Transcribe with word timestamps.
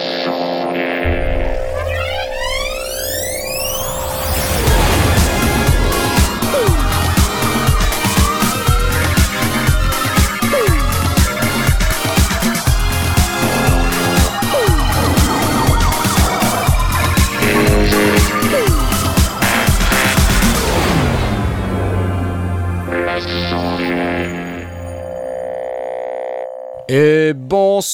Et 0.00 0.47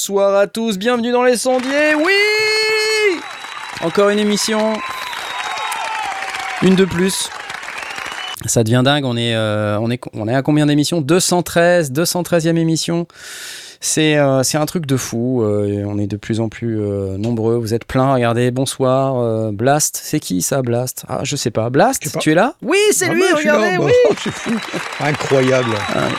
bonsoir 0.06 0.36
à 0.36 0.46
tous, 0.46 0.76
bienvenue 0.76 1.12
dans 1.12 1.22
les 1.22 1.38
sondiers, 1.38 1.94
oui 1.96 2.12
Encore 3.80 4.10
une 4.10 4.18
émission, 4.18 4.74
une 6.60 6.74
de 6.74 6.84
plus. 6.84 7.30
Ça 8.44 8.64
devient 8.64 8.82
dingue, 8.84 9.06
on 9.06 9.16
est, 9.16 9.34
euh, 9.34 9.78
on 9.80 9.90
est, 9.90 9.98
on 10.12 10.28
est 10.28 10.34
à 10.34 10.42
combien 10.42 10.66
d'émissions? 10.66 11.00
213, 11.00 11.90
213e 11.92 12.58
émission. 12.58 13.06
C'est 13.80 14.16
euh, 14.18 14.42
c'est 14.42 14.58
un 14.58 14.66
truc 14.66 14.84
de 14.84 14.98
fou. 14.98 15.42
euh, 15.42 15.84
on 15.86 15.98
est 15.98 16.06
de 16.06 16.16
plus 16.18 16.40
en 16.40 16.50
plus 16.50 16.78
nombreux. 17.18 17.56
Vous 17.56 17.72
êtes 17.72 17.86
plein. 17.86 18.12
Regardez, 18.12 18.50
bonsoir. 18.50 19.52
Blast, 19.52 19.98
c'est 20.02 20.20
qui 20.20 20.42
ça, 20.42 20.60
Blast? 20.60 21.04
Ah, 21.08 21.20
je 21.22 21.36
sais 21.36 21.50
pas. 21.50 21.70
Blast, 21.70 22.02
Je 22.04 22.08
sais 22.10 22.14
pas. 22.14 22.20
tu 22.20 22.32
es 22.32 22.34
là? 22.34 22.54
Oui, 22.62 22.76
c'est 22.92 23.08
Ah 23.08 23.14
lui. 23.14 23.22
je 23.30 23.36
suis 23.36 23.46
là, 23.46 23.56
regardez, 23.56 23.78
bah, 23.78 23.84
oui. 23.86 24.52
Incroyable. 25.00 25.74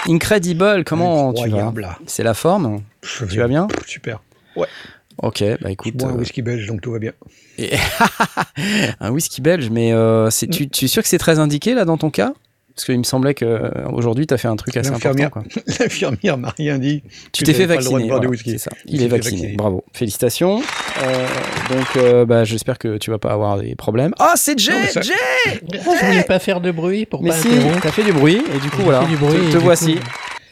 Incredible. 0.10 0.84
Comment 0.86 1.34
tu 1.34 1.42
vas? 1.42 1.46
Incroyable. 1.46 1.90
C'est 2.08 2.24
la 2.24 2.34
forme. 2.34 2.82
Je 3.06 3.26
Tu 3.26 3.38
vas 3.40 3.48
bien 3.48 3.68
Super. 3.86 4.22
Ok, 5.18 5.40
bah 5.42 5.56
Je 5.62 5.68
écoute. 5.70 5.96
bois 5.96 6.10
un 6.10 6.16
euh, 6.16 6.18
whisky 6.18 6.42
belge, 6.42 6.68
donc 6.68 6.82
tout 6.82 6.92
va 6.92 7.00
bien. 7.00 7.14
et- 7.58 7.72
un 9.00 9.12
whisky 9.12 9.42
belge, 9.42 9.70
mais 9.70 9.94
euh, 9.94 10.30
c'est, 10.30 10.48
tu, 10.48 10.70
tu 10.70 10.86
es 10.86 10.88
sûr 10.90 11.02
que 11.04 11.08
c'est 11.08 11.18
très 11.18 11.40
indiqué 11.40 11.74
là 11.74 11.86
dans 11.86 11.98
ton 11.98 12.10
cas? 12.10 12.34
Parce 12.76 12.84
qu'il 12.84 12.98
me 12.98 13.04
semblait 13.04 13.34
que 13.34 13.46
euh, 13.46 13.70
aujourd'hui 13.94 14.28
tu 14.28 14.34
as 14.34 14.38
fait 14.38 14.50
un 14.50 14.58
truc 14.58 14.76
assez 14.76 14.90
important. 14.90 15.08
L'infirmière 15.08 15.32
Quoi. 15.32 15.44
L'infirmière 15.80 16.38
m'a 16.38 16.50
rien 16.58 16.78
dit. 16.78 17.02
Tu 17.32 17.44
t'es 17.46 17.54
fait 17.54 17.62
j'avais 17.62 17.76
pas 17.76 17.80
le 17.80 17.86
droit 17.86 18.00
vacciner. 18.00 18.04
de 18.04 18.08
boire 18.10 18.20
du 18.20 18.28
voilà, 18.28 18.32
whisky. 18.32 18.52
c'est 18.52 18.58
ça. 18.58 18.72
Je 18.86 18.92
Il 18.94 19.02
est 19.04 19.08
vacciné. 19.08 19.54
Bravo. 19.56 19.86
Félicitations. 19.94 20.62
Euh, 21.02 21.28
donc 21.70 21.86
euh, 21.96 22.26
bah, 22.26 22.44
j'espère 22.44 22.78
que 22.78 22.98
tu 22.98 23.12
vas 23.12 23.18
pas 23.18 23.32
avoir 23.32 23.58
des 23.60 23.76
problèmes. 23.76 24.14
Ah, 24.20 24.34
c'est 24.36 24.60
Jay 24.60 24.88
ça- 24.88 25.00
Jay 25.00 25.14
Je 25.72 26.06
voulais 26.06 26.24
pas 26.24 26.40
faire 26.40 26.60
de 26.60 26.72
bruit 26.72 27.06
pour 27.06 27.24
Mais 27.24 27.30
pas 27.30 27.38
si, 27.38 27.48
t'as 27.82 27.92
fait 27.92 28.04
du 28.04 28.12
bruit 28.12 28.44
et 28.54 28.60
du 28.60 28.70
coup 28.70 28.78
J'ai 28.80 28.84
voilà. 28.84 29.02
fait 29.04 29.08
du 29.08 29.16
bruit 29.16 29.38
te 29.40 29.46
te 29.46 29.58
du 29.58 29.58
voici. 29.60 29.96
coup- 29.96 30.02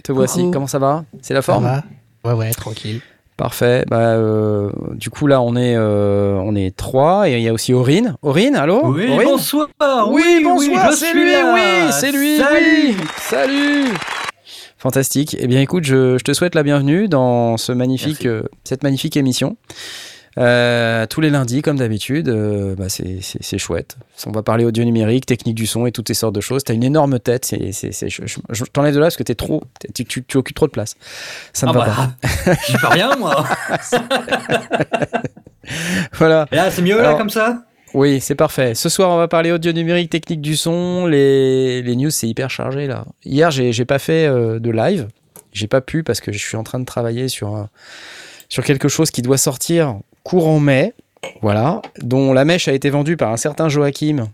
Te 0.04 0.12
voici. 0.14 0.40
Coucou. 0.40 0.52
Comment 0.52 0.68
ça 0.68 0.80
va? 0.80 1.04
C'est 1.22 1.34
la 1.34 1.42
Ça 1.42 1.52
forme 1.52 1.66
va 1.66 1.84
Ouais, 2.24 2.34
ouais, 2.34 2.52
tranquille. 2.52 3.02
Parfait. 3.36 3.84
Bah, 3.90 3.98
euh, 4.14 4.70
du 4.92 5.10
coup 5.10 5.26
là 5.26 5.42
on 5.42 5.56
est 5.56 5.76
euh, 5.76 6.36
on 6.44 6.56
est 6.56 6.76
trois 6.76 7.28
et 7.28 7.34
il 7.34 7.42
y 7.42 7.50
a 7.50 7.54
aussi 7.54 7.74
Aurine. 7.74 8.16
Aurine, 8.22 8.56
allô 8.56 8.82
Oui, 8.86 9.08
Aurine 9.10 9.24
bonsoir. 9.28 9.68
Oui, 10.10 10.42
bonsoir, 10.44 10.92
je 10.92 10.96
c'est 10.98 11.14
lui, 11.14 11.32
là. 11.32 11.52
oui, 11.54 11.92
c'est 11.92 12.12
lui, 12.12 12.38
Salut. 12.38 12.60
oui. 12.62 12.96
Salut. 13.18 13.86
Fantastique. 14.78 15.36
Eh 15.40 15.48
bien, 15.48 15.62
écoute, 15.62 15.86
je, 15.86 16.18
je 16.18 16.24
te 16.24 16.34
souhaite 16.34 16.56
la 16.56 16.64
bienvenue 16.64 17.08
dans 17.08 17.56
ce 17.58 17.72
magnifique, 17.72 18.26
euh, 18.26 18.44
cette 18.66 18.84
magnifique 18.84 19.16
émission. 19.18 19.56
Euh, 20.40 21.06
tous 21.06 21.22
les 21.22 21.30
lundis, 21.30 21.62
comme 21.62 21.78
d'habitude, 21.78 22.28
euh, 22.28 22.74
bah, 22.76 22.90
c'est- 22.90 23.58
chouette. 23.60 23.98
On 24.26 24.32
va 24.32 24.42
parler 24.42 24.66
audio 24.66 24.84
numérique, 24.84 25.28
technique 25.28 25.54
du 25.56 25.68
son 25.68 25.86
et 25.86 25.92
toutes 25.92 26.08
ces 26.08 26.16
sortes 26.16 26.34
de 26.34 26.42
choses. 26.42 26.64
T'as 26.64 26.74
une 26.74 26.84
énorme 26.84 27.20
tête. 27.20 27.46
c'est- 27.46 27.72
je 27.72 28.26
je- 28.26 28.40
je 28.50 28.64
t'enlève 28.66 28.94
de 28.96 29.00
là 29.00 29.06
parce 29.06 29.18
que 29.18 29.24
t'es 29.24 29.36
trop, 29.36 29.64
t'es- 29.80 29.90
tu, 29.94 30.06
tu- 30.06 30.24
tu 30.24 30.38
occupes 30.38 30.56
trop 30.56 30.66
de 30.68 30.72
place. 30.72 30.96
Ça 31.54 31.68
ne 31.68 31.72
Ah 31.72 31.76
va 31.76 31.86
pas. 31.86 32.12
bah, 32.24 32.54
j'y 32.68 32.78
peux 32.78 32.88
rien, 32.88 33.16
moi. 33.18 33.46
Voilà. 36.14 36.48
Et 36.52 36.56
là, 36.56 36.72
c'est 36.72 36.82
mieux, 36.82 37.02
là, 37.02 37.16
comme 37.16 37.30
ça? 37.30 37.64
Oui, 37.94 38.20
c'est 38.20 38.36
parfait. 38.36 38.74
Ce 38.76 38.90
soir, 38.90 39.10
on 39.12 39.18
va 39.18 39.28
parler 39.28 39.52
audio 39.52 39.72
numérique, 39.72 40.10
technique 40.10 40.42
du 40.42 40.56
son. 40.58 41.06
Les, 41.06 41.82
les 41.82 41.96
news, 41.96 42.10
c'est 42.10 42.28
hyper 42.28 42.50
chargé 42.50 42.88
là. 42.88 43.06
Hier, 43.24 43.52
j'ai 43.52 43.72
j'ai 43.72 43.86
pas 43.86 44.00
fait 44.00 44.26
euh, 44.26 44.60
de 44.60 44.72
live. 44.72 45.08
J'ai 45.54 45.68
pas 45.68 45.82
pu 45.82 46.04
parce 46.04 46.20
que 46.20 46.32
je 46.32 46.40
suis 46.40 46.58
en 46.58 46.64
train 46.64 46.80
de 46.80 46.86
travailler 46.86 47.28
sur, 47.28 47.56
un- 47.56 47.70
sur 48.50 48.64
quelque 48.64 48.88
chose 48.88 49.12
qui 49.12 49.22
doit 49.22 49.38
sortir 49.38 50.00
courant 50.24 50.60
mai. 50.60 50.94
Voilà. 51.42 51.82
Dont 52.02 52.34
la 52.34 52.46
mèche 52.46 52.68
a 52.68 52.74
été 52.74 52.90
vendue 52.90 53.18
par 53.18 53.32
un 53.32 53.38
certain 53.38 53.70
Joachim 53.70 54.28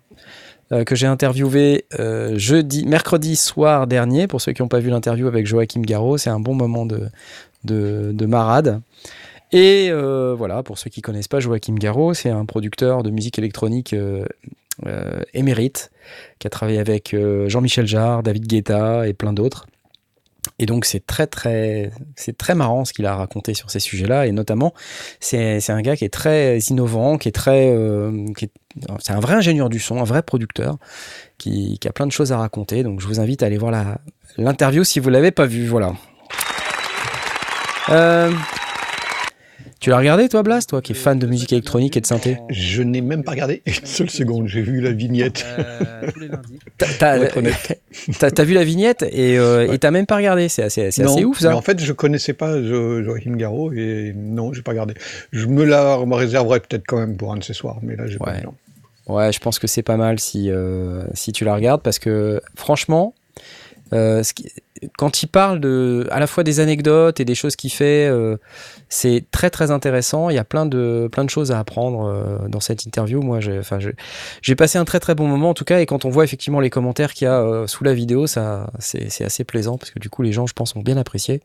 euh, 0.72 0.84
que 0.84 0.96
j'ai 0.96 1.08
interviewé 1.08 1.86
euh, 2.00 2.38
jeudi, 2.38 2.86
mercredi 2.86 3.36
soir 3.36 3.88
dernier. 3.88 4.28
Pour 4.28 4.40
ceux 4.40 4.54
qui 4.54 4.62
n'ont 4.62 4.68
pas 4.68 4.80
vu 4.80 4.90
l'interview 4.90 5.28
avec 5.28 5.48
Joachim 5.48 5.82
Garraud, 5.82 6.18
c'est 6.18 6.30
un 6.30 6.40
bon 6.40 6.54
moment 6.54 6.86
de, 6.86 7.10
de, 7.64 8.12
de 8.14 8.26
marade. 8.28 8.82
Et 9.52 9.88
euh, 9.90 10.36
voilà, 10.38 10.62
pour 10.62 10.78
ceux 10.78 10.92
qui 10.92 11.02
connaissent 11.02 11.28
pas 11.28 11.40
Joachim 11.40 11.74
Garraud, 11.74 12.14
c'est 12.14 12.30
un 12.30 12.46
producteur 12.46 13.02
de 13.02 13.10
musique 13.10 13.40
électronique 13.40 13.96
émérite 15.34 15.92
qui 16.38 16.48
a 16.48 16.50
travaillé 16.52 16.78
avec 16.78 17.16
Jean-Michel 17.48 17.88
Jarre, 17.88 18.22
David 18.22 18.46
Guetta 18.46 19.08
et 19.08 19.14
plein 19.14 19.34
d'autres. 19.34 19.66
Et 20.58 20.66
donc 20.66 20.86
c'est 20.86 21.06
très 21.06 21.28
très 21.28 21.92
c'est 22.16 22.38
très 22.38 22.56
marrant 22.56 22.86
ce 22.86 22.94
qu'il 22.94 23.06
a 23.06 23.16
raconté 23.16 23.54
sur 23.54 23.72
ces 23.72 23.80
sujets-là 23.80 24.28
et 24.28 24.32
notamment 24.32 24.74
c'est 25.20 25.70
un 25.70 25.82
gars 25.82 25.96
qui 25.96 26.06
est 26.06 26.14
très 26.14 26.58
innovant, 26.60 27.18
qui 27.18 27.30
est 27.30 27.34
très 27.34 27.70
euh, 27.70 28.26
c'est 29.00 29.14
un 29.14 29.20
vrai 29.20 29.36
ingénieur 29.36 29.70
du 29.70 29.80
son, 29.80 30.00
un 30.00 30.04
vrai 30.04 30.22
producteur 30.22 30.78
qui, 31.38 31.78
qui 31.80 31.88
a 31.88 31.92
plein 31.92 32.08
de 32.08 32.12
choses 32.12 32.32
à 32.32 32.38
raconter. 32.38 32.84
Donc 32.84 33.00
je 33.00 33.08
vous 33.08 33.20
invite 33.20 33.44
à 33.44 33.46
aller 33.46 33.58
voir 33.58 33.98
l'interview 34.38 34.84
si 34.84 35.00
vous 35.00 35.10
l'avez 35.10 35.32
pas 35.32 35.46
vue. 35.46 35.68
Voilà. 35.68 35.94
Euh, 37.90 38.32
tu 39.80 39.90
l'as 39.90 39.98
regardé 39.98 40.28
toi 40.30 40.44
Blast, 40.44 40.70
toi 40.70 40.82
qui 40.82 40.92
es 40.92 40.96
fan 40.96 41.18
de 41.20 41.26
musique 41.28 41.54
électronique 41.54 41.96
et 41.98 42.02
de 42.02 42.06
synthé 42.06 42.38
Je 42.50 42.82
n'ai 42.84 43.02
même 43.02 43.24
pas 43.24 43.32
regardé 43.32 43.62
une 43.66 43.74
seule 43.86 44.10
seconde. 44.10 44.48
J'ai 44.48 44.62
vu 44.62 44.82
la 44.82 44.92
vignette. 44.92 45.46
T'as- 46.78 46.88
T'as 46.98 47.16
Pour 47.16 47.24
être 47.26 47.38
honnête. 47.38 47.82
t'as- 48.20 48.44
vu 48.44 48.54
la 48.54 48.64
vignette 48.64 49.04
et 49.12 49.38
euh, 49.38 49.76
t'as 49.78 49.92
même 49.92 50.06
pas 50.06 50.18
regardé. 50.18 50.50
C'est 50.50 50.64
assez, 50.64 50.90
ouf 51.24 51.42
mais 51.42 51.48
ça. 51.50 51.56
en 51.56 51.62
fait, 51.62 51.80
je 51.80 51.94
connaissais 51.94 52.34
pas 52.34 52.62
Jo- 52.62 53.04
Joachim 53.04 53.36
Garraud 53.36 53.72
et 53.74 54.14
non, 54.16 54.54
j'ai 54.54 54.62
pas 54.62 54.72
regardé. 54.72 54.94
Je 55.32 55.46
me 55.46 55.64
la 55.64 55.98
me 56.06 56.16
réserverai 56.16 56.60
peut-être 56.62 56.84
quand 56.88 56.98
même 56.98 57.18
pour 57.18 57.34
un 57.34 57.38
de 57.38 57.44
ces 57.44 57.54
soirs, 57.54 57.78
mais 57.82 57.96
là, 57.96 58.08
j'ai 58.08 58.18
pas 58.18 58.32
Ouais. 58.32 58.38
le 58.38 58.44
temps. 58.44 58.56
Ouais, 59.08 59.32
je 59.32 59.40
pense 59.40 59.60
que 59.60 59.68
c'est 59.68 59.82
pas 59.82 59.98
mal 59.98 60.20
si, 60.20 60.50
euh, 60.52 61.04
si 61.14 61.32
tu 61.32 61.44
la 61.44 61.56
regardes 61.56 61.82
parce 61.82 62.00
que 62.00 62.42
franchement, 62.56 63.14
euh, 63.92 64.22
ce 64.24 64.34
qui- 64.34 64.52
quand 64.98 65.24
il 65.24 65.28
parle 65.28 65.60
de, 65.60 66.08
à 66.12 66.20
la 66.20 66.28
fois 66.28 66.44
des 66.44 66.60
anecdotes 66.60 67.20
et 67.20 67.26
des 67.26 67.36
choses 67.36 67.56
qu'il 67.56 67.72
fait, 67.72 68.08
euh, 68.08 68.38
c'est 68.88 69.26
très 69.32 69.50
très 69.50 69.72
intéressant. 69.72 70.30
Il 70.30 70.36
y 70.36 70.40
a 70.40 70.44
plein 70.44 70.66
de, 70.66 71.10
plein 71.12 71.24
de 71.24 71.30
choses 71.30 71.52
à 71.52 71.60
apprendre 71.60 72.06
euh, 72.06 72.48
dans 72.48 72.60
cette 72.60 72.86
interview. 72.86 73.22
Moi, 73.22 73.40
j'ai 73.40 73.60
enfin, 73.60 73.80
j'ai 74.42 74.56
passé 74.56 74.78
un 74.78 74.86
très 74.86 75.00
très 75.00 75.16
bon 75.16 75.28
moment 75.28 75.50
en 75.50 75.54
tout 75.54 75.66
cas. 75.66 75.80
Et 75.80 75.86
quand 75.86 76.06
on 76.06 76.10
voit 76.10 76.24
effectivement 76.24 76.60
les 76.60 76.70
commentaires 76.70 77.14
qu'il 77.14 77.26
y 77.26 77.28
a 77.28 77.42
euh, 77.42 77.68
sous 77.68 77.84
la 77.84 77.94
vidéo, 77.94 78.28
ça, 78.28 78.72
c'est 78.80 79.24
assez 79.24 79.44
plaisant 79.44 79.78
parce 79.78 79.92
que 79.92 80.00
du 80.00 80.10
coup, 80.10 80.22
les 80.22 80.32
gens, 80.32 80.48
je 80.48 80.54
pense, 80.54 80.76
ont 80.76 80.82
bien 80.82 80.98
apprécié. 80.98 81.42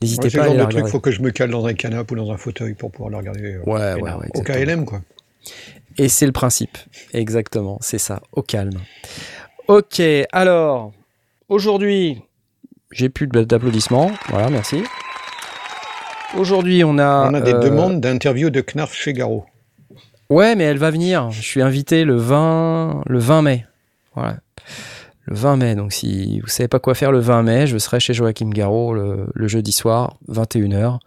N'hésitez 0.00 0.24
Ouais, 0.24 0.30
c'est 0.30 0.38
pas 0.38 0.54
le 0.54 0.66
truc, 0.68 0.86
faut 0.86 1.00
que 1.00 1.10
je 1.10 1.22
me 1.22 1.30
cale 1.30 1.50
dans 1.50 1.66
un 1.66 1.74
canapé 1.74 2.14
ou 2.14 2.16
dans 2.16 2.30
un 2.30 2.36
fauteuil 2.36 2.74
pour 2.74 2.90
pouvoir 2.90 3.10
le 3.10 3.16
regarder. 3.16 3.58
Ouais, 3.66 3.94
ouais, 3.94 4.12
ouais, 4.12 4.28
Au. 4.34 4.42
KLM, 4.42 4.84
quoi. 4.84 5.02
Et 5.98 6.08
c'est 6.08 6.26
le 6.26 6.32
principe. 6.32 6.78
Exactement, 7.12 7.78
c'est 7.80 7.98
ça, 7.98 8.22
au 8.32 8.42
calme. 8.42 8.78
Ok, 9.68 10.02
alors, 10.32 10.92
aujourd'hui, 11.48 12.22
j'ai 12.92 13.08
plus 13.08 13.26
d'applaudissements. 13.26 14.12
Voilà, 14.28 14.50
merci. 14.50 14.82
Aujourd'hui, 16.36 16.84
on 16.84 16.98
a. 16.98 17.28
On 17.30 17.34
a 17.34 17.40
des 17.40 17.54
euh, 17.54 17.60
demandes 17.60 18.00
d'interview 18.00 18.50
de 18.50 18.60
Knarf 18.60 18.94
chez 18.94 19.12
Garot. 19.12 19.44
Ouais, 20.30 20.54
mais 20.54 20.64
elle 20.64 20.78
va 20.78 20.90
venir. 20.90 21.30
Je 21.30 21.42
suis 21.42 21.60
invité 21.60 22.04
le 22.04 22.16
20, 22.16 23.02
le 23.06 23.18
20 23.18 23.42
mai. 23.42 23.66
Voilà. 24.14 24.36
Le 25.26 25.36
20 25.36 25.56
mai. 25.56 25.74
Donc, 25.74 25.92
si 25.92 26.40
vous 26.40 26.48
savez 26.48 26.68
pas 26.68 26.78
quoi 26.78 26.94
faire 26.94 27.12
le 27.12 27.18
20 27.18 27.42
mai, 27.42 27.66
je 27.66 27.76
serai 27.76 28.00
chez 28.00 28.14
Joachim 28.14 28.50
le, 28.54 29.26
le 29.34 29.48
jeudi 29.48 29.72
soir, 29.72 30.16
21h. 30.30 30.98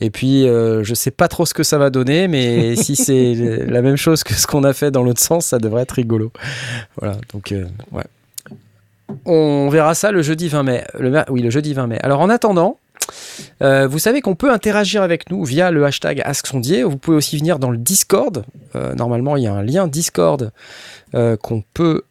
Et 0.00 0.10
puis, 0.10 0.48
euh, 0.48 0.82
je 0.82 0.94
sais 0.94 1.10
pas 1.10 1.28
trop 1.28 1.46
ce 1.46 1.54
que 1.54 1.62
ça 1.62 1.78
va 1.78 1.90
donner, 1.90 2.26
mais 2.26 2.74
si 2.76 2.96
c'est 2.96 3.34
la 3.66 3.82
même 3.82 3.96
chose 3.96 4.24
que 4.24 4.34
ce 4.34 4.46
qu'on 4.46 4.64
a 4.64 4.72
fait 4.72 4.90
dans 4.90 5.02
l'autre 5.02 5.20
sens, 5.20 5.46
ça 5.46 5.58
devrait 5.58 5.82
être 5.82 5.92
rigolo. 5.92 6.32
Voilà. 6.98 7.16
Donc, 7.32 7.52
euh, 7.52 7.66
ouais. 7.92 8.04
On 9.24 9.68
verra 9.68 9.94
ça 9.94 10.10
le 10.10 10.22
jeudi 10.22 10.48
20 10.48 10.62
mai. 10.62 10.84
Le, 10.98 11.22
oui, 11.28 11.42
le 11.42 11.50
jeudi 11.50 11.74
20 11.74 11.86
mai. 11.86 11.98
Alors, 12.02 12.20
en 12.20 12.28
attendant, 12.28 12.78
euh, 13.62 13.86
vous 13.86 13.98
savez 13.98 14.20
qu'on 14.20 14.34
peut 14.34 14.52
interagir 14.52 15.02
avec 15.02 15.30
nous 15.30 15.44
via 15.44 15.70
le 15.70 15.84
hashtag 15.84 16.22
AskSondier. 16.24 16.82
Vous 16.82 16.96
pouvez 16.96 17.16
aussi 17.16 17.36
venir 17.38 17.58
dans 17.58 17.70
le 17.70 17.78
Discord. 17.78 18.44
Euh, 18.74 18.94
normalement, 18.94 19.36
il 19.36 19.44
y 19.44 19.46
a 19.46 19.52
un 19.52 19.62
lien 19.62 19.86
Discord 19.86 20.52
euh, 21.14 21.36
qu'on 21.36 21.62
peut 21.74 22.02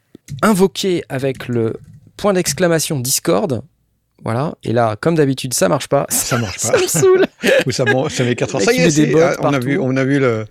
invoquer 0.42 1.04
avec 1.10 1.48
le 1.48 1.78
point 2.18 2.34
d'exclamation 2.34 3.00
Discord. 3.00 3.64
Voilà. 4.24 4.56
Et 4.64 4.72
là, 4.72 4.96
comme 5.00 5.16
d'habitude, 5.16 5.54
ça 5.54 5.68
marche 5.68 5.90
pas. 5.90 6.06
Ça 6.10 6.38
marche 6.38 6.58
Ça 6.60 6.74
pas. 6.74 6.82
me 6.82 6.88
saoule. 6.88 7.26
Ou 7.66 7.72
ça, 7.72 7.84
bon, 7.84 8.08
ça 8.08 8.24
met 8.24 8.36
4 8.36 8.56
heures. 8.56 8.62
Ça 8.62 8.74
y 8.74 8.80
est, 8.80 8.96
des 8.96 9.08
bots 9.08 9.20
on, 9.40 9.54
a 9.54 9.60
vu, 9.60 9.78
on 9.78 9.98
a 9.98 10.04
vu 10.06 10.20
le, 10.20 10.46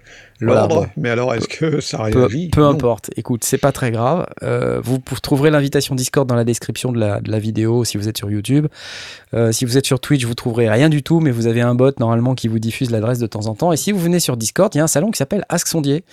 Voilà, 0.47 0.61
l'ordre, 0.63 0.83
bon. 0.83 0.87
mais 0.97 1.11
alors 1.11 1.35
est-ce 1.35 1.49
que 1.49 1.81
ça 1.81 1.99
Peu, 2.11 2.21
réagit? 2.21 2.49
peu 2.49 2.61
Non. 2.63 2.71
importe. 2.71 3.11
Écoute, 3.17 3.45
c'est 3.45 3.59
pas 3.59 3.73
très 3.73 3.91
grave. 3.91 4.27
Euh, 4.43 4.81
vous 4.83 4.99
trouverez 5.23 5.51
l'invitation 5.51 5.95
Discord 5.95 6.29
dans 6.29 6.35
la 6.35 6.45
description 6.45 6.93
de 6.93 6.99
la, 6.99 7.21
de 7.21 7.31
la 7.31 7.39
vidéo 7.39 7.85
si 7.85 7.97
vous 7.97 8.09
êtes 8.09 8.19
sur 8.19 8.31
YouTube. 8.31 8.67
Euh, 9.35 9.53
si 9.53 9.65
vous 9.65 9.79
êtes 9.79 9.87
sur 9.87 10.01
Twitch, 10.01 10.25
vous 10.25 10.35
trouverez 10.35 10.69
rien 10.69 10.89
du 10.89 11.03
tout, 11.03 11.21
mais 11.21 11.31
vous 11.31 11.47
avez 11.47 11.61
un 11.61 11.75
bot 11.75 11.93
normalement 11.99 12.35
qui 12.35 12.49
vous 12.49 12.59
diffuse 12.59 12.91
l'adresse 12.91 13.19
de 13.19 13.27
temps 13.27 13.47
en 13.47 13.55
temps. 13.55 13.73
Et 13.73 13.77
si 13.77 13.93
vous 13.93 13.99
venez 14.01 14.21
sur 14.21 14.37
Discord, 14.37 14.75
il 14.75 14.79
y 14.79 14.81
a 14.81 14.85
un 14.85 14.89
salon 14.89 15.11
qui 15.11 15.19
s'appelle 15.19 15.45
Ask 15.49 15.67
Sondier. 15.69 16.05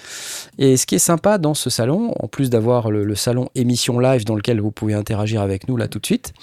Et 0.57 0.77
ce 0.77 0.85
qui 0.85 0.95
est 0.95 0.99
sympa 0.99 1.37
dans 1.37 1.53
ce 1.53 1.69
salon, 1.69 2.13
en 2.19 2.27
plus 2.27 2.49
d'avoir 2.49 2.91
le, 2.91 3.03
le 3.03 3.15
salon 3.15 3.49
émission 3.55 3.99
live 3.99 4.25
dans 4.25 4.35
lequel 4.35 4.59
vous 4.61 4.71
pouvez 4.71 4.93
interagir 4.93 5.41
avec 5.41 5.67
nous 5.67 5.75
là 5.77 5.87
tout 5.87 5.99
de 5.99 6.05
suite, 6.05 6.33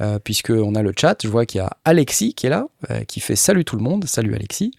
euh, 0.00 0.18
puisqu'on 0.22 0.74
a 0.74 0.82
le 0.82 0.92
chat, 0.98 1.16
je 1.22 1.28
vois 1.28 1.46
qu'il 1.46 1.58
y 1.58 1.62
a 1.62 1.70
Alexis 1.84 2.34
qui 2.34 2.46
est 2.46 2.50
là, 2.50 2.66
euh, 2.90 3.00
qui 3.06 3.20
fait 3.20 3.36
salut 3.36 3.64
tout 3.64 3.76
le 3.76 3.82
monde, 3.82 4.04
salut 4.06 4.34
Alexis. 4.34 4.72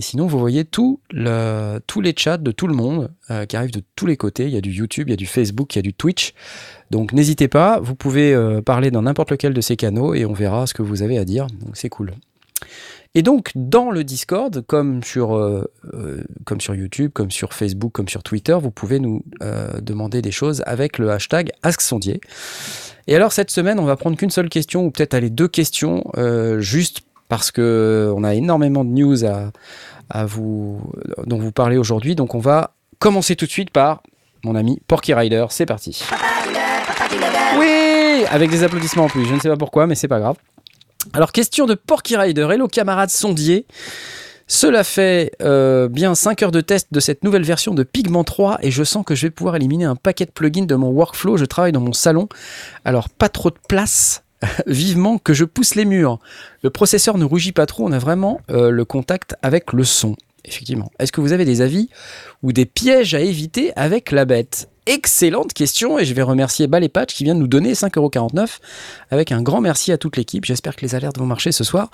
Et 0.00 0.02
sinon, 0.02 0.26
vous 0.26 0.38
voyez 0.38 0.64
tous 0.64 0.98
les 1.12 2.14
chats 2.16 2.38
de 2.38 2.52
tout 2.52 2.66
le 2.66 2.72
monde 2.72 3.12
euh, 3.30 3.44
qui 3.44 3.54
arrivent 3.54 3.70
de 3.70 3.82
tous 3.96 4.06
les 4.06 4.16
côtés. 4.16 4.44
Il 4.44 4.50
y 4.50 4.56
a 4.56 4.62
du 4.62 4.70
YouTube, 4.70 5.08
il 5.08 5.10
y 5.10 5.12
a 5.12 5.16
du 5.16 5.26
Facebook, 5.26 5.74
il 5.74 5.78
y 5.78 5.80
a 5.80 5.82
du 5.82 5.92
Twitch. 5.92 6.32
Donc 6.90 7.12
n'hésitez 7.12 7.48
pas, 7.48 7.80
vous 7.80 7.94
pouvez 7.94 8.32
euh, 8.32 8.62
parler 8.62 8.90
dans 8.90 9.02
n'importe 9.02 9.30
lequel 9.30 9.52
de 9.52 9.60
ces 9.60 9.76
canaux 9.76 10.14
et 10.14 10.24
on 10.24 10.32
verra 10.32 10.66
ce 10.66 10.72
que 10.72 10.80
vous 10.80 11.02
avez 11.02 11.18
à 11.18 11.26
dire. 11.26 11.48
Donc 11.48 11.76
c'est 11.76 11.90
cool. 11.90 12.14
Et 13.14 13.20
donc 13.20 13.50
dans 13.54 13.90
le 13.90 14.02
Discord, 14.02 14.64
comme 14.66 15.02
sur, 15.02 15.36
euh, 15.36 15.70
YouTube, 16.70 17.10
comme 17.12 17.30
sur 17.30 17.52
Facebook, 17.52 17.92
comme 17.92 18.08
sur 18.08 18.22
Twitter, 18.22 18.56
vous 18.58 18.70
pouvez 18.70 19.00
nous 19.00 19.22
demander 19.82 20.22
des 20.22 20.32
choses 20.32 20.62
avec 20.64 20.96
le 20.96 21.10
hashtag 21.10 21.50
AskSondier. 21.62 22.22
Et 23.06 23.16
alors 23.16 23.32
cette 23.32 23.50
semaine, 23.50 23.80
on 23.80 23.84
va 23.84 23.96
prendre 23.96 24.16
qu'une 24.16 24.30
seule 24.30 24.48
question 24.48 24.84
ou 24.86 24.90
peut-être 24.90 25.14
aller 25.14 25.30
deux 25.30 25.48
questions, 25.48 26.04
euh, 26.16 26.60
juste 26.60 27.00
parce 27.30 27.50
que 27.50 28.12
on 28.14 28.24
a 28.24 28.34
énormément 28.34 28.84
de 28.84 28.90
news 28.90 29.24
à, 29.24 29.52
à 30.10 30.26
vous, 30.26 30.82
dont 31.24 31.38
vous 31.38 31.52
parlez 31.52 31.78
aujourd'hui. 31.78 32.14
Donc 32.14 32.34
on 32.34 32.40
va 32.40 32.74
commencer 32.98 33.36
tout 33.36 33.46
de 33.46 33.50
suite 33.50 33.70
par 33.70 34.02
mon 34.44 34.54
ami 34.54 34.82
Porky 34.86 35.14
Rider. 35.14 35.46
C'est 35.48 35.64
parti. 35.64 36.04
Oui, 37.58 38.24
avec 38.30 38.50
des 38.50 38.64
applaudissements 38.64 39.04
en 39.04 39.08
plus. 39.08 39.24
Je 39.24 39.34
ne 39.34 39.40
sais 39.40 39.48
pas 39.48 39.56
pourquoi, 39.56 39.86
mais 39.86 39.94
c'est 39.94 40.08
pas 40.08 40.18
grave. 40.18 40.36
Alors 41.14 41.32
question 41.32 41.66
de 41.66 41.74
Porky 41.74 42.16
Rider. 42.16 42.48
Hello 42.50 42.68
camarades 42.68 43.10
sondiers. 43.10 43.64
Cela 44.48 44.82
fait 44.82 45.30
euh, 45.40 45.88
bien 45.88 46.16
5 46.16 46.42
heures 46.42 46.50
de 46.50 46.60
test 46.60 46.88
de 46.90 46.98
cette 46.98 47.22
nouvelle 47.22 47.44
version 47.44 47.72
de 47.72 47.84
Pigment 47.84 48.24
3 48.24 48.58
et 48.62 48.72
je 48.72 48.82
sens 48.82 49.04
que 49.06 49.14
je 49.14 49.26
vais 49.26 49.30
pouvoir 49.30 49.54
éliminer 49.54 49.84
un 49.84 49.94
paquet 49.94 50.26
de 50.26 50.32
plugins 50.32 50.66
de 50.66 50.74
mon 50.74 50.88
workflow. 50.88 51.36
Je 51.36 51.44
travaille 51.44 51.70
dans 51.70 51.80
mon 51.80 51.92
salon, 51.92 52.28
alors 52.84 53.08
pas 53.08 53.28
trop 53.28 53.50
de 53.50 53.58
place. 53.68 54.24
Vivement 54.66 55.18
que 55.18 55.32
je 55.32 55.44
pousse 55.44 55.74
les 55.74 55.84
murs. 55.84 56.18
Le 56.62 56.70
processeur 56.70 57.18
ne 57.18 57.24
rougit 57.24 57.52
pas 57.52 57.66
trop, 57.66 57.86
on 57.86 57.92
a 57.92 57.98
vraiment 57.98 58.40
euh, 58.50 58.70
le 58.70 58.84
contact 58.84 59.36
avec 59.42 59.72
le 59.72 59.84
son. 59.84 60.16
Effectivement. 60.44 60.90
Est-ce 60.98 61.12
que 61.12 61.20
vous 61.20 61.32
avez 61.32 61.44
des 61.44 61.60
avis 61.60 61.90
ou 62.42 62.52
des 62.52 62.64
pièges 62.64 63.14
à 63.14 63.20
éviter 63.20 63.72
avec 63.76 64.10
la 64.10 64.24
bête? 64.24 64.68
Excellente 64.86 65.52
question 65.52 65.98
et 65.98 66.04
je 66.04 66.14
vais 66.14 66.22
remercier 66.22 66.66
Balepatch 66.66 67.14
qui 67.14 67.24
vient 67.24 67.34
de 67.34 67.40
nous 67.40 67.46
donner 67.46 67.74
5,49€ 67.74 68.58
avec 69.10 69.32
un 69.32 69.42
grand 69.42 69.60
merci 69.60 69.92
à 69.92 69.98
toute 69.98 70.16
l'équipe. 70.16 70.46
J'espère 70.46 70.76
que 70.76 70.82
les 70.82 70.94
alertes 70.94 71.18
vont 71.18 71.26
marcher 71.26 71.52
ce 71.52 71.62
soir. 71.62 71.90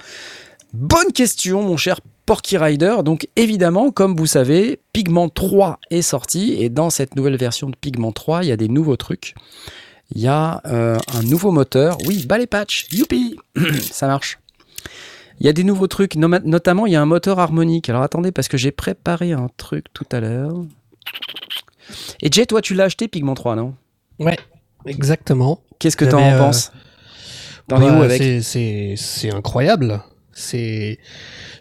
Bonne 0.73 1.13
question, 1.13 1.63
mon 1.63 1.77
cher 1.77 2.01
Porky 2.27 2.59
Rider. 2.59 2.97
Donc, 3.05 3.29
évidemment, 3.37 3.91
comme 3.91 4.17
vous 4.17 4.27
savez, 4.27 4.81
Pigment 4.93 5.29
3 5.29 5.79
est 5.91 6.03
sorti 6.03 6.55
et 6.59 6.69
dans 6.69 6.91
cette 6.91 7.17
nouvelle 7.17 7.37
version 7.37 7.69
de 7.71 7.77
Pigment 7.77 8.13
3, 8.13 8.45
il 8.45 8.49
y 8.49 8.53
a 8.53 8.57
des 8.57 8.69
nouveaux 8.69 8.97
trucs. 8.97 9.35
Il 10.15 10.21
y 10.21 10.29
a 10.29 10.61
euh, 10.67 10.99
un 11.15 11.23
nouveau 11.23 11.51
moteur. 11.51 11.99
Oui, 12.07 12.25
balai 12.27 12.47
patch, 12.47 12.87
youpi 12.93 13.37
Ça 13.91 14.07
marche. 14.07 14.39
Il 15.41 15.47
y 15.47 15.49
a 15.49 15.53
des 15.53 15.65
nouveaux 15.65 15.87
trucs, 15.89 16.15
notamment 16.17 16.87
il 16.87 16.93
y 16.93 16.97
a 16.97 17.03
un 17.03 17.07
moteur 17.07 17.39
harmonique. 17.39 17.89
Alors 17.91 18.03
attendez, 18.03 18.33
parce 18.33 18.49
que 18.49 18.57
j'ai 18.57 18.71
préparé 18.73 19.33
un 19.33 19.49
truc 19.57 19.87
tout 19.93 20.07
à 20.13 20.21
l'heure. 20.21 20.55
Et 22.23 22.31
Jay, 22.33 22.47
toi, 22.47 22.63
tu 22.63 22.75
l'as 22.75 22.85
acheté 22.85 23.07
Pigment 23.09 23.35
3, 23.35 23.55
non? 23.57 23.75
Ouais, 24.19 24.39
exactement. 24.87 25.61
Qu'est-ce 25.79 25.97
que 25.97 26.07
t'en 26.07 26.23
euh, 26.23 26.39
penses? 26.39 26.73
T'en 27.69 27.83
es 27.83 27.89
Bah, 27.91 27.99
où 27.99 28.03
avec? 28.03 28.43
c'est- 28.43 29.31
incroyable. 29.31 30.03
C'est, 30.33 30.99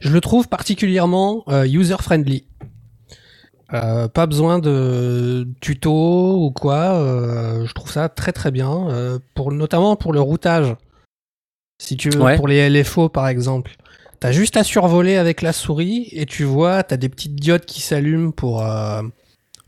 je 0.01 0.09
le 0.09 0.21
trouve 0.21 0.47
particulièrement 0.47 1.43
euh, 1.49 1.65
user-friendly. 1.65 2.45
Euh, 3.73 4.07
pas 4.07 4.27
besoin 4.27 4.59
de 4.59 5.47
tuto 5.59 6.37
ou 6.45 6.51
quoi. 6.51 6.95
euh, 6.99 7.65
je 7.65 7.73
trouve 7.73 7.91
ça 7.91 8.09
très 8.09 8.31
très 8.31 8.51
bien, 8.51 8.87
euh, 8.89 9.17
pour 9.33 9.51
notamment 9.51 9.95
pour 9.95 10.13
le 10.13 10.21
routage. 10.21 10.75
Si 11.81 11.97
tu 11.97 12.09
veux, 12.09 12.21
Ouais. 12.21 12.35
pour 12.37 12.47
les 12.47 12.69
LFO 12.69 13.09
par 13.09 13.27
exemple, 13.27 13.75
t'as 14.19 14.31
juste 14.31 14.55
à 14.55 14.63
survoler 14.63 15.17
avec 15.17 15.41
la 15.41 15.51
souris 15.51 16.07
et 16.11 16.25
tu 16.25 16.43
vois, 16.43 16.83
t'as 16.83 16.97
des 16.97 17.09
petites 17.09 17.35
diodes 17.35 17.65
qui 17.65 17.81
s'allument 17.81 18.31
pour 18.31 18.63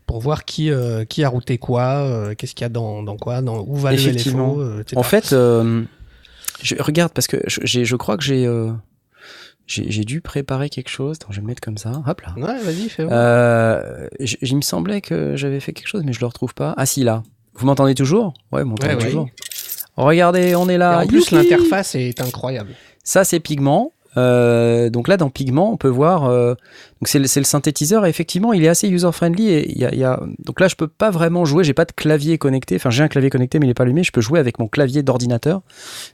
pour 0.06 0.20
voir 0.20 0.44
qui 0.44 0.70
qui 1.08 1.24
a 1.24 1.28
routé 1.28 1.58
quoi, 1.58 2.34
qu'est-ce 2.36 2.54
qu'il 2.54 2.64
y 2.64 2.66
a 2.66 2.70
dans 2.70 3.02
dans 3.02 3.16
quoi, 3.16 3.42
dans 3.42 3.60
où 3.66 3.74
va 3.74 3.92
le. 3.92 3.98
LFO, 3.98 4.80
etc. 4.80 4.96
En 4.96 5.02
fait, 5.02 5.30
je 5.30 6.74
regarde 6.80 7.12
parce 7.12 7.26
que 7.26 7.36
je, 7.46 7.84
je 7.84 7.96
crois 7.96 8.16
que 8.16 8.24
j'ai, 8.24 8.46
j'ai 9.68 10.04
dû 10.04 10.20
préparer 10.20 10.68
quelque 10.70 10.88
chose. 10.88 11.18
Attends, 11.20 11.30
je 11.30 11.36
vais 11.36 11.42
me 11.42 11.48
mettre 11.48 11.60
comme 11.60 11.78
ça. 11.78 12.02
Hop 12.06 12.20
là. 12.22 12.34
Ouais, 12.36 12.58
vas-y, 12.62 12.88
fais. 12.88 13.06
Euh, 13.10 14.08
il 14.18 14.56
me 14.56 14.62
semblait 14.62 15.00
que 15.00 15.36
j'avais 15.36 15.60
fait 15.60 15.72
quelque 15.72 15.86
chose, 15.88 16.02
mais 16.04 16.12
je 16.12 16.20
le 16.20 16.26
retrouve 16.26 16.54
pas. 16.54 16.74
Ah 16.76 16.86
si 16.86 17.04
là. 17.04 17.22
Vous 17.54 17.66
m'entendez 17.66 17.94
toujours? 17.94 18.34
Ouais, 18.50 18.62
vous 18.62 18.70
m'entendez 18.70 18.94
Ouais, 18.94 18.98
ouais. 19.00 19.06
toujours. 19.06 19.28
Regardez, 19.96 20.54
on 20.56 20.68
est 20.68 20.74
Et 20.74 20.78
là. 20.78 21.00
en 21.00 21.06
plus, 21.06 21.30
l'interface 21.32 21.94
est 21.96 22.20
incroyable. 22.20 22.70
Ça, 23.04 23.24
c'est 23.24 23.40
Pigment. 23.40 23.92
Euh, 24.16 24.90
donc 24.90 25.06
là, 25.06 25.16
dans 25.16 25.28
Pigment, 25.28 25.70
on 25.72 25.76
peut 25.76 25.88
voir. 25.88 26.24
euh, 26.26 26.54
donc 27.00 27.08
c'est 27.08 27.18
le, 27.18 27.26
synthétiseur. 27.26 28.06
Et 28.06 28.08
effectivement, 28.08 28.52
il 28.52 28.64
est 28.64 28.68
assez 28.68 28.88
user-friendly. 28.88 29.48
Et 29.48 29.70
il 29.72 29.78
y 29.78 29.84
a, 29.84 29.94
y 29.94 30.04
a- 30.04 30.20
donc 30.44 30.60
là, 30.60 30.68
je 30.68 30.76
peux 30.76 30.88
pas 30.88 31.10
vraiment 31.10 31.44
jouer. 31.44 31.62
J'ai 31.64 31.74
pas 31.74 31.84
de 31.84 31.92
clavier 31.92 32.38
connecté. 32.38 32.76
Enfin, 32.76 32.90
j'ai 32.90 33.02
un 33.02 33.08
clavier 33.08 33.28
connecté, 33.30 33.58
mais 33.58 33.66
il 33.66 33.70
est 33.70 33.74
pas 33.74 33.82
allumé. 33.82 34.02
Je 34.04 34.12
peux 34.12 34.20
jouer 34.20 34.38
avec 34.38 34.58
mon 34.58 34.68
clavier 34.68 35.02
d'ordinateur. 35.02 35.62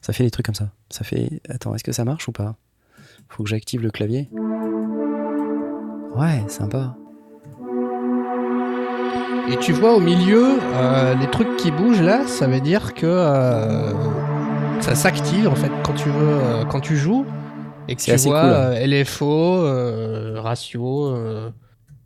Ça 0.03 0.13
fait 0.13 0.25
des 0.25 0.31
trucs 0.31 0.47
comme 0.47 0.55
ça. 0.55 0.71
Ça 0.91 1.05
fait. 1.05 1.29
Attends, 1.49 1.75
est-ce 1.75 1.85
que 1.85 1.93
ça 1.93 2.05
marche 2.05 2.27
ou 2.29 2.33
pas? 2.33 2.57
Faut 3.29 3.43
que 3.43 3.49
j'active 3.49 3.83
le 3.83 3.91
clavier. 3.91 4.29
Ouais, 6.17 6.43
sympa. 6.49 6.95
Et 9.51 9.57
tu 9.59 9.73
vois 9.73 9.95
au 9.95 10.01
milieu, 10.01 10.59
euh, 10.75 11.15
les 11.15 11.27
trucs 11.29 11.57
qui 11.57 11.71
bougent 11.71 12.01
là, 12.01 12.27
ça 12.27 12.47
veut 12.47 12.61
dire 12.61 12.95
que 12.95 13.07
euh, 13.07 13.93
ça 14.81 14.95
s'active 14.95 15.49
en 15.49 15.55
fait 15.55 15.71
quand 15.85 15.93
tu 15.93 16.09
veux, 16.09 16.15
euh, 16.29 16.65
quand 16.65 16.81
tu 16.81 16.97
joues. 16.97 17.27
Et 17.89 17.97
que 17.97 18.01
tu 18.01 18.11
assez 18.13 18.29
vois 18.31 18.71
cool. 18.71 18.91
LFO, 18.91 19.27
euh, 19.59 20.41
ratio, 20.41 21.15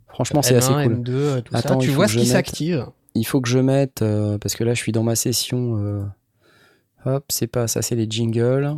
Franchement, 0.07 0.41
c'est 0.41 0.55
M1, 0.55 0.57
assez 0.57 0.73
cool. 0.73 0.95
M2, 1.01 1.41
tout 1.43 1.55
Attends, 1.55 1.79
ça. 1.79 1.85
Tu 1.85 1.91
vois 1.91 2.07
ce 2.09 2.13
qui 2.13 2.19
mette- 2.19 2.27
s'active. 2.27 2.85
Il 3.15 3.25
faut 3.25 3.39
que 3.39 3.47
je 3.47 3.59
mette, 3.59 4.03
parce 4.41 4.55
que 4.55 4.63
là 4.65 4.73
je 4.73 4.79
suis 4.81 4.91
dans 4.91 5.03
ma 5.03 5.15
session. 5.15 6.03
hop, 7.05 7.23
c'est 7.29 7.47
pas 7.47 7.67
ça, 7.67 7.81
c'est 7.81 7.95
les 7.95 8.07
jingles. 8.09 8.75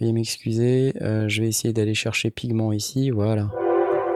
Veuillez 0.00 0.12
m'excuser. 0.12 0.92
euh, 1.02 1.28
je 1.28 1.42
vais 1.42 1.48
essayer 1.48 1.72
d'aller 1.72 1.94
chercher 1.94 2.30
pigment 2.30 2.72
ici. 2.72 3.10
Voilà. 3.10 3.50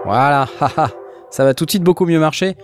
Voilà. 0.05 0.49
ça 1.31 1.45
va 1.45 1.55
tout 1.55 1.64
de 1.64 1.71
suite 1.71 1.83
beaucoup 1.83 2.05
mieux 2.05 2.19
marcher. 2.19 2.57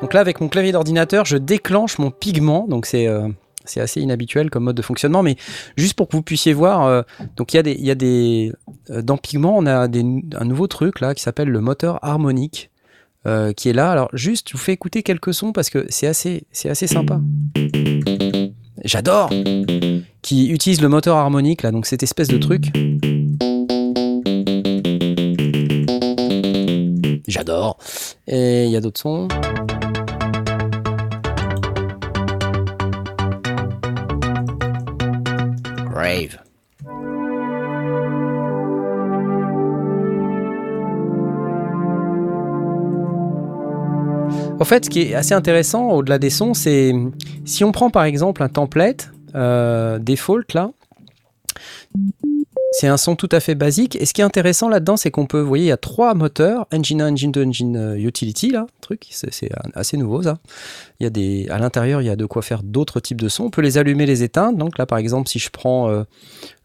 Donc 0.00 0.14
là, 0.14 0.20
avec 0.20 0.40
mon 0.40 0.48
clavier 0.48 0.72
d'ordinateur, 0.72 1.24
je 1.24 1.36
déclenche 1.36 1.98
mon 1.98 2.10
pigment. 2.10 2.66
Donc 2.68 2.86
c'est 2.86 3.06
euh, 3.08 3.28
assez 3.76 4.00
inhabituel 4.00 4.48
comme 4.48 4.64
mode 4.64 4.76
de 4.76 4.82
fonctionnement, 4.82 5.22
mais 5.22 5.36
juste 5.76 5.94
pour 5.94 6.08
que 6.08 6.16
vous 6.16 6.22
puissiez 6.22 6.54
voir. 6.54 6.86
euh, 6.86 7.02
il 7.38 7.54
y 7.54 7.58
a 7.90 7.94
des, 7.94 8.52
y 8.88 9.02
dans 9.02 9.18
pigment, 9.18 9.54
on 9.56 9.66
a 9.66 9.86
un 9.86 10.44
nouveau 10.44 10.66
truc 10.66 11.00
là 11.00 11.14
qui 11.14 11.22
s'appelle 11.22 11.48
le 11.48 11.60
moteur 11.60 11.98
harmonique 12.02 12.70
qui 13.56 13.68
est 13.68 13.72
là. 13.72 13.90
Alors 13.92 14.08
juste, 14.14 14.48
je 14.48 14.54
vous 14.54 14.58
fais 14.58 14.72
écouter 14.72 15.02
quelques 15.02 15.34
sons 15.34 15.52
parce 15.52 15.70
que 15.70 15.86
c'est 15.90 16.08
assez, 16.08 16.44
c'est 16.50 16.70
assez 16.70 16.86
sympa. 16.88 17.20
J'adore 18.84 19.30
Qui 20.22 20.48
utilise 20.48 20.80
le 20.80 20.88
moteur 20.88 21.16
harmonique 21.16 21.62
là, 21.62 21.70
donc 21.70 21.86
cette 21.86 22.02
espèce 22.02 22.28
de 22.28 22.38
truc. 22.38 22.64
J'adore. 27.28 27.78
Et 28.26 28.64
il 28.64 28.70
y 28.70 28.76
a 28.76 28.80
d'autres 28.80 29.00
sons. 29.00 29.28
Grave. 35.90 36.38
En 44.62 44.64
fait, 44.64 44.84
ce 44.84 44.90
qui 44.90 45.00
est 45.00 45.14
assez 45.16 45.34
intéressant 45.34 45.88
au-delà 45.88 46.20
des 46.20 46.30
sons, 46.30 46.54
c'est 46.54 46.92
si 47.44 47.64
on 47.64 47.72
prend 47.72 47.90
par 47.90 48.04
exemple 48.04 48.44
un 48.44 48.48
template 48.48 49.10
euh, 49.34 49.98
default 49.98 50.54
là, 50.54 50.70
c'est 52.70 52.86
un 52.86 52.96
son 52.96 53.16
tout 53.16 53.28
à 53.32 53.40
fait 53.40 53.56
basique. 53.56 53.96
Et 53.96 54.06
ce 54.06 54.14
qui 54.14 54.20
est 54.20 54.24
intéressant 54.24 54.68
là-dedans, 54.68 54.96
c'est 54.96 55.10
qu'on 55.10 55.26
peut, 55.26 55.40
vous 55.40 55.48
voyez, 55.48 55.64
il 55.64 55.68
y 55.68 55.72
a 55.72 55.76
trois 55.76 56.14
moteurs, 56.14 56.68
Engine 56.72 57.02
1, 57.02 57.14
Engine 57.14 57.32
2, 57.32 57.44
Engine 57.44 57.76
euh, 57.76 57.96
Utility 57.96 58.50
là, 58.50 58.68
truc, 58.80 59.08
c'est 59.10 59.50
assez 59.74 59.96
nouveau 59.96 60.22
ça. 60.22 60.38
Il 61.00 61.02
y 61.02 61.06
a 61.08 61.10
des, 61.10 61.48
à 61.50 61.58
l'intérieur, 61.58 62.00
il 62.00 62.04
y 62.06 62.10
a 62.10 62.14
de 62.14 62.26
quoi 62.26 62.42
faire 62.42 62.62
d'autres 62.62 63.00
types 63.00 63.20
de 63.20 63.28
sons. 63.28 63.46
On 63.46 63.50
peut 63.50 63.62
les 63.62 63.78
allumer, 63.78 64.06
les 64.06 64.22
éteindre. 64.22 64.58
Donc 64.58 64.78
là, 64.78 64.86
par 64.86 64.98
exemple, 64.98 65.28
si 65.28 65.40
je 65.40 65.50
prends 65.50 65.90
euh, 65.90 66.04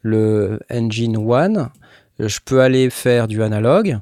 le 0.03 0.59
Engine 0.71 1.17
1, 1.17 1.71
je 2.19 2.37
peux 2.45 2.61
aller 2.61 2.91
faire 2.91 3.27
du 3.27 3.41
analogue. 3.41 3.97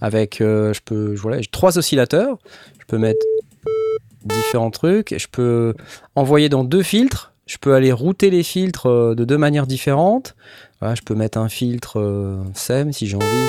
avec, 0.00 0.38
je 0.40 0.80
peux, 0.84 1.14
j'ai 1.14 1.46
trois 1.46 1.78
oscillateurs. 1.78 2.38
Peux 2.88 2.98
mettre 2.98 3.24
différents 4.24 4.70
trucs. 4.70 5.14
Je 5.16 5.28
peux 5.30 5.74
envoyer 6.14 6.48
dans 6.48 6.64
deux 6.64 6.82
filtres. 6.82 7.34
Je 7.46 7.56
peux 7.56 7.74
aller 7.74 7.92
router 7.92 8.30
les 8.30 8.42
filtres 8.42 8.86
euh, 8.86 9.14
de 9.14 9.24
deux 9.24 9.38
manières 9.38 9.66
différentes. 9.66 10.36
Voilà, 10.80 10.94
je 10.94 11.02
peux 11.02 11.14
mettre 11.14 11.38
un 11.38 11.48
filtre 11.48 11.98
euh, 11.98 12.42
SEM 12.54 12.92
si 12.92 13.06
j'ai 13.06 13.16
envie. 13.16 13.48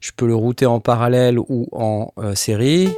Je 0.00 0.12
peux 0.16 0.26
le 0.26 0.34
router 0.34 0.66
en 0.66 0.80
parallèle 0.80 1.38
ou 1.38 1.68
en 1.72 2.12
euh, 2.18 2.34
série. 2.34 2.88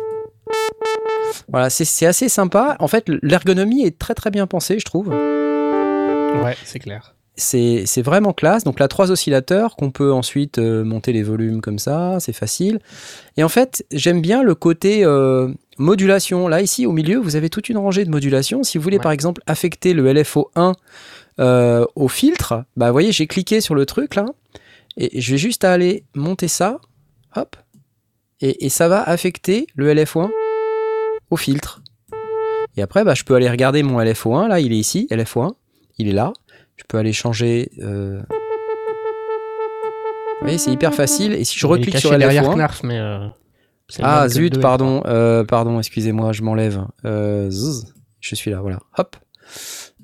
Voilà, 1.49 1.71
c'est 1.71 2.07
assez 2.07 2.28
sympa. 2.28 2.76
En 2.78 2.88
fait, 2.88 3.04
l'ergonomie 3.23 3.85
est 3.85 3.99
très 3.99 4.14
très 4.14 4.30
bien 4.30 4.47
pensée, 4.47 4.78
je 4.78 4.85
trouve. 4.85 5.09
Ouais, 5.09 6.57
c'est 6.64 6.78
clair. 6.78 7.14
C'est 7.40 8.02
vraiment 8.02 8.33
classe. 8.33 8.64
Donc 8.64 8.80
là, 8.80 8.88
trois 8.88 9.11
oscillateurs 9.11 9.76
qu'on 9.76 9.90
peut 9.90 10.12
ensuite 10.12 10.59
euh, 10.59 10.85
monter 10.85 11.12
les 11.12 11.23
volumes 11.23 11.61
comme 11.61 11.78
ça, 11.78 12.18
c'est 12.21 12.33
facile. 12.33 12.80
Et 13.37 13.45
en 13.45 13.49
fait, 13.49 13.85
j'aime 13.92 14.21
bien 14.21 14.42
le 14.42 14.54
côté 14.57 15.04
euh, 15.04 15.49
modulation. 15.78 16.49
Là, 16.49 16.61
ici, 16.61 16.85
au 16.85 16.92
milieu, 16.92 17.18
vous 17.18 17.37
avez 17.37 17.49
toute 17.49 17.68
une 17.68 17.78
rangée 17.78 18.04
de 18.04 18.11
modulation. 18.11 18.62
Si 18.64 18.76
vous 18.76 18.83
voulez, 18.83 18.97
Ouais. 18.97 19.02
par 19.02 19.12
exemple, 19.12 19.40
affecter 19.47 19.92
le 19.95 20.12
LFO1 20.12 20.75
euh, 21.40 21.85
au 21.95 22.09
filtre, 22.09 22.64
bah, 22.76 22.87
vous 22.87 22.92
voyez, 22.92 23.12
j'ai 23.12 23.28
cliqué 23.28 23.61
sur 23.61 23.76
le 23.76 23.87
truc 23.87 24.16
là, 24.16 24.26
et 24.97 25.21
je 25.21 25.30
vais 25.30 25.38
juste 25.38 25.62
aller 25.62 26.02
monter 26.16 26.49
ça, 26.49 26.80
hop, 27.37 27.54
et, 28.40 28.66
et 28.66 28.68
ça 28.68 28.88
va 28.88 29.00
affecter 29.02 29.68
le 29.76 29.95
LFO1 29.95 30.28
au 31.30 31.37
filtre. 31.37 31.80
Et 32.76 32.83
après, 32.83 33.04
bah, 33.04 33.14
je 33.14 33.23
peux 33.23 33.37
aller 33.37 33.49
regarder 33.49 33.85
mon 33.85 34.00
LFO1, 34.00 34.49
là, 34.49 34.59
il 34.59 34.73
est 34.73 34.76
ici, 34.78 35.07
LFO1, 35.12 35.52
il 35.99 36.09
est 36.09 36.12
là. 36.12 36.33
Je 36.78 36.85
peux 36.88 36.97
aller 36.99 37.12
changer. 37.12 37.70
euh, 37.82 38.20
Vous 40.40 40.42
voyez, 40.42 40.58
c'est 40.58 40.70
hyper 40.73 40.94
facile. 40.94 41.32
Et 41.35 41.44
si 41.44 41.58
je 41.58 41.66
reclique 41.66 41.99
sur 41.99 42.16
derrière 42.16 42.44
LFO1. 42.44 42.54
Knarf, 42.54 42.82
mais. 42.85 42.99
euh, 42.99 43.26
Ah 44.02 44.28
zut, 44.28 44.61
pardon, 44.61 45.02
euh, 45.06 45.44
pardon, 45.44 45.78
excusez-moi, 45.78 46.32
je 46.32 46.42
m'enlève. 46.42 46.85
Euh, 47.04 47.50
zzz, 47.50 47.92
je 48.20 48.35
suis 48.35 48.50
là, 48.50 48.61
voilà. 48.61 48.78
Hop. 48.97 49.16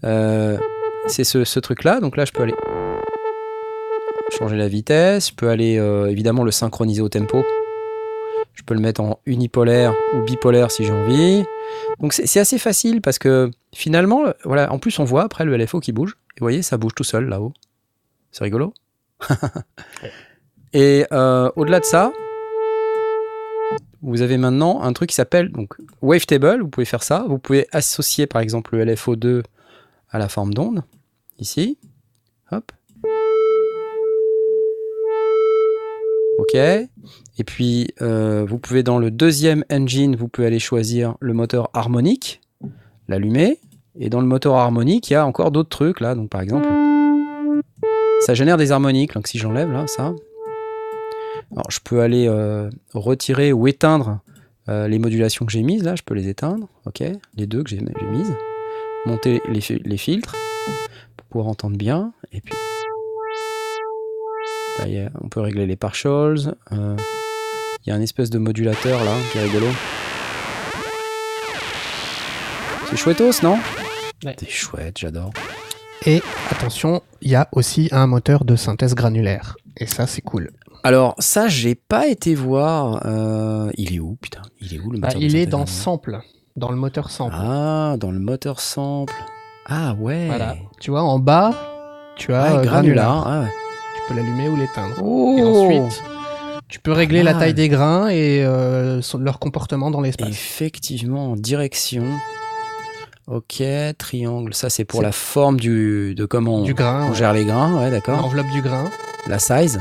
Euh, 0.05 0.59
c'est 1.07 1.25
ce, 1.25 1.45
ce 1.45 1.61
truc-là, 1.61 2.01
donc 2.01 2.17
là 2.17 2.25
je 2.25 2.33
peux 2.33 2.43
aller 2.43 2.55
changer 4.39 4.57
la 4.57 4.69
vitesse, 4.69 5.29
je 5.31 5.35
peux 5.35 5.49
aller 5.49 5.79
euh, 5.79 6.07
évidemment 6.11 6.43
le 6.45 6.51
synchroniser 6.51 7.01
au 7.03 7.09
tempo. 7.09 7.45
Je 8.55 8.63
peux 8.63 8.75
le 8.75 8.81
mettre 8.81 9.01
en 9.01 9.19
unipolaire 9.27 9.95
ou 10.15 10.23
bipolaire 10.23 10.71
si 10.71 10.85
j'ai 10.85 10.93
envie. 10.93 11.45
Donc 12.01 12.13
c'est 12.13 12.27
c'est 12.27 12.41
assez 12.41 12.59
facile 12.59 13.01
parce 13.03 13.19
que 13.19 13.51
finalement, 13.75 14.25
voilà, 14.45 14.73
en 14.73 14.79
plus 14.79 14.99
on 14.99 15.05
voit 15.05 15.23
après 15.25 15.45
le 15.45 15.57
LFO 15.57 15.81
qui 15.81 15.93
bouge. 15.93 16.17
Et 16.37 16.41
vous 16.41 16.45
voyez, 16.45 16.63
ça 16.63 16.77
bouge 16.77 16.95
tout 16.95 17.05
seul 17.05 17.29
là-haut. 17.29 17.53
C'est 18.33 18.45
rigolo. 18.45 18.75
Et 20.73 21.07
euh, 21.13 21.51
au-delà 21.55 21.79
de 21.79 21.85
ça, 21.85 22.13
vous 24.03 24.21
avez 24.23 24.37
maintenant 24.37 24.83
un 24.83 24.93
truc 24.93 25.11
qui 25.11 25.15
s'appelle 25.15 25.51
donc 25.51 25.77
Wavetable. 26.03 26.63
Vous 26.63 26.69
pouvez 26.69 26.85
faire 26.85 27.03
ça. 27.03 27.25
Vous 27.29 27.39
pouvez 27.39 27.67
associer 27.73 28.27
par 28.27 28.43
exemple 28.43 28.77
le 28.77 28.85
LFO2 28.85 29.43
à 30.11 30.19
la 30.19 30.29
forme 30.29 30.53
d'onde. 30.53 30.83
Ici. 31.39 31.79
Hop. 32.51 32.73
Ok. 36.39 36.55
Et 36.55 37.45
puis, 37.47 37.89
euh, 38.03 38.45
vous 38.45 38.59
pouvez 38.59 38.83
dans 38.83 38.99
le 38.99 39.11
deuxième 39.11 39.65
engine, 39.71 40.17
vous 40.17 40.29
pouvez 40.29 40.49
aller 40.49 40.59
choisir 40.59 41.17
le 41.21 41.33
moteur 41.33 41.71
harmonique, 41.73 42.41
l'allumer. 43.09 43.61
Et 43.99 44.09
dans 44.09 44.21
le 44.21 44.27
moteur 44.27 44.57
harmonique, 44.57 45.11
il 45.11 45.13
y 45.13 45.17
a 45.17 45.25
encore 45.27 45.51
d'autres 45.51 45.69
trucs 45.69 46.01
là. 46.01 46.15
Donc 46.15 46.29
par 46.31 46.41
exemple, 46.41 46.67
ça 48.21 48.35
génère 48.35 48.57
des 48.57 48.73
harmoniques. 48.73 49.15
Donc 49.15 49.27
si 49.29 49.39
j'enlève 49.39 49.71
là, 49.71 49.87
ça. 49.87 50.13
Alors 51.53 51.71
je 51.71 51.79
peux 51.85 52.01
aller 52.01 52.27
euh, 52.29 52.69
retirer 52.95 53.53
ou 53.53 53.69
éteindre 53.69 54.19
euh, 54.69 54.89
les 54.89 54.99
modulations 54.99 55.47
que 55.47 55.53
j'ai 55.53 55.63
mises 55.63 55.85
là. 55.85 55.95
Je 55.95 56.03
peux 56.03 56.15
les 56.15 56.29
éteindre. 56.29 56.67
Ok. 56.87 57.03
Les 57.37 57.47
deux 57.47 57.63
que 57.63 57.71
j'ai 57.71 57.81
mises. 58.11 58.35
Monter 59.07 59.41
les, 59.49 59.61
fi- 59.61 59.81
les 59.85 59.97
filtres 59.99 60.35
pour 61.17 61.27
pouvoir 61.27 61.49
entendre 61.49 61.77
bien. 61.77 62.13
Et 62.33 62.41
puis. 62.41 62.55
Là, 64.81 65.09
on 65.23 65.29
peut 65.29 65.41
régler 65.41 65.67
les 65.67 65.77
partials. 65.77 66.55
euh, 66.73 66.97
Il 67.87 67.91
y 67.91 67.93
a 67.93 67.95
un 67.95 68.01
espèce 68.01 68.29
de 68.31 68.39
modulateur 68.39 69.05
là 69.05 69.13
qui 69.31 69.39
est 69.39 69.43
rigolo. 69.43 69.67
C'est 72.91 72.97
chouettos, 72.97 73.43
non? 73.43 73.57
Ouais. 74.25 74.37
C'est 74.39 74.49
chouette, 74.51 74.99
j'adore. 74.99 75.31
Et 76.07 76.21
attention, 76.51 77.03
il 77.23 77.31
y 77.31 77.35
a 77.35 77.49
aussi 77.53 77.89
un 77.93 78.07
moteur 78.07 78.45
de 78.45 78.57
synthèse 78.57 78.95
granulaire. 78.95 79.57
Et 79.77 79.87
ça, 79.87 80.07
c'est 80.07 80.21
cool. 80.23 80.51
Alors, 80.83 81.15
ça, 81.19 81.49
j'ai 81.49 81.75
pas 81.75 82.09
été 82.09 82.35
voir. 82.35 83.03
euh, 83.07 83.71
il 83.77 83.95
est 83.95 84.01
où, 84.01 84.17
putain 84.21 84.43
Il 84.61 84.75
est 84.75 84.81
où 84.81 84.91
le 84.91 84.99
Bah, 84.99 85.09
moteur 85.09 85.21
de 85.21 85.27
il 85.27 85.37
est 85.37 85.47
dans 85.47 85.65
sample, 85.67 86.21
dans 86.57 86.71
le 86.71 86.77
moteur 86.77 87.11
sample. 87.11 87.35
Ah, 87.39 87.97
dans 87.99 88.11
le 88.11 88.19
moteur 88.21 88.61
sample. 88.61 89.15
Ah 89.67 89.95
ouais. 89.99 90.27
Voilà. 90.27 90.57
Tu 90.81 90.91
vois, 90.91 91.03
en 91.03 91.19
bas, 91.19 91.55
tu 92.17 92.35
as 92.35 92.43
Ah, 92.43 92.53
euh, 92.59 92.63
granular. 92.63 93.27
Ah 93.27 93.41
ouais. 93.41 93.47
Tu 93.97 94.03
peux 94.13 94.21
l'allumer 94.21 94.49
ou 94.51 94.57
l'éteindre. 94.57 94.97
Oh. 95.03 95.37
Et 95.39 95.43
ensuite, 95.43 96.03
tu 96.69 96.81
peux 96.81 96.93
régler 96.93 97.23
la 97.23 97.31
Ah. 97.31 97.39
taille 97.41 97.55
des 97.55 97.71
grains 97.71 98.09
et 98.09 98.45
euh, 98.45 99.01
leur 99.19 99.39
comportement 99.39 99.91
dans 99.91 100.03
l'espace. 100.03 100.29
Effectivement, 100.29 101.33
en 101.33 101.37
direction. 101.37 102.05
Ok, 103.27 103.63
triangle. 103.99 104.53
Ça, 104.55 104.69
c'est 104.71 104.85
pour 104.85 105.01
la 105.03 105.13
forme 105.13 105.59
du, 105.59 106.15
de 106.15 106.27
comment 106.27 106.57
on, 106.57 106.63
Du 106.63 106.75
grain, 106.75 107.07
on 107.07 107.11
ouais. 107.11 107.17
gère 107.17 107.33
les 107.33 107.45
grains. 107.45 107.79
Ouais, 107.81 107.91
d'accord. 107.91 108.21
L'enveloppe 108.21 108.51
du 108.51 108.61
grain. 108.61 108.91
La 109.27 109.39
size. 109.39 109.81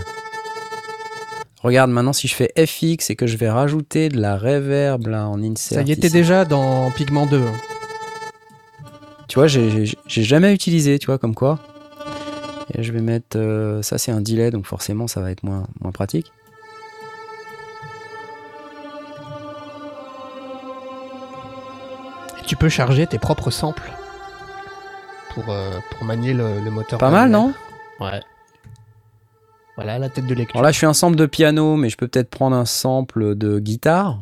Regarde, 1.61 1.91
maintenant, 1.91 2.13
si 2.13 2.27
je 2.27 2.35
fais 2.35 2.51
FX 2.57 3.09
et 3.09 3.15
que 3.15 3.27
je 3.27 3.37
vais 3.37 3.49
rajouter 3.49 4.09
de 4.09 4.19
la 4.19 4.37
reverb 4.37 5.07
là 5.07 5.27
en 5.27 5.41
insert. 5.43 5.77
Ça 5.79 5.83
y 5.83 5.91
était 5.91 6.07
ici. 6.07 6.13
déjà 6.13 6.45
dans 6.45 6.89
Pigment 6.91 7.25
2. 7.25 7.37
hein. 7.41 7.53
Tu 9.27 9.39
vois, 9.39 9.47
j'ai 9.47 9.85
jamais 10.07 10.53
utilisé, 10.53 10.99
tu 10.99 11.07
vois, 11.07 11.17
comme 11.17 11.35
quoi. 11.35 11.59
Et 12.75 12.83
je 12.83 12.91
vais 12.93 13.01
mettre. 13.01 13.37
euh, 13.37 13.81
ça, 13.81 13.97
c'est 13.97 14.11
un 14.11 14.21
delay, 14.21 14.51
donc 14.51 14.65
forcément, 14.65 15.07
ça 15.07 15.19
va 15.21 15.31
être 15.31 15.43
moins, 15.43 15.67
moins 15.81 15.91
pratique. 15.91 16.31
Tu 22.45 22.55
peux 22.55 22.69
charger 22.69 23.07
tes 23.07 23.19
propres 23.19 23.51
samples 23.51 23.91
pour, 25.33 25.49
euh, 25.49 25.79
pour 25.91 26.05
manier 26.05 26.33
le, 26.33 26.59
le 26.63 26.71
moteur. 26.71 26.99
Pas 26.99 27.09
mal, 27.11 27.29
non 27.29 27.53
Ouais. 27.99 28.21
Voilà 29.75 29.97
la 29.97 30.09
tête 30.09 30.27
de 30.27 30.33
lecture. 30.35 30.57
Alors 30.57 30.65
là, 30.65 30.71
je 30.71 30.77
suis 30.77 30.85
un 30.85 30.93
sample 30.93 31.15
de 31.15 31.25
piano, 31.25 31.75
mais 31.75 31.89
je 31.89 31.97
peux 31.97 32.07
peut-être 32.07 32.29
prendre 32.29 32.55
un 32.55 32.65
sample 32.65 33.35
de 33.35 33.59
guitare. 33.59 34.19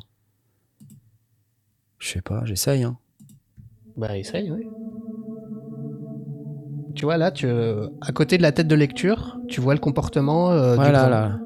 Je 1.99 2.09
sais 2.09 2.21
pas, 2.21 2.41
j'essaye. 2.45 2.83
Hein. 2.83 2.97
Bah, 3.97 4.17
essaye, 4.17 4.49
oui. 4.51 4.65
Tu 6.95 7.05
vois, 7.05 7.17
là, 7.17 7.31
tu, 7.31 7.47
à 7.47 8.11
côté 8.13 8.37
de 8.37 8.41
la 8.43 8.51
tête 8.51 8.67
de 8.67 8.75
lecture, 8.75 9.41
tu 9.47 9.61
vois 9.61 9.73
le 9.73 9.79
comportement 9.79 10.51
euh, 10.51 10.71
du 10.71 10.75
Voilà, 10.77 10.99
grain. 10.99 11.09
là. 11.09 11.39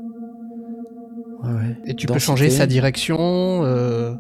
Ouais, 1.44 1.54
ouais. 1.54 1.78
Et 1.86 1.94
tu 1.96 2.08
peux 2.08 2.20
changer 2.20 2.50
sa 2.50 2.66
direction, 2.68 3.64
euh, 3.64 4.14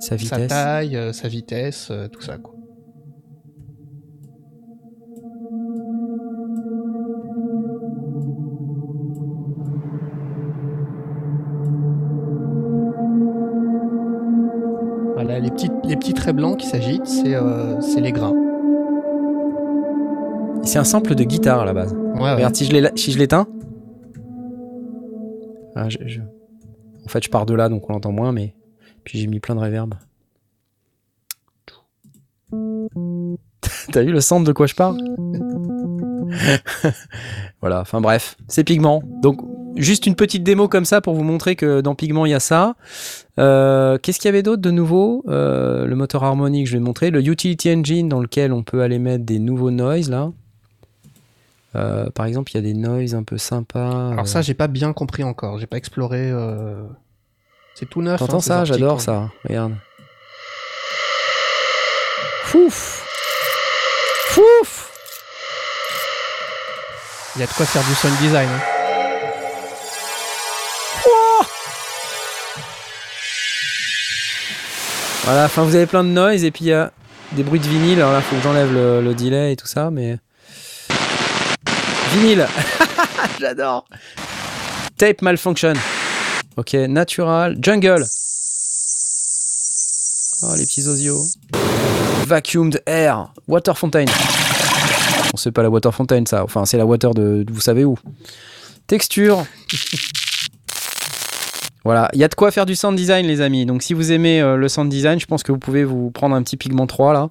sa 0.00 0.16
taille, 0.48 0.96
euh, 0.96 1.12
sa 1.12 1.28
vitesse, 1.28 1.88
euh, 1.90 2.08
tout 2.08 2.20
ça, 2.22 2.38
quoi. 2.38 2.54
Voilà, 15.14 15.38
les 15.38 15.50
petits, 15.50 15.70
les 15.84 15.96
petits 15.96 16.14
traits 16.14 16.34
blancs 16.36 16.56
qui 16.58 16.66
s'agitent, 16.66 17.06
c'est 17.06 17.34
euh, 17.34 17.78
c'est 17.80 18.00
les 18.00 18.12
grains. 18.12 18.34
C'est 20.62 20.78
un 20.78 20.84
sample 20.84 21.14
de 21.14 21.24
guitare 21.24 21.60
à 21.60 21.64
la 21.64 21.72
base. 21.72 21.92
Ouais, 22.14 22.20
ouais. 22.20 22.34
Regarde, 22.34 22.54
si 22.54 22.64
je 22.64 22.88
si 22.96 23.12
l'éteins. 23.12 23.46
Ah, 25.74 25.88
je- 25.88 26.20
En 27.04 27.08
fait, 27.08 27.24
je 27.24 27.30
pars 27.30 27.46
de 27.46 27.54
là, 27.54 27.68
donc 27.68 27.88
on 27.88 27.92
l'entend 27.92 28.12
moins, 28.12 28.32
mais. 28.32 28.54
Puis 29.04 29.18
j'ai 29.18 29.26
mis 29.26 29.40
plein 29.40 29.54
de 29.54 29.60
reverb. 29.60 29.94
T'as 33.92 34.02
vu 34.02 34.12
le 34.12 34.20
sample 34.20 34.46
de 34.46 34.52
quoi 34.52 34.66
je 34.66 34.74
parle? 34.74 34.98
Voilà, 37.60 37.80
enfin 37.80 38.00
bref, 38.00 38.36
c'est 38.48 38.64
Pigment. 38.64 39.02
Donc, 39.20 39.40
juste 39.76 40.06
une 40.06 40.14
petite 40.14 40.42
démo 40.42 40.66
comme 40.68 40.86
ça 40.86 41.02
pour 41.02 41.14
vous 41.14 41.24
montrer 41.24 41.56
que 41.56 41.80
dans 41.82 41.94
Pigment, 41.94 42.24
il 42.24 42.30
y 42.30 42.34
a 42.34 42.40
ça. 42.40 42.74
Euh, 43.38 43.98
Qu'est-ce 43.98 44.18
qu'il 44.18 44.28
y 44.28 44.30
avait 44.30 44.42
d'autre 44.42 44.62
de 44.62 44.70
nouveau? 44.70 45.22
Euh, 45.28 45.84
Le 45.86 45.94
moteur 45.96 46.24
harmonique, 46.24 46.66
je 46.68 46.72
vais 46.74 46.78
montrer. 46.82 47.10
Le 47.10 47.20
Utility 47.26 47.70
Engine 47.74 48.08
dans 48.08 48.20
lequel 48.20 48.52
on 48.54 48.62
peut 48.62 48.80
aller 48.80 48.98
mettre 48.98 49.24
des 49.24 49.38
nouveaux 49.38 49.70
noise 49.70 50.08
là. 50.08 50.32
Euh, 51.76 52.08
par 52.10 52.24
exemple, 52.26 52.50
il 52.52 52.54
y 52.54 52.58
a 52.58 52.62
des 52.62 52.74
noise 52.74 53.14
un 53.14 53.22
peu 53.24 53.36
sympas. 53.36 54.12
Alors 54.12 54.26
ça, 54.26 54.40
j'ai 54.40 54.54
pas 54.54 54.68
bien 54.68 54.92
compris 54.94 55.22
encore. 55.22 55.58
J'ai 55.58 55.66
pas 55.66 55.76
exploré. 55.76 56.32
C'est 57.80 57.86
tout 57.86 58.02
neuf. 58.02 58.18
T'entends 58.18 58.36
hein, 58.36 58.40
ça 58.40 58.64
J'adore 58.66 58.96
hein. 58.96 58.98
ça. 58.98 59.30
Regarde. 59.48 59.72
Fouf 62.44 63.06
Fouf 64.28 64.90
Il 67.34 67.40
y 67.40 67.42
a 67.42 67.46
de 67.46 67.52
quoi 67.52 67.64
faire 67.64 67.82
du 67.82 67.94
sound 67.94 68.14
design. 68.18 68.50
Hein. 68.50 68.60
Voilà, 75.24 75.44
enfin 75.46 75.62
vous 75.62 75.74
avez 75.74 75.86
plein 75.86 76.04
de 76.04 76.10
noise 76.10 76.44
et 76.44 76.50
puis 76.50 76.66
il 76.66 76.68
y 76.68 76.74
a 76.74 76.92
des 77.32 77.42
bruits 77.42 77.60
de 77.60 77.66
vinyle. 77.66 78.00
Alors 78.00 78.12
là, 78.12 78.20
faut 78.20 78.36
que 78.36 78.42
j'enlève 78.42 78.74
le, 78.74 79.00
le 79.00 79.14
delay 79.14 79.52
et 79.52 79.56
tout 79.56 79.66
ça, 79.66 79.90
mais. 79.90 80.18
Vinyle 82.12 82.46
J'adore 83.40 83.86
Tape 84.98 85.22
malfunction 85.22 85.72
Ok, 86.56 86.74
natural. 86.74 87.56
Jungle. 87.60 88.04
Oh, 90.42 90.54
les 90.56 90.64
petits 90.64 90.86
osios. 90.88 91.36
Vacuumed 92.26 92.82
air. 92.86 93.32
Water 93.46 93.76
fountain. 93.76 94.06
On 95.32 95.36
sait 95.36 95.52
pas 95.52 95.62
la 95.62 95.70
water 95.70 95.94
fountain, 95.94 96.24
ça. 96.26 96.42
Enfin, 96.42 96.64
c'est 96.64 96.76
la 96.76 96.86
water 96.86 97.14
de, 97.14 97.44
vous 97.50 97.60
savez 97.60 97.84
où. 97.84 97.96
Texture. 98.86 99.44
Voilà, 101.84 102.10
il 102.12 102.20
y 102.20 102.24
a 102.24 102.28
de 102.28 102.34
quoi 102.34 102.50
faire 102.50 102.66
du 102.66 102.74
sound 102.74 102.96
design, 102.96 103.26
les 103.26 103.40
amis. 103.40 103.64
Donc, 103.64 103.82
si 103.82 103.94
vous 103.94 104.12
aimez 104.12 104.40
euh, 104.40 104.56
le 104.56 104.68
sound 104.68 104.90
design, 104.90 105.18
je 105.18 105.26
pense 105.26 105.42
que 105.42 105.52
vous 105.52 105.58
pouvez 105.58 105.84
vous 105.84 106.10
prendre 106.10 106.34
un 106.34 106.42
petit 106.42 106.56
Pigment 106.56 106.86
3 106.86 107.12
là. 107.14 107.30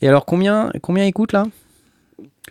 Et 0.00 0.08
alors, 0.08 0.26
combien, 0.26 0.70
combien 0.82 1.04
il 1.04 1.12
coûte 1.12 1.32
là? 1.32 1.46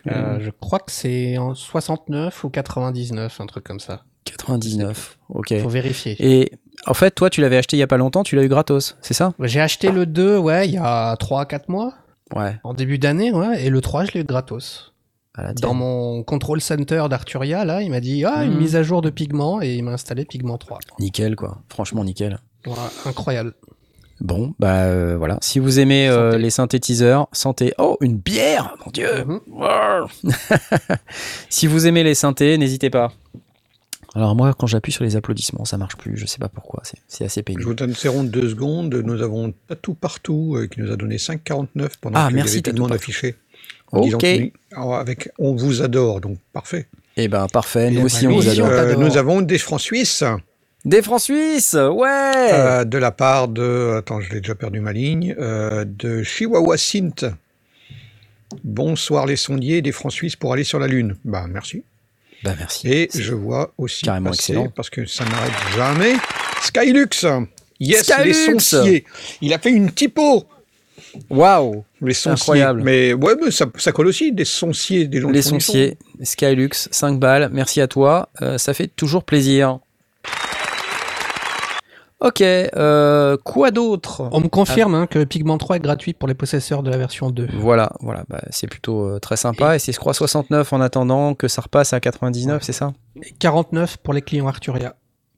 Euh, 0.06 0.38
je 0.40 0.50
crois 0.50 0.78
que 0.78 0.90
c'est 0.92 1.38
en 1.38 1.54
69 1.54 2.44
ou 2.44 2.50
99, 2.50 3.40
un 3.40 3.46
truc 3.46 3.64
comme 3.64 3.80
ça. 3.80 4.02
99. 4.24 5.18
Ok. 5.30 5.54
Faut 5.62 5.68
vérifier. 5.68 6.16
Et 6.18 6.52
en 6.86 6.94
fait, 6.94 7.10
toi, 7.12 7.30
tu 7.30 7.40
l'avais 7.40 7.56
acheté 7.56 7.76
il 7.76 7.80
y 7.80 7.82
a 7.82 7.86
pas 7.86 7.96
longtemps, 7.96 8.22
tu 8.22 8.36
l'as 8.36 8.42
eu 8.44 8.48
gratos, 8.48 8.96
c'est 9.02 9.14
ça? 9.14 9.32
J'ai 9.40 9.60
acheté 9.60 9.90
le 9.90 10.06
2, 10.06 10.38
ouais, 10.38 10.66
il 10.68 10.74
y 10.74 10.78
a 10.78 11.14
3-4 11.16 11.64
mois, 11.68 11.94
Ouais. 12.34 12.58
en 12.64 12.74
début 12.74 12.98
d'année, 12.98 13.32
ouais, 13.32 13.64
et 13.64 13.70
le 13.70 13.80
3, 13.80 14.04
je 14.04 14.12
l'ai 14.12 14.20
eu 14.20 14.24
gratos. 14.24 14.86
Dans 15.62 15.72
mon 15.74 16.22
control 16.22 16.60
center 16.60 17.04
d'Arturia, 17.08 17.64
là, 17.64 17.80
il 17.82 17.90
m'a 17.90 18.00
dit 18.00 18.24
Ah, 18.26 18.44
une 18.44 18.52
Mhm. 18.52 18.58
mise 18.58 18.76
à 18.76 18.82
jour 18.82 19.00
de 19.00 19.08
pigment, 19.10 19.62
et 19.62 19.74
il 19.74 19.82
m'a 19.82 19.92
installé 19.92 20.24
pigment 20.26 20.58
3. 20.58 20.78
Nickel, 20.98 21.34
quoi. 21.36 21.58
Franchement, 21.70 22.04
nickel. 22.04 22.38
Incroyable. 23.06 23.54
Bon, 24.20 24.52
bah 24.58 24.82
euh, 24.84 25.16
voilà. 25.16 25.38
Si 25.40 25.58
vous 25.60 25.80
aimez 25.80 26.06
euh, 26.08 26.36
les 26.36 26.50
synthétiseurs, 26.50 27.26
santé. 27.32 27.72
Oh, 27.78 27.96
une 28.02 28.18
bière 28.18 28.74
Mon 28.84 28.90
Dieu 28.92 29.08
Mhm. 29.24 29.40
Wow. 29.50 30.08
Si 31.48 31.66
vous 31.66 31.86
aimez 31.86 32.02
les 32.04 32.14
synthés, 32.14 32.58
n'hésitez 32.58 32.90
pas. 32.90 33.12
Alors 34.14 34.34
moi, 34.34 34.54
quand 34.58 34.66
j'appuie 34.66 34.90
sur 34.92 35.04
les 35.04 35.14
applaudissements, 35.16 35.64
ça 35.64 35.78
marche 35.78 35.96
plus. 35.96 36.16
Je 36.16 36.26
sais 36.26 36.38
pas 36.38 36.48
pourquoi. 36.48 36.82
c'est- 36.84 37.24
assez 37.24 37.40
Je 37.40 37.44
pénible. 37.44 37.62
vous 37.64 37.74
donne 37.74 37.94
ces 37.94 38.08
rondes 38.08 38.30
deux 38.30 38.48
secondes. 38.48 38.92
Nous 38.94 39.22
avons 39.22 39.52
Tatou 39.68 39.94
Partout 39.94 40.56
euh, 40.56 40.66
qui 40.66 40.80
nous 40.80 40.90
a 40.90 40.96
donné 40.96 41.16
5,49 41.18 41.92
pendant 42.00 42.18
Ah, 42.18 42.28
y 42.30 42.34
merci, 42.34 42.60
d'affichés. 42.62 43.36
En 43.92 43.98
Ok. 44.00 44.04
disant 44.04 44.18
que- 44.18 44.94
avec 45.00 45.30
On 45.38 45.54
vous 45.54 45.82
adore, 45.82 46.20
donc 46.20 46.38
parfait. 46.52 46.86
Eh 47.16 47.28
ben 47.28 47.46
parfait. 47.52 47.90
Nous 47.90 48.02
aussi, 48.02 48.26
on 48.26 48.30
nous 48.30 48.36
vous 48.40 48.48
adore. 48.48 48.66
Euh, 48.68 48.76
t'adore. 48.88 49.00
nous 49.00 49.16
avons 49.16 49.42
des 49.42 49.58
francs 49.58 49.80
suisses 49.80 50.24
Des 50.84 51.02
francs 51.02 51.20
suisses, 51.20 51.74
ouais. 51.74 52.52
euh, 52.52 52.84
de 52.84 52.98
la 52.98 53.10
part 53.12 53.48
de. 53.48 53.96
Attends, 53.98 54.20
je 54.20 54.32
l'ai 54.32 54.40
déjà 54.40 54.54
perdu 54.54 54.80
ma 54.80 54.92
ligne. 54.92 55.34
de 55.38 56.22
Chihuahua 56.22 56.76
Sint. 56.78 57.32
Bonsoir 58.64 59.26
les 59.26 59.36
sondiers, 59.36 59.82
des 59.82 59.92
francs 59.92 60.12
suisses 60.12 60.36
pour 60.36 60.52
aller 60.52 60.64
sur 60.64 60.78
la 60.78 60.86
Lune. 60.88 61.16
Bah 61.24 61.46
merci. 61.48 61.84
Bah 62.42 62.54
merci. 62.58 62.88
Et 62.88 63.08
je 63.14 63.34
vois 63.34 63.72
aussi 63.76 64.02
carrément 64.02 64.30
passer, 64.30 64.52
excellent. 64.52 64.68
parce 64.74 64.90
que 64.90 65.04
ça 65.06 65.24
n'arrête 65.24 65.52
jamais. 65.76 66.14
Skylux. 66.62 67.26
Yes, 67.78 68.12
les 68.24 68.34
sonciers. 68.34 69.04
Il 69.40 69.52
a 69.54 69.58
fait 69.58 69.70
une 69.70 69.90
typo. 69.90 70.44
Waouh. 71.28 71.84
Les 72.02 72.14
sonciers. 72.14 72.42
Incroyable. 72.42 72.82
Mais 72.82 73.12
ouais, 73.12 73.34
mais 73.42 73.50
ça, 73.50 73.66
ça 73.76 73.92
colle 73.92 74.06
aussi, 74.06 74.32
des 74.32 74.44
sonciers, 74.44 75.06
des 75.06 75.20
gens 75.20 75.30
Les 75.30 75.42
sonciers, 75.42 75.98
Skylux, 76.22 76.88
5 76.90 77.18
balles. 77.18 77.50
Merci 77.52 77.80
à 77.80 77.88
toi. 77.88 78.28
Euh, 78.42 78.58
ça 78.58 78.74
fait 78.74 78.88
toujours 78.88 79.24
plaisir. 79.24 79.80
Ok, 82.20 82.42
euh, 82.42 83.38
quoi 83.44 83.70
d'autre? 83.70 84.28
On 84.32 84.40
me 84.40 84.48
confirme 84.48 84.94
hein, 84.94 85.06
que 85.06 85.24
Pigment 85.24 85.56
3 85.56 85.76
est 85.76 85.80
gratuit 85.80 86.12
pour 86.12 86.28
les 86.28 86.34
possesseurs 86.34 86.82
de 86.82 86.90
la 86.90 86.98
version 86.98 87.30
2. 87.30 87.48
Voilà, 87.54 87.92
voilà, 88.00 88.24
bah, 88.28 88.42
c'est 88.50 88.66
plutôt 88.66 89.06
euh, 89.06 89.18
très 89.18 89.36
sympa. 89.36 89.76
Et, 89.76 89.78
c'est, 89.78 89.92
je 89.92 89.98
crois, 89.98 90.12
69 90.12 90.70
en 90.74 90.82
attendant 90.82 91.34
que 91.34 91.48
ça 91.48 91.62
repasse 91.62 91.94
à 91.94 92.00
99, 92.00 92.62
c'est 92.62 92.72
ça? 92.72 92.92
Et 93.22 93.32
49 93.32 93.96
pour 93.98 94.12
les 94.12 94.20
clients 94.20 94.48
Arturia. 94.48 94.96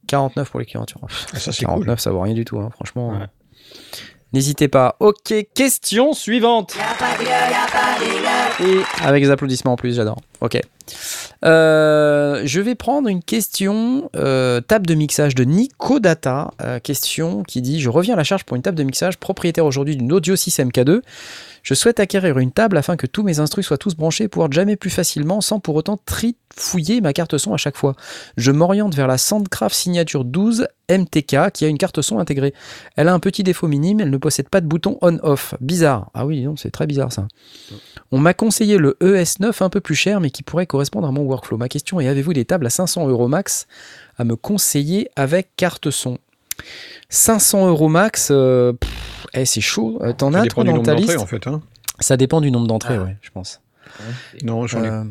49 0.08 0.50
pour 0.50 0.58
les 0.58 0.66
clients. 0.66 0.84
tu 0.84 0.98
vois. 0.98 1.08
Ah, 1.32 1.38
ça, 1.38 1.52
c'est 1.52 1.64
49, 1.64 2.00
ça 2.00 2.10
vaut 2.10 2.20
rien 2.20 2.34
du 2.34 2.44
tout, 2.44 2.58
hein, 2.58 2.70
franchement. 2.72 3.10
Ouais. 3.10 3.26
N'hésitez 4.32 4.68
pas. 4.68 4.96
Ok, 5.00 5.34
question 5.54 6.14
suivante. 6.14 6.76
Et 8.60 8.78
avec 9.02 9.22
les 9.22 9.30
applaudissements 9.30 9.72
en 9.72 9.76
plus, 9.76 9.96
j'adore. 9.96 10.18
Ok. 10.40 10.58
Euh, 11.44 12.42
je 12.44 12.60
vais 12.60 12.74
prendre 12.74 13.08
une 13.08 13.22
question, 13.22 14.10
euh, 14.16 14.60
table 14.60 14.86
de 14.86 14.94
mixage 14.94 15.34
de 15.34 15.44
Nico 15.44 16.00
Data. 16.00 16.52
Euh, 16.62 16.78
question 16.78 17.42
qui 17.42 17.60
dit 17.62 17.80
Je 17.80 17.90
reviens 17.90 18.14
à 18.14 18.16
la 18.16 18.24
charge 18.24 18.44
pour 18.44 18.56
une 18.56 18.62
table 18.62 18.78
de 18.78 18.84
mixage, 18.84 19.18
propriétaire 19.18 19.66
aujourd'hui 19.66 19.96
d'une 19.96 20.12
Audio 20.12 20.36
6 20.36 20.58
MK2. 20.60 21.02
Je 21.62 21.74
souhaite 21.74 22.00
acquérir 22.00 22.38
une 22.38 22.50
table 22.50 22.76
afin 22.76 22.96
que 22.96 23.06
tous 23.06 23.22
mes 23.22 23.38
instrus 23.38 23.66
soient 23.66 23.78
tous 23.78 23.94
branchés 23.94 24.24
et 24.24 24.28
pouvoir 24.28 24.50
jammer 24.50 24.76
plus 24.76 24.90
facilement 24.90 25.40
sans 25.40 25.60
pour 25.60 25.76
autant 25.76 25.98
trifouiller 26.04 27.00
ma 27.00 27.12
carte 27.12 27.38
son 27.38 27.54
à 27.54 27.56
chaque 27.56 27.76
fois. 27.76 27.94
Je 28.36 28.50
m'oriente 28.50 28.94
vers 28.94 29.06
la 29.06 29.16
Soundcraft 29.16 29.74
Signature 29.74 30.24
12 30.24 30.66
MTK 30.90 31.52
qui 31.52 31.64
a 31.64 31.68
une 31.68 31.78
carte 31.78 32.02
son 32.02 32.18
intégrée. 32.18 32.52
Elle 32.96 33.08
a 33.08 33.14
un 33.14 33.20
petit 33.20 33.44
défaut 33.44 33.68
minime, 33.68 34.00
elle 34.00 34.10
ne 34.10 34.16
possède 34.16 34.48
pas 34.48 34.60
de 34.60 34.66
bouton 34.66 34.98
on-off. 35.02 35.54
Bizarre. 35.60 36.10
Ah 36.14 36.26
oui, 36.26 36.42
non, 36.42 36.56
c'est 36.56 36.70
très 36.70 36.86
bizarre 36.86 37.12
ça. 37.12 37.28
On 38.10 38.18
m'a 38.18 38.34
conseillé 38.34 38.76
le 38.76 38.96
ES9 39.00 39.62
un 39.62 39.70
peu 39.70 39.80
plus 39.80 39.94
cher 39.94 40.20
mais 40.20 40.30
qui 40.30 40.42
pourrait 40.42 40.66
correspondre 40.66 41.06
à 41.06 41.12
mon 41.12 41.22
workflow. 41.22 41.56
Ma 41.58 41.68
question 41.68 42.00
est 42.00 42.08
avez-vous 42.08 42.32
des 42.32 42.44
tables 42.44 42.66
à 42.66 42.70
500 42.70 43.08
euros 43.08 43.28
max 43.28 43.66
à 44.18 44.24
me 44.24 44.34
conseiller 44.34 45.08
avec 45.16 45.50
carte 45.56 45.90
son? 45.90 46.18
500 47.08 47.68
euros 47.68 47.88
max, 47.88 48.28
euh, 48.30 48.72
eh, 49.34 49.44
c'est 49.44 49.60
chaud. 49.60 49.98
Euh, 50.02 50.12
T'en 50.12 50.34
as 50.34 50.46
toi 50.46 50.64
dans 50.64 50.82
ta 50.82 50.94
liste 50.94 51.18
en 51.18 51.26
fait. 51.26 51.46
Hein. 51.46 51.60
Ça 52.00 52.16
dépend 52.16 52.40
du 52.40 52.50
nombre 52.50 52.66
d'entrées, 52.66 52.96
Ah. 52.98 53.04
ouais, 53.04 53.16
je 53.20 53.30
pense. 53.30 53.60
Non, 54.42 54.66
j'en 54.66 54.82
ai 54.84 54.88
Euh, 54.88 55.04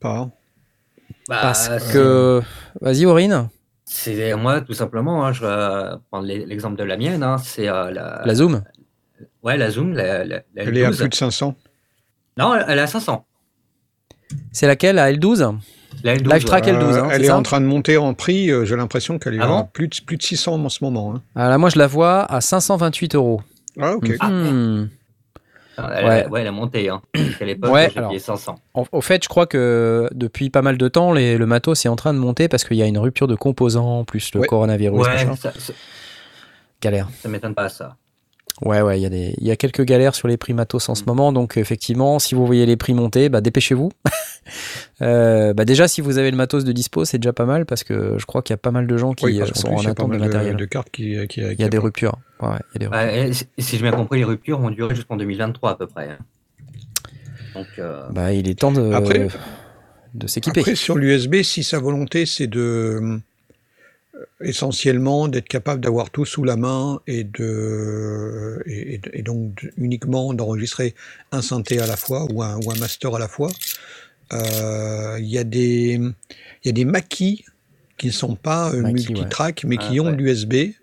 pas. 0.00 0.28
Bah, 1.28 1.38
parce 1.42 1.68
que. 1.92 2.42
Vas-y, 2.80 3.06
Aurine, 3.06 3.48
C'est 3.84 4.34
moi, 4.34 4.60
tout 4.60 4.74
simplement. 4.74 5.24
hein, 5.24 5.32
je 5.32 5.42
vais 5.44 5.96
prendre 6.10 6.26
l'e- 6.26 6.44
l'exemple 6.46 6.76
de 6.76 6.84
la 6.84 6.96
mienne. 6.96 7.22
hein, 7.22 7.36
c'est 7.38 7.68
euh, 7.68 7.90
la, 7.90 8.22
la 8.24 8.34
Zoom 8.34 8.62
ouais, 9.42 9.56
la 9.56 9.70
Zoom, 9.70 9.92
la, 9.94 10.24
la- 10.24 10.36
la 10.54 10.62
Elle 10.62 10.76
est 10.76 10.84
à 10.84 10.90
L12. 10.90 10.96
plus 10.98 11.08
de 11.08 11.14
500. 11.14 11.54
Non, 12.36 12.54
elle, 12.54 12.78
est 12.78 12.82
à 12.82 12.86
500. 12.86 13.24
C'est 14.52 14.66
laquelle 14.66 14.96
La 14.96 15.12
L12 15.12 15.56
La 16.02 16.16
L12, 16.16 16.32
Live 16.34 16.44
track 16.44 16.66
ouais. 16.66 16.72
L12, 16.72 16.98
hein, 16.98 17.08
elle 17.12 17.24
est 17.24 17.30
en 17.30 17.42
train 17.42 17.60
de 17.60 17.66
monter 17.66 17.96
en 17.96 18.12
prix. 18.14 18.50
euh, 18.50 18.64
J'ai 18.64 18.76
l'impression 18.76 19.18
qu'elle 19.18 19.34
est 19.34 19.40
Ah 19.40 19.44
à 19.44 19.48
bon? 19.48 19.68
plus, 19.72 19.88
de, 19.88 19.94
plus 20.04 20.16
de 20.16 20.22
600 20.22 20.62
en 20.64 20.68
ce 20.68 20.82
moment. 20.84 21.14
hein. 21.14 21.22
Ah, 21.34 21.48
là, 21.48 21.56
moi, 21.58 21.70
je 21.70 21.78
la 21.78 21.86
vois 21.86 22.24
à 22.30 22.40
528 22.40 23.14
euros. 23.14 23.40
Ah, 23.80 23.92
ok. 23.94 24.10
Ah, 24.20 24.28
Hmm. 24.28 24.88
Elle, 25.78 26.06
Ouais. 26.06 26.26
ouais. 26.28 26.40
elle 26.40 26.46
a 26.46 26.52
monté. 26.52 26.88
Hein. 26.88 27.02
À 27.40 27.44
l'époque, 27.44 27.70
Ouais, 27.70 27.90
j'ai 27.92 27.98
alors. 27.98 28.08
payé 28.10 28.18
500. 28.18 28.54
En- 28.72 28.84
Au 28.92 29.00
fait, 29.02 29.22
je 29.22 29.28
crois 29.28 29.46
que 29.46 30.08
depuis 30.14 30.48
pas 30.48 30.62
mal 30.62 30.78
de 30.78 30.88
temps, 30.88 31.12
les- 31.12 31.36
le 31.36 31.44
matos 31.44 31.84
est 31.84 31.88
en 31.90 31.96
train 31.96 32.14
de 32.14 32.18
monter 32.18 32.48
parce 32.48 32.64
qu'il 32.64 32.78
y 32.78 32.82
a 32.82 32.86
une 32.86 32.96
rupture 32.96 33.26
de 33.26 33.34
composants, 33.34 34.04
plus 34.04 34.32
le 34.32 34.40
Ouais. 34.40 34.46
coronavirus, 34.46 35.04
ça, 35.38 35.52
ça, 35.58 35.72
Galère. 36.80 37.08
ça 37.20 37.28
m'étonne 37.28 37.54
pas, 37.54 37.68
ça. 37.68 37.96
Ouais, 38.62 38.80
ouais, 38.80 38.98
il 38.98 39.02
y, 39.02 39.06
a 39.06 39.10
des- 39.10 39.34
il 39.38 39.46
y 39.46 39.50
a 39.50 39.56
quelques 39.56 39.82
galères 39.84 40.14
sur 40.14 40.28
les 40.28 40.38
prix 40.38 40.54
matos 40.54 40.88
en 40.88 40.94
ce 40.94 41.04
moment. 41.04 41.30
Donc, 41.32 41.58
effectivement, 41.58 42.18
si 42.18 42.34
vous 42.34 42.46
voyez 42.46 42.64
les 42.64 42.76
prix 42.76 42.94
monter, 42.94 43.28
bah, 43.28 43.40
dépêchez-vous. 43.40 43.90
Euh, 45.02 45.52
bah, 45.52 45.64
déjà, 45.64 45.88
si 45.88 46.00
vous 46.00 46.16
avez 46.18 46.30
le 46.30 46.36
matos 46.36 46.64
de 46.64 46.70
dispo, 46.72 47.04
c'est 47.04 47.18
déjà 47.18 47.32
pas 47.32 47.44
mal 47.46 47.66
parce 47.66 47.82
que 47.84 48.14
je 48.16 48.24
crois 48.26 48.40
qu'il 48.42 48.52
y 48.52 48.54
a 48.54 48.58
pas 48.58 48.70
mal 48.70 48.86
de 48.86 48.96
gens 48.96 49.12
qui 49.12 49.24
Oui, 49.26 49.42
euh, 49.42 49.46
sont 49.46 49.68
plus, 49.68 49.76
en 49.76 49.82
y 49.82 49.86
attente 49.88 50.12
de 50.12 50.16
matériel. 50.18 50.56
de 50.56 50.64
cartes 50.64 50.88
qui, 50.90 51.16
qui, 51.26 51.40
Il 51.42 51.60
y 51.60 51.64
a 51.64 51.68
des 51.68 51.76
ruptures. 51.78 52.16
Ouais, 52.40 52.48
ouais, 52.50 52.54
il 52.74 52.82
y 52.82 52.86
a 52.86 52.88
des 52.88 52.96
ruptures. 52.96 53.12
Ouais, 53.12 53.30
et 53.58 53.62
si 53.62 53.76
j'ai 53.76 53.82
bien 53.82 53.90
compris, 53.90 54.18
les 54.20 54.24
ruptures 54.24 54.58
vont 54.60 54.70
durer 54.70 54.94
jusqu'en 54.94 55.16
2023 55.16 55.72
à 55.72 55.74
peu 55.74 55.86
près. 55.88 56.16
Donc, 57.54 57.66
euh, 57.78 58.04
Bah, 58.12 58.32
il 58.32 58.48
est 58.48 58.58
temps 58.58 58.72
de, 58.72 58.92
Après- 58.92 59.28
de 60.14 60.26
s'équiper. 60.26 60.60
Après, 60.60 60.74
sur 60.76 60.96
l'USB, 60.96 61.42
si 61.42 61.62
sa 61.64 61.78
volonté, 61.78 62.24
c'est 62.24 62.46
de 62.46 62.60
euh, 62.60 63.18
essentiellement 64.40 65.28
d'être 65.28 65.48
capable 65.48 65.80
d'avoir 65.80 66.10
tout 66.10 66.24
sous 66.24 66.44
la 66.44 66.56
main 66.56 67.00
et 67.06 67.24
de 67.24 68.62
et, 68.66 69.22
donc 69.22 69.70
uniquement 69.76 70.32
d'enregistrer 70.34 70.94
un 71.32 71.42
synthé 71.42 71.80
à 71.80 71.86
la 71.86 71.96
fois 71.96 72.26
ou 72.32 72.42
un, 72.42 72.56
ou 72.56 72.70
un 72.70 72.76
master 72.78 73.14
à 73.14 73.18
la 73.18 73.28
fois, 73.28 73.50
euh, 74.32 75.16
il 75.20 75.26
y 75.28 75.38
a 75.38 75.44
des 75.44 76.00
il 76.00 76.66
y 76.66 76.68
a 76.68 76.72
des 76.72 76.84
maquis 76.84 77.44
qui 77.98 78.06
ne 78.08 78.12
sont 78.12 78.36
pas 78.36 78.72
euh, 78.72 78.82
multitrack 78.82 79.64
mais 79.64 79.76
qui 79.76 79.98
Ah, 79.98 80.02
ont 80.02 80.06
ouais. 80.06 80.16
de 80.16 80.22
l'USB 80.22 80.54
et 80.54 80.74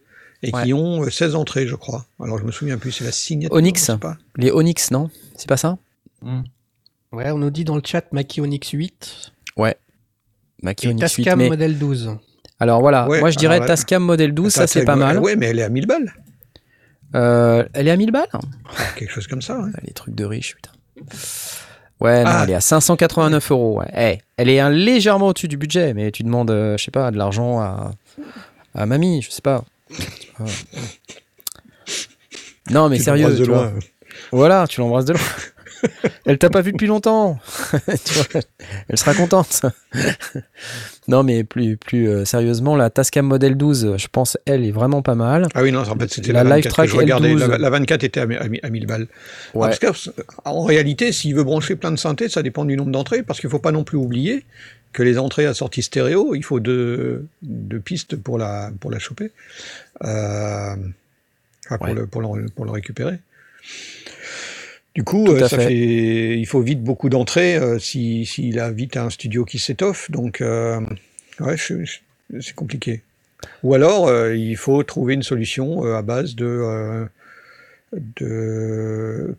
Ouais. 0.51 0.63
qui 0.63 0.73
ont 0.73 1.03
euh, 1.03 1.09
16 1.09 1.35
entrées, 1.35 1.67
je 1.67 1.75
crois. 1.75 2.05
Alors 2.19 2.37
je 2.37 2.43
me 2.43 2.51
souviens 2.51 2.77
plus, 2.77 2.91
c'est 2.91 3.03
la 3.05 3.11
signature. 3.13 3.55
Onyx. 3.55 3.91
pas. 4.01 4.17
Les 4.37 4.51
Onyx, 4.51 4.91
non? 4.91 5.09
C'est 5.37 5.47
pas 5.47 5.57
ça? 5.57 5.77
Hmm. 6.21 6.41
Ouais, 7.13 7.31
on 7.31 7.37
nous 7.37 7.49
dit 7.51 7.63
dans 7.63 7.75
le 7.75 7.81
chat 7.85 8.11
Maki 8.11 8.41
Onyx 8.41 8.69
8 8.71 9.31
Mackie 10.61 10.85
et 10.87 10.89
Onyx 10.89 11.15
8. 11.15 11.23
Tascam 11.23 11.39
Mais... 11.39 11.49
modèle 11.49 11.77
12. 11.77 12.17
Alors 12.63 12.79
voilà, 12.79 13.09
Ouais, 13.09 13.19
moi 13.19 13.29
je 13.29 13.37
dirais 13.37 13.59
Tascam 13.65 14.01
Model 14.01 14.33
12, 14.33 14.53
ça 14.53 14.67
c'est 14.67 14.85
pas 14.85 14.95
mal. 14.95 15.19
Ouais, 15.19 15.35
mais 15.35 15.47
elle 15.47 15.59
est 15.59 15.63
à 15.63 15.69
1000 15.69 15.85
balles. 15.85 16.13
Euh, 17.13 17.65
elle 17.73 17.89
est 17.89 17.91
à 17.91 17.97
1000 17.97 18.11
balles 18.11 18.29
Quelque 18.95 19.11
chose 19.11 19.27
comme 19.27 19.41
ça. 19.41 19.59
ouais. 19.59 19.69
Les 19.85 19.91
trucs 19.91 20.15
de 20.15 20.23
riches, 20.23 20.55
putain. 20.55 20.71
Ouais, 21.99 22.23
non, 22.23 22.29
Ah. 22.33 22.41
elle 22.45 22.51
est 22.51 22.55
à 22.55 22.61
589 22.61 23.51
euros. 23.51 23.79
Ouais. 23.79 23.87
Eh, 23.97 24.21
elle 24.37 24.49
est 24.49 24.61
un 24.61 24.69
légèrement 24.69 25.27
au-dessus 25.27 25.49
du 25.49 25.57
budget, 25.57 25.93
mais 25.93 26.09
tu 26.11 26.23
demandes, 26.23 26.51
euh, 26.51 26.77
je 26.77 26.85
sais 26.85 26.91
pas, 26.91 27.11
de 27.11 27.17
l'argent 27.17 27.59
à, 27.59 27.91
à 28.75 28.85
mamie, 28.85 29.21
je 29.21 29.29
sais 29.29 29.41
pas. 29.41 29.65
Non, 32.71 32.87
mais 32.89 32.97
Tu 32.97 33.03
sérieux. 33.03 33.23
l'embrasses 33.23 33.39
de 33.39 33.43
tu 33.45 33.51
vois. 33.51 33.63
loin. 33.63 33.73
Voilà, 34.31 34.67
tu 34.67 34.79
l'embrasses 34.79 35.05
de 35.05 35.13
loin. 35.13 35.21
Elle 36.25 36.37
t'a 36.37 36.49
pas 36.49 36.61
vu 36.61 36.71
depuis 36.71 36.87
longtemps. 36.87 37.39
Tu 38.05 38.13
vois, 38.13 38.41
elle 38.89 38.97
sera 38.97 39.13
contente. 39.13 39.61
non, 41.07 41.23
mais 41.23 41.43
plus, 41.43 41.77
plus 41.77 42.07
euh, 42.09 42.25
sérieusement, 42.25 42.75
la 42.75 42.89
Tascam 42.89 43.25
Model 43.25 43.55
12, 43.55 43.95
je 43.97 44.07
pense, 44.07 44.37
elle 44.45 44.63
est 44.65 44.71
vraiment 44.71 45.01
pas 45.01 45.15
mal. 45.15 45.47
Ah 45.53 45.61
oui, 45.63 45.71
non, 45.71 45.81
en 45.81 45.97
fait, 45.97 46.11
c'était 46.11 46.31
La 46.31 46.43
la, 46.43 46.55
Live 46.57 46.63
24 46.65 46.73
Track 46.73 46.85
que 46.87 46.91
je 46.91 46.97
regardais. 46.97 47.35
L12. 47.35 47.47
La, 47.47 47.57
la 47.57 47.69
24 47.69 48.03
était 48.03 48.19
à, 48.19 48.23
à 48.23 48.47
mi- 48.47 48.59
à 48.63 48.69
1000 48.69 48.85
balles. 48.85 49.07
Ouais. 49.53 49.69
Parce 49.79 49.79
que, 49.79 50.11
en 50.45 50.63
réalité, 50.63 51.11
s'il 51.11 51.35
veut 51.35 51.43
brancher 51.43 51.75
plein 51.75 51.91
de 51.91 51.97
synthés, 51.97 52.29
ça 52.29 52.41
dépend 52.43 52.65
du 52.65 52.75
nombre 52.77 52.91
d'entrées, 52.91 53.23
parce 53.23 53.39
qu'il 53.39 53.49
faut 53.49 53.59
pas 53.59 53.71
non 53.71 53.83
plus 53.83 53.97
oublier 53.97 54.45
que 54.93 55.03
les 55.03 55.17
entrées 55.17 55.45
à 55.47 55.53
sortie 55.53 55.81
stéréo, 55.81 56.35
il 56.35 56.43
faut 56.43 56.59
deux, 56.59 57.25
deux 57.41 57.79
pistes 57.79 58.15
pour 58.15 58.37
la, 58.37 58.71
pour 58.79 58.91
la 58.91 58.99
choper, 58.99 59.31
euh, 60.03 60.75
enfin, 61.65 61.77
pour, 61.77 61.87
le, 61.95 62.05
pour, 62.07 62.21
le, 62.21 62.45
pour 62.49 62.65
le 62.65 62.71
récupérer. 62.71 63.17
Du 64.95 65.03
coup, 65.03 65.25
euh, 65.27 65.43
à 65.43 65.49
ça 65.49 65.57
fait. 65.57 65.67
fait. 65.67 66.37
il 66.39 66.45
faut 66.45 66.61
vite 66.61 66.83
beaucoup 66.83 67.09
d'entrées 67.09 67.55
euh, 67.55 67.79
si- 67.79 68.25
s'il 68.25 68.59
a 68.59 68.69
vite 68.71 68.95
un 68.97 69.09
studio 69.09 69.43
qui 69.43 69.57
s'étoffe. 69.59 70.11
Donc, 70.11 70.39
euh, 70.41 70.79
ouais, 71.39 71.55
c'est 71.57 72.53
compliqué. 72.55 73.01
Ou 73.63 73.73
alors, 73.73 74.09
il 74.33 74.55
faut 74.55 74.83
trouver 74.83 75.15
une 75.15 75.23
solution 75.23 75.83
à 75.95 76.01
base 76.01 76.35
de, 76.35 77.05
de. 78.17 79.35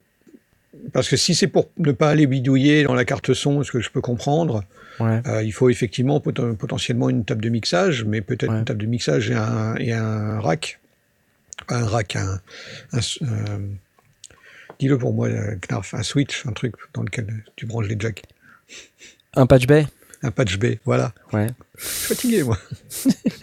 Parce 0.93 1.09
que 1.09 1.17
si 1.17 1.35
c'est 1.35 1.47
pour 1.47 1.71
ne 1.79 1.93
pas 1.93 2.11
aller 2.11 2.27
bidouiller 2.27 2.83
dans 2.85 2.95
la 2.95 3.05
carte 3.05 3.33
son, 3.33 3.63
ce 3.63 3.73
que 3.73 3.81
je 3.81 3.91
peux 3.91 4.01
comprendre, 4.03 4.65
Ouais. 5.01 5.21
il 5.45 5.53
faut 5.53 5.71
effectivement 5.71 6.19
poten- 6.19 6.55
potentiellement 6.57 7.09
une 7.11 7.25
table 7.25 7.43
de 7.43 7.49
mixage, 7.49 8.05
mais 8.05 8.21
peut-être 8.21 8.51
Ouais. 8.53 8.59
une 8.59 8.65
table 8.65 8.81
de 8.83 8.87
mixage 8.87 9.31
et 9.31 9.35
un, 9.35 9.75
et 9.77 9.93
un 9.93 10.39
rack. 10.41 10.79
Un 11.69 11.85
rack, 11.87 12.17
un. 12.17 12.41
Dis-le 14.79 14.99
pour 14.99 15.13
moi, 15.13 15.29
euh, 15.29 15.57
Knarf, 15.69 15.95
un 15.95 16.03
switch, 16.03 16.47
un 16.47 16.53
truc 16.53 16.75
dans 16.95 17.03
lequel 17.03 17.45
tu 17.57 17.67
branches 17.67 17.87
les 17.89 17.97
jacks. 17.99 18.23
Un 19.35 19.47
patch 19.47 19.67
bay? 19.67 19.87
Un 20.23 20.31
patch 20.31 20.59
B, 20.59 20.77
voilà. 20.87 21.13
Ouais. 21.35 21.49
Je 21.77 21.85
suis 21.85 22.15
fatigué, 22.15 22.43
moi. 22.45 22.59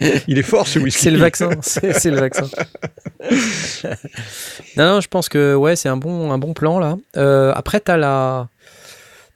Il 0.26 0.36
est 0.36 0.42
fort, 0.42 0.66
ce 0.66 0.80
whisky. 0.80 1.04
C'est 1.04 1.10
le 1.12 1.18
vaccin. 1.18 1.50
C'est 1.60 1.92
c'est 1.92 2.10
le 2.10 2.18
vaccin. 2.18 2.48
non, 4.76 4.94
non, 4.94 5.00
je 5.00 5.06
pense 5.06 5.28
que 5.28 5.54
ouais, 5.54 5.76
c'est 5.76 5.88
un 5.88 5.96
bon, 5.96 6.32
un 6.32 6.38
bon 6.38 6.54
plan 6.54 6.80
là. 6.80 6.96
Euh, 7.16 7.52
après, 7.54 7.78
t'as 7.78 7.96
la, 7.96 8.48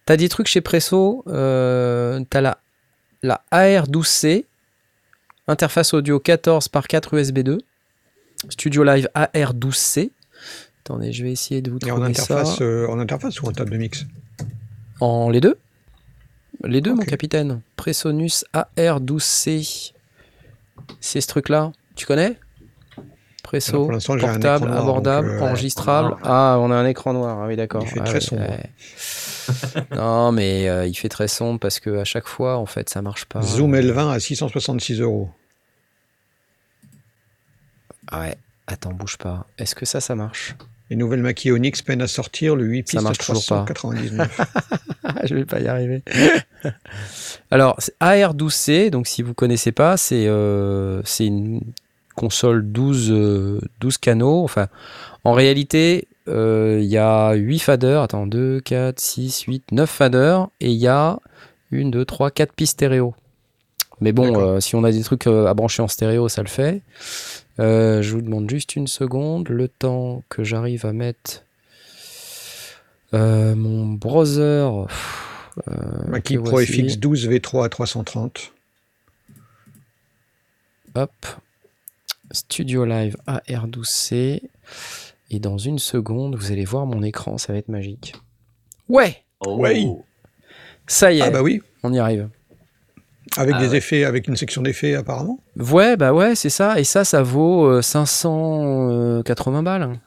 t'as 0.07 0.17
des 0.17 0.29
trucs 0.29 0.49
chez 0.49 0.61
Presso. 0.61 1.23
Euh, 1.29 2.21
t'as 2.29 2.41
la, 2.41 2.59
la 3.23 3.43
AR12C, 3.53 4.45
interface 5.47 5.95
audio 5.95 6.19
14 6.19 6.67
par 6.67 6.89
4 6.89 7.15
USB 7.15 7.41
2, 7.41 7.59
Studio 8.49 8.83
Live 8.83 9.09
AR12C. 9.15 10.11
Attendez, 10.87 11.11
je 11.13 11.25
vais 11.25 11.33
essayer 11.33 11.63
de 11.63 11.71
vous 11.73 11.79
Et 11.85 11.91
en 11.91 11.95
trouver 11.97 12.11
interface, 12.11 12.59
ça. 12.59 12.63
euh, 12.65 12.87
en 12.87 13.01
interface 13.01 13.41
ou 13.43 13.47
en 13.47 13.51
table 13.51 13.71
de 13.73 13.77
mix 13.77 14.07
En 15.01 15.31
les 15.31 15.41
deux 15.41 15.59
Les 16.63 16.81
deux, 16.81 16.95
mon 16.95 17.03
capitaine. 17.05 17.61
Presonus 17.75 18.45
AR12C. 18.55 19.93
C'est 21.01 21.21
ce 21.21 21.27
truc-là. 21.27 21.73
Tu 21.97 22.07
connais? 22.07 22.39
Presso, 23.43 23.89
portable, 23.89 24.67
noir, 24.67 24.79
abordable, 24.79 25.29
donc, 25.29 25.43
euh, 25.43 25.45
enregistrable. 25.47 26.17
Ah, 26.23 26.57
on 26.61 26.71
a 26.71 26.77
un 26.77 26.87
écran 26.87 27.13
noir. 27.13 27.41
Ah 27.43 27.47
oui, 27.49 27.57
d'accord. 27.57 27.83
Il 27.83 27.89
fait 27.89 28.01
Ah 28.01 28.05
très 28.05 28.15
ouais, 28.15 28.21
sombre. 28.21 28.43
ouais. 28.43 29.87
non, 29.97 30.31
mais 30.31 30.69
euh, 30.69 30.87
il 30.87 30.95
fait 30.95 31.09
très 31.09 31.27
sombre 31.27 31.59
parce 31.59 31.81
que 31.81 31.99
à 31.99 32.05
chaque 32.05 32.29
fois, 32.29 32.59
en 32.59 32.67
fait, 32.67 32.89
ça 32.91 33.03
marche 33.03 33.25
pas. 33.25 33.43
Zoom 33.43 33.75
L20 33.75 34.11
à 34.13 34.21
666 34.21 35.01
euros. 35.01 35.31
Ah 38.07 38.21
ouais. 38.21 38.37
Attends, 38.69 38.93
bouge 38.93 39.17
pas. 39.17 39.47
Est-ce 39.59 39.75
que 39.75 39.85
ça, 39.85 40.01
ça 40.01 40.15
marche? 40.15 40.55
Les 40.91 40.97
nouvelles 40.97 41.23
Mackie 41.23 41.51
Onyx 41.51 41.83
peinent 41.83 42.03
à 42.03 42.07
sortir 42.07 42.55
le 42.55 42.65
8 42.65 42.89
Ça 42.89 42.93
pistes 42.93 42.99
à 42.99 43.01
marche 43.03 43.19
toujours 43.19 43.45
pas. 43.47 43.65
399. 43.65 44.41
Je 45.25 45.35
vais 45.35 45.45
pas 45.45 45.61
y 45.61 45.67
arriver. 45.67 46.03
Alors, 47.51 47.75
c'est 47.79 47.99
AR12C, 48.01 48.91
donc 48.91 49.07
si 49.07 49.23
vous 49.23 49.35
connaissez 49.35 49.73
pas, 49.73 49.97
c'est 49.97 50.27
euh, 50.27 51.03
une 51.19 51.61
console 52.15 52.71
12, 52.71 53.11
euh, 53.11 53.61
12 53.81 53.99
canaux. 53.99 54.45
Enfin, 54.45 54.69
en 55.25 55.33
réalité, 55.33 56.07
euh, 56.29 56.79
il 56.81 56.89
y 56.89 56.99
a 56.99 57.33
8 57.33 57.59
faders. 57.59 58.03
Attends, 58.03 58.27
2, 58.27 58.61
4, 58.61 59.01
6, 59.01 59.43
8, 59.43 59.73
9 59.73 59.91
faders. 59.91 60.49
Et 60.61 60.71
il 60.71 60.79
y 60.79 60.87
a 60.87 61.19
1, 61.73 61.91
2, 61.91 62.05
3, 62.05 62.31
4 62.31 62.53
pistes 62.53 62.75
stéréo. 62.75 63.15
Mais 64.01 64.13
bon, 64.13 64.39
euh, 64.39 64.61
si 64.61 64.75
on 64.75 64.85
a 64.85 64.93
des 64.93 65.03
trucs 65.03 65.27
euh, 65.27 65.47
à 65.47 65.55
brancher 65.55 65.83
en 65.83 65.89
stéréo, 65.89 66.29
ça 66.29 66.43
le 66.43 66.49
fait. 66.49 66.83
Euh, 67.59 68.03
je 68.03 68.13
vous 68.13 68.21
demande 68.23 68.51
juste 68.51 68.77
une 68.77 68.87
seconde, 68.87 69.49
le 69.49 69.69
temps 69.69 70.23
que 70.29 70.45
j'arrive 70.45 70.85
à 70.85 70.93
mettre 70.93 71.45
euh, 73.15 73.55
mon 73.55 73.87
browser. 73.87 74.69
Euh, 75.69 75.73
Mackie 76.09 76.37
Pro 76.37 76.51
voici. 76.51 76.83
FX12 76.83 77.29
V3 77.29 77.65
à 77.65 77.69
330. 77.69 78.53
Hop. 80.95 81.11
Studio 82.33 82.85
Live 82.85 83.17
AR12C. 83.27 84.43
Et 85.31 85.39
dans 85.39 85.59
une 85.59 85.79
seconde, 85.79 86.37
vous 86.37 86.53
allez 86.53 86.65
voir 86.65 86.87
mon 86.87 87.03
écran, 87.03 87.39
ça 87.39 87.53
va 87.53 87.59
être 87.59 87.69
magique. 87.69 88.15
Ouais, 88.89 89.23
Oh. 89.41 89.57
Ouais. 89.59 89.85
ça 90.87 91.13
y 91.13 91.19
est, 91.19 91.23
Ah 91.23 91.31
bah 91.31 91.43
oui, 91.43 91.61
on 91.83 91.93
y 91.93 91.99
arrive. 91.99 92.29
Avec 93.37 93.55
Ah 93.57 93.61
des 93.61 93.69
ouais. 93.71 93.77
effets, 93.79 94.05
avec 94.05 94.29
une 94.29 94.37
section 94.37 94.63
d'effets 94.63 94.95
apparemment. 94.95 95.41
Ouais, 95.59 95.97
bah 95.97 96.13
ouais, 96.13 96.35
c'est 96.35 96.51
ça. 96.51 96.79
Et 96.81 96.85
ça, 96.85 97.05
ça 97.05 97.23
vaut 97.23 97.67
euh, 97.67 97.83
580 97.83 99.63
balles. 99.63 99.99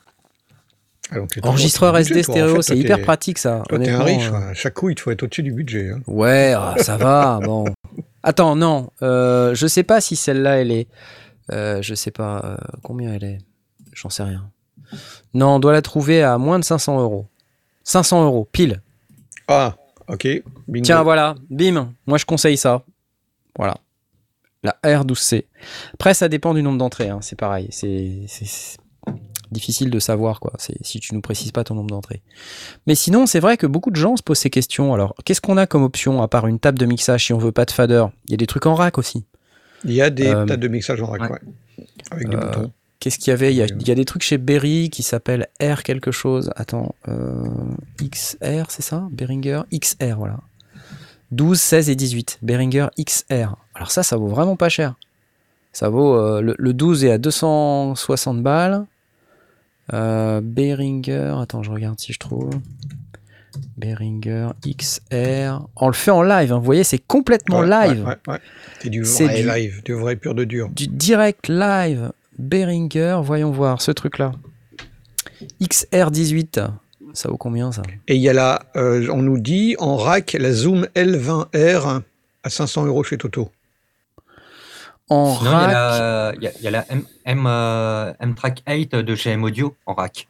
Ah, 1.12 1.16
donc 1.16 1.32
Enregistreur 1.42 1.94
budget, 1.94 2.12
SD 2.20 2.22
toi. 2.24 2.34
En 2.34 2.36
stéréo, 2.38 2.56
fait, 2.58 2.62
c'est 2.62 2.78
hyper 2.78 3.02
pratique 3.02 3.38
ça. 3.40 3.64
Toi, 3.68 3.80
t'es 3.80 3.90
un 3.90 4.04
riche. 4.04 4.28
euh. 4.28 4.30
quoi. 4.30 4.54
Chaque 4.54 4.76
coup, 4.76 4.90
il 4.90 4.96
te 4.96 5.02
faut 5.02 5.12
être 5.12 5.24
au-dessus 5.24 5.44
du 5.44 5.52
budget. 5.52 5.90
hein. 5.92 6.02
Ouais, 6.08 6.54
ah, 6.56 6.76
ça 6.80 6.98
va, 6.98 7.40
bon. 7.44 7.66
Attends, 8.22 8.56
non, 8.56 8.90
euh, 9.02 9.56
je 9.56 9.66
sais 9.66 9.84
pas 9.84 10.02
si 10.02 10.16
celle-là, 10.16 10.62
elle 10.62 10.72
est. 10.72 10.88
euh, 11.52 11.82
je 11.82 11.96
sais 11.96 12.12
pas 12.12 12.42
euh, 12.44 12.58
combien 12.84 13.14
elle 13.14 13.24
est. 13.24 13.38
J'en 13.94 14.10
sais 14.10 14.24
rien. 14.24 14.50
Non, 15.34 15.56
on 15.56 15.60
doit 15.60 15.72
la 15.74 15.82
trouver 15.82 16.22
à 16.24 16.38
moins 16.38 16.60
de 16.60 16.64
500 16.64 17.00
euros. 17.02 17.28
500 17.86 18.26
euros, 18.26 18.48
pile. 18.52 18.82
Ah, 19.48 19.76
ok. 20.08 20.28
Bingo. 20.68 20.86
Tiens, 20.86 21.02
voilà, 21.02 21.34
bim, 21.50 21.94
moi 22.06 22.18
je 22.20 22.26
conseille 22.26 22.58
ça. 22.58 22.84
Voilà. 23.60 23.78
La 24.64 24.76
R12C. 24.84 25.46
Après, 25.94 26.14
ça 26.14 26.28
dépend 26.30 26.54
du 26.54 26.64
nombre 26.64 26.78
d'entrées, 26.80 27.10
hein, 27.10 27.20
c'est 27.22 27.38
pareil. 27.38 27.68
C'est 27.72 28.28
difficile 29.52 29.90
de 29.90 30.00
savoir, 30.00 30.40
quoi, 30.40 30.54
si 30.82 31.00
tu 31.00 31.14
nous 31.16 31.22
précises 31.22 31.52
pas 31.52 31.64
ton 31.64 31.76
nombre 31.76 31.90
d'entrées. 31.90 32.22
Mais 32.88 32.96
sinon, 32.96 33.26
c'est 33.26 33.40
vrai 33.40 33.58
que 33.58 33.68
beaucoup 33.68 33.90
de 33.92 33.96
gens 33.96 34.16
se 34.18 34.24
posent 34.24 34.38
ces 34.40 34.50
questions. 34.50 34.94
Alors, 34.94 35.14
qu'est-ce 35.26 35.42
qu'on 35.42 35.58
a 35.58 35.66
comme 35.68 35.84
option, 35.84 36.22
à 36.22 36.28
part 36.28 36.48
une 36.48 36.60
table 36.60 36.78
de 36.80 36.86
mixage, 36.86 37.26
si 37.26 37.34
on 37.34 37.38
veut 37.38 37.52
pas 37.52 37.66
de 37.66 37.72
fader 37.72 38.06
Il 38.28 38.32
y 38.32 38.34
a 38.34 38.38
des 38.38 38.48
trucs 38.48 38.66
en 38.66 38.76
rack 38.76 38.98
aussi. 38.98 39.26
Il 39.86 39.94
y 39.94 40.02
a 40.02 40.10
des 40.10 40.28
Euh, 40.28 40.46
tables 40.46 40.62
de 40.64 40.68
mixage 40.68 41.02
en 41.02 41.08
rack, 41.08 41.22
ouais. 41.22 41.30
ouais. 41.32 41.40
Avec 42.12 42.30
des 42.30 42.36
Euh, 42.36 42.40
boutons. 42.40 42.72
Qu'est-ce 43.00 43.18
qu'il 43.18 43.32
y 43.32 43.34
avait? 43.34 43.54
Il 43.54 43.58
y, 43.58 43.62
a, 43.62 43.66
Oui. 43.66 43.72
il 43.80 43.88
y 43.88 43.92
a 43.92 43.96
des 43.96 44.04
trucs 44.06 44.24
chez 44.24 44.38
Berry 44.38 44.90
qui 44.90 45.04
s'appellent 45.04 45.48
R 45.62 45.84
quelque 45.84 46.12
chose. 46.12 46.52
Attends, 46.58 46.94
euh, 47.08 47.46
XR, 48.02 48.66
c'est 48.70 48.82
ça? 48.82 49.08
Behringer 49.12 49.62
XR, 49.74 50.18
voilà. 50.18 50.40
12, 51.32 51.60
16 51.60 51.90
et 51.90 51.96
18. 51.96 52.40
Behringer 52.42 52.88
XR. 53.00 53.56
Alors 53.76 53.92
ça, 53.92 54.04
ça 54.04 54.18
vaut 54.18 54.28
vraiment 54.28 54.56
pas 54.56 54.70
cher. 54.70 54.96
Ça 55.74 55.90
vaut... 55.90 56.16
euh, 56.16 56.42
le, 56.42 56.56
le 56.58 56.74
12 56.74 57.06
est 57.06 57.12
à 57.12 57.18
260 57.18 58.42
balles. 58.42 58.86
Euh, 59.94 60.42
Behringer... 60.44 61.36
Attends, 61.42 61.64
je 61.64 61.72
regarde 61.72 62.00
si 62.00 62.14
je 62.14 62.20
trouve. 62.20 62.50
Behringer 63.78 64.50
XR. 64.66 65.66
On 65.76 65.88
le 65.88 65.94
fait 65.94 66.12
en 66.12 66.22
live, 66.22 66.52
hein, 66.54 66.58
vous 66.60 66.66
voyez, 66.66 66.84
c'est 66.84 67.00
complètement 67.00 67.60
Ouais, 67.62 67.88
live. 67.88 68.04
Ouais, 68.06 68.16
ouais, 68.28 68.34
ouais. 68.34 68.40
C'est 68.82 68.90
du 68.90 69.02
vrai 69.04 69.42
du- 69.42 69.48
live, 69.48 69.82
du 69.84 69.94
vrai 69.94 70.16
pur 70.16 70.36
de 70.36 70.44
dur. 70.44 70.70
du 70.70 70.88
direct 70.88 71.48
live 71.48 72.12
Behringer, 72.38 73.20
voyons 73.24 73.52
voir 73.52 73.82
ce 73.82 73.92
truc 73.92 74.18
là. 74.18 74.32
XR18, 75.62 76.70
ça 77.14 77.30
vaut 77.30 77.38
combien 77.38 77.72
ça? 77.72 77.82
Et 78.08 78.16
il 78.16 78.22
y 78.22 78.30
a 78.30 78.34
la, 78.34 78.62
euh, 78.76 79.08
on 79.12 79.22
nous 79.22 79.40
dit 79.40 79.76
en 79.80 79.96
rack, 79.98 80.34
la 80.40 80.52
Zoom 80.52 80.88
L20R 80.96 82.02
à 82.44 82.50
500 82.50 82.86
euros 82.86 83.04
chez 83.04 83.18
Toto. 83.18 83.52
En 85.10 85.38
Sinon, 85.38 85.50
il 85.50 85.54
y 85.54 85.56
a 85.56 85.60
rack, 85.60 85.72
la, 85.72 86.34
il 86.38 86.44
y 86.44 86.48
a- 86.48 86.52
il 86.58 86.64
y 86.64 86.68
a 86.68 86.72
la 86.72 86.86
M, 86.92 87.04
M, 87.26 87.44
euh, 87.48 88.14
M-Track 88.20 88.64
8 88.68 88.96
de 88.96 89.16
chez 89.16 89.32
M 89.32 89.44
Audio 89.44 89.76
en 89.86 89.94
rack. 89.96 90.28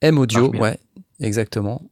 M 0.00 0.18
audio, 0.18 0.50
ouais, 0.60 0.78
exactement. 1.20 1.82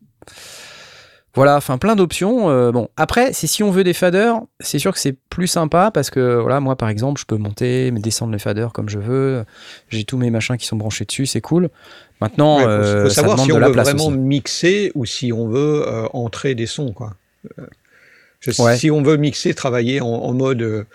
Voilà, 1.35 1.57
enfin 1.57 1.79
plein 1.79 1.97
d'options. 1.97 2.51
euh, 2.51 2.73
bon, 2.73 2.89
après, 2.97 3.33
c'est 3.33 3.47
si 3.47 3.63
on 3.63 3.71
veut 3.71 3.85
des 3.85 3.95
faders, 3.95 4.41
c'est 4.61 4.79
sûr 4.79 4.93
que 4.93 4.99
c'est 4.99 5.17
plus 5.31 5.47
sympa 5.47 5.91
parce 5.93 6.11
que 6.11 6.37
voilà, 6.39 6.61
moi 6.61 6.77
par 6.77 6.91
exemple, 6.91 7.19
je 7.21 7.25
peux 7.25 7.39
monter, 7.39 7.91
descendre 7.91 8.33
les 8.33 8.39
faders 8.39 8.73
comme 8.75 8.89
je 8.91 8.99
veux. 8.99 9.45
J'ai 9.89 10.05
tous 10.05 10.19
mes 10.19 10.31
machins 10.31 10.57
qui 10.59 10.67
sont 10.67 10.77
branchés 10.77 11.07
dessus, 11.07 11.25
c'est 11.25 11.41
cool. 11.41 11.71
Maintenant, 12.21 12.59
Il 12.59 12.65
faut, 12.65 12.69
euh, 12.69 13.03
faut 13.05 13.09
ça 13.09 13.15
savoir 13.23 13.39
si 13.41 13.51
on 13.53 13.59
veut 13.59 13.73
vraiment 13.73 14.07
aussi. 14.09 14.19
mixer 14.19 14.93
ou 14.95 15.07
si 15.07 15.33
on 15.33 15.49
veut 15.49 15.85
euh, 15.89 16.07
entrer 16.13 16.55
des 16.55 16.67
sons. 16.67 16.93
Quoi. 16.93 17.15
Ouais. 18.59 18.77
Si 18.77 18.91
on 18.91 19.03
veut 19.03 19.17
mixer, 19.17 19.55
travailler 19.55 20.01
en, 20.01 20.07
en 20.09 20.35
mode 20.35 20.87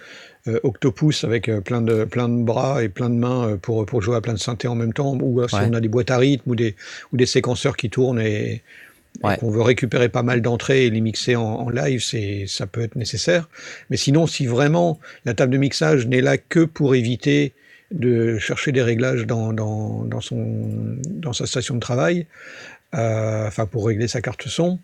Octopus 0.64 1.24
avec 1.26 1.50
plein 1.66 1.82
de, 1.82 2.06
plein 2.06 2.30
de 2.30 2.42
bras 2.44 2.82
et 2.84 2.88
plein 2.90 3.10
de 3.10 3.16
mains 3.16 3.58
pour, 3.62 3.86
pour 3.86 4.02
jouer 4.02 4.16
à 4.16 4.22
plein 4.22 4.34
de 4.34 4.40
synthés 4.40 4.68
en 4.70 4.76
même 4.76 4.94
temps, 4.94 5.18
ou 5.22 5.46
si 5.48 5.56
Ouais. 5.56 5.62
on 5.70 5.74
a 5.74 5.80
des 5.82 5.88
boîtes 5.90 6.12
à 6.12 6.18
rythme 6.18 6.52
ou 6.52 6.56
des, 6.56 6.76
ou 7.12 7.18
des 7.18 7.26
séquenceurs 7.26 7.76
qui 7.76 7.90
tournent 7.90 8.20
et 8.20 8.64
Ouais. 9.24 9.38
qu'on 9.38 9.50
veut 9.50 9.62
récupérer 9.62 10.10
pas 10.10 10.24
mal 10.24 10.42
d'entrées 10.42 10.86
et 10.86 10.90
les 10.90 11.02
mixer 11.02 11.36
en, 11.36 11.44
en 11.44 11.70
live, 11.70 12.02
c'est, 12.04 12.46
ça 12.48 12.68
peut 12.68 12.82
être 12.82 12.96
nécessaire. 12.96 13.50
Mais 13.90 13.98
sinon, 13.98 14.28
si 14.28 14.46
vraiment 14.46 15.00
la 15.26 15.34
table 15.34 15.52
de 15.54 15.58
mixage 15.58 16.06
n'est 16.08 16.22
là 16.22 16.38
que 16.38 16.66
pour 16.66 16.94
éviter 16.96 17.54
de 17.92 18.38
chercher 18.38 18.72
des 18.72 18.82
réglages 18.82 19.26
dans, 19.26 19.54
dans, 19.54 20.04
dans, 20.04 20.22
son, 20.22 20.98
dans 21.06 21.34
sa 21.34 21.46
station 21.46 21.76
de 21.76 21.80
travail, 21.80 22.28
euh, 22.96 23.48
enfin 23.48 23.66
pour 23.66 23.88
régler 23.88 24.08
sa 24.08 24.22
carte 24.22 24.48
son, 24.48 24.80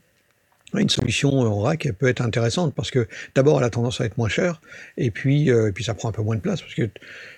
une 0.76 0.90
solution 0.90 1.30
en 1.40 1.60
rack 1.60 1.86
elle 1.86 1.94
peut 1.94 2.08
être 2.08 2.22
intéressante 2.22 2.74
parce 2.74 2.90
que 2.90 3.08
d'abord 3.36 3.60
elle 3.60 3.66
a 3.66 3.70
tendance 3.70 4.02
à 4.02 4.06
être 4.06 4.18
moins 4.18 4.30
chère 4.30 4.60
et 4.98 5.12
puis, 5.12 5.52
euh, 5.52 5.70
et 5.70 5.72
puis 5.72 5.84
ça 5.84 5.94
prend 5.94 6.10
un 6.10 6.12
peu 6.12 6.24
moins 6.24 6.36
de 6.36 6.42
place 6.42 6.62
parce 6.62 6.74
que 6.74 6.90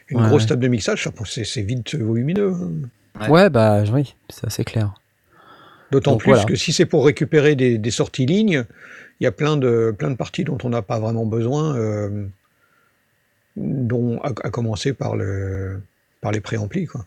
une 0.10 0.22
Ouais, 0.22 0.28
grosse 0.30 0.44
ouais. 0.44 0.50
table 0.50 0.62
de 0.64 0.68
mixage 0.70 1.04
ça 1.04 1.12
c'est, 1.26 1.44
c'est 1.44 1.62
vite 1.64 1.96
volumineux. 1.96 2.54
hein. 2.54 2.72
Ouais. 3.22 3.30
Ouais, 3.30 3.50
bah 3.50 3.84
oui, 3.94 4.16
c'est 4.30 4.46
assez 4.46 4.64
clair. 4.64 4.94
D'autant 5.91 6.17
plus 6.17 6.32
voilà. 6.32 6.45
que 6.45 6.56
si 6.56 6.74
c'est 6.74 6.86
pour 6.86 7.06
récupérer 7.06 7.56
des, 7.56 7.78
des 7.78 7.91
sorties 7.91 8.26
lignes, 8.26 8.65
il 9.19 9.24
y 9.24 9.28
a 9.28 9.32
plein 9.32 9.56
de, 9.58 9.93
plein 9.98 10.10
de 10.10 10.15
parties 10.15 10.43
dont 10.43 10.58
on 10.63 10.69
n'a 10.69 10.82
pas 10.82 11.00
vraiment 11.00 11.26
besoin, 11.26 11.76
euh, 11.76 12.26
dont, 13.56 14.19
à, 14.21 14.30
à 14.30 14.50
commencer 14.50 14.93
par, 14.93 15.15
le, 15.15 15.82
par 16.21 16.32
les 16.32 16.41
préamplis. 16.41 16.86
Quoi. 16.88 17.06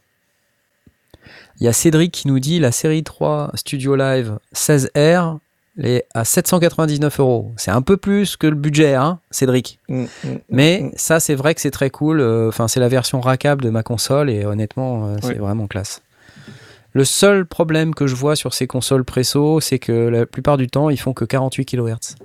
Il 1.61 1.65
y 1.65 1.69
a 1.69 1.73
Cédric 1.73 2.13
qui 2.13 2.29
nous 2.29 2.39
dit 2.39 2.61
la 2.61 2.73
série 2.73 3.03
3 3.03 3.51
Studio 3.55 3.97
Live 3.97 4.39
16R 4.55 5.39
elle 5.79 5.87
est 5.87 6.07
à 6.13 6.25
799 6.25 7.21
euros. 7.21 7.53
C'est 7.57 7.71
un 7.71 7.83
peu 7.83 7.97
plus 7.97 8.37
que 8.37 8.49
le 8.49 8.57
budget, 8.57 8.95
hein, 8.95 9.21
Cédric. 9.31 9.79
Mm, 9.89 10.03
mm, 10.03 10.07
Mais 10.51 10.81
mm. 10.83 10.91
ça, 10.97 11.21
c'est 11.21 11.37
vrai 11.37 11.55
que 11.55 11.61
c'est 11.61 11.71
très 11.71 11.91
cool. 11.91 12.21
Euh, 12.21 12.49
Enfin, 12.49 12.67
c'est 12.67 12.81
la 12.81 12.89
version 12.89 13.21
rackable 13.21 13.63
de 13.63 13.71
ma 13.71 13.83
console 13.83 14.29
et 14.29 14.45
honnêtement, 14.45 15.07
euh, 15.07 15.17
c'est 15.23 15.35
vraiment 15.35 15.67
classe. 15.67 16.03
Le 16.99 17.05
seul 17.05 17.47
problème 17.47 17.95
que 17.95 18.09
je 18.09 18.17
vois 18.17 18.35
sur 18.35 18.53
ces 18.53 18.67
consoles 18.67 19.05
Presso, 19.05 19.61
c'est 19.61 19.79
que 19.79 19.93
la 19.93 20.27
plupart 20.27 20.57
du 20.57 20.67
temps, 20.67 20.91
ils 20.91 20.99
font 20.99 21.13
que 21.13 21.25
48 21.25 21.65
kHz. 21.65 22.17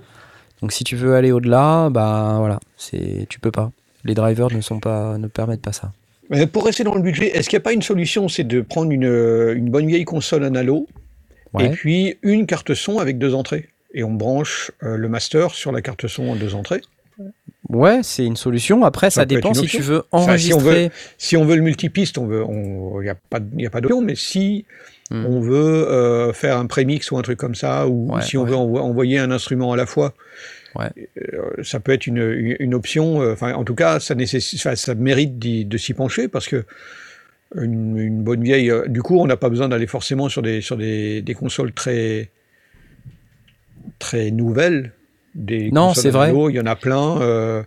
Donc, 0.60 0.72
si 0.72 0.82
tu 0.82 0.96
veux 0.96 1.14
aller 1.14 1.30
au-delà, 1.30 1.90
bah 1.90 2.34
voilà, 2.40 2.58
c'est 2.76 3.28
tu 3.28 3.38
peux 3.38 3.52
pas. 3.52 3.70
Les 4.02 4.14
drivers 4.14 4.52
ne 4.52 4.60
sont 4.60 4.80
pas, 4.80 5.16
ne 5.16 5.28
permettent 5.28 5.62
pas 5.62 5.72
ça. 5.72 5.92
Mais 6.28 6.48
pour 6.48 6.64
rester 6.64 6.82
dans 6.82 6.96
le 6.96 7.02
budget, 7.02 7.36
est-ce 7.36 7.48
qu'il 7.48 7.56
n'y 7.56 7.62
a 7.62 7.66
pas 7.66 7.72
une 7.72 7.82
solution, 7.82 8.28
c'est 8.28 8.42
de 8.42 8.62
prendre 8.62 8.90
une, 8.90 9.04
une 9.04 9.70
bonne 9.70 9.86
vieille 9.86 10.04
console 10.04 10.42
analo 10.42 10.88
Ouais. 11.52 11.66
et 11.66 11.68
puis 11.68 12.18
une 12.22 12.44
carte 12.44 12.74
son 12.74 12.98
avec 12.98 13.16
deux 13.16 13.32
entrées? 13.32 13.68
Et 13.92 14.02
on 14.02 14.10
branche 14.10 14.72
euh, 14.82 14.96
le 14.96 15.08
master 15.08 15.52
sur 15.52 15.70
la 15.70 15.82
carte 15.82 16.08
son 16.08 16.30
en 16.30 16.34
deux 16.34 16.56
entrées. 16.56 16.80
Ouais, 17.70 18.00
c'est 18.02 18.24
une 18.26 18.36
solution. 18.36 18.84
Après, 18.84 19.10
ça, 19.10 19.24
dépend 19.24 19.54
si 19.54 19.66
tu 19.66 19.80
veux 19.80 20.02
Enfin, 20.12 20.36
si 20.36 20.52
on 20.52 20.56
enregistrer. 20.58 20.90
Si 21.16 21.36
on 21.36 21.44
veut 21.44 21.56
le 21.56 21.62
multipiste, 21.62 22.18
on 22.18 22.26
veut, 22.26 22.44
il 22.48 23.00
n'y 23.02 23.08
a 23.08 23.14
pas, 23.14 23.40
il 23.56 23.62
y 23.62 23.66
a 23.66 23.70
pas 23.70 23.80
d'option, 23.80 24.00
mais 24.02 24.14
si 24.14 24.64
Hmm. 25.10 25.26
on 25.26 25.38
veut 25.38 25.54
euh, 25.86 26.32
faire 26.32 26.56
un 26.56 26.64
prémix 26.64 27.10
ou 27.10 27.18
un 27.18 27.22
truc 27.22 27.38
comme 27.38 27.54
ça, 27.54 27.86
ou 27.86 28.10
Ouais, 28.14 28.22
si 28.22 28.38
on 28.38 28.44
ouais. 28.44 28.48
veut 28.50 28.56
envo- 28.56 28.78
envoyer 28.80 29.18
un 29.18 29.30
instrument 29.30 29.70
à 29.72 29.76
la 29.76 29.84
fois, 29.84 30.14
Ouais. 30.74 30.86
euh, 31.34 31.62
ça 31.62 31.78
peut 31.78 31.92
être 31.92 32.06
une, 32.06 32.16
une, 32.22 32.56
une 32.58 32.74
option. 32.74 33.20
euh, 33.20 33.34
Enfin, 33.34 33.52
en 33.52 33.64
tout 33.64 33.74
cas, 33.74 34.00
ça 34.00 34.14
ça 34.76 34.94
mérite 34.94 35.38
de 35.38 35.76
s'y 35.76 35.92
pencher 35.92 36.26
parce 36.28 36.48
que 36.48 36.64
une, 37.54 37.98
une 37.98 38.22
bonne 38.24 38.42
vieille. 38.42 38.72
du 38.88 39.02
coup, 39.02 39.18
on 39.20 39.26
n'a 39.26 39.36
pas 39.36 39.50
besoin 39.50 39.68
d'aller 39.68 39.86
forcément 39.86 40.30
sur 40.30 40.40
des 40.40 40.62
sur 40.62 40.78
des, 40.78 41.20
des 41.20 41.34
consoles 41.34 41.72
très 41.72 42.30
très 43.98 44.30
nouvelles. 44.30 44.92
Des 45.34 45.70
Non, 45.70 45.94
c'est 45.94 46.10
vrai. 46.10 46.32
Il 46.50 46.54
y 46.56 46.60
en 46.60 46.66
a 46.66 46.76
plein. 46.76 47.20
euh, 47.20 47.62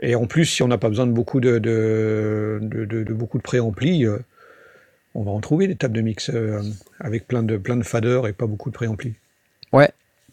et 0.00 0.14
en 0.14 0.26
plus, 0.26 0.44
si 0.46 0.62
on 0.62 0.68
n'a 0.68 0.78
pas 0.78 0.88
besoin 0.88 1.06
de 1.06 1.12
beaucoup 1.12 1.40
de, 1.40 1.58
de, 1.58 2.58
de, 2.62 2.84
de- 2.84 3.02
de 3.04 3.12
beaucoup 3.14 3.38
de 3.38 3.42
préamplis, 3.42 4.04
euh, 4.06 4.18
on 5.14 5.22
va 5.24 5.30
en 5.32 5.40
trouver 5.40 5.66
des 5.66 5.74
tables 5.76 5.94
de 5.96 6.00
mix 6.02 6.30
euh, 6.30 6.60
avec 7.00 7.26
plein 7.26 7.42
de, 7.42 7.56
plein 7.56 7.76
de 7.76 7.82
faders 7.82 8.26
et 8.28 8.32
pas 8.32 8.46
beaucoup 8.46 8.70
de 8.70 8.74
préamplis. 8.74 9.14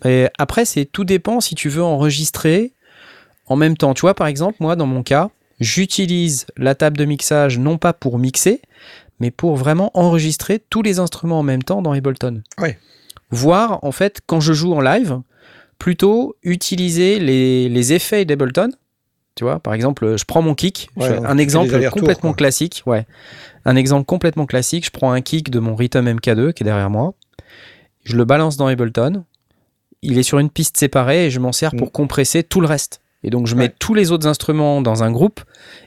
Et 0.03 0.27
après, 0.37 0.65
c'est 0.65 0.83
tout 0.85 1.05
dépend 1.05 1.39
si 1.39 1.55
tu 1.55 1.69
veux 1.69 1.81
enregistrer 1.81 2.73
en 3.47 3.55
même 3.55 3.77
temps. 3.77 3.93
Tu 3.93 4.01
vois, 4.01 4.13
par 4.13 4.27
exemple, 4.27 4.57
moi, 4.59 4.75
dans 4.75 4.85
mon 4.85 5.03
cas, 5.03 5.29
j'utilise 5.61 6.45
la 6.57 6.75
table 6.75 6.97
de 6.97 7.05
mixage 7.05 7.57
non 7.57 7.77
pas 7.77 7.93
pour 7.93 8.19
mixer, 8.19 8.61
mais 9.21 9.31
pour 9.31 9.55
vraiment 9.55 9.91
enregistrer 9.93 10.61
tous 10.69 10.81
les 10.81 10.99
instruments 10.99 11.39
en 11.39 11.43
même 11.43 11.63
temps 11.63 11.81
dans 11.81 11.93
Ableton. 11.93 12.43
Ouais. 12.59 12.77
Voire, 13.31 13.79
en 13.83 13.93
fait, 13.93 14.19
quand 14.27 14.41
je 14.41 14.51
joue 14.51 14.73
en 14.73 14.81
live, 14.81 15.21
plutôt 15.79 16.35
utiliser 16.43 17.19
les, 17.19 17.69
les 17.69 17.93
effets 17.93 18.25
d'Ableton. 18.25 18.69
Tu 19.35 19.43
vois, 19.43 19.59
par 19.59 19.73
exemple, 19.73 20.15
je 20.17 20.23
prends 20.23 20.41
mon 20.41 20.55
kick, 20.55 20.89
Ouais, 20.95 21.09
un 21.25 21.37
exemple 21.37 21.89
complètement 21.89 22.29
quoi. 22.31 22.37
classique, 22.37 22.83
ouais. 22.85 23.05
Un 23.65 23.75
exemple 23.75 24.05
complètement 24.05 24.45
classique, 24.45 24.85
je 24.85 24.91
prends 24.91 25.11
un 25.11 25.19
kick 25.21 25.49
de 25.49 25.59
mon 25.59 25.75
Rhythm 25.75 26.07
MK2 26.07 26.53
qui 26.53 26.63
est 26.63 26.65
derrière 26.65 26.89
moi, 26.89 27.13
je 28.05 28.15
le 28.15 28.23
balance 28.23 28.55
dans 28.55 28.67
Ableton, 28.67 29.25
il 30.01 30.17
est 30.17 30.23
sur 30.23 30.39
une 30.39 30.49
piste 30.49 30.77
séparée 30.77 31.25
et 31.25 31.29
je 31.31 31.39
m'en 31.39 31.51
sers 31.51 31.71
pour 31.75 31.87
Mm. 31.87 31.91
compresser 31.91 32.43
tout 32.43 32.61
le 32.61 32.67
reste. 32.67 33.01
Et 33.23 33.29
donc 33.31 33.47
je 33.47 33.55
mets 33.55 33.63
Ouais. 33.65 33.73
tous 33.79 33.93
les 33.95 34.11
autres 34.11 34.27
instruments 34.27 34.81
dans 34.81 35.03
un 35.03 35.11
groupe 35.11 35.41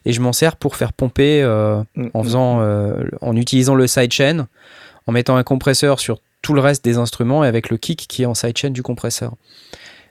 et 0.04 0.12
je 0.12 0.20
m'en 0.20 0.32
sers 0.32 0.56
pour 0.56 0.74
faire 0.76 0.92
pomper 0.92 1.40
euh, 1.42 1.80
Mm, 1.94 2.08
en 2.12 2.20
mm. 2.20 2.24
faisant, 2.24 2.60
euh, 2.60 3.04
en 3.22 3.34
utilisant 3.36 3.76
le 3.76 3.86
sidechain, 3.86 4.46
en 5.06 5.12
mettant 5.12 5.36
un 5.36 5.44
compresseur 5.44 6.00
sur 6.00 6.18
tout 6.48 6.54
le 6.54 6.62
reste 6.62 6.82
des 6.82 6.96
instruments 6.96 7.44
et 7.44 7.46
avec 7.46 7.68
le 7.68 7.76
kick 7.76 8.06
qui 8.08 8.22
est 8.22 8.26
en 8.26 8.32
sidechain 8.32 8.70
du 8.70 8.82
compresseur. 8.82 9.34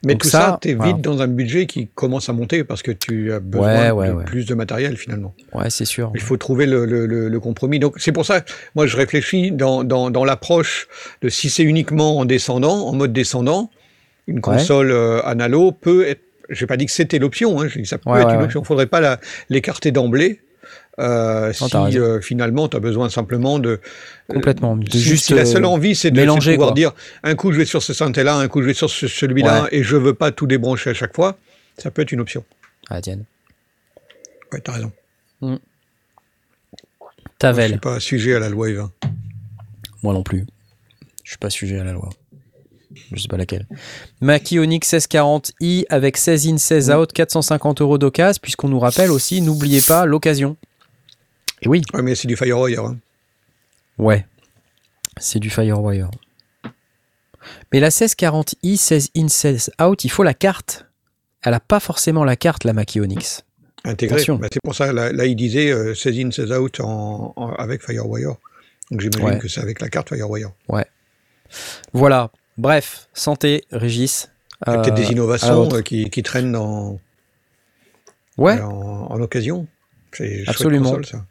Mais 0.06 0.14
Donc 0.14 0.22
tout 0.22 0.28
ça, 0.30 0.40
ça, 0.40 0.60
tu 0.62 0.70
es 0.70 0.74
voilà. 0.76 0.94
vite 0.94 1.02
dans 1.02 1.24
un 1.24 1.28
budget 1.28 1.66
qui 1.66 1.88
commence 1.96 2.30
à 2.30 2.34
monter 2.34 2.64
parce 2.64 2.84
que 2.84 2.92
tu 2.92 3.34
as 3.34 3.40
besoin 3.40 3.92
Ouais, 3.96 4.08
de 4.10 4.14
ouais, 4.14 4.24
plus 4.24 4.46
de 4.46 4.54
matériel 4.54 4.98
finalement. 4.98 5.34
Ouais, 5.52 5.72
c'est 5.72 5.86
sûr. 5.86 6.12
Il 6.14 6.22
faut 6.22 6.38
trouver 6.38 6.68
le, 6.68 6.86
le- 6.86 7.08
le- 7.08 7.28
le 7.28 7.40
compromis. 7.40 7.80
Donc 7.80 7.96
c'est 7.98 8.12
pour 8.12 8.24
ça, 8.24 8.42
moi 8.76 8.86
je 8.86 8.96
réfléchis 8.96 9.52
dans, 9.52 9.84
dans, 9.84 10.12
dans 10.12 10.24
l'approche 10.26 10.88
de 11.24 11.30
si 11.30 11.50
c'est 11.50 11.64
uniquement 11.64 12.20
en 12.20 12.26
descendant, 12.26 12.86
en 12.88 12.94
mode 12.94 13.14
descendant, 13.14 13.72
une 14.28 14.40
console 14.40 14.92
euh, 14.92 15.20
analo 15.26 15.72
peut 15.72 16.06
être. 16.08 16.22
J'ai 16.52 16.68
pas 16.68 16.78
dit 16.78 16.86
que 16.86 16.92
c'était 16.92 17.18
l'option, 17.18 17.60
hein, 17.60 17.68
j'ai 17.68 17.78
dit 17.80 17.84
que 17.84 17.90
ça 17.90 17.98
peut 17.98 18.16
être 18.16 18.30
une 18.30 18.44
option. 18.44 18.62
Il 18.62 18.66
faudrait 18.68 18.86
pas 18.86 19.20
l'écarter 19.50 19.90
d'emblée. 19.92 20.40
Euh, 21.00 21.54
si 21.54 21.64
euh, 22.00 22.20
finalement 22.22 22.68
tu 22.68 22.76
as 22.76 22.80
besoin 22.80 23.08
simplement 23.10 23.60
de 23.60 23.80
Complètement. 24.28 24.76
De 24.76 24.90
si, 24.90 25.00
juste 25.00 25.26
si 25.26 25.34
la 25.36 25.46
seule 25.46 25.66
euh, 25.66 25.68
envie 25.70 25.96
c'est 25.96 26.10
de, 26.10 26.16
mélanger, 26.20 26.54
pouvoir 26.54 26.70
quoi. 26.70 26.76
dire 26.76 26.92
un 27.24 27.36
coup 27.36 27.52
je 27.52 27.60
vais 27.60 27.66
sur 27.66 27.84
ce 27.84 27.94
synthé 27.94 28.24
là, 28.24 28.36
un 28.38 28.48
coup 28.48 28.62
je 28.64 28.68
vais 28.68 28.74
sur 28.74 28.90
ce- 28.90 29.06
celui-là 29.08 29.64
Ouais. 29.64 29.70
et 29.74 29.84
je 29.84 29.96
veux 29.96 30.16
pas 30.16 30.32
tout 30.32 30.48
débrancher 30.48 30.90
à 30.90 30.94
chaque 30.96 31.16
fois, 31.16 31.38
ça 31.78 31.92
peut 31.92 32.02
être 32.02 32.12
une 32.12 32.20
option. 32.22 32.44
Ah, 32.90 33.00
Diane. 33.00 33.26
Ouais, 34.52 34.60
t'as 34.60 34.72
raison. 34.72 34.92
Je 35.44 35.56
Tavel. 37.38 37.70
suis 37.72 37.80
pas 37.80 38.00
sujet 38.00 38.34
à 38.36 38.40
la 38.40 38.50
loi 38.50 38.70
Eva. 38.70 38.90
Moi 40.02 40.14
non 40.16 40.24
plus. 40.24 40.46
Je 41.24 41.32
suis 41.32 41.38
pas 41.38 41.50
sujet 41.52 41.80
à 41.80 41.84
la 41.84 41.94
loi. 41.94 42.10
Je 43.12 43.22
sais 43.22 43.28
pas 43.28 43.38
laquelle. 43.38 43.68
Mackie 44.22 44.58
Onyx 44.58 44.92
1640i 44.92 45.86
avec 45.90 46.18
16 46.18 46.48
in, 46.48 46.58
16 46.58 46.90
out, 46.90 47.14
450 47.14 47.82
euros 47.82 47.98
d'occasion, 48.00 48.40
puisqu'on 48.42 48.70
nous 48.70 48.80
rappelle 48.80 49.12
aussi, 49.12 49.42
n'oubliez 49.42 49.82
pas 49.82 50.06
l'occasion. 50.08 50.58
Et 51.62 51.68
oui, 51.68 51.82
Ouais, 51.94 52.02
mais 52.02 52.16
c'est 52.16 52.28
du 52.28 52.36
Firewire. 52.36 52.84
Hein. 52.86 52.98
ouais, 53.98 54.26
c'est 55.18 55.40
du 55.40 55.50
Firewire. 55.50 56.10
Mais 57.72 57.80
la 57.80 57.90
1640i, 57.90 58.78
16 58.78 59.10
in, 59.16 59.28
16 59.28 59.72
out, 59.82 60.04
il 60.04 60.10
faut 60.10 60.24
la 60.24 60.34
carte. 60.34 60.86
Elle 61.44 61.54
a 61.54 61.60
pas 61.60 61.80
forcément 61.80 62.24
la 62.26 62.36
carte, 62.36 62.64
la 62.66 62.74
Mackie 62.74 63.00
Onyx. 63.00 63.44
Intégré. 63.86 64.16
Attention. 64.18 64.36
Bah, 64.36 64.48
c'est 64.52 64.60
pour 64.62 64.76
ça, 64.76 64.92
là, 64.92 65.12
là, 65.14 65.26
il 65.26 65.36
disait 65.36 65.72
euh, 65.72 65.94
16 65.96 66.20
in, 66.20 66.32
16 66.32 66.52
out 66.52 66.80
en, 66.82 67.34
en- 67.36 67.54
avec 67.54 67.82
Firewire. 67.84 68.36
Donc 68.92 69.02
j'imagine 69.02 69.24
Ouais. 69.26 69.40
que 69.40 69.48
c'est 69.48 69.62
avec 69.62 69.80
la 69.82 69.90
carte 69.90 70.10
Firewire. 70.10 70.52
Voilà. 71.94 72.32
Bref, 72.58 73.08
santé, 73.14 73.64
Régis. 73.72 74.30
Il 74.66 74.72
y 74.72 74.76
a 74.76 74.80
Euh, 74.80 74.82
peut-être 74.82 74.96
des 74.96 75.06
à 75.08 75.12
innovations 75.12 75.70
euh, 75.74 75.82
qui, 75.82 76.10
qui 76.10 76.24
traînent 76.24 76.52
dans, 76.52 77.00
Ouais. 78.38 78.60
en, 78.60 79.08
en 79.12 79.22
occasion. 79.22 79.68
C'est 80.14 80.44
Absolument. 80.48 80.90
console, 80.90 81.06
ça. 81.06 81.26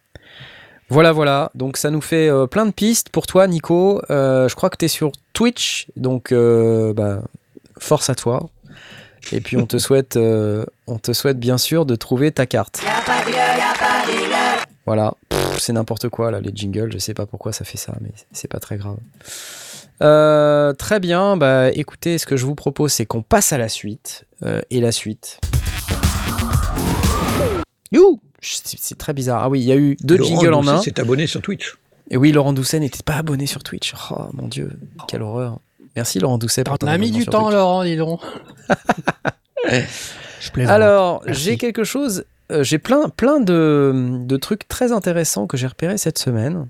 Voilà, 0.89 1.13
voilà. 1.13 1.51
Donc 1.55 1.77
ça 1.77 1.91
nous 1.91 2.01
fait 2.01 2.29
euh, 2.29 2.47
plein 2.47 2.65
de 2.65 2.71
pistes 2.71 3.09
pour 3.09 3.27
toi, 3.27 3.47
Nico. 3.49 4.01
Euh, 4.11 4.49
je 4.49 4.55
crois 4.55 4.71
que 4.71 4.77
tu 4.77 4.85
es 4.85 4.89
sur 4.89 5.13
Twitch, 5.33 5.89
donc 5.97 6.31
euh, 6.31 6.93
bah, 6.93 7.23
force 7.79 8.09
à 8.09 8.15
toi. 8.15 8.49
Et 9.33 9.41
puis 9.41 9.57
on 9.57 9.67
te 9.67 9.79
souhaite, 9.79 10.17
on 10.17 10.99
te 10.99 11.13
souhaite 11.13 11.41
bien 11.41 11.59
sûr 11.59 11.85
de 11.85 11.97
trouver 11.97 12.31
ta 12.31 12.47
carte. 12.47 12.81
Voilà, 14.85 15.15
Pff, 15.29 15.59
c'est 15.59 15.73
n'importe 15.73 16.09
quoi 16.09 16.31
là, 16.31 16.41
les 16.41 16.53
jingles. 16.55 16.93
Je 16.93 16.99
sais 16.99 17.15
pas 17.15 17.27
pourquoi 17.27 17.53
ça 17.53 17.65
fait 17.65 17.79
ça, 17.79 17.93
mais 18.01 18.11
c'est 18.31 18.47
pas 18.47 18.61
très 18.61 18.77
grave. 18.77 18.99
Très 20.79 21.01
bien. 21.01 21.37
Bah 21.37 21.73
écoutez, 21.73 22.19
ce 22.19 22.27
que 22.27 22.37
je 22.37 22.47
vous 22.47 22.55
propose, 22.55 22.93
c'est 22.93 23.07
qu'on 23.07 23.23
passe 23.23 23.53
à 23.53 23.59
la 23.59 23.69
suite. 23.69 24.27
Et 24.71 24.79
la 24.79 24.93
suite. 24.93 25.41
You 27.91 28.21
C'est 28.41 28.99
très 28.99 29.13
bizarre. 29.13 29.43
Ah 29.45 29.49
oui, 29.49 29.61
il 29.61 29.67
y 29.67 29.73
a 29.73 29.77
eu 29.77 29.97
deux 30.03 30.17
Laurent 30.17 30.29
jingles 30.41 30.55
en 30.55 30.61
Doucet 30.61 30.75
un. 30.75 30.81
s'est 30.83 31.01
abonné 31.01 31.27
sur 31.27 31.43
Twitch. 31.43 31.77
Et 32.11 32.17
oui, 32.17 32.33
Laurent 32.33 32.53
Doucet 32.53 32.79
n'était 32.79 33.03
pas 33.03 33.15
abonné 33.17 33.47
sur 33.47 33.63
Twitch. 33.63 33.95
Oh 34.11 34.27
mon 34.33 34.47
dieu, 34.49 34.71
quelle 35.09 35.23
horreur. 35.23 35.59
Merci 35.97 36.19
Laurent 36.21 36.39
Doucet 36.39 36.63
pour 36.65 36.79
ton 36.79 36.87
On 36.87 36.91
a 36.91 36.99
mis 36.99 37.11
du 37.11 37.25
temps, 37.27 37.43
Twitch. 37.45 37.55
Laurent, 37.55 37.85
dis 37.85 37.97
donc. 37.97 38.21
Je 40.41 40.51
plaisante. 40.51 40.73
Alors, 40.73 41.23
j'ai 41.27 41.57
quelque 41.57 41.85
chose 41.85 42.25
euh, 42.53 42.63
j'ai 42.63 42.79
plein, 42.79 43.09
plein 43.09 43.41
de, 43.41 44.21
de 44.21 44.37
trucs 44.37 44.69
très 44.69 44.93
intéressants 44.93 45.47
que 45.47 45.57
j'ai 45.57 45.67
repérés 45.67 45.99
cette 45.99 46.19
semaine. 46.19 46.69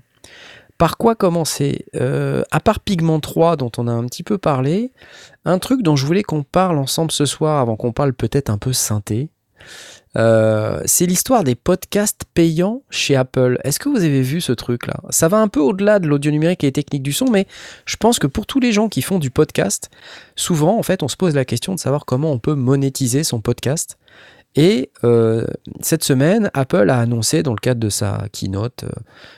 Par 0.77 0.97
quoi 0.97 1.15
commencer? 1.15 1.85
Euh, 1.95 2.43
À 2.51 2.59
part 2.59 2.79
Pigment 2.79 3.19
3, 3.19 3.57
dont 3.57 3.71
on 3.77 3.87
a 3.87 3.91
un 3.91 4.05
petit 4.05 4.23
peu 4.23 4.37
parlé, 4.37 4.91
un 5.45 5.59
truc 5.59 5.81
dont 5.83 5.95
je 5.95 6.05
voulais 6.05 6.23
qu'on 6.23 6.43
parle 6.43 6.77
ensemble 6.77 7.11
ce 7.11 7.25
soir, 7.25 7.59
avant 7.59 7.75
qu'on 7.75 7.91
parle 7.91 8.13
peut-être 8.13 8.49
un 8.49 8.57
peu 8.57 8.73
synthé, 8.73 9.29
euh, 10.17 10.81
c'est 10.85 11.05
l'histoire 11.05 11.43
des 11.43 11.55
podcasts 11.55 12.23
payants 12.33 12.81
chez 12.89 13.15
Apple. 13.15 13.59
Est-ce 13.63 13.79
que 13.79 13.89
vous 13.89 14.03
avez 14.03 14.21
vu 14.21 14.41
ce 14.41 14.51
truc-là? 14.51 14.95
Ça 15.11 15.27
va 15.27 15.37
un 15.37 15.47
peu 15.47 15.59
au-delà 15.59 15.99
de 15.99 16.07
l'audio 16.07 16.31
numérique 16.31 16.63
et 16.63 16.67
des 16.67 16.71
techniques 16.71 17.03
du 17.03 17.13
son, 17.13 17.29
mais 17.29 17.45
je 17.85 17.97
pense 17.97 18.17
que 18.17 18.27
pour 18.27 18.47
tous 18.47 18.59
les 18.59 18.71
gens 18.71 18.89
qui 18.89 19.01
font 19.01 19.19
du 19.19 19.29
podcast, 19.29 19.91
souvent, 20.35 20.77
en 20.77 20.83
fait, 20.83 21.03
on 21.03 21.07
se 21.07 21.17
pose 21.17 21.35
la 21.35 21.45
question 21.45 21.75
de 21.75 21.79
savoir 21.79 22.05
comment 22.05 22.31
on 22.31 22.39
peut 22.39 22.55
monétiser 22.55 23.23
son 23.23 23.41
podcast. 23.41 23.97
Et 24.55 24.89
euh, 25.03 25.45
cette 25.81 26.03
semaine, 26.03 26.49
Apple 26.55 26.89
a 26.89 26.99
annoncé, 26.99 27.43
dans 27.43 27.53
le 27.53 27.59
cadre 27.59 27.79
de 27.79 27.89
sa 27.89 28.25
keynote, 28.31 28.85
euh, 28.85 28.89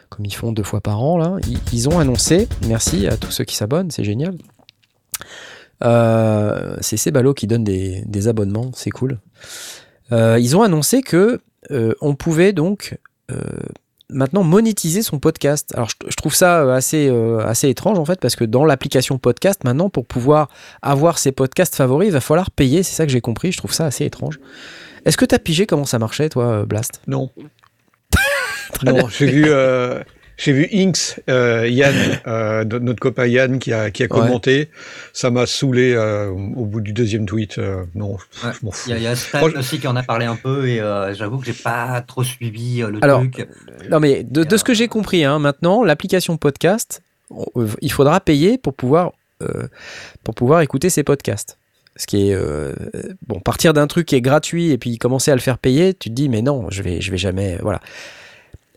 comme 0.09 0.25
ils 0.25 0.33
font 0.33 0.53
deux 0.53 0.63
fois 0.63 0.79
par 0.79 1.03
an, 1.03 1.17
là, 1.17 1.35
ils, 1.73 1.89
ont 1.89 1.99
annoncé, 1.99 2.47
merci 2.67 3.05
à 3.05 3.17
tous 3.17 3.31
ceux 3.31 3.43
qui 3.43 3.57
s'abonnent, 3.57 3.91
c'est 3.91 4.05
génial. 4.05 4.35
Euh, 5.83 6.77
c'est 6.79 6.95
Sebalo 6.95 7.33
qui 7.33 7.47
donne 7.47 7.65
des 7.65 8.27
abonnements, 8.29 8.71
c'est 8.73 8.91
cool. 8.91 9.19
Euh, 10.11 10.37
ils 10.39 10.55
ont 10.57 10.61
annoncé 10.61 11.01
que 11.01 11.41
euh, 11.71 11.93
on 12.01 12.15
pouvait 12.15 12.53
donc 12.53 12.97
euh, 13.31 13.35
maintenant 14.09 14.43
monétiser 14.43 15.01
son 15.01 15.19
podcast. 15.19 15.71
Alors 15.75 15.89
je, 15.89 15.95
je 16.09 16.15
trouve 16.15 16.33
ça 16.33 16.73
assez, 16.73 17.07
euh, 17.09 17.45
assez 17.45 17.69
étrange 17.69 17.99
en 17.99 18.05
fait 18.05 18.19
parce 18.19 18.35
que 18.35 18.43
dans 18.43 18.65
l'application 18.65 19.17
podcast 19.17 19.63
maintenant 19.63 19.89
pour 19.89 20.05
pouvoir 20.05 20.49
avoir 20.81 21.17
ses 21.17 21.31
podcasts 21.31 21.75
favoris 21.75 22.07
il 22.07 22.11
va 22.13 22.21
falloir 22.21 22.51
payer. 22.51 22.83
C'est 22.83 22.95
ça 22.95 23.05
que 23.05 23.11
j'ai 23.11 23.21
compris. 23.21 23.51
Je 23.51 23.57
trouve 23.57 23.73
ça 23.73 23.85
assez 23.85 24.05
étrange. 24.05 24.39
Est-ce 25.05 25.17
que 25.17 25.25
tu 25.25 25.35
as 25.35 25.39
pigé 25.39 25.65
comment 25.65 25.85
ça 25.85 25.99
marchait 25.99 26.29
toi 26.29 26.65
Blast? 26.65 27.01
Non. 27.07 27.29
non, 28.85 29.07
j'ai 29.09 29.27
vu, 29.27 29.45
euh, 29.47 30.01
j'ai 30.41 30.53
vu 30.53 30.67
Inks, 30.73 31.19
euh, 31.29 31.67
Yann, 31.67 31.93
euh, 32.25 32.63
notre 32.63 32.79
notre 32.85 32.99
copain 32.99 33.27
Yann 33.27 33.59
qui 33.59 33.73
a, 33.73 33.91
qui 33.91 34.03
a 34.03 34.07
commenté. 34.07 34.69
Ça 35.13 35.29
m'a 35.31 35.45
saoulé 35.45 35.93
euh, 35.93 36.29
au 36.29 36.65
bout 36.65 36.81
du 36.81 36.93
deuxième 36.93 37.25
tweet. 37.25 37.57
euh, 37.57 37.83
non, 37.93 38.13
Ouais. 38.43 38.51
je 38.59 38.65
m'en 38.65 38.71
fous. 38.71 38.89
Il 38.89 39.01
y 39.01 39.05
a, 39.05 39.11
a 39.11 39.15
Stan 39.15 39.43
aussi 39.57 39.79
qui 39.79 39.87
en 39.87 39.95
a 39.95 40.03
parlé 40.03 40.25
un 40.25 40.35
peu 40.37 40.67
et 40.67 40.79
euh, 40.79 41.13
j'avoue 41.13 41.37
que 41.39 41.45
j'ai 41.45 41.53
pas 41.53 42.01
trop 42.01 42.23
suivi 42.23 42.81
euh, 42.81 42.89
le 42.89 42.99
Alors, 43.03 43.19
truc. 43.19 43.47
Non 43.89 43.99
mais 43.99 44.23
de, 44.23 44.43
de 44.43 44.57
ce 44.57 44.63
que 44.63 44.73
j'ai 44.73 44.87
compris, 44.87 45.25
hein, 45.25 45.39
maintenant 45.39 45.83
l'application 45.83 46.37
podcast, 46.37 47.01
on- 47.29 47.45
euh, 47.57 47.67
il 47.81 47.91
faudra 47.91 48.19
payer 48.21 48.57
pour 48.57 48.73
pouvoir 48.73 49.11
euh, 49.43 49.67
pour 50.23 50.33
pouvoir 50.35 50.61
écouter 50.61 50.89
ses 50.89 51.03
podcasts. 51.03 51.57
Ce 51.97 52.07
qui 52.07 52.29
est 52.29 52.33
euh, 52.33 52.73
bon, 53.27 53.41
partir 53.41 53.73
d'un 53.73 53.87
truc 53.87 54.05
qui 54.07 54.15
est 54.15 54.21
gratuit 54.21 54.71
et 54.71 54.77
puis 54.77 54.97
commencer 54.97 55.31
à 55.31 55.35
le 55.35 55.41
faire 55.41 55.57
payer, 55.57 55.93
tu 55.93 56.09
te 56.09 56.13
dis 56.15 56.29
mais 56.29 56.41
non, 56.41 56.69
je 56.69 56.81
vais 56.81 57.01
je 57.01 57.11
vais 57.11 57.17
jamais 57.17 57.57
voilà. 57.61 57.81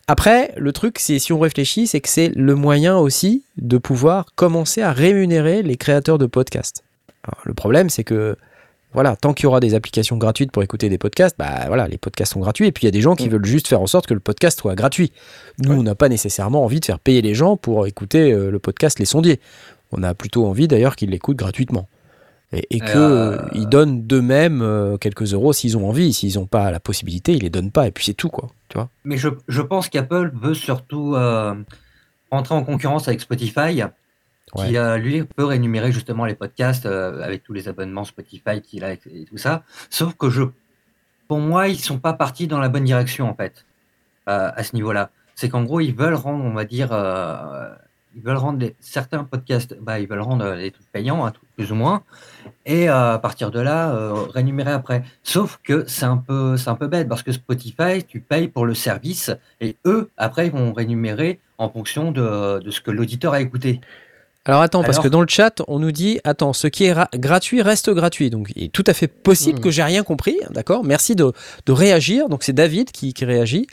Après, 0.08 0.52
le 0.56 0.72
truc, 0.72 0.98
c'est 0.98 1.18
si 1.18 1.32
on 1.32 1.38
réfléchit, 1.38 1.86
c'est 1.86 2.00
que 2.00 2.08
c'est 2.08 2.28
le 2.34 2.54
moyen 2.54 2.98
aussi 2.98 3.44
de 3.56 3.78
pouvoir 3.78 4.26
commencer 4.34 4.82
à 4.82 4.92
rémunérer 4.92 5.62
les 5.62 5.76
créateurs 5.76 6.18
de 6.18 6.26
podcasts. 6.26 6.82
Alors, 7.24 7.40
le 7.44 7.54
problème, 7.54 7.88
c'est 7.88 8.04
que 8.04 8.36
voilà, 8.94 9.16
tant 9.16 9.32
qu'il 9.32 9.44
y 9.44 9.46
aura 9.46 9.60
des 9.60 9.74
applications 9.74 10.18
gratuites 10.18 10.52
pour 10.52 10.62
écouter 10.62 10.88
des 10.90 10.98
podcasts, 10.98 11.36
bah 11.38 11.64
voilà, 11.68 11.88
les 11.88 11.96
podcasts 11.96 12.32
sont 12.34 12.40
gratuits. 12.40 12.66
Et 12.66 12.72
puis 12.72 12.82
il 12.82 12.86
y 12.86 12.88
a 12.88 12.90
des 12.90 13.00
gens 13.00 13.14
qui 13.14 13.28
Mm. 13.28 13.32
veulent 13.32 13.44
juste 13.46 13.68
faire 13.68 13.80
en 13.80 13.86
sorte 13.86 14.06
que 14.06 14.12
le 14.12 14.20
podcast 14.20 14.58
soit 14.60 14.74
gratuit. 14.74 15.12
Nous, 15.58 15.70
Ouais. 15.70 15.76
on 15.78 15.82
n'a 15.82 15.94
pas 15.94 16.10
nécessairement 16.10 16.62
envie 16.64 16.80
de 16.80 16.84
faire 16.84 16.98
payer 16.98 17.22
les 17.22 17.34
gens 17.34 17.56
pour 17.56 17.86
écouter 17.86 18.32
euh, 18.32 18.50
le 18.50 18.58
podcast 18.58 18.98
Les 18.98 19.06
Sondiers. 19.06 19.40
On 19.92 20.02
a 20.02 20.12
plutôt 20.14 20.44
envie 20.46 20.68
d'ailleurs 20.68 20.96
qu'ils 20.96 21.10
l'écoutent 21.10 21.36
gratuitement. 21.38 21.88
Et, 22.52 22.66
et 22.76 22.80
qu'ils 22.80 22.90
Euh, 22.96 23.38
donnent 23.66 24.02
d'eux-mêmes 24.06 24.60
euh, 24.62 24.96
quelques 24.98 25.32
euros 25.32 25.52
s'ils 25.52 25.76
ont 25.76 25.88
envie. 25.88 26.12
S'ils 26.12 26.34
n'ont 26.38 26.46
pas 26.46 26.70
la 26.70 26.80
possibilité, 26.80 27.32
ils 27.32 27.42
les 27.42 27.50
donnent 27.50 27.70
pas. 27.70 27.86
Et 27.86 27.90
puis 27.90 28.04
c'est 28.04 28.14
tout, 28.14 28.28
quoi. 28.28 28.50
Tu 28.68 28.76
vois? 28.78 28.88
Mais 29.04 29.16
je, 29.16 29.28
je 29.48 29.62
pense 29.62 29.88
qu'Apple 29.88 30.32
veut 30.34 30.54
surtout 30.54 31.14
euh, 31.16 31.54
entrer 32.30 32.54
en 32.54 32.62
concurrence 32.64 33.08
avec 33.08 33.20
Spotify, 33.20 33.82
Ouais. 34.54 34.66
qui 34.68 34.76
euh, 34.76 34.98
lui 34.98 35.24
peut 35.24 35.46
rémunérer 35.46 35.92
justement 35.92 36.26
les 36.26 36.34
podcasts 36.34 36.84
euh, 36.84 37.22
avec 37.22 37.42
tous 37.42 37.54
les 37.54 37.68
abonnements 37.68 38.04
Spotify 38.04 38.60
qu'il 38.60 38.84
a 38.84 38.92
et 38.92 39.00
et 39.10 39.24
tout 39.24 39.38
ça. 39.38 39.62
Sauf 39.88 40.14
que 40.14 40.28
je, 40.28 40.42
pour 41.26 41.38
moi, 41.38 41.68
ils 41.68 41.78
sont 41.80 41.98
pas 41.98 42.12
partis 42.12 42.48
dans 42.48 42.58
la 42.60 42.68
bonne 42.68 42.84
direction 42.84 43.30
en 43.30 43.34
fait 43.34 43.64
euh, 44.28 44.50
à 44.54 44.62
ce 44.62 44.76
niveau-là. 44.76 45.08
C'est 45.36 45.48
qu'en 45.48 45.62
gros, 45.62 45.80
ils 45.80 45.94
veulent 45.94 46.12
rendre, 46.12 46.44
on 46.44 46.52
va 46.52 46.66
dire, 46.66 46.90
euh, 46.92 47.70
ils 48.14 48.20
veulent 48.22 48.36
rendre 48.36 48.58
les- 48.58 48.74
certains 48.80 49.24
podcasts, 49.24 49.74
bah, 49.80 50.00
ils 50.00 50.06
veulent 50.06 50.20
rendre 50.20 50.52
les 50.52 50.70
trucs 50.70 50.90
payants, 50.92 51.24
hein, 51.24 51.32
plus 51.62 51.72
ou 51.72 51.76
moins, 51.76 52.02
et 52.66 52.88
euh, 52.88 53.14
à 53.14 53.18
partir 53.18 53.50
de 53.52 53.60
là, 53.60 53.94
euh, 53.94 54.12
rémunérer 54.34 54.72
après. 54.72 55.04
Sauf 55.22 55.60
que 55.62 55.84
c'est 55.86 56.04
un 56.06 56.16
peu, 56.16 56.56
c'est 56.56 56.70
un 56.70 56.74
peu 56.74 56.88
bête 56.88 57.08
parce 57.08 57.22
que 57.22 57.30
Spotify, 57.32 58.02
tu 58.06 58.20
payes 58.20 58.48
pour 58.48 58.66
le 58.66 58.74
service 58.74 59.30
et 59.60 59.76
eux, 59.86 60.10
après, 60.16 60.46
ils 60.46 60.52
vont 60.52 60.72
rémunérer 60.72 61.38
en 61.58 61.68
fonction 61.68 62.10
de, 62.10 62.58
de 62.60 62.70
ce 62.70 62.80
que 62.80 62.90
l'auditeur 62.90 63.32
a 63.32 63.40
écouté. 63.40 63.80
Alors 64.44 64.60
attends, 64.60 64.82
parce 64.82 64.96
Alors 64.96 65.04
que 65.04 65.08
dans 65.08 65.20
le 65.20 65.28
chat, 65.28 65.62
on 65.68 65.78
nous 65.78 65.92
dit 65.92 66.18
attends, 66.24 66.52
ce 66.52 66.66
qui 66.66 66.86
est 66.86 66.92
ra- 66.92 67.08
gratuit 67.14 67.62
reste 67.62 67.90
gratuit. 67.90 68.28
Donc 68.28 68.50
il 68.56 68.64
est 68.64 68.72
tout 68.72 68.82
à 68.88 68.92
fait 68.92 69.06
possible 69.06 69.60
Mm. 69.60 69.62
que 69.62 69.70
j'ai 69.70 69.84
rien 69.84 70.02
compris, 70.02 70.36
d'accord? 70.50 70.82
Merci 70.82 71.14
de, 71.14 71.32
de 71.66 71.72
réagir. 71.72 72.28
Donc 72.28 72.42
c'est 72.42 72.52
David 72.52 72.90
qui, 72.90 73.14
qui 73.14 73.24
réagit. 73.24 73.68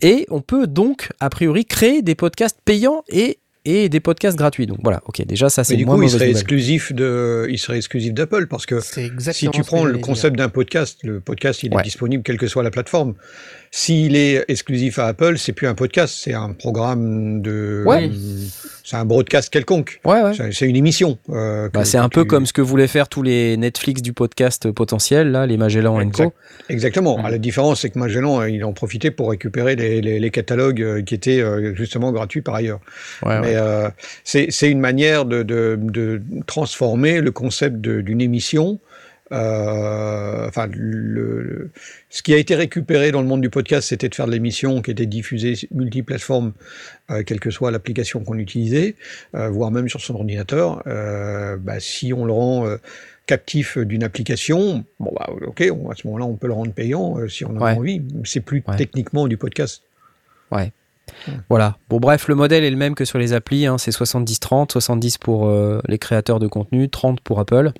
Et 0.00 0.24
on 0.30 0.40
peut 0.40 0.66
donc, 0.66 1.10
a 1.20 1.28
priori, 1.28 1.66
créer 1.66 2.00
des 2.00 2.14
podcasts 2.14 2.58
payants 2.64 3.04
et, 3.08 3.38
et 3.70 3.88
des 3.88 4.00
podcasts 4.00 4.36
gratuits. 4.38 4.66
Donc 4.66 4.78
voilà, 4.82 5.02
ok, 5.06 5.24
déjà 5.26 5.48
ça 5.48 5.62
c'est 5.64 5.74
Mais 5.74 5.80
une 5.80 5.80
du 5.80 5.86
moins 5.86 5.96
coup, 5.96 6.02
il 6.02 6.08
serait 6.10 6.26
nouvelle. 6.26 6.30
exclusif 6.36 6.92
de, 6.92 7.46
il 7.50 7.58
serait 7.58 7.76
exclusif 7.76 8.12
d'Apple 8.14 8.46
parce 8.46 8.66
que 8.66 8.80
C'est 8.80 9.10
si 9.32 9.48
tu 9.50 9.62
prends 9.62 9.84
le 9.84 9.98
concept 9.98 10.36
d'un 10.36 10.48
podcast, 10.48 10.98
le 11.02 11.20
podcast 11.20 11.62
il 11.62 11.72
Ouais. 11.74 11.80
est 11.80 11.84
disponible 11.84 12.22
quelle 12.22 12.38
que 12.38 12.46
soit 12.46 12.62
la 12.62 12.70
plaplateforme. 12.70 13.14
S'il 13.70 14.16
est 14.16 14.44
exclusif 14.48 14.98
à 14.98 15.06
Apple, 15.08 15.36
c'est 15.38 15.52
plus 15.52 15.66
un 15.66 15.74
podcast, 15.74 16.14
c'est 16.18 16.32
un 16.34 16.52
programme 16.52 17.42
de, 17.42 17.82
Ouais. 17.86 18.10
c'est 18.82 18.96
un 18.96 19.04
broadcast 19.04 19.50
quelconque. 19.50 20.00
Ouais, 20.04 20.22
ouais. 20.22 20.32
C'est 20.52 20.66
une 20.66 20.76
émission. 20.76 21.18
euh, 21.30 21.68
Bah, 21.72 21.84
c'est 21.84 21.98
un 21.98 22.08
peu 22.08 22.24
comme 22.24 22.46
ce 22.46 22.52
que 22.52 22.62
voulaient 22.62 22.86
faire 22.86 23.08
tous 23.08 23.22
les 23.22 23.56
Netflix 23.58 24.00
du 24.00 24.12
podcast 24.14 24.70
potentiel, 24.70 25.30
là, 25.32 25.46
les 25.46 25.56
Magellan 25.58 25.96
Co. 25.96 26.00
Exact. 26.02 26.32
Exactement. 26.70 27.18
Mm. 27.18 27.22
Ah, 27.26 27.30
La 27.30 27.38
différence, 27.38 27.82
c'est 27.82 27.90
que 27.90 27.98
Magellan, 27.98 28.40
euh, 28.40 28.48
il 28.50 28.64
en 28.64 28.72
profitait 28.72 29.10
pour 29.10 29.30
récupérer 29.30 29.76
les, 29.76 30.00
les- 30.00 30.18
les 30.18 30.30
catalogues 30.30 30.82
euh, 30.82 31.02
qui 31.02 31.14
étaient 31.14 31.42
justement 31.74 32.10
gratuits 32.12 32.40
par 32.42 32.54
ailleurs. 32.54 32.80
Ouais, 33.24 33.40
Mais 33.40 33.54
euh, 33.56 33.88
c'est 34.24 34.48
une 34.70 34.80
manière 34.80 35.24
de, 35.26 35.42
de, 35.42 35.78
de 35.78 36.22
transformer 36.46 37.20
le 37.20 37.30
concept 37.30 37.76
d'une 37.76 38.20
émission. 38.20 38.80
Euh, 39.32 40.46
enfin, 40.48 40.66
le, 40.72 41.42
le- 41.42 41.70
ce 42.10 42.22
qui 42.22 42.32
a 42.34 42.36
été 42.38 42.54
récupéré 42.54 43.12
dans 43.12 43.20
le 43.20 43.26
monde 43.28 43.40
du 43.40 43.50
podcast, 43.50 43.88
c'était 43.88 44.08
de 44.08 44.14
faire 44.14 44.26
de 44.26 44.32
l'émission 44.32 44.80
qui 44.82 44.90
était 44.90 45.06
diffusée 45.06 45.54
multiplateforme, 45.72 46.52
euh, 47.10 47.22
quelle 47.24 47.40
que 47.40 47.50
soit 47.50 47.70
l'application 47.70 48.24
qu'on 48.24 48.38
utilisait, 48.38 48.96
euh, 49.34 49.48
voire 49.48 49.70
même 49.70 49.88
sur 49.88 50.00
son 50.00 50.14
ordinateur. 50.14 50.82
Bah, 50.86 51.80
si 51.80 52.12
on 52.12 52.24
le 52.24 52.32
rend 52.32 52.66
captif 53.26 53.76
d'une 53.76 54.02
application, 54.04 54.84
bon 55.00 55.12
bah 55.14 55.28
ok, 55.46 55.70
on- 55.72 55.90
à 55.90 55.94
ce 55.94 56.06
moment-là, 56.06 56.24
on 56.24 56.34
peut 56.36 56.46
le 56.46 56.54
rendre 56.54 56.72
payant 56.72 57.18
euh, 57.18 57.28
si 57.28 57.44
on 57.44 57.50
en 57.50 57.60
Ouais. 57.60 57.72
a 57.72 57.74
envie. 57.74 58.02
C'est 58.24 58.40
plus 58.40 58.64
Ouais. 58.66 58.76
techniquement 58.76 59.28
du 59.28 59.36
podcast. 59.36 59.82
Voilà. 61.48 61.76
Bon, 61.88 61.98
bref, 62.00 62.28
le 62.28 62.34
modèle 62.34 62.64
est 62.64 62.70
le 62.70 62.76
même 62.76 62.94
que 62.94 63.04
sur 63.04 63.18
les 63.18 63.32
applis. 63.32 63.66
hein, 63.66 63.78
c'est 63.78 63.90
70-30, 63.92 64.72
70 64.72 65.18
pour 65.18 65.46
euh, 65.48 65.80
les 65.88 65.98
créateurs 65.98 66.38
de 66.38 66.46
contenu, 66.46 66.88
30 66.88 67.20
pour 67.20 67.40
Apple. 67.40 67.72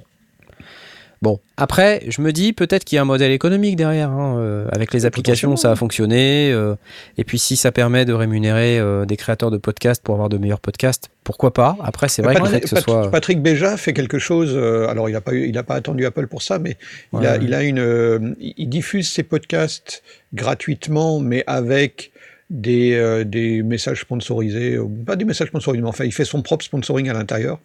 Bon, 1.20 1.40
après, 1.56 2.04
je 2.08 2.22
me 2.22 2.32
dis 2.32 2.52
peut-être 2.52 2.84
qu'il 2.84 2.94
y 2.94 2.98
a 3.00 3.02
un 3.02 3.04
modèle 3.04 3.32
économique 3.32 3.74
derrière. 3.74 4.10
hein, 4.10 4.36
euh, 4.38 4.68
avec 4.70 4.94
les 4.94 5.04
applications, 5.04 5.56
ça 5.56 5.72
a 5.72 5.76
fonctionné. 5.76 6.52
euh, 6.52 6.74
et 7.16 7.24
puis, 7.24 7.40
si 7.40 7.56
ça 7.56 7.72
permet 7.72 8.04
de 8.04 8.12
rémunérer 8.12 8.78
euh, 8.78 9.04
des 9.04 9.16
créateurs 9.16 9.50
de 9.50 9.56
podcasts 9.56 10.00
pour 10.02 10.14
avoir 10.14 10.28
de 10.28 10.38
meilleurs 10.38 10.60
podcasts, 10.60 11.10
pourquoi 11.24 11.52
pas? 11.52 11.76
Après, 11.82 12.08
c'est 12.08 12.22
vrai 12.22 12.34
Patrick, 12.34 12.54
faut 12.54 12.60
que 12.60 12.68
ce 12.68 12.74
Pat- 12.76 12.84
soit. 12.84 13.10
Patrick 13.10 13.42
Béja 13.42 13.76
fait 13.76 13.92
quelque 13.92 14.20
chose. 14.20 14.52
euh, 14.54 14.86
alors, 14.88 15.08
il 15.08 15.12
n'a 15.12 15.20
pas, 15.20 15.32
eu- 15.32 15.48
il 15.48 15.58
a 15.58 15.64
pas 15.64 15.74
attendu 15.74 16.06
Apple 16.06 16.28
pour 16.28 16.42
ça, 16.42 16.58
mais 16.60 16.76
il, 17.12 17.26
a, 17.26 17.32
ouais. 17.32 17.38
il 17.42 17.52
a 17.52 17.62
une, 17.64 17.80
euh, 17.80 18.34
il 18.40 18.68
diffuse 18.68 19.10
ses 19.10 19.24
podcasts 19.24 20.02
gratuitement, 20.34 21.18
mais 21.20 21.42
avec 21.46 22.12
des, 22.50 22.94
euh, 22.94 23.24
des 23.24 23.62
messages 23.62 24.00
sponsorisés, 24.00 24.78
ou 24.78 24.88
pas 24.88 25.16
des 25.16 25.24
messages 25.24 25.48
sponsorisés, 25.48 25.82
mais 25.82 25.88
enfin, 25.88 26.04
il 26.04 26.12
fait 26.12 26.24
son 26.24 26.42
propre 26.42 26.64
sponsoring 26.64 27.08
à 27.10 27.12
l'intérieur. 27.12 27.58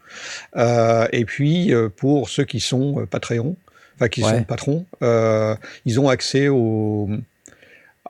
Euh, 0.57 1.07
et 1.11 1.25
puis, 1.25 1.73
euh, 1.73 1.89
pour 1.89 2.29
ceux 2.29 2.43
qui 2.43 2.59
sont 2.59 2.99
euh, 3.01 3.05
Patreon, 3.05 3.55
enfin 3.95 4.09
qui 4.09 4.23
Ouais. 4.23 4.29
sont 4.31 4.43
patrons, 4.43 4.86
euh, 5.01 5.55
ils 5.86 5.99
ont 5.99 6.09
accès 6.09 6.47
au 6.49 7.09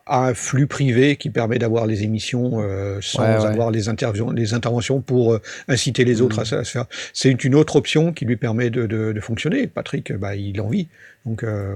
à 0.06 0.28
un 0.28 0.34
flux 0.34 0.68
privé 0.68 1.16
qui 1.16 1.30
permet 1.30 1.60
d'avoir 1.60 1.86
les 1.88 2.04
émissions 2.04 2.60
euh, 2.62 3.00
sans 3.02 3.22
Ouais, 3.24 3.38
ouais. 3.38 3.46
avoir 3.46 3.72
les, 3.72 3.88
interventions, 3.88 4.32
les 4.32 4.54
interventions 4.54 5.00
pour 5.00 5.34
euh, 5.34 5.42
inciter 5.70 6.04
les 6.04 6.20
autres 6.20 6.40
à, 6.40 6.46
se- 6.46 6.56
à 6.56 6.64
se 6.66 6.72
faire. 6.72 6.88
C'est 7.14 7.32
une, 7.46 7.56
autre 7.56 7.78
option 7.78 8.12
qui 8.12 8.26
lui 8.26 8.36
permet 8.36 8.70
de, 8.70 8.86
de, 8.86 9.14
de 9.14 9.20
fonctionner. 9.22 9.66
Patrick, 9.68 10.12
euh, 10.12 10.18
bah, 10.18 10.36
il 10.36 10.60
en 10.60 10.68
vit. 10.68 10.90
Donc, 11.26 11.44
euh, 11.44 11.76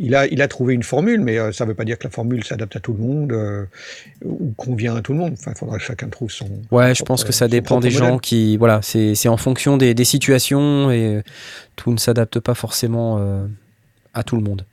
il, 0.00 0.14
a, 0.14 0.26
il 0.26 0.40
a 0.40 0.48
trouvé 0.48 0.74
une 0.74 0.82
formule, 0.82 1.20
mais 1.20 1.38
euh, 1.38 1.52
ça 1.52 1.64
ne 1.64 1.70
veut 1.70 1.74
pas 1.74 1.84
dire 1.84 1.98
que 1.98 2.04
la 2.04 2.10
formule 2.10 2.42
s'adapte 2.42 2.74
à 2.74 2.80
tout 2.80 2.94
le 2.94 2.98
monde 2.98 3.32
euh, 3.32 3.66
ou 4.24 4.52
convient 4.56 4.96
à 4.96 5.02
tout 5.02 5.12
le 5.12 5.18
monde. 5.18 5.34
Enfin, 5.34 5.52
il 5.54 5.58
faudra 5.58 5.76
que 5.76 5.84
chacun 5.84 6.08
trouve 6.08 6.30
son. 6.30 6.48
Ouais, 6.70 6.94
je 6.94 7.04
pense 7.04 7.22
que 7.22 7.32
ça 7.32 7.46
dépend 7.48 7.80
des 7.80 7.90
gens 7.90 8.18
qui. 8.18 8.56
Voilà, 8.56 8.80
c'est 8.82 9.28
en 9.28 9.36
fonction 9.36 9.76
des, 9.76 9.94
des 9.94 10.04
situations 10.04 10.90
et 10.90 11.22
tout 11.76 11.92
ne 11.92 11.98
s'adapte 11.98 12.40
pas 12.40 12.54
forcément 12.54 13.18
euh, 13.18 13.46
à 14.14 14.22
tout 14.24 14.36
le 14.36 14.42
monde. 14.42 14.64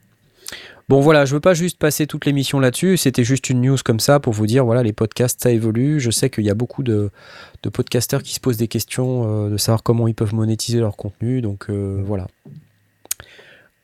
Bon 0.88 1.00
voilà, 1.00 1.26
je 1.26 1.34
veux 1.34 1.40
pas 1.40 1.52
juste 1.52 1.76
passer 1.76 2.06
toute 2.06 2.24
l'émission 2.24 2.60
là-dessus, 2.60 2.96
c'était 2.96 3.22
juste 3.22 3.50
une 3.50 3.60
news 3.60 3.76
comme 3.84 4.00
ça 4.00 4.20
pour 4.20 4.32
vous 4.32 4.46
dire, 4.46 4.64
voilà, 4.64 4.82
les 4.82 4.94
podcasts, 4.94 5.42
ça 5.42 5.50
évolue. 5.50 6.00
Je 6.00 6.10
sais 6.10 6.30
qu'il 6.30 6.44
y 6.44 6.50
a 6.50 6.54
beaucoup 6.54 6.82
de, 6.82 7.10
de 7.62 7.68
podcasters 7.68 8.22
qui 8.22 8.32
se 8.32 8.40
posent 8.40 8.56
des 8.56 8.68
questions 8.68 9.48
euh, 9.48 9.50
de 9.50 9.58
savoir 9.58 9.82
comment 9.82 10.08
ils 10.08 10.14
peuvent 10.14 10.34
monétiser 10.34 10.80
leur 10.80 10.96
contenu, 10.96 11.42
donc 11.42 11.66
euh, 11.68 12.00
voilà. 12.02 12.26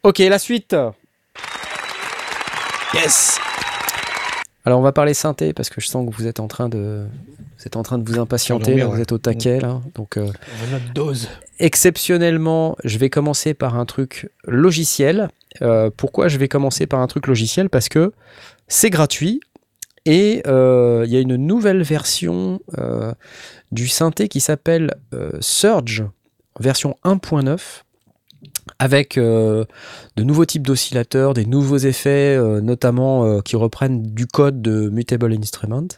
Ok, 0.02 0.20
la 0.20 0.38
suite 0.38 0.74
Yes. 2.94 3.38
Alors 4.64 4.78
on 4.78 4.82
va 4.82 4.92
parler 4.92 5.14
synthé, 5.14 5.52
parce 5.52 5.68
que 5.68 5.80
je 5.80 5.88
sens 5.88 6.08
que 6.08 6.14
vous 6.14 6.26
êtes 6.26 6.40
en 6.40 6.48
train 6.48 6.68
de... 6.68 7.06
Vous 7.58 7.66
êtes 7.66 7.76
en 7.76 7.82
train 7.82 7.98
de 7.98 8.08
vous 8.08 8.18
impatienter, 8.18 8.76
là, 8.76 8.86
vous 8.86 9.00
êtes 9.00 9.12
au 9.12 9.18
taquet 9.18 9.60
là, 9.60 9.80
donc... 9.94 10.16
euh, 10.16 10.26
notre 10.70 10.92
dose. 10.92 11.28
exceptionnellement, 11.58 12.76
je 12.84 12.98
vais 12.98 13.10
commencer 13.10 13.54
par 13.54 13.76
un 13.76 13.84
truc 13.84 14.30
logiciel. 14.44 15.28
Euh, 15.62 15.90
pourquoi 15.96 16.28
je 16.28 16.38
vais 16.38 16.48
commencer 16.48 16.86
par 16.86 17.00
un 17.00 17.06
truc 17.06 17.26
logiciel? 17.26 17.70
Parce 17.70 17.88
que 17.88 18.12
c'est 18.68 18.90
gratuit 18.90 19.40
et 20.04 20.42
euh, 20.46 21.04
il 21.06 21.12
y 21.12 21.16
a 21.16 21.20
une 21.20 21.36
nouvelle 21.36 21.82
version 21.82 22.60
euh, 22.78 23.12
du 23.72 23.88
synthé 23.88 24.28
qui 24.28 24.40
s'appelle 24.40 24.94
euh, 25.14 25.30
Surge, 25.40 26.04
version 26.60 26.96
1.9 27.04 27.58
avec 28.84 29.16
euh, 29.16 29.64
de 30.16 30.24
nouveaux 30.24 30.44
types 30.44 30.66
d'oscillateurs, 30.66 31.32
des 31.32 31.46
nouveaux 31.46 31.78
effets, 31.78 32.36
euh, 32.36 32.60
notamment 32.60 33.24
euh, 33.24 33.40
qui 33.40 33.56
reprennent 33.56 34.02
du 34.02 34.26
code 34.26 34.60
de 34.60 34.90
Mutable 34.90 35.32
Instrument. 35.32 35.88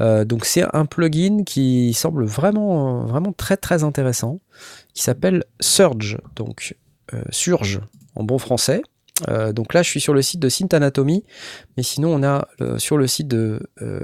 Donc 0.00 0.44
c'est 0.44 0.64
un 0.74 0.86
plugin 0.86 1.44
qui 1.44 1.94
semble 1.94 2.24
vraiment, 2.24 3.06
vraiment 3.06 3.32
très 3.32 3.56
très 3.56 3.84
intéressant, 3.84 4.40
qui 4.92 5.04
s'appelle 5.04 5.44
Surge, 5.60 6.18
donc 6.34 6.74
Surge 7.30 7.80
en 8.16 8.24
bon 8.24 8.38
français. 8.38 8.82
Donc 9.54 9.72
là, 9.72 9.84
je 9.84 9.90
suis 9.90 10.00
sur 10.00 10.12
le 10.12 10.20
site 10.20 10.40
de 10.40 10.48
Synth 10.48 10.74
Anatomy, 10.74 11.22
mais 11.76 11.84
sinon 11.84 12.12
on 12.12 12.24
a 12.24 12.48
sur 12.78 12.98
le 12.98 13.06
site 13.06 13.28
de 13.28 13.60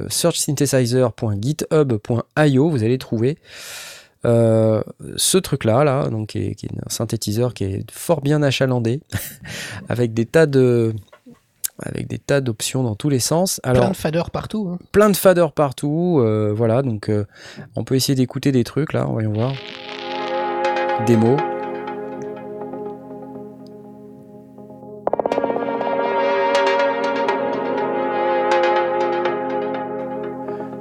searchsynthesizer.github.io, 0.08 2.70
vous 2.70 2.84
allez 2.84 2.98
trouver 2.98 3.36
euh, 4.24 4.82
ce 5.16 5.38
truc-là, 5.38 5.84
là, 5.84 6.08
donc 6.08 6.28
qui 6.30 6.38
est, 6.38 6.54
qui 6.54 6.66
est 6.66 6.70
un 6.84 6.90
synthétiseur 6.90 7.54
qui 7.54 7.64
est 7.64 7.90
fort 7.90 8.20
bien 8.20 8.42
achalandé, 8.42 9.00
avec 9.88 10.12
des 10.14 10.26
tas 10.26 10.46
de 10.46 10.94
avec 11.82 12.06
des 12.08 12.18
tas 12.18 12.42
d'options 12.42 12.82
dans 12.82 12.94
tous 12.94 13.08
les 13.08 13.20
sens. 13.20 13.58
Alors, 13.62 13.84
Plein 13.84 13.90
de 13.92 13.96
faders 13.96 14.30
partout. 14.30 14.68
hein. 14.70 14.78
plein 14.92 15.08
de 15.08 15.16
faders 15.16 15.52
partout. 15.52 16.18
euh, 16.20 16.52
voilà, 16.54 16.82
donc 16.82 17.08
euh, 17.08 17.24
on 17.74 17.84
peut 17.84 17.94
essayer 17.94 18.14
d'écouter 18.14 18.52
des 18.52 18.64
trucs 18.64 18.92
là, 18.92 19.04
voyons 19.04 19.32
voir. 19.32 19.54
Démo. 21.06 21.36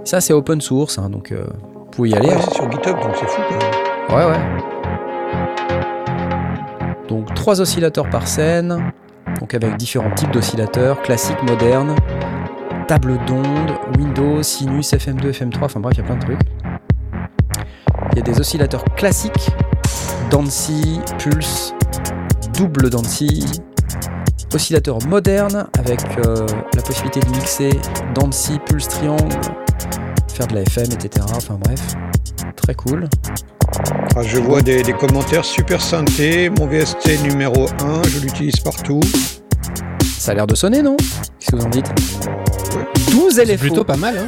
Ça 0.06 0.22
c'est 0.22 0.34
open 0.34 0.60
source, 0.60 0.98
hein, 0.98 1.10
donc 1.10 1.32
euh, 1.32 1.46
pouvez 2.00 2.10
y 2.12 2.16
aller. 2.16 2.30
Ouais, 2.30 2.34
hein. 2.34 2.42
c'est 2.46 2.54
sur 2.54 2.72
GitHub, 2.72 2.98
donc 3.02 3.12
c'est 3.20 3.28
fou. 3.28 3.42
Quoi. 4.08 4.18
Ouais, 4.18 4.26
ouais. 4.32 4.40
Donc 7.10 7.34
trois 7.34 7.60
oscillateurs 7.60 8.10
par 8.10 8.26
scène, 8.28 8.94
donc 9.40 9.54
avec 9.54 9.76
différents 9.76 10.12
types 10.12 10.32
d'oscillateurs, 10.32 11.02
classiques, 11.02 11.44
modernes, 11.44 11.96
table 12.88 13.18
d'onde, 13.28 13.74
Windows, 13.98 14.42
Sinus, 14.44 14.94
FM2, 14.94 15.32
FM3, 15.32 15.64
enfin 15.64 15.80
bref, 15.82 15.96
il 15.98 16.02
y 16.02 16.02
a 16.02 16.06
plein 16.06 16.16
de 16.16 16.22
trucs. 16.22 16.40
Il 18.14 18.18
y 18.18 18.22
a 18.22 18.24
des 18.24 18.40
oscillateurs 18.40 18.86
classiques, 18.96 19.50
Dancy, 20.30 21.02
Pulse, 21.18 21.74
double 22.58 22.90
Dancy, 22.90 23.46
oscillateur 24.54 25.00
moderne 25.08 25.68
avec 25.78 26.00
euh, 26.26 26.48
la 26.76 26.82
possibilité 26.82 27.20
de 27.20 27.30
mixer 27.32 27.72
Dancy, 28.16 28.60
Pulse, 28.66 28.88
Triangle, 28.88 29.36
faire 30.40 30.48
de 30.48 30.56
la 30.56 30.62
FM, 30.62 30.86
etc. 30.94 31.26
Enfin 31.36 31.60
bref, 31.62 31.82
très 32.56 32.74
cool. 32.74 33.10
Ah, 34.16 34.22
je 34.24 34.38
vois 34.38 34.62
des, 34.62 34.84
des 34.84 34.94
commentaires 34.94 35.44
super 35.44 35.82
synthé. 35.82 36.50
Mon 36.50 36.66
VST 36.66 37.24
numéro 37.24 37.68
1, 37.84 38.04
je 38.08 38.20
l'utilise 38.20 38.56
partout. 38.62 39.02
Ça 40.18 40.32
a 40.32 40.36
l'air 40.36 40.48
de 40.48 40.56
sonner, 40.56 40.82
non? 40.82 40.96
Qu'est-ce 40.96 41.52
que 41.52 41.56
vous 41.58 41.66
en 41.66 41.70
dites? 41.70 41.92
12 43.12 43.34
C'est 43.34 43.42
éléphants 43.42 43.62
plutôt 43.62 43.84
pas 43.84 43.98
mal. 43.98 44.18
Hein. 44.18 44.28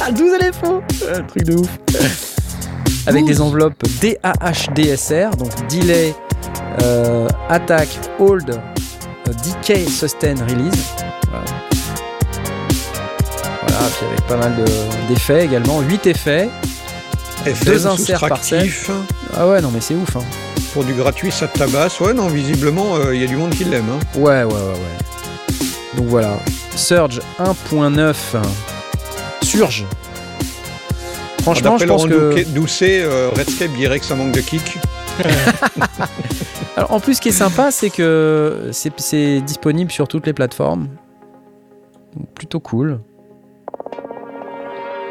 Ah, 0.00 0.10
12 0.10 0.32
éléphants 0.40 0.80
Un 1.14 1.22
truc 1.22 1.44
de 1.44 1.54
ouf 1.54 1.78
Avec 3.06 3.24
des 3.24 3.40
enveloppes 3.40 3.80
DAHDSR, 4.02 5.30
donc 5.36 5.52
Delay, 5.70 6.14
euh, 6.82 7.28
Attack, 7.48 7.88
Hold, 8.18 8.50
euh, 8.50 9.32
Decay, 9.44 9.86
Sustain, 9.86 10.34
Release. 10.48 11.07
Voilà. 13.78 13.90
Puis 13.96 14.06
avec 14.06 14.20
pas 14.26 14.36
mal 14.36 14.56
de- 14.56 15.08
d'effets 15.08 15.44
également, 15.44 15.80
8 15.80 16.06
effets. 16.06 16.48
FM, 17.46 17.68
Deux 17.72 17.86
inserts 17.86 18.20
par 18.20 18.38
soustractif. 18.38 18.90
Ah 19.36 19.46
ouais, 19.46 19.60
non 19.60 19.70
mais 19.72 19.80
c'est 19.80 19.94
ouf. 19.94 20.16
Hein. 20.16 20.24
Pour 20.74 20.84
du 20.84 20.92
gratuit, 20.92 21.30
ça 21.30 21.46
te 21.46 21.58
tabasse. 21.58 22.00
Ouais, 22.00 22.12
non, 22.12 22.26
visiblement, 22.26 22.96
euh, 22.96 23.14
il 23.14 23.20
y 23.20 23.24
a 23.24 23.28
du 23.28 23.36
monde 23.36 23.50
qui 23.50 23.64
l'aime. 23.64 23.86
hein. 23.90 24.18
Ouais, 24.18 24.42
ouais, 24.42 24.52
ouais, 24.52 24.52
ouais. 24.54 25.56
Donc 25.96 26.06
voilà, 26.08 26.38
Surge 26.76 27.20
1.9, 27.38 28.14
Surge. 29.42 29.86
Franchement, 31.42 31.78
je 31.78 31.86
D'après 31.86 31.86
pense 31.86 32.06
Laurent 32.08 32.34
que... 32.34 32.44
Doucet, 32.50 33.00
euh, 33.04 33.30
Redscape 33.34 33.72
dirait 33.72 33.98
que 34.00 34.04
ça 34.04 34.14
manque 34.16 34.32
de 34.32 34.40
kick. 34.40 34.78
Alors, 36.76 36.92
en 36.92 37.00
plus, 37.00 37.14
ce 37.14 37.20
qui 37.20 37.28
est 37.30 37.32
sympa, 37.32 37.70
c'est 37.70 37.90
que 37.90 38.68
c'est 38.72 38.92
c'est 39.00 39.40
disponible 39.40 39.90
sur 39.90 40.06
toutes 40.08 40.26
les 40.26 40.32
plateformes. 40.34 40.88
Donc, 42.16 42.28
plutôt 42.34 42.60
cool. 42.60 43.00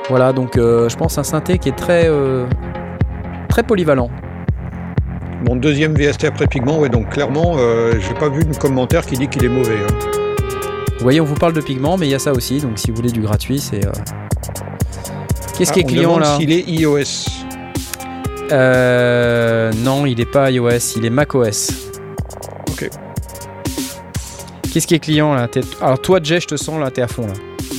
Voilà, 0.09 0.31
donc 0.33 0.57
euh, 0.57 0.87
je 0.89 0.95
pense 0.95 1.17
un 1.17 1.23
synthé 1.23 1.57
qui 1.57 1.69
est 1.69 1.75
très, 1.75 2.03
euh, 2.07 2.45
très 3.49 3.63
polyvalent. 3.63 4.09
Mon 5.47 5.55
deuxième 5.55 5.93
VST 5.93 6.23
après 6.25 6.47
pigment, 6.47 6.79
ouais, 6.79 6.89
donc 6.89 7.09
clairement, 7.09 7.55
euh, 7.57 7.93
j'ai 7.99 8.13
pas 8.13 8.29
vu 8.29 8.43
de 8.43 8.55
commentaire 8.55 9.05
qui 9.05 9.15
dit 9.17 9.27
qu'il 9.27 9.43
est 9.43 9.49
mauvais. 9.49 9.75
hein. 9.77 9.93
Vous 10.97 11.03
voyez, 11.03 11.21
on 11.21 11.25
vous 11.25 11.35
parle 11.35 11.53
de 11.53 11.61
pigments, 11.61 11.97
mais 11.97 12.07
il 12.07 12.11
y 12.11 12.15
a 12.15 12.19
ça 12.19 12.31
aussi. 12.31 12.59
Donc, 12.59 12.79
si 12.79 12.89
vous 12.89 12.95
voulez 12.97 13.11
du 13.11 13.21
gratuit, 13.21 13.59
c'est. 13.59 13.85
euh, 13.85 13.91
Qu'est-ce 15.57 15.71
Ah, 15.71 15.73
qui 15.73 15.79
est 15.81 15.83
on 15.83 15.87
client 15.87 16.19
là 16.19 16.37
S'il 16.37 16.51
est 16.51 16.63
iOS. 16.67 17.03
Euh, 18.51 19.71
Non, 19.83 20.05
il 20.05 20.17
n'est 20.17 20.25
pas 20.25 20.49
iOS, 20.49 20.69
il 20.95 21.05
est 21.05 21.09
macOS. 21.11 21.91
Ok. 22.71 22.89
Qu'est-ce 24.73 24.87
qui 24.87 24.95
est 24.95 24.99
client 24.99 25.33
là? 25.35 25.47
Alors, 25.81 25.99
toi, 26.01 26.19
Jay, 26.23 26.39
je 26.39 26.47
te 26.47 26.55
sens 26.55 26.79
là, 26.79 26.89
t'es 26.91 27.01
à 27.03 27.07
fond 27.07 27.27
là. 27.27 27.33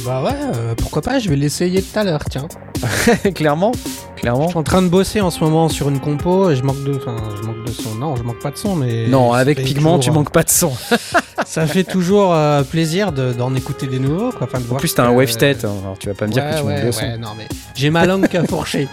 Bah 0.04 0.22
ouais, 0.22 0.30
euh, 0.54 0.74
pourquoi 0.76 1.02
pas, 1.02 1.18
je 1.18 1.28
vais 1.28 1.36
l'essayer 1.36 1.82
tout 1.82 1.98
à 1.98 2.04
l'heure, 2.04 2.24
tiens. 2.30 2.46
clairement 3.34 3.72
Je 4.16 4.20
Clairement. 4.20 4.48
suis 4.48 4.56
en 4.58 4.62
train 4.62 4.80
de 4.82 4.88
bosser 4.88 5.20
en 5.20 5.30
ce 5.30 5.40
moment 5.40 5.68
sur 5.68 5.88
une 5.88 5.98
compo 6.00 6.50
et 6.50 6.56
je 6.56 6.62
manque 6.62 6.82
de, 6.84 6.94
enfin, 6.96 7.16
je 7.36 7.46
manque 7.46 7.64
de 7.66 7.72
son. 7.72 7.94
Non, 7.96 8.14
je 8.16 8.22
manque 8.22 8.38
pas 8.40 8.50
de 8.50 8.56
son, 8.56 8.76
mais. 8.76 9.06
Non, 9.08 9.32
ça 9.32 9.38
avec 9.38 9.62
Pigment, 9.62 9.98
tu 9.98 10.10
manques 10.10 10.30
pas 10.32 10.42
de 10.44 10.50
son. 10.50 10.72
euh, 10.92 10.96
Ça 11.46 11.66
fait 11.66 11.84
toujours 11.84 12.32
euh, 12.34 12.62
plaisir 12.62 13.12
de- 13.12 13.32
d'en 13.32 13.54
écouter 13.54 13.86
des 13.86 13.98
nouveaux, 13.98 14.30
quoi. 14.30 14.46
Enfin, 14.46 14.58
de 14.58 14.64
En 14.64 14.68
voir 14.68 14.80
plus, 14.80 14.94
t'as 14.94 15.06
un 15.06 15.10
wave 15.10 15.30
state, 15.30 15.64
hein, 15.64 15.72
alors 15.82 15.98
tu 15.98 16.08
vas 16.08 16.14
pas 16.14 16.26
me 16.26 16.32
dire 16.32 16.44
que 16.44 16.50
tu 16.58 16.62
manques 16.64 16.66
ouais, 16.66 16.86
de 16.86 16.90
son. 16.92 17.00
ouais, 17.02 17.18
non, 17.18 17.30
mais 17.36 17.48
j'ai 17.74 17.90
ma 17.90 18.06
langue 18.06 18.28
qu'à 18.28 18.44
fourcher. 18.44 18.86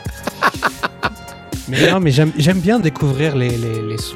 mais 1.67 1.91
non, 1.91 1.99
mais 1.99 2.11
j'aime 2.11 2.31
j'aime 2.37 2.59
bien 2.59 2.79
découvrir 2.79 3.35
les, 3.35 3.49
les, 3.49 3.81
les 3.81 3.97
sons 3.97 4.15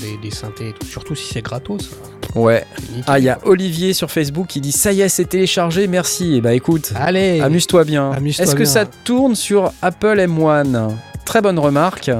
des, 0.00 0.16
des 0.22 0.34
synthés 0.34 0.68
et 0.68 0.72
tout, 0.72 0.86
surtout 0.86 1.14
si 1.14 1.32
c'est 1.32 1.42
gratos. 1.42 1.90
Ouais. 2.34 2.64
Ah, 3.06 3.18
il 3.18 3.24
y 3.24 3.28
a 3.28 3.38
Olivier 3.44 3.92
sur 3.92 4.10
Facebook 4.10 4.46
qui 4.46 4.60
dit 4.60 4.72
Ça 4.72 4.92
y 4.92 5.00
est, 5.00 5.08
c'est 5.08 5.24
téléchargé, 5.24 5.86
merci. 5.88 6.36
Et 6.36 6.40
bah 6.40 6.54
écoute, 6.54 6.92
Allez 6.94 7.40
amuse-toi 7.40 7.84
bien. 7.84 8.12
Est-ce 8.24 8.54
que 8.54 8.64
ça 8.64 8.84
tourne 8.84 9.34
sur 9.34 9.72
Apple 9.82 10.18
M1 10.18 10.90
Très 11.24 11.40
bonne 11.42 11.58
remarque. 11.58 12.10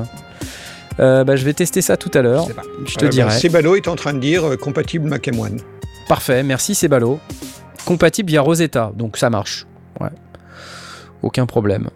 Euh, 0.98 1.24
bah, 1.24 1.36
je 1.36 1.44
vais 1.44 1.54
tester 1.54 1.80
ça 1.80 1.96
tout 1.96 2.10
à 2.14 2.22
l'heure. 2.22 2.46
Je 2.86 2.94
te 2.96 3.04
Euh, 3.04 3.08
bah, 3.08 3.10
dirai. 3.10 3.30
Sebalo 3.38 3.76
est 3.76 3.88
en 3.88 3.96
train 3.96 4.12
de 4.12 4.18
dire 4.18 4.44
euh, 4.44 4.56
compatible 4.56 5.08
Mac 5.08 5.26
M1. 5.26 5.58
Parfait, 6.08 6.42
merci 6.42 6.74
c'est 6.74 6.88
ballot. 6.88 7.18
Compatible 7.86 8.28
via 8.30 8.42
Rosetta, 8.42 8.92
donc 8.94 9.16
ça 9.16 9.30
marche. 9.30 9.66
Ouais. 10.00 10.08
Aucun 11.22 11.46
problème. 11.46 11.88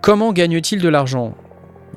Comment 0.00 0.32
gagne-t-il 0.32 0.80
de 0.80 0.88
l'argent? 0.88 1.34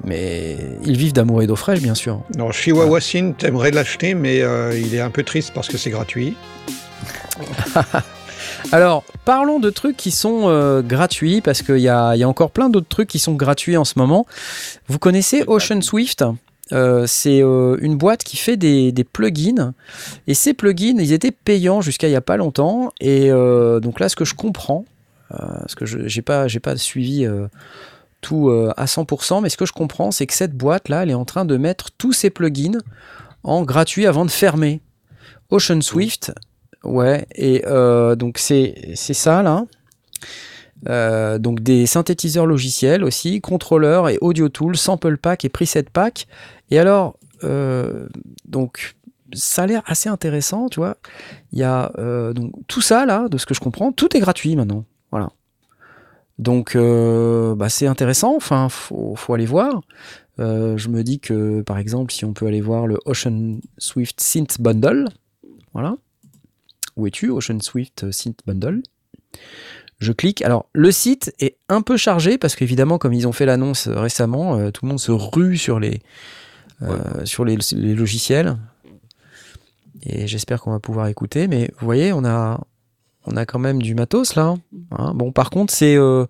Mais 0.04 0.58
ils 0.86 0.98
vivent 0.98 1.14
d'amour 1.14 1.42
et 1.42 1.48
d'eau 1.48 1.56
fraîche, 1.56 1.82
bien 1.82 1.96
sûr. 1.96 2.22
Non, 2.38 2.52
Chihuahua 2.52 3.00
Synth, 3.02 3.38
t'aimerais 3.38 3.72
l'acheter, 3.72 4.16
mais 4.16 4.42
euh, 4.42 4.78
il 4.78 4.96
est 4.96 5.02
un 5.02 5.10
peu 5.10 5.24
triste 5.24 5.52
parce 5.54 5.68
que 5.68 5.78
c'est 5.78 5.92
gratuit. 5.92 6.36
Alors, 8.72 9.04
parlons 9.26 9.60
de 9.60 9.70
trucs 9.70 9.98
qui 9.98 10.12
sont 10.12 10.44
euh, 10.46 10.82
gratuits, 10.82 11.42
parce 11.42 11.62
qu'il 11.62 11.80
y 11.80 11.90
a, 11.90 12.16
il 12.16 12.20
y 12.20 12.24
a 12.24 12.30
encore 12.30 12.52
plein 12.52 12.70
d'autres 12.70 12.88
trucs 12.88 13.10
qui 13.10 13.20
sont 13.20 13.34
gratuits 13.34 13.78
en 13.78 13.86
ce 13.86 13.94
moment. 13.98 14.26
Vous 14.88 15.00
connaissez 15.00 15.44
Ocean 15.48 15.82
Swift? 15.82 16.24
Euh, 16.74 17.06
c'est 17.06 17.44
euh, 17.44 17.76
une 17.82 17.98
boîte 17.98 18.24
qui 18.24 18.38
fait 18.38 18.56
des, 18.56 18.94
des 18.94 19.04
plugins 19.04 19.74
et 20.26 20.34
ces 20.34 20.54
plugins 20.54 20.96
ils 21.00 21.12
étaient 21.12 21.32
payants 21.32 21.82
jusqu'à 21.82 22.08
il 22.08 22.12
y 22.12 22.16
a 22.16 22.22
pas 22.22 22.38
longtemps 22.38 22.94
et 23.02 23.30
donc 23.30 24.00
là 24.00 24.08
ce 24.08 24.16
que 24.16 24.24
je 24.24 24.36
comprends 24.36 24.86
parce 25.28 25.76
que 25.76 25.86
je 25.86 26.08
j'ai 26.08 26.22
pas 26.22 26.48
suivi 26.78 27.28
tout 28.22 28.50
euh, 28.50 28.72
à 28.78 28.86
100% 28.86 29.42
mais 29.42 29.50
ce 29.50 29.58
que 29.58 29.66
je 29.66 29.74
comprends 29.74 30.12
c'est 30.12 30.28
que 30.28 30.34
cette 30.34 30.56
boîte 30.56 30.90
là 30.90 31.04
elle 31.04 31.10
est 31.10 31.16
en 31.16 31.26
train 31.26 31.46
de 31.46 31.58
mettre 31.58 31.92
tous 31.98 32.14
ses 32.14 32.30
plugins 32.30 32.80
en 33.44 33.64
gratuit 33.64 34.06
avant 34.06 34.26
de 34.26 34.32
fermer 34.32 34.82
Ocean 35.50 35.82
Swift 35.82 36.32
Ouais, 36.84 37.28
et 37.36 37.64
euh, 37.68 38.16
donc 38.16 38.38
c'est 38.38 38.94
c'est 38.96 39.14
ça 39.14 39.44
là. 39.44 39.66
Euh, 40.90 41.38
donc 41.38 41.60
des 41.60 41.86
synthétiseurs 41.86 42.48
logiciels 42.48 43.04
aussi, 43.04 43.40
contrôleurs 43.40 44.10
et 44.10 44.18
audio 44.22 44.50
tools, 44.50 44.76
sample 44.76 45.18
pack 45.18 45.46
et 45.46 45.50
preset 45.50 45.84
pack. 45.84 46.28
Et 46.72 46.80
alors, 46.80 47.18
donc 48.46 48.96
ça 49.34 49.64
a 49.64 49.68
l'air 49.68 49.84
assez 49.86 50.10
intéressant, 50.10 50.70
tu 50.70 50.80
vois. 50.80 50.98
Il 51.52 51.60
y 51.60 51.64
a 51.64 51.92
donc 52.34 52.52
tout 52.68 52.82
ça 52.82 53.06
là, 53.06 53.28
de 53.30 53.38
ce 53.38 53.46
que 53.46 53.54
je 53.54 53.60
comprends, 53.60 53.92
tout 53.92 54.16
est 54.18 54.20
gratuit 54.20 54.56
maintenant. 54.56 54.86
Voilà. 55.12 55.30
Donc 56.42 56.76
euh, 56.76 57.56
bah, 57.56 57.70
c'est 57.70 57.86
intéressant. 57.88 58.36
Enfin, 58.36 58.68
faut, 58.68 59.16
faut 59.16 59.34
aller 59.34 59.46
voir. 59.46 59.82
Euh, 60.40 60.76
je 60.76 60.90
me 60.90 61.04
dis 61.04 61.20
que 61.20 61.62
par 61.62 61.78
exemple, 61.78 62.12
si 62.12 62.26
on 62.26 62.34
peut 62.34 62.48
aller 62.48 62.62
voir 62.62 62.88
le 62.88 62.98
Ocean 63.06 63.60
Swift 63.78 64.20
Synth 64.20 64.60
Bundle, 64.60 65.08
voilà. 65.74 65.96
Où 66.98 67.08
es-tu, 67.08 67.30
Ocean 67.30 67.60
Swift 67.62 68.12
Synth 68.12 68.40
Bundle? 68.46 68.82
Je 70.00 70.12
clique. 70.12 70.42
Alors, 70.42 70.66
le 70.74 70.92
site 70.92 71.32
est 71.40 71.58
un 71.70 71.84
peu 71.84 71.96
chargé 71.96 72.40
parce 72.40 72.56
qu'évidemment, 72.56 72.98
comme 72.98 73.14
ils 73.14 73.28
ont 73.28 73.32
fait 73.32 73.46
l'annonce 73.46 73.88
récemment, 73.88 74.58
euh, 74.58 74.72
tout 74.72 74.84
le 74.86 74.90
monde 74.90 75.00
se 75.00 75.12
rue 75.12 75.58
sur 75.58 75.80
les, 75.80 76.02
sur 77.24 77.46
les, 77.46 77.56
les 77.74 77.94
logiciels. 77.94 78.58
Et 80.04 80.26
j'espère 80.26 80.60
qu'on 80.60 80.72
va 80.72 80.80
pouvoir 80.80 81.06
écouter. 81.06 81.48
Mais 81.48 81.72
vous 81.80 81.86
voyez, 81.86 82.12
on 82.14 82.26
a, 82.26 82.60
on 83.26 83.36
a 83.38 83.46
quand 83.46 83.60
même 83.60 83.82
du 83.82 83.96
matos 83.96 84.36
là. 84.36 84.56
hein. 84.92 85.14
bon, 85.16 85.32
par 85.32 85.50
contre, 85.50 85.74
c'est 85.74 85.96
euh, 85.96 86.26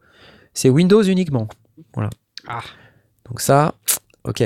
c'est 0.53 0.69
Windows 0.69 1.03
uniquement. 1.03 1.47
Voilà. 1.93 2.09
Ah. 2.47 2.61
Donc 3.29 3.41
ça, 3.41 3.75
ok. 4.23 4.43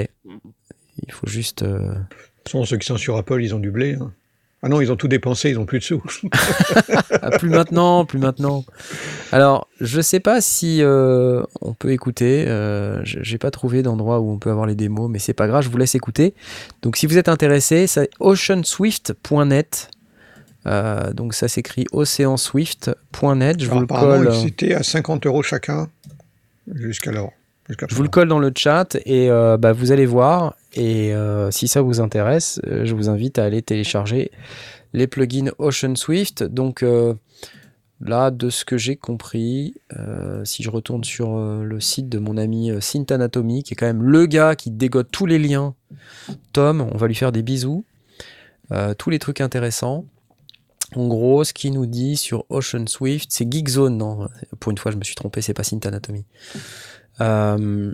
Il 1.05 1.11
faut 1.11 1.27
juste. 1.27 1.63
euh, 1.63 1.79
De 1.79 1.93
toute 1.93 2.51
façon, 2.51 2.65
ceux 2.65 2.77
qui 2.77 2.85
sont 2.87 2.97
sur 2.97 3.17
Apple, 3.17 3.41
ils 3.41 3.53
ont 3.55 3.59
du 3.59 3.71
blé. 3.71 3.95
hein. 3.95 4.11
Ah 4.63 4.69
non, 4.69 4.81
ils 4.81 4.91
ont 4.91 4.95
tout 4.95 5.07
dépensé, 5.07 5.49
ils 5.51 5.59
ont 5.59 5.65
plus 5.65 5.77
de 5.79 5.83
sous. 5.83 6.01
Ah, 7.21 7.29
plus 7.37 7.49
maintenant, 7.49 8.05
plus 8.05 8.19
maintenant. 8.19 8.63
Alors, 9.31 9.67
je 9.81 9.99
sais 10.01 10.19
pas 10.19 10.41
si 10.41 10.81
euh, 10.81 11.43
on 11.61 11.73
peut 11.73 11.91
écouter. 11.91 12.45
Euh, 12.47 13.01
J'ai 13.03 13.37
pas 13.37 13.51
trouvé 13.51 13.81
d'endroit 13.83 14.19
où 14.21 14.29
on 14.31 14.37
peut 14.39 14.49
avoir 14.51 14.65
les 14.67 14.75
démos, 14.75 15.09
mais 15.09 15.19
c'est 15.19 15.33
pas 15.33 15.47
grave, 15.47 15.63
je 15.63 15.69
vous 15.69 15.77
laisse 15.77 15.95
écouter. 15.95 16.33
Donc, 16.81 16.97
si 16.97 17.05
vous 17.07 17.17
êtes 17.17 17.29
intéressé, 17.29 17.87
c'est 17.87 18.09
oceanswift.net. 18.19 19.89
Euh, 20.67 21.13
donc, 21.13 21.33
ça 21.33 21.47
s'écrit 21.47 21.85
oceanswift.net. 21.91 23.61
Je 23.61 23.69
vous 23.69 23.79
le 23.79 23.87
colle. 23.87 24.29
ils 24.33 24.47
étaient 24.47 24.73
à 24.73 24.83
50 24.83 25.25
euros 25.25 25.43
chacun 25.43 25.89
jusqu'alors. 26.73 27.31
jusqu'à 27.67 27.85
Je 27.89 27.95
vous 27.95 28.03
le 28.03 28.09
colle 28.09 28.27
dans 28.27 28.39
le 28.39 28.51
chat 28.55 28.95
et 29.05 29.29
euh, 29.29 29.57
bah, 29.57 29.73
vous 29.73 29.91
allez 29.91 30.05
voir. 30.05 30.55
Et 30.73 31.13
euh, 31.13 31.51
si 31.51 31.67
ça 31.67 31.81
vous 31.81 32.01
intéresse, 32.01 32.59
euh, 32.67 32.85
je 32.85 32.95
vous 32.95 33.09
invite 33.09 33.39
à 33.39 33.43
aller 33.45 33.61
télécharger 33.61 34.31
les 34.93 35.07
plugins 35.07 35.51
Ocean 35.59 35.95
Swift. 35.95 36.43
Donc 36.43 36.83
euh, 36.83 37.13
là, 38.01 38.31
de 38.31 38.49
ce 38.49 38.65
que 38.65 38.77
j'ai 38.77 38.95
compris, 38.95 39.75
euh, 39.97 40.43
si 40.45 40.63
je 40.63 40.69
retourne 40.69 41.03
sur 41.03 41.37
euh, 41.37 41.63
le 41.63 41.79
site 41.79 42.09
de 42.09 42.17
mon 42.19 42.37
ami 42.37 42.71
euh, 42.71 42.81
Synth 42.81 43.11
Anatomy, 43.11 43.63
qui 43.63 43.73
est 43.73 43.77
quand 43.77 43.85
même 43.85 44.03
le 44.03 44.25
gars 44.25 44.55
qui 44.55 44.71
dégote 44.71 45.09
tous 45.11 45.25
les 45.25 45.39
liens, 45.39 45.75
Tom, 46.53 46.81
on 46.81 46.97
va 46.97 47.07
lui 47.07 47.15
faire 47.15 47.31
des 47.31 47.43
bisous. 47.43 47.85
Euh, 48.71 48.95
tous 48.95 49.11
les 49.11 49.19
trucs 49.19 49.41
intéressants. 49.41 50.05
En 50.95 51.07
gros, 51.07 51.43
ce 51.43 51.53
qu'il 51.53 51.73
nous 51.73 51.85
dit 51.85 52.15
sur 52.17 52.45
Ocean 52.49 52.85
Swift, 52.87 53.29
c'est 53.31 53.51
Geekzone. 53.51 53.97
Non, 53.97 54.27
pour 54.59 54.71
une 54.71 54.77
fois, 54.77 54.91
je 54.91 54.97
me 54.97 55.03
suis 55.03 55.15
trompé, 55.15 55.41
c'est 55.41 55.53
pas 55.53 55.63
Synth 55.63 55.85
Anatomy. 55.85 56.25
Euh, 57.21 57.93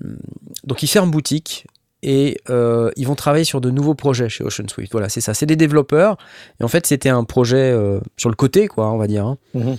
donc 0.64 0.82
ils 0.84 0.88
ferment 0.88 1.12
boutique 1.12 1.68
et 2.04 2.40
euh, 2.50 2.90
ils 2.96 3.06
vont 3.06 3.14
travailler 3.16 3.44
sur 3.44 3.62
de 3.62 3.70
nouveaux 3.70 3.94
projets 3.94 4.28
chez 4.30 4.44
Ocean 4.44 4.68
Swift. 4.68 4.92
Voilà, 4.92 5.08
c'est 5.10 5.22
ça. 5.22 5.34
C'est 5.34 5.46
des 5.46 5.56
développeurs. 5.56 6.18
Et 6.60 6.64
en 6.64 6.68
fait, 6.68 6.88
c'était 6.88 7.10
un 7.10 7.24
projet 7.24 7.72
euh, 7.72 8.00
sur 8.18 8.30
le 8.30 8.36
côté, 8.36 8.68
quoi, 8.68 8.92
on 8.92 8.98
va 8.98 9.08
dire. 9.08 9.26
hein. 9.26 9.38
Mhm. 9.54 9.78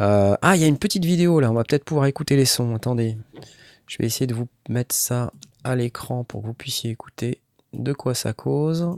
Euh, 0.00 0.36
ah, 0.40 0.56
il 0.56 0.62
y 0.62 0.64
a 0.64 0.68
une 0.68 0.78
petite 0.78 1.04
vidéo 1.04 1.40
là. 1.40 1.50
On 1.50 1.54
va 1.54 1.64
peut-être 1.64 1.84
pouvoir 1.84 2.06
écouter 2.06 2.36
les 2.36 2.44
sons. 2.44 2.74
Attendez, 2.74 3.18
je 3.86 3.96
vais 3.98 4.06
essayer 4.06 4.26
de 4.26 4.34
vous 4.34 4.48
mettre 4.68 4.94
ça 4.94 5.32
à 5.64 5.74
l'écran 5.76 6.24
pour 6.24 6.42
que 6.42 6.46
vous 6.46 6.54
puissiez 6.54 6.90
écouter 6.90 7.40
de 7.72 7.92
quoi 7.92 8.14
ça 8.14 8.32
cause. 8.32 8.88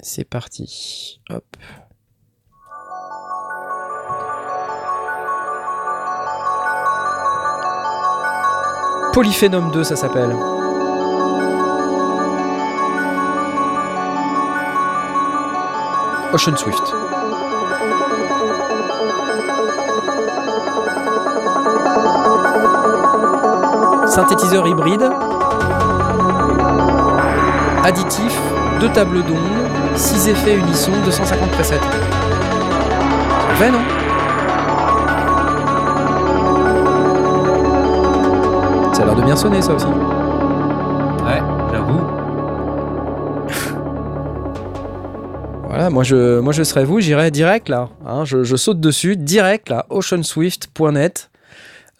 C'est 0.00 0.24
parti. 0.24 1.20
Hop. 1.30 1.44
Polyphénome 9.12 9.70
2, 9.70 9.84
ça 9.84 9.94
s'appelle. 9.94 10.34
Ocean 16.32 16.56
Swift. 16.56 16.94
Synthétiseur 24.06 24.66
hybride. 24.66 25.10
Additif. 27.84 28.38
Deux 28.80 28.88
tables 28.88 29.22
d'ondes. 29.24 29.36
6 29.94 30.28
effets 30.28 30.54
unissons. 30.56 30.92
250 31.04 31.50
presets. 31.50 31.80
Fait, 33.56 33.70
non? 33.70 34.01
Bien 39.32 39.40
sonner, 39.40 39.62
ça 39.62 39.72
aussi. 39.72 39.86
Ouais, 39.86 41.40
j'avoue. 41.72 42.00
Voilà, 45.68 45.88
moi 45.88 46.02
je, 46.04 46.38
moi 46.40 46.52
je 46.52 46.62
serais 46.64 46.84
vous, 46.84 47.00
j'irais 47.00 47.30
direct 47.30 47.70
là. 47.70 47.88
hein, 48.06 48.26
je, 48.26 48.44
je 48.44 48.56
saute 48.56 48.78
dessus, 48.78 49.16
direct 49.16 49.70
là, 49.70 49.86
oceanswift.net. 49.88 51.30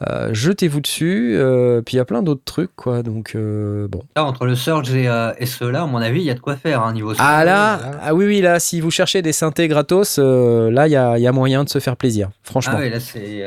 Euh, 0.08 0.30
Jetez-vous 0.32 0.80
dessus, 0.80 1.34
euh, 1.36 1.82
puis 1.82 1.94
il 1.94 1.96
y 1.98 2.00
a 2.00 2.04
plein 2.04 2.22
d'autres 2.22 2.44
trucs 2.44 2.74
quoi. 2.74 3.02
Donc 3.02 3.32
euh, 3.34 3.86
bon. 3.88 4.02
Là, 4.16 4.24
entre 4.24 4.46
le 4.46 4.54
Surge 4.54 4.92
et, 4.94 5.08
et 5.38 5.46
ceux-là, 5.46 5.82
à 5.82 5.86
mon 5.86 5.98
avis, 5.98 6.20
il 6.20 6.26
y 6.26 6.30
a 6.30 6.34
de 6.34 6.40
quoi 6.40 6.56
faire, 6.56 6.82
hein, 6.82 6.92
niveau 6.92 7.12
Ah 7.18 7.44
là, 7.44 7.78
là. 7.82 7.90
ah 8.02 8.14
oui 8.14 8.26
oui 8.26 8.40
là, 8.40 8.58
si 8.60 8.80
vous 8.80 8.90
cherchez 8.90 9.22
des 9.22 9.32
synthés 9.32 9.68
gratos, 9.68 10.18
là 10.18 10.86
il 10.88 10.92
y 10.92 10.96
a, 10.96 11.18
il 11.18 11.22
y 11.22 11.26
a 11.26 11.32
moyen 11.32 11.64
de 11.64 11.68
se 11.68 11.78
faire 11.78 11.96
plaisir, 11.96 12.30
franchement. 12.42 12.74
Ah 12.76 12.80
ouais, 12.80 12.90
là, 12.90 13.00
c'est. 13.00 13.44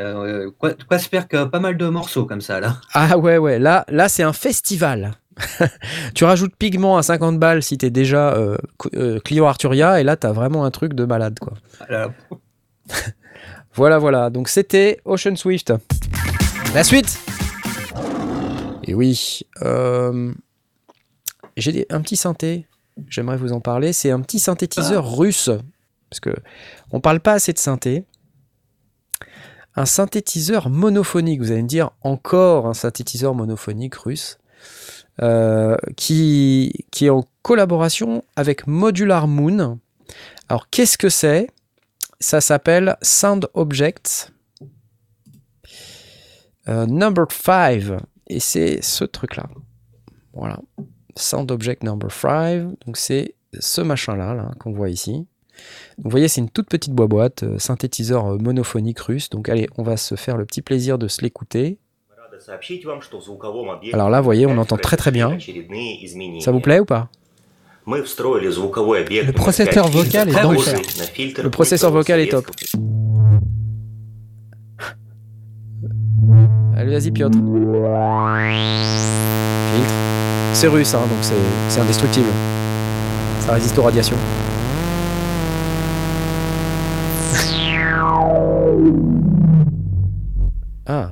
quoi, 0.57 0.71
quoi 0.87 0.99
se 0.99 1.09
faire 1.09 1.27
que 1.27 1.45
pas 1.45 1.59
mal 1.59 1.77
de 1.77 1.87
morceaux 1.87 2.25
comme 2.25 2.41
ça, 2.41 2.59
là. 2.59 2.77
Ah 2.93 3.17
ouais, 3.17 3.37
ouais, 3.37 3.59
là, 3.59 3.85
là 3.89 4.09
c'est 4.09 4.23
un 4.23 4.33
festival. 4.33 5.11
tu 6.15 6.23
rajoutes 6.23 6.55
Pigment 6.55 6.97
à 6.97 7.03
50 7.03 7.39
balles 7.39 7.61
si 7.61 7.77
t'es 7.77 7.89
déjà 7.89 8.37
client 9.23 9.47
Arturia, 9.47 9.99
et 9.99 10.03
là 10.03 10.15
t'as 10.15 10.31
vraiment 10.31 10.63
un 10.63 10.71
truc 10.71 10.93
de 10.93 11.03
malade, 11.05 11.37
quoi. 11.39 11.53
Ah 11.81 11.85
là, 11.91 12.07
Voilà, 13.75 13.97
voilà, 13.97 14.29
donc 14.29 14.47
c'était 14.47 15.01
Ocean 15.03 15.35
Swift. 15.35 15.73
La 16.75 16.83
suite. 16.83 17.17
Et 18.83 18.93
oui, 18.93 19.43
euh, 19.61 20.33
j'ai 21.55 21.85
un 21.89 22.01
petit 22.01 22.17
synthé, 22.17 22.67
j'aimerais 23.07 23.37
vous 23.37 23.53
en 23.53 23.61
parler, 23.61 23.93
c'est 23.93 24.11
un 24.11 24.19
petit 24.19 24.39
synthétiseur 24.39 25.17
russe, 25.17 25.49
parce 26.09 26.19
que 26.19 26.31
on 26.91 26.99
parle 26.99 27.21
pas 27.21 27.31
assez 27.31 27.53
de 27.53 27.59
synthé. 27.59 28.03
Un 29.77 29.85
synthétiseur 29.85 30.69
monophonique, 30.69 31.39
vous 31.39 31.53
allez 31.53 31.63
me 31.63 31.67
dire 31.69 31.91
encore 32.01 32.67
un 32.67 32.73
synthétiseur 32.73 33.33
monophonique 33.33 33.95
russe, 33.95 34.37
euh, 35.21 35.77
qui 35.95 36.85
est 36.99 37.09
en 37.09 37.23
collaboration 37.41 38.25
avec 38.35 38.67
Modular 38.67 39.29
Moon. 39.29 39.79
Alors 40.49 40.69
qu'est-ce 40.69 40.97
que 40.97 41.07
c'est? 41.07 41.47
Ça 42.19 42.41
s'appelle 42.41 42.97
Sound 43.01 43.47
Objects 43.53 44.34
euh, 46.69 46.85
Number 46.85 47.25
5. 47.29 47.99
Et 48.27 48.39
c'est 48.39 48.81
ce 48.81 49.03
truc-là. 49.03 49.45
Voilà. 50.33 50.59
Sound 51.15 51.51
Object 51.51 51.83
Number 51.83 52.11
5. 52.11 52.85
Donc 52.85 52.97
c'est 52.97 53.35
ce 53.59 53.81
machin-là 53.81 54.33
là, 54.33 54.51
qu'on 54.59 54.73
voit 54.73 54.89
ici. 54.89 55.25
Vous 55.97 56.09
voyez, 56.09 56.27
c'est 56.27 56.41
une 56.41 56.49
toute 56.49 56.67
petite 56.67 56.93
boîte, 56.93 57.43
euh, 57.43 57.57
synthétiseur 57.59 58.25
euh, 58.25 58.37
monophonique 58.37 58.99
russe. 58.99 59.29
Donc 59.29 59.47
allez, 59.47 59.67
on 59.77 59.83
va 59.83 59.97
se 59.97 60.15
faire 60.15 60.37
le 60.37 60.45
petit 60.45 60.61
plaisir 60.61 60.97
de 60.97 61.07
se 61.07 61.21
l'écouter. 61.21 61.77
Alors 63.93 64.09
là, 64.09 64.19
vous 64.19 64.25
voyez, 64.25 64.45
on 64.45 64.57
entend 64.57 64.77
très 64.77 64.97
très 64.97 65.11
bien. 65.11 65.37
Ça 66.41 66.51
vous 66.51 66.59
plaît 66.59 66.79
ou 66.79 66.85
pas? 66.85 67.09
Le 69.23 69.31
processeur 69.31 69.87
vocal 69.87 70.29
est. 70.29 71.43
Le 71.43 71.49
processeur 71.49 71.91
vocal 71.91 72.19
est 72.19 72.29
top. 72.29 72.47
Allez, 76.77 76.91
vas-y, 76.91 77.09
Piotr. 77.09 77.37
Filtre. 79.73 79.93
C'est 80.51 80.67
russe, 80.67 80.93
hein, 80.93 81.03
donc 81.09 81.19
c'est 81.21 81.33
c'est 81.69 81.79
indestructible. 81.79 82.27
Ça 83.39 83.53
résiste 83.53 83.79
aux 83.79 83.83
radiations. 83.83 84.17
ah. 90.87 91.11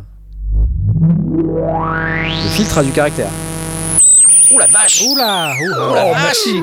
Le 2.44 2.50
filtre 2.50 2.80
a 2.80 2.84
du 2.84 2.92
caractère. 2.92 3.30
Ouh 4.54 4.60
la 4.60 4.68
vache 4.68 5.02
Oula, 5.08 5.54
oula, 5.62 5.78
Oh 5.78 5.96
la 5.96 6.06
oh, 6.06 6.12
vache 6.12 6.24
merci. 6.24 6.62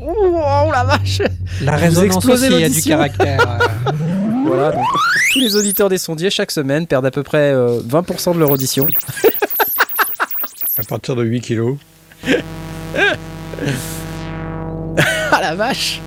Ouh, 0.00 0.36
oh 0.36 0.70
la 0.70 0.84
vache 0.84 1.22
La 1.62 1.74
résonance 1.74 2.24
aussi 2.24 2.62
a 2.62 2.68
du 2.68 2.82
caractère. 2.82 3.40
euh. 4.56 4.60
Voilà, 4.60 4.72
donc 4.76 4.84
tous 5.32 5.40
les 5.40 5.56
auditeurs 5.56 5.88
des 5.88 5.98
sondiers 5.98 6.30
chaque 6.30 6.50
semaine 6.50 6.86
perdent 6.86 7.06
à 7.06 7.10
peu 7.10 7.22
près 7.22 7.52
euh, 7.52 7.80
20% 7.80 8.34
de 8.34 8.38
leur 8.38 8.50
audition. 8.50 8.86
À 10.78 10.82
partir 10.82 11.16
de 11.16 11.24
8 11.24 11.40
kilos. 11.40 11.76
Ah 15.32 15.40
la 15.40 15.54
vache 15.54 16.00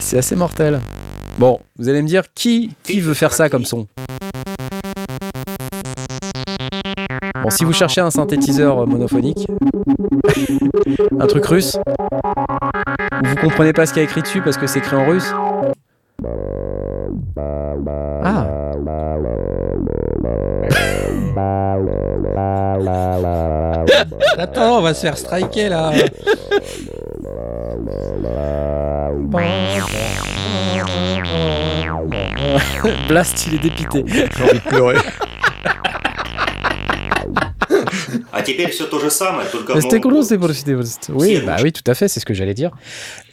C'est 0.00 0.18
assez 0.18 0.34
mortel. 0.34 0.80
Bon, 1.38 1.60
vous 1.78 1.88
allez 1.88 2.02
me 2.02 2.08
dire 2.08 2.24
qui, 2.34 2.74
qui 2.82 3.00
veut 3.00 3.14
faire 3.14 3.32
ça 3.32 3.48
comme 3.48 3.64
son? 3.64 3.86
Bon, 7.42 7.50
si 7.50 7.64
vous 7.64 7.72
cherchez 7.72 8.00
un 8.00 8.10
synthétiseur 8.10 8.80
euh, 8.80 8.86
monophonique, 8.86 9.46
un 11.18 11.26
truc 11.26 11.44
russe, 11.46 11.78
vous 13.32 13.40
comprenez 13.40 13.72
pas 13.72 13.86
ce 13.86 13.94
qu'il 13.94 14.02
y 14.02 14.06
a 14.06 14.08
écrit 14.08 14.20
dessus 14.22 14.42
parce 14.42 14.58
que 14.58 14.66
c'est 14.66 14.80
écrit 14.80 14.96
en 14.96 15.06
russe. 15.06 15.32
Ah 18.24 18.46
Attends, 24.38 24.78
on 24.78 24.82
va 24.82 24.94
se 24.94 25.00
faire 25.00 25.16
striker 25.16 25.68
là. 25.68 25.90
Blast, 33.08 33.46
il 33.46 33.54
est 33.54 33.58
dépité. 33.58 34.04
J'ai 34.06 34.42
envie 34.42 34.58
de 34.58 34.68
pleurer. 34.68 34.96
А 38.41 38.41
теперь 38.41 38.69
все 38.71 38.85
то 38.87 38.99
же 38.99 39.09
самое, 39.09 39.47
только 39.51 39.73
в 39.75 39.81
C'était 39.81 39.99
новом 39.99 40.19
cool, 40.19 40.23
c'est 40.23 40.37
корпусе. 40.37 40.65
pour 41.07 41.13
le 41.13 41.19
Oui, 41.19 41.41
bah 41.45 41.57
oui, 41.63 41.71
tout 41.71 41.83
à 41.89 41.93
fait, 41.95 42.07
c'est 42.07 42.19
ce 42.19 42.25
que 42.25 42.33
j'allais 42.33 42.53
dire. 42.53 42.71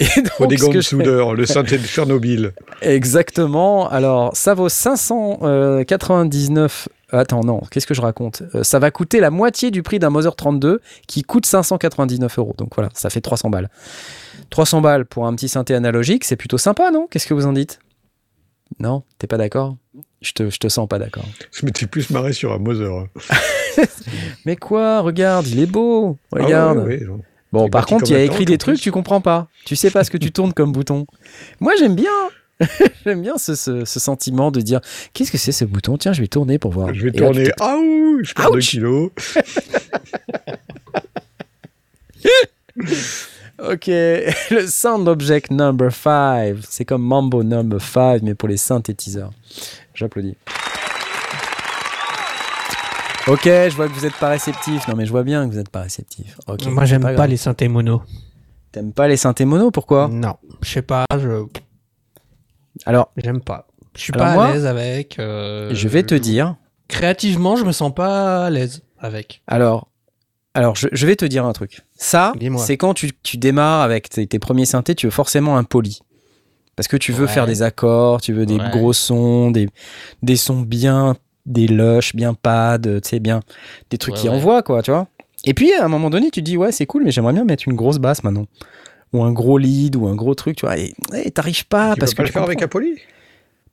Et 0.01 0.05
Faut 0.07 0.45
donc, 0.45 0.51
des 0.51 0.57
ce 0.57 0.63
gants 0.63 0.71
que 0.71 0.77
de 0.77 0.81
je- 0.83 0.89
soudeur, 0.89 1.35
le 1.35 1.47
synthé 1.47 1.79
de 1.79 1.87
Tchernobyl. 1.87 2.53
Exactement. 2.83 3.89
Alors, 3.91 4.37
ça 4.37 4.55
vaut 4.55 4.69
599. 4.69 6.89
Attends, 7.13 7.45
non, 7.45 7.61
qu'est-ce 7.71 7.87
que 7.87 7.95
je 7.95 8.01
raconte 8.01 8.43
Euh, 8.55 8.63
Ça 8.65 8.79
va 8.79 8.91
coûter 8.91 9.21
la 9.21 9.31
moitié 9.31 9.71
du 9.71 9.83
prix 9.83 9.99
d'un 9.99 10.11
Mother 10.11 10.35
32 10.35 10.81
qui 11.07 11.23
coûte 11.23 11.47
599 11.47 12.39
euros. 12.39 12.55
Donc 12.59 12.71
voilà, 12.75 12.91
ça 12.95 13.11
fait 13.11 13.21
300 13.21 13.51
balles. 13.51 13.69
300 14.51 14.81
balles 14.81 15.05
pour 15.07 15.27
un 15.27 15.35
petit 15.35 15.49
synthé 15.49 15.75
analogique, 15.75 16.25
c'est 16.25 16.37
plutôt 16.37 16.59
sympa, 16.59 16.91
non 16.91 17.07
Qu'est-ce 17.11 17.27
que 17.27 17.35
vous 17.35 17.47
en 17.47 17.53
dites 17.53 17.79
Non 18.81 19.05
T'es 19.19 19.27
pas 19.29 19.37
d'accord 19.37 19.77
Je 20.22 20.32
te, 20.34 20.50
je 20.50 20.58
te 20.58 20.68
sens 20.68 20.88
pas 20.88 21.00
d'accord. 21.00 21.26
Je 21.52 21.66
m'étais 21.66 21.86
plus 21.88 22.10
marré 22.10 22.34
sur 22.34 22.52
un 22.54 22.58
Mother. 22.58 23.06
Mais 24.46 24.56
quoi 24.56 25.02
Regarde, 25.02 25.48
il 25.48 25.60
est 25.60 25.66
beau 25.66 26.18
Ah 26.36 26.44
Regarde 26.44 26.78
ouais, 26.80 26.84
ouais, 27.02 27.06
ouais. 27.08 27.20
Bon, 27.52 27.66
Il 27.66 27.72
par 27.72 27.86
contre, 27.86 28.10
il 28.12 28.16
a 28.16 28.22
écrit 28.24 28.46
des 28.46 28.58
trucs, 28.60 28.76
plus. 28.76 28.84
tu 28.84 28.92
comprends 28.92 29.22
pas. 29.22 29.48
Tu 29.66 29.76
sais 29.76 29.90
pas 29.90 30.04
ce 30.04 30.12
que 30.12 30.18
tu 30.18 30.32
tournes 30.32 30.54
comme 30.54 30.72
bouton. 30.72 31.08
Moi, 31.60 31.74
j'aime 31.80 31.96
bien. 31.96 32.12
j'aime 33.06 33.22
bien 33.22 33.38
ce, 33.38 33.56
ce- 33.56 33.86
ce 33.86 34.00
sentiment 34.00 34.52
de 34.52 34.60
dire 34.62 34.82
qu'est-ce 35.14 35.32
que 35.32 35.38
c'est 35.38 35.54
ce 35.54 35.64
bouton? 35.66 35.98
Tiens, 35.98 36.12
je 36.14 36.22
vais 36.22 36.28
tourner 36.28 36.60
pour 36.60 36.72
voir. 36.72 36.94
Je 36.94 37.02
vais 37.04 37.10
Et 37.10 37.14
tourner. 37.14 37.50
Ah 37.60 37.78
ouh, 37.78 38.20
je 38.24 38.34
perds 38.34 38.52
2 38.52 38.58
Ouch 38.58 38.70
kilos. 38.70 39.12
Ok, 43.62 43.88
le 43.88 44.68
Sound 44.68 45.08
Object 45.10 45.52
Number 45.52 45.92
5. 45.94 46.56
C'est 46.70 46.86
comme 46.86 47.02
Mambo 47.02 47.44
Number 47.44 47.82
5, 47.82 48.22
mais 48.22 48.34
pour 48.34 48.48
les 48.48 48.56
synthétiseurs. 48.56 49.32
J'applaudis. 50.00 50.38
Ok, 53.28 53.44
je 53.44 53.76
vois 53.76 53.90
que 53.90 53.94
vous 53.94 54.06
êtes 54.06 54.16
pas 54.16 54.30
réceptif. 54.30 54.88
Non, 54.88 54.96
mais 54.96 55.06
je 55.06 55.12
vois 55.12 55.24
bien 55.24 55.46
que 55.46 55.52
vous 55.54 55.60
êtes 55.60 55.68
pas 55.70 55.82
réceptif. 55.82 56.38
Ok, 56.48 56.66
Moi, 56.68 56.86
j'aime 56.86 57.02
pas, 57.02 57.28
les 57.28 57.36
synthés 57.36 57.68
mono. 57.68 58.02
T'aimes 58.72 58.94
pas 58.94 59.10
les 59.10 59.18
synthés 59.18 59.44
mono 59.44 59.72
Pourquoi? 59.72 60.08
Non, 60.08 60.38
je 60.62 60.70
sais 60.70 60.82
pas, 60.82 61.04
je 61.18 61.44
Alors, 62.86 63.12
j'aime 63.18 63.42
pas. 63.42 63.68
Je 63.94 64.02
suis 64.04 64.14
pas 64.14 64.34
moi, 64.36 64.46
à 64.46 64.54
l'aise 64.54 64.66
avec. 64.66 65.20
euh, 65.20 65.70
je 65.74 65.88
vais 65.90 66.04
te 66.04 66.16
dire. 66.16 66.56
Créativement, 66.88 67.58
je 67.58 67.66
me 67.66 67.74
sens 67.74 67.94
pas 67.94 68.46
à 68.46 68.50
l'aise 68.50 68.84
avec. 69.00 69.42
Alors, 69.48 69.90
alors 70.54 70.78
je, 70.78 70.88
je 70.94 71.06
vais 71.06 71.18
te 71.18 71.26
dire 71.26 71.46
un 71.46 71.52
truc. 71.52 71.82
Ça, 71.98 72.32
c'est 72.58 72.78
quand 72.78 72.94
tu, 72.94 73.12
tu 73.22 73.36
démarres 73.38 73.82
avec 73.82 74.08
tes, 74.10 74.26
tes 74.28 74.40
premiers 74.40 74.66
synthés, 74.66 74.96
tu 74.96 75.08
veux 75.08 75.12
forcément 75.12 75.58
un 75.58 75.66
poly. 75.66 76.00
Parce 76.80 76.88
que 76.88 76.96
tu 76.96 77.12
veux 77.12 77.26
Ouais. 77.26 77.32
faire 77.34 77.46
des 77.46 77.62
accords, 77.62 78.22
tu 78.22 78.32
veux 78.32 78.46
des 78.46 78.56
Ouais. 78.56 78.70
gros 78.72 78.94
sons, 78.94 79.52
des, 79.52 79.68
des 80.24 80.38
sons 80.38 80.62
bien, 80.62 81.18
des 81.46 81.68
lush, 81.68 82.16
bien 82.16 82.34
pad, 82.34 83.02
tu 83.02 83.10
sais, 83.10 83.20
bien, 83.20 83.42
des 83.90 83.98
trucs 83.98 84.14
Ouais, 84.16 84.22
qui 84.22 84.30
ouais. 84.30 84.36
envoient, 84.36 84.64
quoi, 84.64 84.82
tu 84.82 84.90
vois. 84.92 85.10
Et 85.44 85.54
puis, 85.54 85.74
à 85.74 85.84
un 85.84 85.90
moment 85.90 86.10
donné, 86.10 86.28
tu 86.32 86.40
te 86.40 86.46
dis, 86.46 86.56
ouais, 86.56 86.72
c'est 86.72 86.86
cool, 86.86 87.04
mais 87.04 87.12
j'aimerais 87.12 87.34
bien 87.34 87.44
mettre 87.44 87.68
une 87.68 87.76
grosse 87.76 87.98
basse 87.98 88.24
maintenant. 88.24 88.46
Ou 89.12 89.22
un 89.26 89.34
gros 89.34 89.58
lead, 89.58 89.98
ou 89.98 90.08
un 90.08 90.16
gros 90.16 90.36
truc, 90.36 90.56
tu 90.56 90.66
vois. 90.66 90.78
Et 90.78 90.94
t'arrives 91.34 91.68
pas, 91.68 91.96
tu 91.96 92.00
parce 92.00 92.14
peux 92.14 92.16
que 92.16 92.18
pas 92.18 92.24
le 92.24 92.28
tu 92.30 92.34
faire 92.34 92.44
avec 92.44 92.60
comprends. 92.60 92.70
poly 92.80 92.96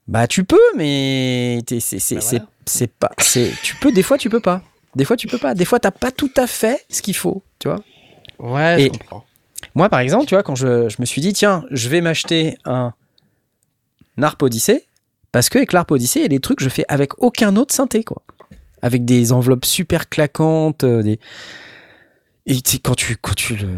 Bah, 0.08 0.26
tu 0.26 0.42
peux, 0.42 0.58
mais 0.76 1.60
t'es- 1.64 1.78
c'est 1.78 2.00
c'est 2.00 2.16
Bah, 2.16 2.20
c'est- 2.22 2.36
voilà. 2.38 2.50
c'est 2.66 2.90
pas. 2.90 3.12
c'est 3.18 3.52
Tu 3.62 3.76
peux, 3.76 3.92
des 3.92 4.02
fois, 4.02 4.18
tu 4.18 4.28
peux 4.28 4.40
pas. 4.40 4.62
Des 4.96 5.04
fois, 5.04 5.16
tu 5.16 5.28
peux 5.28 5.38
pas. 5.38 5.54
Des 5.54 5.64
fois, 5.64 5.78
t'as 5.78 5.92
pas 5.92 6.10
tout 6.10 6.32
à 6.36 6.48
fait 6.48 6.84
ce 6.90 7.02
qu'il 7.02 7.14
faut, 7.14 7.44
tu 7.60 7.68
vois. 7.68 7.78
Ouais, 8.40 8.82
Et- 8.82 8.84
je 8.86 8.98
comprends. 8.98 9.24
Moi, 9.76 9.90
par 9.90 10.00
exemple, 10.00 10.24
tu 10.24 10.34
vois, 10.34 10.42
quand 10.42 10.54
je, 10.54 10.88
me 10.98 11.04
suis 11.04 11.20
dit, 11.20 11.34
tiens, 11.34 11.62
je 11.70 11.90
vais 11.90 12.00
m'acheter 12.00 12.56
un 12.64 12.94
Narp 14.16 14.42
Odyssey, 14.42 14.86
parce 15.32 15.50
qu'avec 15.50 15.74
l'Arp 15.74 15.90
Odyssey, 15.90 16.20
il 16.20 16.22
y 16.22 16.24
a 16.24 16.28
des 16.28 16.40
trucs 16.40 16.58
que 16.58 16.64
je 16.64 16.70
fais 16.70 16.86
avec 16.88 17.22
aucun 17.22 17.56
autre 17.56 17.74
synthé, 17.74 18.02
quoi. 18.02 18.22
Avec 18.80 19.04
des 19.04 19.32
enveloppes 19.32 19.66
super 19.66 20.08
claquantes, 20.08 20.84
euh, 20.84 21.02
des... 21.02 21.20
Et 22.46 22.58
quand 22.82 22.94
tu, 22.94 23.16
quand 23.16 23.34
tu 23.34 23.54
le... 23.54 23.68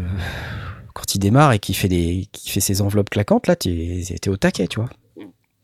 Quand 0.93 1.15
il 1.15 1.19
démarre 1.19 1.51
et 1.51 1.59
qu'il 1.59 1.75
fait, 1.75 1.89
fait 1.89 2.59
ses 2.61 2.81
enveloppes 2.81 3.09
claquantes, 3.09 3.47
là, 3.47 3.57
t'es 3.57 4.01
es 4.09 4.29
au 4.29 4.37
taquet, 4.37 4.67
tu 4.67 4.79
vois. 4.79 4.89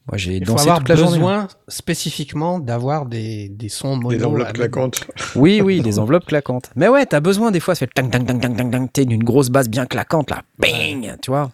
Moi, 0.08 0.18
j'ai 0.18 0.36
Il 0.38 0.46
faut 0.46 0.60
avoir 0.60 0.80
toute 0.80 0.90
la 0.90 0.96
journée. 0.96 1.18
besoin 1.18 1.48
spécifiquement 1.68 2.60
d'avoir 2.60 3.08
des, 3.08 3.50
des 3.50 3.70
sons 3.70 3.96
mono. 3.96 4.16
Des 4.16 4.24
enveloppes 4.24 4.54
claquantes. 4.54 5.08
Oui, 5.36 5.62
oui, 5.62 5.82
des 5.82 5.98
enveloppes 5.98 6.26
claquantes. 6.26 6.70
Mais 6.76 6.88
ouais, 6.88 7.06
t'as 7.08 7.20
besoin 7.20 7.50
des 7.52 7.60
fois, 7.60 7.74
ça 7.74 7.80
fait 7.88 7.92
tang 7.94 8.10
tang 8.10 8.24
tang 8.26 8.40
tang 8.40 8.56
tang 8.56 8.70
tang, 8.72 8.88
t'es 8.92 9.06
d'une 9.06 9.24
grosse 9.24 9.50
basse 9.50 9.68
bien 9.68 9.86
claquante 9.88 10.30
là, 10.30 10.44
bing, 10.60 11.16
tu 11.22 11.32
vois. 11.32 11.52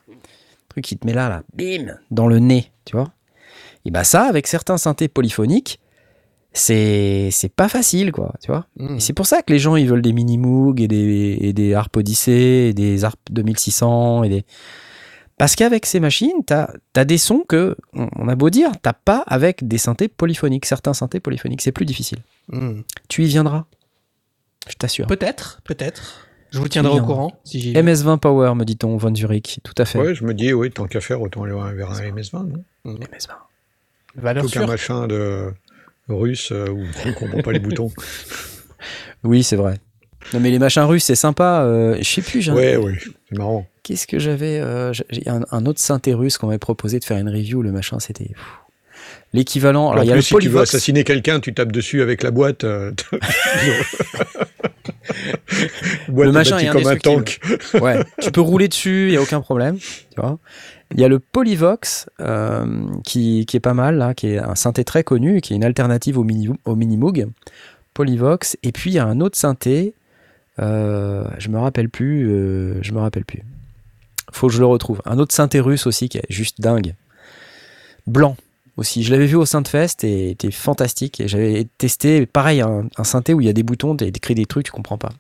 Truc 0.70 0.84
qui 0.84 0.98
te 0.98 1.06
met 1.06 1.14
là, 1.14 1.30
là, 1.30 1.44
bim, 1.56 1.96
dans 2.12 2.28
le 2.28 2.40
nez, 2.40 2.72
tu 2.86 2.96
vois. 2.96 3.12
Et 3.86 3.92
bah 3.92 4.04
ça, 4.04 4.24
avec 4.24 4.48
certains 4.48 4.78
synthés 4.78 5.08
polyphoniques, 5.08 5.80
c'est 6.54 7.30
c'est 7.32 7.50
pas 7.54 7.70
facile, 7.70 8.12
quoi, 8.12 8.34
tu 8.42 8.52
vois. 8.52 8.66
Et 8.78 9.00
c'est 9.00 9.14
pour 9.14 9.26
ça 9.26 9.42
que 9.42 9.54
les 9.54 9.60
gens 9.60 9.78
ils 9.78 9.88
veulent 9.88 10.02
des 10.02 10.12
mini 10.14 10.38
Moog 10.38 10.82
et 10.82 10.88
des 10.90 11.38
et 11.40 11.54
des 11.54 11.74
Harp 11.74 11.96
Odyssey 11.96 12.70
et 12.70 12.74
des 12.74 13.06
Harp 13.06 13.18
2600 13.32 14.24
et 14.24 14.30
des 14.30 14.46
parce 15.42 15.56
qu'avec 15.56 15.88
ces 15.88 16.00
machines, 16.00 16.46
t'as 16.46 16.72
as 16.96 17.04
des 17.04 17.18
sons 17.18 17.44
que 17.50 17.76
on 17.94 18.28
a 18.28 18.36
beau 18.36 18.52
dire, 18.52 18.70
t'as 18.80 18.94
pas 18.94 19.24
avec 19.26 19.68
des 19.68 19.80
synthés 19.80 20.08
polyphoniques. 20.08 20.68
Certains 20.68 20.94
synthés 20.94 21.20
polyphoniques, 21.20 21.64
c'est 21.64 21.72
plus 21.72 21.88
difficile. 21.88 22.20
Hmm. 22.50 22.82
Tu 23.08 23.24
y 23.24 23.26
viendras, 23.26 23.66
je 24.70 24.76
t'assure. 24.76 25.08
Peut-être, 25.08 25.62
peut-être. 25.64 26.28
Je 26.52 26.60
vous 26.60 26.68
tiendrai 26.68 26.94
Oui, 26.94 27.00
au 27.00 27.06
courant 27.06 27.42
si 27.44 27.60
j'y 27.60 27.74
vais. 27.74 27.82
MS20 27.82 28.20
Power, 28.20 28.54
me 28.54 28.66
dit-on, 28.66 28.98
Von 28.98 29.16
Zurich, 29.16 29.62
tout 29.64 29.74
à 29.80 29.86
fait. 29.86 29.98
Ouais, 29.98 30.14
je 30.14 30.24
me 30.26 30.36
dis, 30.36 30.54
oui, 30.54 30.70
tant 30.70 30.86
qu'à 30.86 31.02
faire, 31.02 31.20
autant 31.20 31.42
aller 31.42 31.54
vers 31.76 31.90
un 31.90 32.12
MS-20. 32.12 32.46
non? 32.46 32.64
MS20. 32.86 33.30
Valeur 34.18 34.44
Plutôt 34.44 34.60
qu'un 34.60 34.68
machin 34.68 35.08
de 35.08 35.52
russe 36.08 36.52
euh, 36.52 36.70
où 36.70 36.86
on 37.08 37.14
comprend 37.14 37.42
pas 37.42 37.52
les 37.52 37.60
boutons. 37.60 37.92
Oui, 39.24 39.44
c'est 39.44 39.56
vrai. 39.56 39.80
Non, 40.34 40.40
mais 40.40 40.52
les 40.52 40.60
machins 40.60 40.84
russes, 40.84 41.04
c'est 41.06 41.16
sympa. 41.16 41.62
euh, 41.64 41.98
je 42.00 42.04
sais 42.04 42.22
plus, 42.22 42.50
Ouais, 42.50 42.78
ouais, 42.78 42.98
c'est 43.30 43.38
marrant. 43.38 43.66
qu'est-ce 43.84 44.08
que 44.08 44.20
j'avais 44.20 44.60
euh, 44.60 44.94
J'ai 44.94 45.28
un, 45.28 45.42
un 45.52 45.66
autre 45.66 45.80
synthé 45.80 46.14
russe 46.14 46.38
qu'on 46.38 46.48
m'avait 46.48 46.60
proposé 46.60 47.00
de 47.00 47.06
faire 47.06 47.18
une 47.18 47.30
review. 47.30 47.62
Le 47.62 47.72
machin, 47.72 48.00
c'était 48.00 48.32
l'équivalent. 49.34 49.92
Alors, 49.92 50.04
il 50.04 50.08
y 50.08 50.12
a 50.14 50.16
le 50.16 50.22
si 50.22 50.36
tu 50.36 50.50
veux 50.50 50.62
assassiner 50.62 51.04
quelqu'un, 51.04 51.40
tu 51.40 51.54
tapes 51.54 51.72
dessus 51.72 52.02
avec 52.02 52.24
la 52.24 52.32
boîte. 52.32 52.64
euh, 52.64 52.92
boîte 56.10 56.28
Le 56.28 56.32
machin 56.32 56.58
est 56.60 56.68
comme 56.70 56.88
un 56.88 56.96
tank. 56.98 57.40
Ouais, 57.82 58.00
tu 58.22 58.32
peux 58.32 58.42
rouler 58.42 58.68
dessus, 58.68 59.08
il 59.10 59.14
y 59.14 59.18
a 59.18 59.22
aucun 59.22 59.42
problème. 59.42 59.78
Tu 59.78 60.22
vois. 60.22 60.40
Il 60.94 61.00
y 61.00 61.06
a 61.06 61.08
le 61.08 61.20
Polyvox 61.20 62.08
euh, 62.20 62.66
qui, 63.06 63.46
qui 63.46 63.58
est 63.58 63.62
pas 63.62 63.74
mal, 63.74 63.98
là, 63.98 64.14
qui 64.14 64.28
est 64.28 64.40
un 64.40 64.56
synthé 64.56 64.84
très 64.84 65.04
connu, 65.04 65.40
qui 65.42 65.54
est 65.54 65.56
une 65.56 65.64
alternative 65.64 66.18
au 66.18 66.24
mini 66.24 66.50
au 66.66 66.76
Minimoog. 66.76 67.28
Polyvox. 67.94 68.58
Et 68.64 68.72
puis 68.72 68.92
il 68.92 68.94
y 68.96 69.00
a 69.00 69.06
un 69.06 69.22
autre 69.22 69.38
synthé. 69.38 69.94
Euh, 70.60 71.24
je 71.38 71.50
me 71.50 71.58
rappelle 71.60 71.90
plus. 71.90 72.30
euh, 72.30 72.82
je 72.82 72.92
me 72.92 73.00
rappelle 73.00 73.26
plus. 73.26 73.44
Faut 74.32 74.48
que 74.48 74.54
je 74.54 74.60
le 74.60 74.66
retrouve. 74.66 75.02
Un 75.06 75.20
autre 75.20 75.34
synthé 75.34 75.60
russe 75.60 75.88
aussi 75.88 76.10
qui 76.10 76.18
est 76.18 76.26
juste 76.30 76.62
dingue. 76.62 76.96
Blanc 78.08 78.36
aussi. 78.78 79.04
Je 79.04 79.12
l'avais 79.12 79.26
vu 79.26 79.36
au 79.36 79.46
Synthfest 79.46 80.04
et 80.04 80.32
était 80.32 80.52
fantastique. 80.52 81.20
Et 81.20 81.28
j'avais 81.28 81.68
testé, 81.78 82.26
pareil, 82.26 82.62
un, 82.62 82.86
un 82.98 83.04
synthé 83.04 83.34
où 83.34 83.42
il 83.42 83.48
y 83.48 83.50
a 83.50 83.54
des 83.54 83.64
boutons, 83.64 83.96
tu 83.96 84.06
écrit 84.06 84.36
des 84.36 84.46
trucs, 84.46 84.66
tu 84.66 84.72
comprends 84.72 84.98
pas. 84.98 85.12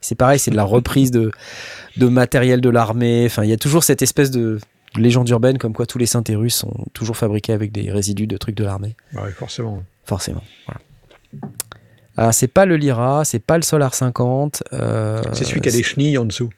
C'est 0.00 0.14
pareil, 0.14 0.38
c'est 0.38 0.50
de 0.50 0.56
la 0.56 0.64
reprise 0.64 1.10
de, 1.10 1.30
de 1.96 2.08
matériel 2.08 2.60
de 2.60 2.68
l'armée. 2.68 3.24
Enfin, 3.26 3.44
il 3.44 3.50
y 3.50 3.54
a 3.54 3.56
toujours 3.56 3.84
cette 3.84 4.02
espèce 4.02 4.30
de 4.30 4.58
légende 4.96 5.28
urbaine 5.28 5.58
comme 5.58 5.72
quoi 5.72 5.86
tous 5.86 5.98
les 5.98 6.06
synthés 6.06 6.36
russes 6.36 6.56
sont 6.56 6.86
toujours 6.92 7.16
fabriqués 7.16 7.52
avec 7.52 7.72
des 7.72 7.90
résidus 7.90 8.26
de 8.26 8.36
trucs 8.36 8.54
de 8.54 8.64
l'armée. 8.64 8.96
Ouais, 9.14 9.30
forcément. 9.32 9.82
Forcément. 10.04 10.42
Voilà. 10.66 10.80
Alors, 12.16 12.32
c'est 12.34 12.48
pas 12.48 12.64
le 12.66 12.76
Lyra, 12.76 13.24
c'est 13.24 13.38
pas 13.40 13.56
le 13.56 13.62
Solar 13.62 13.94
50. 13.94 14.62
euh, 14.72 15.22
C'est 15.32 15.44
celui 15.44 15.60
qui 15.60 15.68
a 15.68 15.72
des 15.72 15.82
chenilles 15.82 16.16
en 16.18 16.24
dessous. 16.24 16.50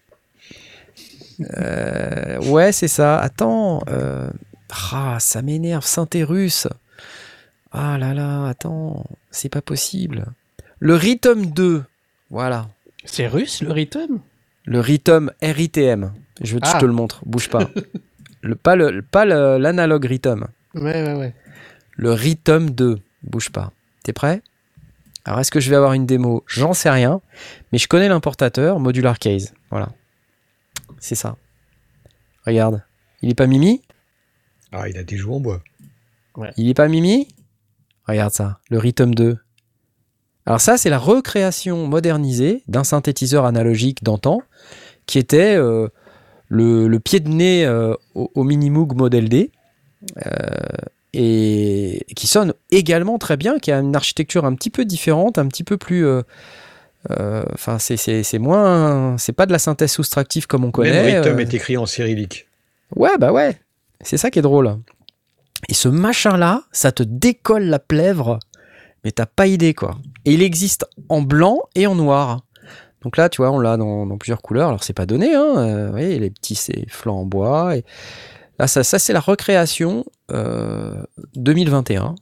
euh, 1.59 2.39
ouais, 2.51 2.73
c'est 2.73 2.89
ça. 2.89 3.19
Attends. 3.19 3.81
euh, 3.89 4.29
Ah, 4.93 5.19
ça 5.21 5.43
m'énerve, 5.43 5.85
synthé 5.87 6.25
russe. 6.25 6.67
Ah 7.73 7.99
là 7.99 8.15
là, 8.15 8.49
attends, 8.49 9.05
c'est 9.31 9.49
pas 9.49 9.61
possible. 9.63 10.27
Le 10.81 10.95
Rhythm 10.95 11.47
2, 11.47 11.85
voilà. 12.31 12.69
C'est 13.05 13.27
russe 13.29 13.63
le 13.63 13.71
rythme 13.73 14.19
Le 14.65 14.81
Rhythm 14.81 15.31
RITM. 15.41 16.13
Je, 16.43 16.55
je 16.57 16.59
Ah. 16.63 16.79
te 16.81 16.85
le 16.85 16.93
montre, 16.93 17.21
bouge 17.25 17.49
pas. 17.49 17.71
le, 18.43 18.55
pas 18.57 18.77
le, 18.77 19.03
pas 19.03 19.25
le- 19.25 19.59
l'analogue 19.59 20.05
Rhythm. 20.05 20.47
Ouais, 20.75 21.03
ouais, 21.03 21.15
ouais. 21.15 21.35
Le 21.93 22.13
Rhythm 22.13 22.71
2, 22.71 22.99
bouge 23.23 23.51
pas. 23.51 23.73
T'es 24.03 24.13
prêt? 24.13 24.43
Alors, 25.27 25.41
est-ce 25.41 25.51
que 25.51 25.59
je 25.59 25.69
vais 25.71 25.77
avoir 25.77 25.93
une 25.93 26.07
démo? 26.07 26.45
J'en 26.47 26.73
sais 26.73 26.89
rien, 26.89 27.21
mais 27.73 27.79
je 27.79 27.89
connais 27.89 28.09
l'importateur, 28.09 28.79
Modular 28.79 29.19
Case. 29.19 29.55
Voilà. 29.71 29.89
C'est 31.01 31.17
ça. 31.17 31.37
Regarde. 32.47 32.85
Il 33.23 33.31
est 33.31 33.35
pas 33.35 33.49
Mimi? 33.49 33.83
Ah, 34.71 34.89
il 34.89 34.97
a 34.97 35.03
des 35.03 35.17
joues 35.17 35.35
en 35.35 35.41
bois. 35.41 35.63
Il 36.57 36.69
est 36.69 36.75
pas 36.75 36.87
Mimi? 36.87 37.27
Regarde 38.07 38.33
ça, 38.33 38.61
le 38.71 38.79
Rhythm 38.79 39.17
2. 39.17 39.37
Alors 40.47 40.61
ça, 40.61 40.79
c'est 40.79 40.91
la 40.91 40.99
recréation 40.99 41.89
modernisée 41.89 42.63
d'un 42.69 42.85
synthétiseur 42.85 43.47
analogique 43.47 44.05
d'antan, 44.05 44.43
qui 45.07 45.19
était 45.19 45.57
euh, 45.57 45.89
le, 46.47 46.87
le 46.87 47.01
pied 47.01 47.19
de 47.19 47.29
nez 47.29 47.67
euh, 47.67 47.95
au, 48.15 48.31
au 48.33 48.45
Minimoog 48.45 48.95
Model 48.95 49.29
D, 49.29 49.51
euh, 50.25 50.31
et 51.19 52.07
qui 52.15 52.27
sonne 52.27 52.53
également 52.71 53.19
très 53.19 53.37
bien, 53.37 53.59
qui 53.59 53.73
a 53.73 53.79
une 53.79 53.97
architecture 53.97 54.45
un 54.45 54.55
petit 54.55 54.71
peu 54.71 54.85
différente, 54.85 55.39
un 55.39 55.47
petit 55.49 55.65
peu 55.65 55.77
plus... 55.77 56.07
euh, 56.07 56.23
euh, 57.11 57.45
Enfin, 57.55 57.79
c'est- 57.79 57.97
c'est 57.97 58.23
c'est 58.23 58.39
moins... 58.39 59.17
C'est 59.19 59.33
pas 59.33 59.47
de 59.47 59.53
la 59.53 59.59
synthèse 59.59 59.93
soustractive 59.93 60.47
comme 60.47 60.65
on 60.65 60.71
connaît. 60.71 61.21
rythme 61.21 61.37
euh, 61.39 61.41
est 61.41 61.55
écrit 61.55 61.77
en 61.77 61.87
cyrillique. 61.87 62.47
Ouais, 62.95 63.17
bah 63.19 63.33
ouais. 63.33 63.59
C'est 64.01 64.17
ça 64.19 64.31
qui 64.31 64.39
est 64.39 64.43
drôle. 64.43 64.77
Et 65.69 65.75
ce 65.75 65.89
machin-là, 65.89 66.65
ça 66.71 66.93
te 66.93 67.03
décolle 67.03 67.65
la 67.65 67.79
plèvre, 67.79 68.39
mais 69.05 69.11
t'as 69.11 69.27
pas 69.27 69.47
idée, 69.47 69.73
quoi. 69.73 69.97
Et 70.25 70.35
il 70.35 70.43
existe 70.43 70.85
en 71.09 71.23
blanc 71.23 71.61
et 71.75 71.87
en 71.87 71.95
noir. 71.95 72.43
Donc 73.03 73.17
là, 73.17 73.29
tu 73.29 73.39
vois, 73.41 73.51
on 73.53 73.59
l'a 73.61 73.77
dans, 73.77 74.05
dans 74.07 74.19
plusieurs 74.19 74.43
couleurs. 74.43 74.69
Alors, 74.69 74.83
c'est 74.85 74.93
pas 74.93 75.07
donné, 75.07 75.35
hein. 75.35 75.55
euh, 75.57 75.87
vous 75.87 75.93
voyez, 75.93 76.19
les 76.19 76.31
petits, 76.31 76.57
c'est 76.57 76.85
flancs 76.91 77.21
en 77.21 77.25
bois. 77.25 77.77
Et 77.77 77.85
là, 78.59 78.67
ça, 78.67 78.83
ça 78.85 78.99
c'est 78.99 79.13
la 79.13 79.21
recréation 79.21 80.05
euh, 80.09 80.11
2021. 80.29 82.15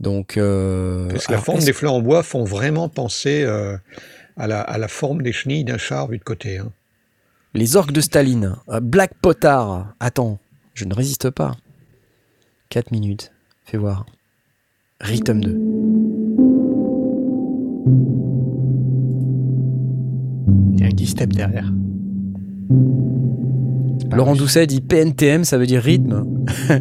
Donc, 0.00 0.36
euh, 0.36 1.08
Parce 1.08 1.26
que 1.26 1.32
la 1.32 1.38
forme 1.38 1.60
des 1.60 1.72
fleurs 1.72 1.94
en 1.94 2.00
bois 2.00 2.22
font 2.22 2.44
vraiment 2.44 2.88
penser 2.88 3.42
euh, 3.44 3.76
à, 4.36 4.46
la, 4.46 4.60
à 4.60 4.78
la 4.78 4.86
forme 4.88 5.22
des 5.22 5.32
chenilles 5.32 5.64
d'un 5.64 5.78
char 5.78 6.06
vu 6.08 6.18
de 6.18 6.24
côté. 6.24 6.58
hein. 6.58 6.70
Les 7.54 7.74
orques 7.76 7.92
de 7.92 8.00
Staline. 8.00 8.54
euh, 8.68 8.78
Black 8.80 9.14
Potard. 9.20 9.94
Attends, 9.98 10.38
je 10.74 10.84
ne 10.84 10.94
résiste 10.94 11.30
pas. 11.30 11.56
4 12.68 12.92
minutes. 12.92 13.32
Fais 13.64 13.78
voir. 13.78 14.06
Rhythm 15.00 15.40
2. 15.40 15.50
Il 20.74 20.80
y 20.80 20.84
a 20.84 20.86
un 20.86 20.90
keystep 20.90 21.32
derrière. 21.32 21.72
Laurent. 24.12 24.34
Doucet 24.34 24.66
dit 24.66 24.80
PNTM, 24.80 25.44
ça 25.44 25.58
veut 25.58 25.66
dire 25.66 25.82
rythme. 25.82 26.24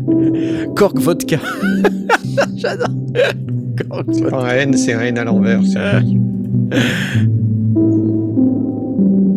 Cork 0.76 0.98
vodka. 1.00 1.38
J'adore. 2.56 2.88
Cork 3.90 4.08
vodka. 4.10 4.56
N, 4.58 4.74
c'est 4.76 4.94
un 4.94 5.02
N 5.02 5.18
à 5.18 5.24
l'envers. 5.24 5.62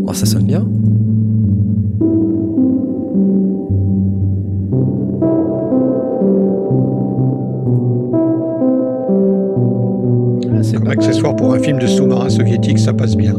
Oh, 0.07 0.13
ça 0.13 0.27
sonne 0.27 0.45
bien. 0.45 0.67
Ah, 10.53 10.63
Comme 10.75 10.89
accessoire 10.89 11.37
pour 11.37 11.55
un 11.55 11.59
film 11.59 11.79
de 11.79 11.87
sous-marin 11.87 12.29
soviétique, 12.29 12.79
ça 12.79 12.93
passe 12.93 13.17
bien. 13.17 13.35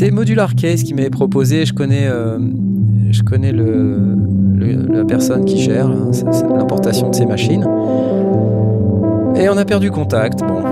C'est 0.00 0.10
Modular 0.10 0.54
Case 0.54 0.82
qui 0.82 0.94
m'avait 0.94 1.10
proposé. 1.10 1.66
Je 1.66 1.74
connais, 1.74 2.08
euh, 2.08 2.38
la 4.88 5.04
personne 5.04 5.44
qui 5.44 5.58
gère 5.58 5.88
hein, 5.88 6.10
l'importation 6.56 7.10
de 7.10 7.14
ces 7.14 7.26
machines. 7.26 7.68
Et 9.36 9.46
on 9.50 9.58
a 9.58 9.64
perdu 9.66 9.90
contact. 9.90 10.40
Bon, 10.40 10.62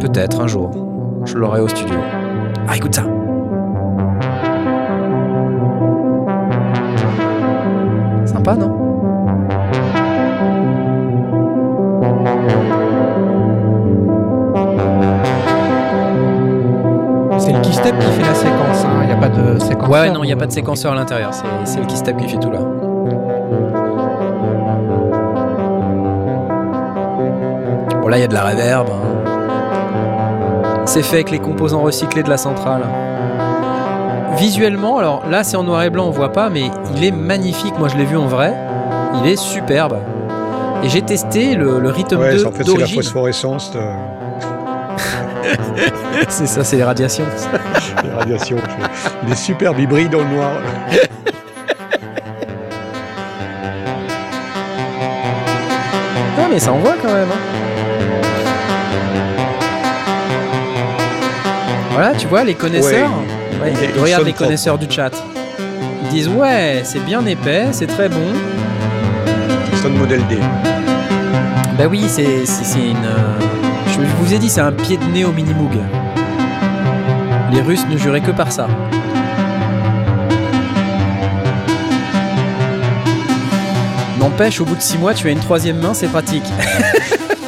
peut-être 0.00 0.40
un 0.40 0.48
jour, 0.48 1.22
je 1.26 1.38
l'aurai 1.38 1.60
au 1.60 1.68
studio. 1.68 1.94
Ah, 2.66 2.76
écoute 2.76 2.96
ça. 2.96 3.04
Sympa, 8.24 8.56
non? 8.56 8.79
Keystep 17.82 17.98
qui 17.98 18.06
fait 18.12 18.22
la 18.28 18.34
séquence, 18.34 18.84
hein. 18.84 18.98
il 19.02 19.06
n'y 19.06 19.12
a 19.12 19.16
pas 19.16 19.28
de 19.28 19.58
séquenceur. 19.58 19.90
Ouais, 19.90 20.10
non, 20.10 20.22
il 20.24 20.26
n'y 20.26 20.32
a 20.32 20.36
pas 20.36 20.46
de 20.46 20.52
séquenceur 20.52 20.92
à 20.92 20.94
l'intérieur. 20.94 21.32
C'est, 21.34 21.44
c'est 21.64 21.80
le 21.80 21.86
keystep 21.86 22.16
qui 22.16 22.28
fait 22.28 22.38
tout 22.38 22.50
là. 22.50 22.60
Bon, 28.00 28.08
là, 28.08 28.16
il 28.18 28.20
y 28.20 28.24
a 28.24 28.28
de 28.28 28.34
la 28.34 28.44
reverb. 28.44 28.88
hein. 28.90 30.82
C'est 30.86 31.02
fait 31.02 31.16
avec 31.16 31.30
les 31.30 31.38
composants 31.38 31.82
recyclés 31.82 32.22
de 32.22 32.30
la 32.30 32.36
centrale. 32.36 32.82
Visuellement, 34.36 34.98
alors 34.98 35.22
là, 35.30 35.44
c'est 35.44 35.56
en 35.56 35.62
noir 35.64 35.82
et 35.82 35.90
blanc, 35.90 36.06
on 36.06 36.10
voit 36.10 36.32
pas, 36.32 36.48
mais 36.50 36.62
il 36.96 37.04
est 37.04 37.10
magnifique. 37.12 37.74
Moi, 37.78 37.88
je 37.88 37.96
l'ai 37.96 38.04
vu 38.04 38.16
en 38.16 38.26
vrai. 38.26 38.54
Il 39.22 39.28
est 39.30 39.36
superbe. 39.36 39.98
Et 40.82 40.88
j'ai 40.88 41.02
testé 41.02 41.54
le, 41.56 41.78
le 41.78 41.90
Rhythm 41.90 42.18
Ouais, 42.18 42.32
2 42.36 42.46
en 42.46 42.52
fait, 42.52 42.64
c'est 42.64 42.78
la 42.78 42.86
phosphorescence 42.86 43.72
de 43.72 43.80
c'est 46.28 46.46
ça, 46.46 46.64
c'est 46.64 46.76
les 46.76 46.84
radiations. 46.84 47.24
des 48.02 48.10
radiations. 48.10 48.56
Il 49.26 49.32
est 49.32 49.36
superbe, 49.36 49.76
il 49.78 49.86
brille 49.88 50.08
dans 50.08 50.18
le 50.20 50.28
noir. 50.28 50.52
Ah, 56.38 56.46
mais 56.50 56.58
ça 56.58 56.72
envoie 56.72 56.94
quand 57.02 57.12
même. 57.12 57.28
hein. 57.30 57.40
Voilà, 61.92 62.14
tu 62.14 62.26
vois, 62.26 62.44
les 62.44 62.54
connaisseurs. 62.54 63.10
ouais, 63.62 63.72
il- 63.72 63.96
il 63.96 64.00
regarde 64.02 64.24
les 64.24 64.32
propre. 64.32 64.44
connaisseurs 64.46 64.78
du 64.78 64.86
chat. 64.90 65.10
Ils 66.04 66.08
disent 66.08 66.28
Ouais, 66.28 66.80
c'est 66.84 67.04
bien 67.04 67.24
épais, 67.26 67.66
c'est 67.72 67.86
très 67.86 68.08
bon. 68.08 68.32
Sonne 69.82 69.96
modèle 69.98 70.26
D. 70.28 70.38
Bah 71.78 71.84
oui, 71.90 72.04
c'est 72.08 72.22
une. 72.24 73.04
euh, 73.04 73.38
Je 73.86 74.00
vous 74.22 74.32
ai 74.34 74.38
dit, 74.38 74.48
c'est 74.48 74.60
un 74.60 74.72
pied 74.72 74.96
de 74.96 75.04
nez 75.04 75.24
au 75.24 75.32
Minimoog. 75.32 75.72
Les 77.52 77.60
Russes 77.60 77.86
ne 77.88 77.96
juraient 77.96 78.20
que 78.20 78.30
par 78.30 78.52
ça. 78.52 78.68
N'empêche, 84.18 84.60
au 84.60 84.64
bout 84.64 84.76
de 84.76 84.80
6 84.82 84.98
mois, 84.98 85.14
tu 85.14 85.28
as 85.28 85.30
une 85.30 85.38
troisième 85.38 85.78
main, 85.78 85.94
c'est 85.94 86.08
pratique. 86.08 86.44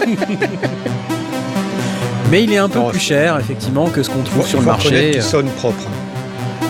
Mais 2.30 2.44
il 2.44 2.52
est 2.52 2.58
un 2.58 2.68
peu 2.70 2.78
Non, 2.78 2.88
plus 2.88 2.98
cher, 3.00 3.38
effectivement, 3.38 3.88
que 3.90 4.02
ce 4.02 4.08
qu'on 4.08 4.22
trouve 4.22 4.46
sur 4.46 4.60
le 4.60 4.66
marché. 4.66 5.20
sonne 5.20 5.48
propre. 5.50 5.82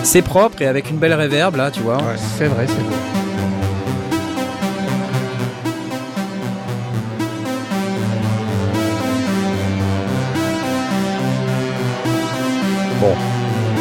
C'est 0.03 0.21
propre 0.21 0.61
et 0.61 0.67
avec 0.67 0.89
une 0.89 0.97
belle 0.97 1.13
réverb, 1.13 1.55
là, 1.55 1.71
tu 1.71 1.79
vois. 1.79 1.95
Ouais. 1.97 2.15
C'est 2.37 2.47
vrai, 2.47 2.65
c'est 2.67 2.83
beau. 2.83 3.22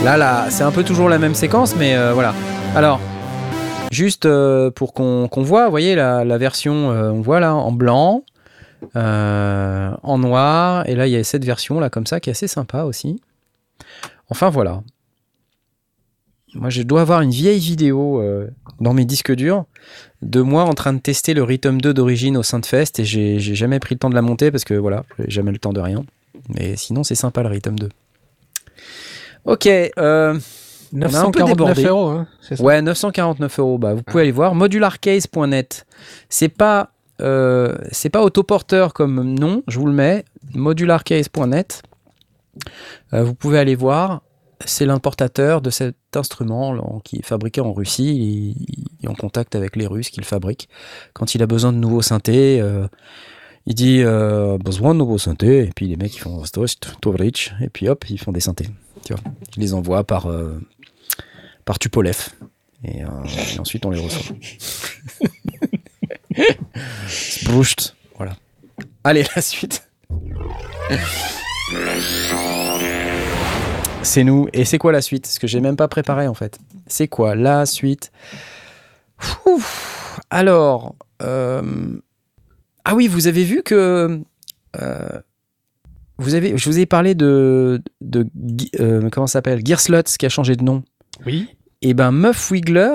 Là, 0.04 0.50
c'est 0.50 0.64
un 0.64 0.72
peu 0.72 0.82
toujours 0.82 1.08
la 1.08 1.18
même 1.18 1.34
séquence, 1.34 1.76
mais 1.76 1.96
euh, 1.96 2.12
voilà. 2.12 2.34
Alors, 2.74 3.00
juste 3.92 4.26
euh, 4.26 4.70
pour 4.70 4.94
qu'on 4.94 5.28
voit, 5.36 5.66
vous 5.66 5.70
voyez 5.70 5.94
la, 5.94 6.38
version, 6.38 6.90
euh, 6.90 7.10
on 7.10 7.20
voit 7.20 7.38
là 7.38 7.54
en 7.54 7.70
blanc, 7.70 8.24
en 8.94 10.18
noir, 10.18 10.88
et 10.88 10.96
là 10.96 11.06
il 11.06 11.12
y 11.12 11.16
a 11.16 11.24
cette 11.24 11.44
version 11.44 11.78
là 11.78 11.88
comme 11.88 12.06
ça 12.06 12.18
qui 12.18 12.30
est 12.30 12.32
assez 12.32 12.48
sympa 12.48 12.82
aussi. 12.82 13.22
Enfin 14.28 14.50
voilà. 14.50 14.82
Moi, 16.54 16.68
je 16.68 16.82
dois 16.82 17.00
avoir 17.00 17.22
une 17.22 17.30
vieille 17.30 17.60
vidéo 17.60 18.22
dans 18.80 18.92
mes 18.92 19.04
disques 19.04 19.32
durs 19.32 19.64
de 20.20 20.40
moi 20.42 20.64
en 20.64 20.74
train 20.74 20.92
de 20.92 21.00
tester 21.00 21.32
le 21.32 21.44
Rhythm 21.44 21.80
2 21.80 21.94
d'origine 21.94 22.36
au 22.36 22.42
Sainte-Fest 22.42 22.98
et 22.98 23.04
j'ai 23.04 23.38
j'ai 23.38 23.54
jamais 23.54 23.78
pris 23.78 23.94
le 23.94 24.00
temps 24.00 24.10
de 24.10 24.14
la 24.14 24.22
monter 24.22 24.50
parce 24.50 24.64
que 24.64 24.74
voilà, 24.74 25.04
j'ai 25.18 25.30
jamais 25.30 25.52
le 25.52 25.58
temps 25.58 25.72
de 25.72 25.80
rien. 25.80 26.04
Mais 26.48 26.76
sinon, 26.76 27.04
c'est 27.04 27.14
sympa 27.14 27.42
le 27.42 27.48
Rhythm 27.48 27.78
2. 27.78 27.88
Ok, 29.44 29.66
euh, 29.66 29.90
a 29.98 30.28
un 30.30 30.34
peu 30.34 31.40
949 31.40 31.48
débordé. 31.48 31.84
euros, 31.84 32.08
hein, 32.08 32.28
ça 32.40 32.62
Ouais, 32.62 32.80
949 32.82 33.58
euros. 33.58 33.78
Bah, 33.78 33.94
vous 33.94 34.02
pouvez 34.02 34.22
aller 34.22 34.32
voir. 34.32 34.54
Modularcase.net. 34.54 35.86
C'est 36.28 36.48
pas, 36.48 36.90
euh, 37.20 37.74
c'est 37.90 38.10
pas 38.10 38.22
autoporteur 38.22 38.92
comme 38.94 39.22
nom, 39.34 39.62
je 39.68 39.78
vous 39.78 39.86
le 39.86 39.92
mets. 39.92 40.24
Modularcase.net. 40.54 41.82
Euh, 43.14 43.24
vous 43.24 43.34
pouvez 43.34 43.58
aller 43.58 43.74
voir. 43.74 44.22
C'est 44.64 44.86
l'importateur 44.86 45.60
de 45.60 45.70
cet 45.70 45.96
instrument 46.14 46.72
là, 46.72 46.84
qui 47.02 47.16
est 47.16 47.26
fabriqué 47.26 47.60
en 47.60 47.72
Russie. 47.72 48.14
Il, 48.14 48.84
il 49.00 49.06
est 49.06 49.08
en 49.08 49.14
contact 49.14 49.56
avec 49.56 49.74
les 49.74 49.86
Russes 49.86 50.10
qui 50.10 50.20
le 50.20 50.24
fabriquent. 50.26 50.68
Quand 51.14 51.34
il 51.34 51.42
a 51.42 51.46
besoin 51.46 51.72
de 51.72 51.78
nouveaux 51.78 52.02
synthés, 52.02 52.60
euh, 52.60 52.86
il 53.66 53.74
dit 53.74 54.02
euh, 54.04 54.58
besoin 54.58 54.94
de 54.94 54.98
nouveaux 55.00 55.18
synthés. 55.18 55.64
Et 55.64 55.70
puis 55.74 55.88
les 55.88 55.96
mecs 55.96 56.14
ils 56.14 56.20
font 56.20 56.44
Stost, 56.44 56.94
Tovrich. 57.00 57.52
Et 57.60 57.68
puis 57.70 57.88
hop, 57.88 58.04
ils 58.08 58.18
font 58.20 58.30
des 58.30 58.40
synthés. 58.40 58.68
Tu 59.04 59.12
vois. 59.12 59.22
Il 59.56 59.62
les 59.62 59.74
envoie 59.74 60.04
par, 60.04 60.30
euh, 60.30 60.60
par 61.64 61.78
Tupolev. 61.78 62.28
Et, 62.84 63.04
euh, 63.04 63.08
et 63.54 63.60
ensuite 63.60 63.86
on 63.86 63.90
les 63.90 64.00
reçoit. 64.00 64.34
Sproust. 67.08 67.96
Voilà. 68.16 68.36
Allez, 69.04 69.24
la 69.36 69.42
suite. 69.42 69.88
C'est 74.02 74.24
nous. 74.24 74.48
Et 74.52 74.64
c'est 74.64 74.78
quoi 74.78 74.92
la 74.92 75.00
suite? 75.00 75.26
Ce 75.26 75.38
que 75.38 75.46
j'ai 75.46 75.60
même 75.60 75.76
pas 75.76 75.88
préparé 75.88 76.26
en 76.26 76.34
fait. 76.34 76.58
C'est 76.86 77.08
quoi 77.08 77.34
la 77.34 77.66
suite? 77.66 78.12
Ouf. 79.46 80.20
Alors, 80.30 80.94
euh, 81.22 81.62
ah 82.84 82.94
oui, 82.94 83.06
vous 83.06 83.26
avez 83.28 83.44
vu 83.44 83.62
que 83.62 84.20
euh, 84.80 85.20
vous 86.22 86.34
avez, 86.34 86.56
je 86.56 86.68
vous 86.70 86.78
ai 86.78 86.86
parlé 86.86 87.14
de, 87.14 87.82
de 88.00 88.26
euh, 88.80 89.08
comment 89.10 89.26
ça 89.26 89.34
s'appelle? 89.34 89.60
Gearsluts 89.64 90.16
qui 90.18 90.26
a 90.26 90.28
changé 90.28 90.56
de 90.56 90.64
nom. 90.64 90.82
Oui. 91.26 91.48
Et 91.82 91.94
ben 91.94 92.12
Muff 92.12 92.50
Wiggler 92.50 92.94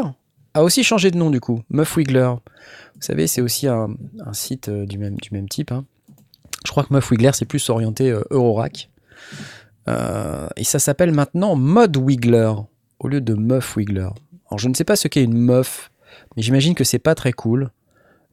a 0.54 0.64
aussi 0.64 0.84
changé 0.84 1.12
de 1.12 1.18
nom 1.18 1.30
du 1.30 1.40
coup. 1.40 1.62
Muff 1.70 1.96
Wiggler. 1.98 2.32
Vous 2.96 3.02
savez, 3.02 3.28
c'est 3.28 3.42
aussi 3.42 3.68
un, 3.68 3.90
un 4.26 4.34
site 4.34 4.70
euh, 4.70 4.86
du 4.86 4.98
même, 4.98 5.16
du 5.18 5.30
même 5.32 5.48
type. 5.48 5.72
hein. 5.72 5.86
Je 6.66 6.72
crois 6.72 6.84
que 6.84 6.94
Muff 6.94 7.12
Wiggler, 7.12 7.32
c'est 7.34 7.46
plus 7.46 7.70
orienté 7.70 8.10
euh, 8.10 8.24
Eurorack. 8.32 8.90
Euh, 9.88 10.48
et 10.58 10.64
ça 10.64 10.80
s'appelle 10.80 11.12
maintenant 11.12 11.56
Mod 11.56 11.96
Wiggler 11.98 12.52
au 13.00 13.08
lieu 13.08 13.22
de 13.22 13.34
Muff 13.36 13.78
Wiggler. 13.78 14.10
Alors 14.50 14.58
je 14.60 14.68
ne 14.68 14.74
sais 14.74 14.84
pas 14.84 14.96
ce 14.96 15.08
qu'est 15.08 15.24
une 15.24 15.38
meuf, 15.38 15.92
mais 16.36 16.42
j'imagine 16.42 16.76
que 16.76 16.84
c'est 16.84 17.00
pas 17.00 17.16
très 17.16 17.34
cool. 17.34 17.70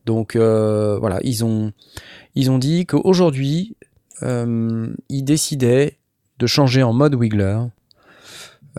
Donc 0.07 0.36
euh, 0.36 0.99
voilà, 0.99 1.18
ils 1.22 1.45
ont, 1.45 1.72
ils 2.34 2.51
ont 2.51 2.59
dit 2.59 2.86
qu'aujourd'hui, 2.86 3.76
ils 4.23 5.25
décidaient 5.25 5.99
de 6.39 6.47
changer 6.47 6.83
en 6.83 6.93
mode 6.93 7.15
Wiggler. 7.15 7.59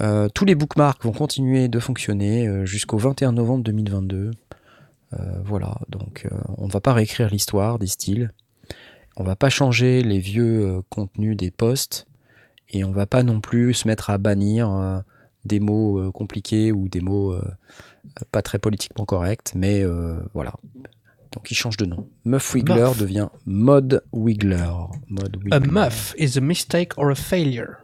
Euh, 0.01 0.27
tous 0.33 0.45
les 0.45 0.55
bookmarks 0.55 1.03
vont 1.03 1.13
continuer 1.13 1.67
de 1.67 1.79
fonctionner 1.79 2.47
euh, 2.47 2.65
jusqu'au 2.65 2.97
21 2.97 3.31
novembre 3.31 3.63
2022. 3.63 4.31
Euh, 5.13 5.17
voilà, 5.43 5.77
donc 5.87 6.27
euh, 6.29 6.37
on 6.57 6.67
ne 6.67 6.71
va 6.71 6.81
pas 6.81 6.93
réécrire 6.93 7.29
l'histoire 7.29 7.79
des 7.79 7.87
styles. 7.87 8.33
On 9.15 9.23
va 9.23 9.35
pas 9.35 9.49
changer 9.49 10.03
les 10.03 10.19
vieux 10.19 10.65
euh, 10.65 10.81
contenus 10.89 11.37
des 11.37 11.51
posts. 11.51 12.07
Et 12.69 12.83
on 12.83 12.91
va 12.91 13.05
pas 13.05 13.23
non 13.23 13.39
plus 13.41 13.73
se 13.73 13.87
mettre 13.87 14.09
à 14.09 14.17
bannir 14.17 14.69
euh, 14.71 14.99
des 15.45 15.59
mots 15.59 15.99
euh, 15.99 16.11
compliqués 16.11 16.71
ou 16.71 16.89
des 16.89 16.99
mots 16.99 17.31
euh, 17.31 17.41
pas 18.31 18.41
très 18.41 18.59
politiquement 18.59 19.05
corrects. 19.05 19.53
Mais 19.55 19.83
euh, 19.83 20.19
voilà. 20.33 20.53
Donc 21.35 21.51
il 21.51 21.55
change 21.55 21.77
de 21.77 21.85
nom. 21.85 22.07
Muff 22.23 22.53
Wiggler 22.55 22.75
Muff. 22.89 22.97
devient 22.97 23.27
Mod 23.45 24.03
Wiggler. 24.11 24.71
Mod 25.09 25.37
A 25.51 25.59
muff 25.59 26.15
is 26.17 26.37
a 26.37 26.41
mistake 26.41 26.93
or 26.97 27.11
a 27.11 27.15
failure. 27.15 27.75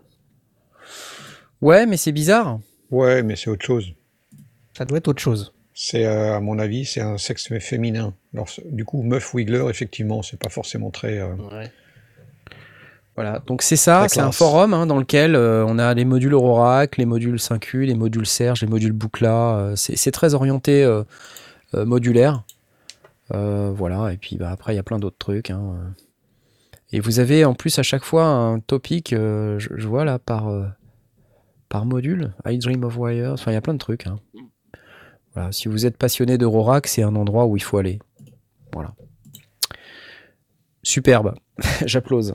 Ouais, 1.61 1.85
mais 1.85 1.97
c'est 1.97 2.11
bizarre. 2.11 2.59
Ouais, 2.89 3.21
mais 3.23 3.35
c'est 3.35 3.49
autre 3.49 3.65
chose. 3.65 3.93
Ça 4.75 4.85
doit 4.85 4.97
être 4.97 5.07
autre 5.09 5.21
chose. 5.21 5.53
C'est, 5.73 6.05
euh, 6.05 6.35
à 6.35 6.39
mon 6.39 6.59
avis, 6.59 6.85
c'est 6.85 7.01
un 7.01 7.17
sexe 7.17 7.49
féminin. 7.59 8.13
Alors, 8.33 8.47
du 8.65 8.83
coup, 8.85 9.03
meuf 9.03 9.33
Wiggler, 9.33 9.65
effectivement, 9.69 10.21
c'est 10.21 10.39
pas 10.39 10.49
forcément 10.49 10.91
très. 10.91 11.19
euh, 11.19 11.35
Voilà, 13.15 13.39
donc 13.45 13.61
c'est 13.61 13.75
ça, 13.75 14.07
c'est 14.09 14.19
un 14.21 14.31
forum 14.31 14.73
hein, 14.73 14.85
dans 14.85 14.97
lequel 14.97 15.35
euh, 15.35 15.65
on 15.67 15.77
a 15.79 15.93
les 15.93 16.05
modules 16.05 16.33
Eurorack, 16.33 16.97
les 16.97 17.05
modules 17.05 17.35
5U, 17.35 17.79
les 17.85 17.93
modules 17.95 18.25
Serge, 18.25 18.61
les 18.61 18.67
modules 18.67 18.93
Boucla. 18.93 19.55
euh, 19.57 19.75
c'est 19.75 20.11
très 20.11 20.33
orienté 20.33 20.83
euh, 20.83 21.03
euh, 21.73 21.85
modulaire. 21.85 22.43
Euh, 23.33 23.71
voilà, 23.71 24.11
et 24.11 24.17
puis 24.17 24.35
bah, 24.35 24.51
après 24.51 24.73
il 24.73 24.75
y 24.75 24.79
a 24.79 24.83
plein 24.83 24.99
d'autres 24.99 25.17
trucs. 25.17 25.49
hein, 25.51 25.61
euh. 25.75 25.89
Et 26.91 26.99
vous 26.99 27.19
avez 27.19 27.45
en 27.45 27.53
plus 27.53 27.79
à 27.79 27.83
chaque 27.83 28.03
fois 28.03 28.25
un 28.25 28.59
topic, 28.59 29.13
euh, 29.13 29.57
je, 29.59 29.87
vois 29.87 30.03
là, 30.03 30.19
par, 30.19 30.51
par 31.69 31.85
module. 31.85 32.33
I 32.45 32.57
Dream 32.57 32.83
of 32.83 32.97
Wires, 32.97 33.33
enfin 33.33 33.51
il 33.51 33.53
y 33.53 33.57
a 33.57 33.61
plein 33.61 33.73
de 33.73 33.79
trucs. 33.79 34.07
hein. 34.07 34.19
Voilà, 35.33 35.53
si 35.53 35.69
vous 35.69 35.85
êtes 35.85 35.95
passionné 35.97 36.37
d'Eurorack, 36.37 36.87
c'est 36.87 37.03
un 37.03 37.15
endroit 37.15 37.45
où 37.45 37.55
il 37.55 37.63
faut 37.63 37.77
aller. 37.77 37.99
Voilà. 38.73 38.93
Superbe, 40.83 41.35
j'applause. 41.85 42.33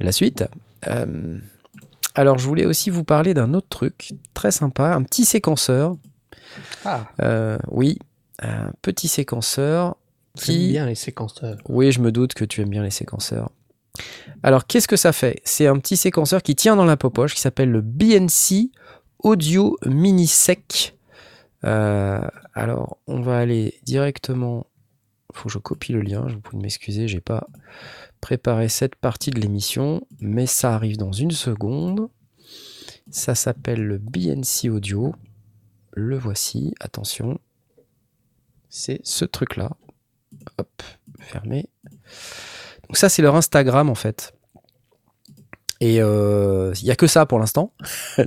La 0.00 0.12
suite. 0.12 0.44
Alors, 2.14 2.38
je 2.38 2.46
voulais 2.46 2.64
aussi 2.64 2.88
vous 2.88 3.04
parler 3.04 3.34
d'un 3.34 3.52
autre 3.52 3.68
truc 3.68 4.14
très 4.32 4.50
sympa, 4.50 4.94
un 4.94 5.02
petit 5.02 5.24
séquenceur. 5.24 5.96
Ah, 6.84 7.06
Euh, 7.22 7.58
oui, 7.70 7.98
un 8.40 8.70
petit 8.82 9.08
séquenceur 9.08 9.96
j'aime 10.36 10.44
qui. 10.44 10.68
bien 10.68 10.86
les 10.86 10.94
séquenceurs. 10.94 11.56
Oui, 11.68 11.92
je 11.92 12.00
me 12.00 12.12
doute 12.12 12.34
que 12.34 12.44
tu 12.44 12.60
aimes 12.62 12.70
bien 12.70 12.82
les 12.82 12.90
séquenceurs. 12.90 13.50
Alors, 14.42 14.66
qu'est-ce 14.66 14.86
que 14.86 14.96
ça 14.96 15.12
fait? 15.12 15.40
C'est 15.44 15.66
un 15.66 15.78
petit 15.78 15.96
séquenceur 15.96 16.42
qui 16.42 16.54
tient 16.54 16.76
dans 16.76 16.84
la 16.84 16.96
poche, 16.96 17.34
qui 17.34 17.40
s'appelle 17.40 17.70
le 17.70 17.80
BNC 17.80 18.70
Audio 19.20 19.76
Mini 19.84 20.26
Sec. 20.28 20.96
Euh, 21.64 22.20
alors, 22.54 22.98
on 23.08 23.20
va 23.20 23.38
aller 23.38 23.74
directement. 23.82 24.66
Il 25.34 25.38
faut 25.38 25.48
que 25.48 25.52
je 25.54 25.58
copie 25.58 25.92
le 25.92 26.02
lien. 26.02 26.26
Je 26.28 26.34
vous 26.34 26.40
prie 26.40 26.56
de 26.56 26.62
m'excuser, 26.62 27.08
j'ai 27.08 27.20
pas 27.20 27.48
préparé 28.20 28.68
cette 28.68 28.94
partie 28.94 29.30
de 29.30 29.40
l'émission, 29.40 30.02
mais 30.20 30.46
ça 30.46 30.74
arrive 30.74 30.96
dans 30.96 31.12
une 31.12 31.30
seconde. 31.32 32.08
Ça 33.10 33.34
s'appelle 33.34 33.82
le 33.82 33.98
BNC 33.98 34.70
Audio. 34.70 35.14
Le 35.92 36.18
voici. 36.18 36.74
Attention. 36.80 37.38
C'est 38.68 39.00
ce 39.04 39.24
truc-là. 39.24 39.70
Hop, 40.58 40.82
fermé. 41.20 41.68
Donc 42.88 42.96
ça, 42.96 43.08
c'est 43.08 43.22
leur 43.22 43.36
Instagram 43.36 43.88
en 43.88 43.94
fait. 43.94 44.34
Et 45.80 45.96
il 45.96 46.82
n'y 46.82 46.90
a 46.90 46.96
que 46.96 47.06
ça 47.06 47.24
pour 47.26 47.38
l'instant. 47.38 47.72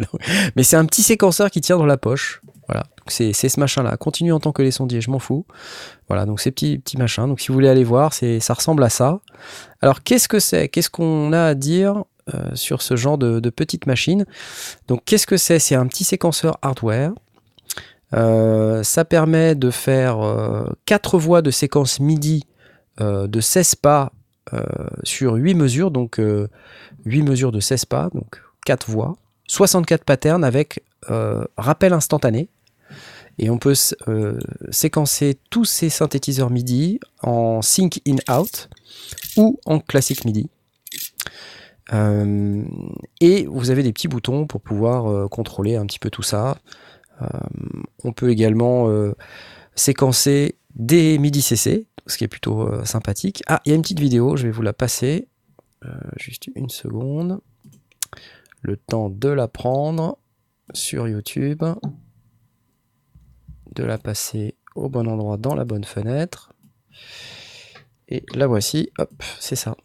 Mais 0.56 0.64
c'est 0.64 0.78
un 0.78 0.86
petit 0.86 1.04
séquenceur 1.04 1.52
qui 1.52 1.62
tient 1.62 1.78
dans 1.78 1.86
la 1.86 1.98
poche. 1.98 2.42
Voilà, 2.68 2.86
c'est 3.08 3.34
ce 3.34 3.60
machin-là. 3.60 3.98
Continue 3.98 4.32
en 4.32 4.40
tant 4.40 4.54
que 4.54 4.62
les 4.62 4.72
sondiers, 4.72 5.02
je 5.02 5.12
m'en 5.12 5.20
fous. 5.20 5.46
Voilà, 6.08 6.26
donc 6.26 6.40
ces 6.40 6.52
petits, 6.52 6.78
petits 6.78 6.98
machins. 6.98 7.28
Donc 7.28 7.42
si 7.42 7.50
vous 7.50 7.54
voulez 7.54 7.68
aller 7.68 7.84
voir, 7.84 8.14
ça 8.14 8.54
ressemble 8.54 8.84
à 8.84 8.90
ça. 8.90 9.20
Alors 9.82 10.04
qu'est-ce 10.04 10.30
que 10.30 10.40
c'est? 10.40 10.70
Qu'est-ce 10.70 10.90
qu'on 10.90 11.34
a 11.34 11.44
à 11.44 11.54
dire 11.54 12.06
euh, 12.34 12.56
sur 12.56 12.82
ce 12.82 12.96
genre 12.96 13.18
de, 13.18 13.42
de 13.42 13.50
petite 13.50 13.88
machine 13.88 14.26
Donc 14.88 15.04
qu'est-ce 15.04 15.28
que 15.28 15.38
c'est? 15.38 15.60
C'est 15.60 15.76
un 15.76 15.88
petit 15.88 16.06
séquenceur 16.06 16.58
hardware. 16.62 17.12
Euh, 18.14 18.84
ça 18.84 19.06
permet 19.06 19.56
de 19.56 19.72
faire 19.72 20.20
euh, 20.22 20.66
4 20.86 21.18
voix 21.18 21.42
de 21.42 21.52
séquence 21.52 22.00
MIDI 22.00 22.44
euh, 23.00 23.28
de 23.28 23.40
16 23.40 23.76
pas 23.76 24.12
euh, 24.54 24.64
sur 25.04 25.36
8 25.36 25.54
mesures, 25.54 25.92
donc 25.92 26.20
euh, 26.20 26.50
8 27.06 27.24
mesures 27.24 27.52
de 27.52 27.60
16 27.60 27.86
pas, 27.86 28.10
donc 28.14 28.42
4 28.66 28.90
voix, 28.90 29.16
64 29.48 30.04
patterns 30.04 30.44
avec 30.44 30.84
euh, 31.10 31.46
rappel 31.58 31.94
instantané. 31.94 32.50
Et 33.40 33.50
on 33.50 33.58
peut 33.58 33.74
euh, 34.08 34.40
séquencer 34.70 35.38
tous 35.50 35.66
ces 35.66 35.90
synthétiseurs 35.90 36.50
MIDI 36.50 37.00
en 37.24 37.62
sync 37.62 38.02
in-out 38.06 38.70
ou 39.38 39.60
en 39.66 39.80
classique 39.80 40.26
MIDI. 40.26 40.50
Euh, 41.94 42.64
et 43.20 43.46
vous 43.48 43.70
avez 43.70 43.84
des 43.84 43.92
petits 43.94 44.08
boutons 44.08 44.48
pour 44.48 44.62
pouvoir 44.62 45.10
euh, 45.10 45.28
contrôler 45.28 45.76
un 45.76 45.86
petit 45.86 46.00
peu 46.00 46.10
tout 46.10 46.24
ça. 46.24 46.58
Euh, 47.22 47.28
on 48.04 48.14
peut 48.14 48.30
également 48.30 48.90
euh, 48.90 49.14
séquencer 49.76 50.56
des 50.76 51.18
MIDI 51.18 51.42
CC, 51.42 51.88
ce 52.08 52.18
qui 52.18 52.24
est 52.24 52.30
plutôt 52.30 52.62
euh, 52.62 52.86
sympathique. 52.86 53.44
Ah, 53.48 53.62
il 53.66 53.70
y 53.70 53.72
a 53.74 53.76
une 53.76 53.82
petite 53.82 54.00
vidéo, 54.00 54.36
je 54.36 54.44
vais 54.44 54.52
vous 54.52 54.62
la 54.62 54.74
passer. 54.74 55.28
Juste 56.18 56.48
une 56.54 56.70
seconde. 56.70 57.42
Le 58.62 58.78
temps 58.78 59.10
de 59.10 59.30
la 59.30 59.48
prendre 59.48 60.20
sur 60.74 61.08
YouTube. 61.08 61.64
De 63.74 63.84
la 63.84 63.98
passer 63.98 64.56
au 64.76 64.90
bon 64.90 65.08
endroit 65.08 65.38
dans 65.38 65.56
la 65.56 65.66
bonne 65.66 65.84
fenêtre. 65.84 66.54
Et 68.10 68.24
la 68.36 68.46
voici, 68.46 68.92
hop, 69.00 69.24
c'est 69.40 69.56
ça. 69.56 69.76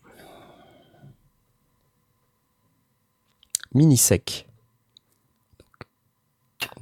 Mini 3.72 3.96
sec. 3.96 4.46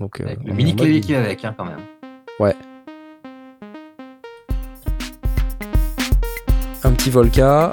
Donc, 0.01 0.21
euh, 0.21 0.25
Avec 0.25 0.45
le 0.45 0.53
mini 0.53 0.75
clavier 0.75 1.01
qui 1.01 1.13
va 1.13 1.21
avec, 1.21 1.45
hein, 1.45 1.55
quand 1.57 1.65
même. 1.65 1.81
un 6.85 6.93
petit 6.93 7.09
Volca, 7.11 7.73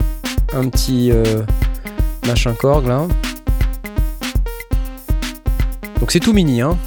un 0.54 0.70
petit 0.70 1.12
euh, 1.12 1.44
machin 2.28 2.54
Korg 2.54 2.88
là. 2.88 3.08
Donc 6.00 6.12
c'est 6.12 6.20
tout 6.20 6.34
mini. 6.34 6.62
Hein. 6.62 6.78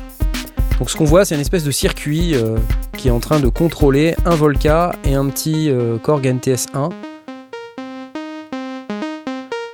Donc 0.78 0.90
ce 0.90 0.96
qu'on 0.96 1.04
voit, 1.04 1.24
c'est 1.24 1.34
une 1.34 1.40
espèce 1.40 1.64
de 1.64 1.70
circuit 1.70 2.34
euh, 2.34 2.56
qui 2.96 3.08
est 3.08 3.10
en 3.10 3.20
train 3.20 3.40
de 3.40 3.48
contrôler 3.48 4.16
un 4.24 4.34
Volca 4.34 4.92
et 5.04 5.14
un 5.14 5.26
petit 5.28 5.68
euh, 5.70 5.98
Korg 5.98 6.26
NTS 6.26 6.66
1. 6.72 6.88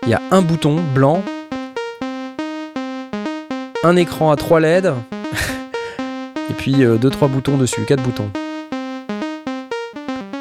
Il 0.03 0.09
y 0.09 0.15
a 0.15 0.21
un 0.33 0.43
bouton 0.43 0.77
blanc, 0.95 1.23
un 3.85 3.97
écran 3.97 4.33
à 4.33 4.37
3 4.37 4.61
LED, 4.61 4.93
et 6.51 6.55
puis 6.55 6.73
2-3 6.75 7.29
boutons 7.29 7.57
dessus, 7.57 7.85
4 7.87 8.03
boutons. 8.03 8.29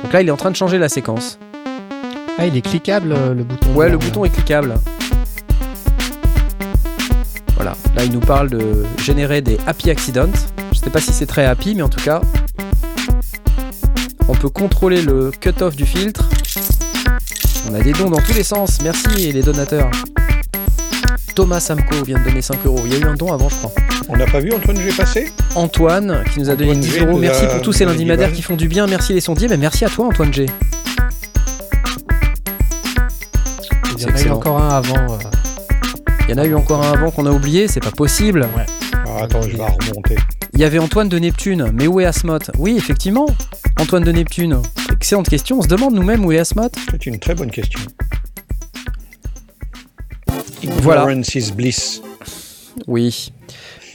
Donc 0.03 0.13
là, 0.13 0.21
il 0.21 0.27
est 0.27 0.31
en 0.31 0.37
train 0.37 0.51
de 0.51 0.55
changer 0.55 0.77
la 0.77 0.89
séquence. 0.89 1.37
Ah, 2.39 2.47
il 2.47 2.55
est 2.55 2.61
cliquable 2.61 3.11
euh, 3.11 3.33
le 3.33 3.43
bouton. 3.43 3.75
Ouais, 3.75 3.89
le 3.89 3.97
bouton 3.97 4.25
est 4.25 4.29
cliquable. 4.29 4.75
Voilà, 7.55 7.75
là 7.95 8.05
il 8.05 8.11
nous 8.13 8.21
parle 8.21 8.49
de 8.49 8.85
générer 8.97 9.41
des 9.41 9.57
happy 9.67 9.91
accidents. 9.91 10.31
Je 10.71 10.79
sais 10.79 10.89
pas 10.89 11.01
si 11.01 11.11
c'est 11.11 11.25
très 11.25 11.45
happy, 11.45 11.75
mais 11.75 11.81
en 11.81 11.89
tout 11.89 12.01
cas, 12.01 12.21
on 14.29 14.35
peut 14.35 14.49
contrôler 14.49 15.01
le 15.01 15.31
cut-off 15.31 15.75
du 15.75 15.85
filtre. 15.85 16.29
On 17.69 17.75
a 17.75 17.81
des 17.81 17.91
dons 17.91 18.09
dans 18.09 18.21
tous 18.21 18.33
les 18.33 18.43
sens. 18.43 18.81
Merci 18.81 19.31
les 19.31 19.41
donateurs. 19.41 19.91
Thomas 21.35 21.59
Samco 21.59 22.03
vient 22.05 22.19
de 22.19 22.23
donner 22.23 22.41
5 22.41 22.65
euros. 22.65 22.79
Il 22.85 22.93
y 22.93 22.95
a 22.95 22.99
eu 22.99 23.03
un 23.05 23.15
don 23.15 23.33
avant, 23.33 23.49
je 23.49 23.55
crois. 23.55 23.71
On 24.11 24.17
n'a 24.17 24.25
pas 24.25 24.39
vu 24.39 24.51
Antoine 24.53 24.77
G 24.79 24.89
passer 24.97 25.31
Antoine 25.55 26.23
qui 26.33 26.39
nous 26.39 26.49
a 26.49 26.55
donné 26.55 26.71
Antoine 26.71 26.83
10 26.83 26.91
G 26.91 27.05
euros. 27.05 27.17
Merci 27.19 27.45
pour 27.45 27.61
tous 27.61 27.73
ces 27.73 27.85
lundis 27.85 27.99
10 27.99 28.05
madères 28.05 28.27
balles. 28.29 28.35
qui 28.35 28.41
font 28.41 28.55
du 28.55 28.67
bien. 28.67 28.87
Merci 28.87 29.13
les 29.13 29.21
sondiers. 29.21 29.47
Mais 29.47 29.57
merci 29.57 29.85
à 29.85 29.89
toi, 29.89 30.07
Antoine 30.07 30.33
G. 30.33 30.47
Il 33.97 34.01
y 34.01 34.05
en 34.05 34.15
a 34.15 34.21
eu 34.21 34.29
encore 34.31 34.59
un 34.61 34.69
avant. 34.69 34.95
euh, 35.13 35.17
Il 36.27 36.31
y 36.31 36.33
en 36.33 36.37
a 36.39 36.45
eu 36.45 36.55
encore 36.55 36.83
un 36.83 36.91
avant 36.93 37.11
qu'on 37.11 37.25
a 37.27 37.31
oublié. 37.31 37.67
C'est 37.67 37.81
pas 37.81 37.91
possible. 37.91 38.47
Ah, 39.05 39.23
Attends, 39.23 39.41
je 39.43 39.55
vais 39.57 39.63
remonter. 39.63 40.15
Il 40.53 40.59
y 40.59 40.63
avait 40.63 40.79
Antoine 40.79 41.07
de 41.09 41.19
Neptune, 41.19 41.69
mais 41.73 41.85
où 41.87 41.99
est 41.99 42.05
Asmoth? 42.05 42.49
Oui, 42.57 42.75
effectivement, 42.77 43.27
Antoine 43.79 44.03
de 44.03 44.11
Neptune. 44.11 44.59
Excellente 44.91 45.29
question, 45.29 45.59
on 45.59 45.61
se 45.61 45.67
demande 45.67 45.93
nous-mêmes 45.93 46.25
où 46.25 46.31
est 46.31 46.39
Asmoth? 46.39 46.73
C'est 46.91 47.05
une 47.05 47.19
très 47.19 47.35
bonne 47.35 47.51
question. 47.51 47.79
Voilà. 50.81 51.03
Ignorance 51.03 51.35
is 51.35 51.51
bliss. 51.51 52.01
Oui. 52.87 53.31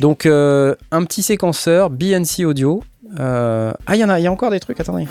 Donc, 0.01 0.26
euh, 0.26 0.74
un 0.90 1.05
petit 1.05 1.22
séquenceur 1.22 1.90
BNC 1.90 2.45
audio. 2.45 2.82
Euh, 3.20 3.72
Ah, 3.86 3.95
il 3.95 4.01
y 4.01 4.05
en 4.05 4.09
a, 4.09 4.18
il 4.18 4.22
y 4.24 4.26
a 4.26 4.32
encore 4.32 4.51
des 4.51 4.59
trucs, 4.61 4.80
attendez. 4.80 5.07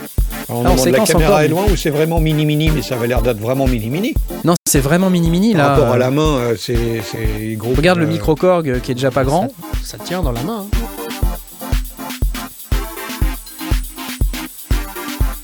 Alors, 0.49 0.61
on 0.61 0.65
Ah, 0.65 0.69
on 0.71 0.75
la 0.75 0.77
séquence 0.77 1.09
caméra 1.11 1.29
encore, 1.31 1.39
est 1.39 1.43
mais- 1.43 1.47
loin 1.49 1.63
ou 1.71 1.75
c'est 1.77 1.89
vraiment 1.89 2.19
mini-mini, 2.19 2.69
mais 2.75 2.81
ça 2.81 2.95
avait 2.95 3.07
l'air 3.07 3.21
d'être 3.21 3.39
vraiment 3.39 3.65
mini-mini. 3.67 4.13
Non, 4.43 4.55
c'est 4.67 4.81
vraiment 4.81 5.09
mini-mini 5.09 5.53
Par 5.53 5.61
là. 5.61 5.69
rapport 5.75 5.93
à 5.93 5.97
la 5.97 6.11
main, 6.11 6.21
euh, 6.37 6.55
c'est 6.57 7.01
c'est 7.03 7.55
gros. 7.55 7.73
Regarde 7.75 7.99
le 7.99 8.07
micro-corg 8.07 8.81
qui 8.81 8.91
est 8.91 8.95
déjà 8.95 9.11
pas 9.11 9.23
grand. 9.23 9.47
Ça, 9.83 9.97
ça 9.97 10.03
tient 10.03 10.21
dans 10.21 10.31
la 10.33 10.41
main. 10.43 10.65
hein. 10.71 10.87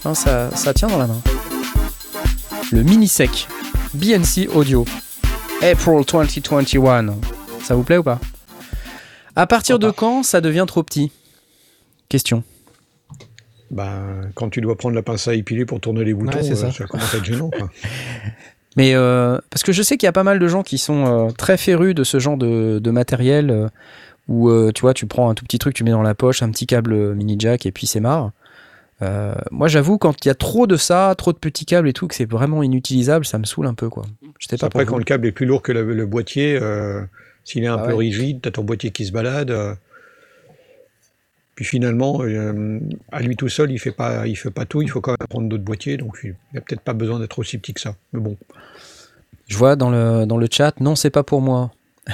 Hein, 0.05 0.15
ça, 0.15 0.49
ça 0.55 0.73
tient 0.73 0.87
dans 0.87 0.97
la 0.97 1.07
main. 1.07 1.21
Le 2.71 2.83
mini-sec. 2.83 3.47
BNC 3.93 4.47
audio. 4.53 4.85
April 5.61 6.03
2021. 6.05 7.15
Ça 7.63 7.75
vous 7.75 7.83
plaît 7.83 7.97
ou 7.97 8.03
pas? 8.03 8.19
À 9.39 9.47
partir 9.47 9.79
de 9.79 9.89
quand 9.89 10.23
ça 10.23 10.41
devient 10.41 10.65
trop 10.67 10.83
petit? 10.83 11.13
Question. 12.09 12.43
Ben, 13.71 14.31
quand 14.35 14.49
tu 14.49 14.59
dois 14.59 14.75
prendre 14.75 14.95
la 14.95 15.01
pince 15.01 15.29
à 15.29 15.33
épiler 15.33 15.65
pour 15.65 15.79
tourner 15.79 16.03
les 16.03 16.13
boutons, 16.13 16.37
Ouais, 16.39 16.43
c'est 16.43 16.51
euh, 16.51 16.55
ça. 16.55 16.71
ça 16.71 16.85
commence 16.85 17.13
à 17.13 17.17
être 17.19 17.23
gênant. 17.23 17.49
Quoi. 17.49 17.69
Mais 18.75 18.95
euh, 18.95 19.37
parce 19.49 19.63
que 19.63 19.71
je 19.71 19.81
sais 19.81 19.95
qu'il 19.95 20.07
y 20.07 20.09
a 20.09 20.11
pas 20.11 20.23
mal 20.23 20.39
de 20.39 20.47
gens 20.49 20.61
qui 20.63 20.77
sont 20.77 21.05
euh, 21.05 21.31
très 21.31 21.55
férus 21.55 21.95
de 21.95 22.03
ce 22.03 22.19
genre 22.19 22.35
de, 22.35 22.79
de 22.79 22.91
matériel 22.91 23.49
euh, 23.49 23.67
où 24.27 24.49
euh, 24.49 24.71
tu 24.73 24.81
vois, 24.81 24.93
tu 24.93 25.05
prends 25.05 25.29
un 25.29 25.35
tout 25.35 25.45
petit 25.45 25.57
truc, 25.57 25.73
tu 25.73 25.85
mets 25.85 25.91
dans 25.91 26.01
la 26.01 26.15
poche, 26.15 26.43
un 26.43 26.51
petit 26.51 26.67
câble 26.67 27.15
mini 27.15 27.37
jack 27.39 27.65
et 27.65 27.71
puis 27.71 27.87
c'est 27.87 28.01
marre. 28.01 28.31
Euh, 29.01 29.33
moi, 29.51 29.69
j'avoue, 29.69 29.97
quand 29.97 30.25
il 30.25 30.27
y 30.27 30.31
a 30.31 30.35
trop 30.35 30.67
de 30.67 30.75
ça, 30.75 31.15
trop 31.17 31.31
de 31.31 31.37
petits 31.37 31.65
câbles 31.65 31.87
et 31.87 31.93
tout, 31.93 32.07
que 32.07 32.15
c'est 32.15 32.29
vraiment 32.29 32.61
inutilisable, 32.63 33.23
ça 33.25 33.37
me 33.37 33.45
saoule 33.45 33.67
un 33.67 33.73
peu 33.73 33.87
quoi. 33.89 34.03
Je 34.39 34.47
sais 34.49 34.57
pas 34.57 34.65
Après, 34.67 34.85
quand 34.85 34.95
vous. 34.95 34.99
le 34.99 35.05
câble 35.05 35.25
est 35.27 35.31
plus 35.31 35.45
lourd 35.45 35.61
que 35.61 35.71
le, 35.71 35.93
le 35.93 36.05
boîtier, 36.05 36.59
euh, 36.61 37.01
s'il 37.43 37.63
est 37.63 37.67
un 37.67 37.77
Ah 37.77 37.85
peu 37.85 37.91
ouais. 37.93 38.05
rigide, 38.05 38.41
t'as 38.41 38.51
ton 38.51 38.63
boîtier 38.63 38.91
qui 38.91 39.05
se 39.05 39.11
balade. 39.11 39.51
euh, 39.51 39.73
puis 41.55 41.65
finalement, 41.65 42.21
euh, 42.21 42.79
à 43.11 43.21
lui 43.21 43.35
tout 43.35 43.49
seul, 43.49 43.69
il 43.71 43.79
fait 43.79 43.91
pas, 43.91 44.27
il 44.27 44.37
fait 44.37 44.51
pas 44.51 44.65
tout. 44.65 44.81
Il 44.81 44.89
faut 44.89 45.01
quand 45.01 45.11
même 45.19 45.27
prendre 45.27 45.49
d'autres 45.49 45.63
boîtiers, 45.63 45.97
donc 45.97 46.19
il 46.23 46.35
n'a 46.53 46.61
peut-être 46.61 46.81
pas 46.81 46.93
besoin 46.93 47.19
d'être 47.19 47.37
aussi 47.39 47.57
petit 47.57 47.73
que 47.73 47.81
ça. 47.81 47.95
Mais 48.13 48.21
bon, 48.21 48.37
Je 49.47 49.57
vois 49.57 49.75
dans 49.75 49.89
le, 49.89 50.25
dans 50.25 50.37
le 50.37 50.47
chat, 50.49 50.79
non, 50.79 50.95
c'est 50.95 51.09
pas 51.09 51.23
pour 51.23 51.41
moi. 51.41 51.71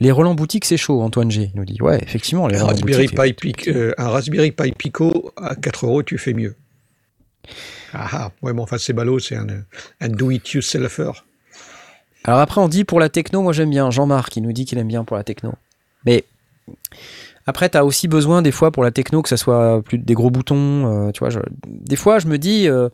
Les 0.00 0.12
relents 0.12 0.34
boutiques, 0.34 0.64
c'est 0.64 0.76
chaud, 0.76 1.00
Antoine 1.02 1.30
G 1.30 1.50
nous 1.54 1.64
dit. 1.64 1.80
Ouais, 1.80 1.98
effectivement, 2.02 2.46
les 2.46 2.56
un 2.56 2.64
relents 2.64 2.72
Raspberry. 2.72 3.32
Pi 3.32 3.52
euh, 3.68 3.92
un 3.98 4.08
Raspberry 4.08 4.52
Pi 4.52 4.70
Pico 4.72 5.32
à 5.36 5.56
4 5.56 5.86
euros, 5.86 6.02
tu 6.04 6.18
fais 6.18 6.34
mieux. 6.34 6.54
Ah 7.92 8.08
ah, 8.12 8.32
ouais, 8.42 8.52
mais 8.52 8.60
enfin, 8.60 8.78
c'est 8.78 8.92
ballot, 8.92 9.18
c'est 9.18 9.34
un, 9.36 9.46
un 10.00 10.08
do-it-yourselfer. 10.08 11.10
Alors 12.28 12.40
après, 12.40 12.60
on 12.60 12.68
dit 12.68 12.84
pour 12.84 13.00
la 13.00 13.08
techno, 13.08 13.40
moi 13.40 13.54
j'aime 13.54 13.70
bien. 13.70 13.90
Jean-Marc, 13.90 14.36
il 14.36 14.42
nous 14.42 14.52
dit 14.52 14.66
qu'il 14.66 14.76
aime 14.76 14.86
bien 14.88 15.02
pour 15.02 15.16
la 15.16 15.24
techno. 15.24 15.54
Mais 16.04 16.24
après, 17.46 17.70
tu 17.70 17.78
as 17.78 17.84
aussi 17.86 18.06
besoin 18.06 18.42
des 18.42 18.52
fois 18.52 18.70
pour 18.70 18.84
la 18.84 18.90
techno 18.90 19.22
que 19.22 19.30
ça 19.30 19.38
soit 19.38 19.80
plus 19.82 19.96
des 19.96 20.12
gros 20.12 20.30
boutons. 20.30 21.06
euh, 21.08 21.10
tu 21.10 21.20
vois, 21.20 21.30
je- 21.30 21.38
des 21.66 21.96
fois, 21.96 22.18
je 22.18 22.26
me 22.26 22.36
dis, 22.36 22.68
euh, 22.68 22.90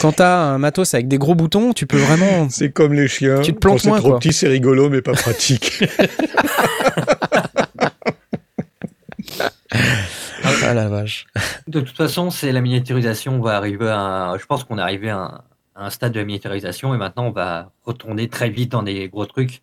quand 0.00 0.12
tu 0.12 0.22
as 0.22 0.38
un 0.38 0.58
matos 0.58 0.94
avec 0.94 1.08
des 1.08 1.18
gros 1.18 1.34
boutons, 1.34 1.72
tu 1.72 1.86
peux 1.88 1.96
vraiment. 1.98 2.48
C'est 2.50 2.70
comme 2.70 2.92
les 2.92 3.08
chiens. 3.08 3.40
Tu 3.42 3.52
te 3.54 3.58
plantes 3.58 3.78
Quand 3.78 3.82
c'est 3.82 3.88
moins, 3.88 3.98
trop 3.98 4.10
quoi. 4.10 4.18
petit, 4.20 4.32
c'est 4.32 4.46
rigolo, 4.46 4.88
mais 4.88 5.02
pas 5.02 5.14
pratique. 5.14 5.82
Ah 10.62 10.74
la 10.74 10.88
vache. 10.88 11.26
De 11.68 11.80
toute 11.80 11.96
façon, 11.96 12.30
c'est 12.30 12.52
la 12.52 12.60
miniaturisation. 12.60 13.34
On 13.36 13.40
va 13.40 13.56
arriver 13.56 13.88
à 13.88 14.30
un- 14.30 14.38
je 14.38 14.46
pense 14.46 14.64
qu'on 14.64 14.78
est 14.78 14.82
arrivé 14.82 15.10
à 15.10 15.16
un, 15.18 15.24
à 15.26 15.44
un 15.80 15.90
stade 15.90 16.12
de 16.12 16.20
la 16.20 16.24
miniaturisation 16.26 16.94
et 16.94 16.98
maintenant 16.98 17.26
on 17.26 17.30
va 17.32 17.72
retourner 17.84 18.28
très 18.28 18.50
vite 18.50 18.70
dans 18.72 18.82
des 18.82 19.08
gros 19.08 19.26
trucs. 19.26 19.62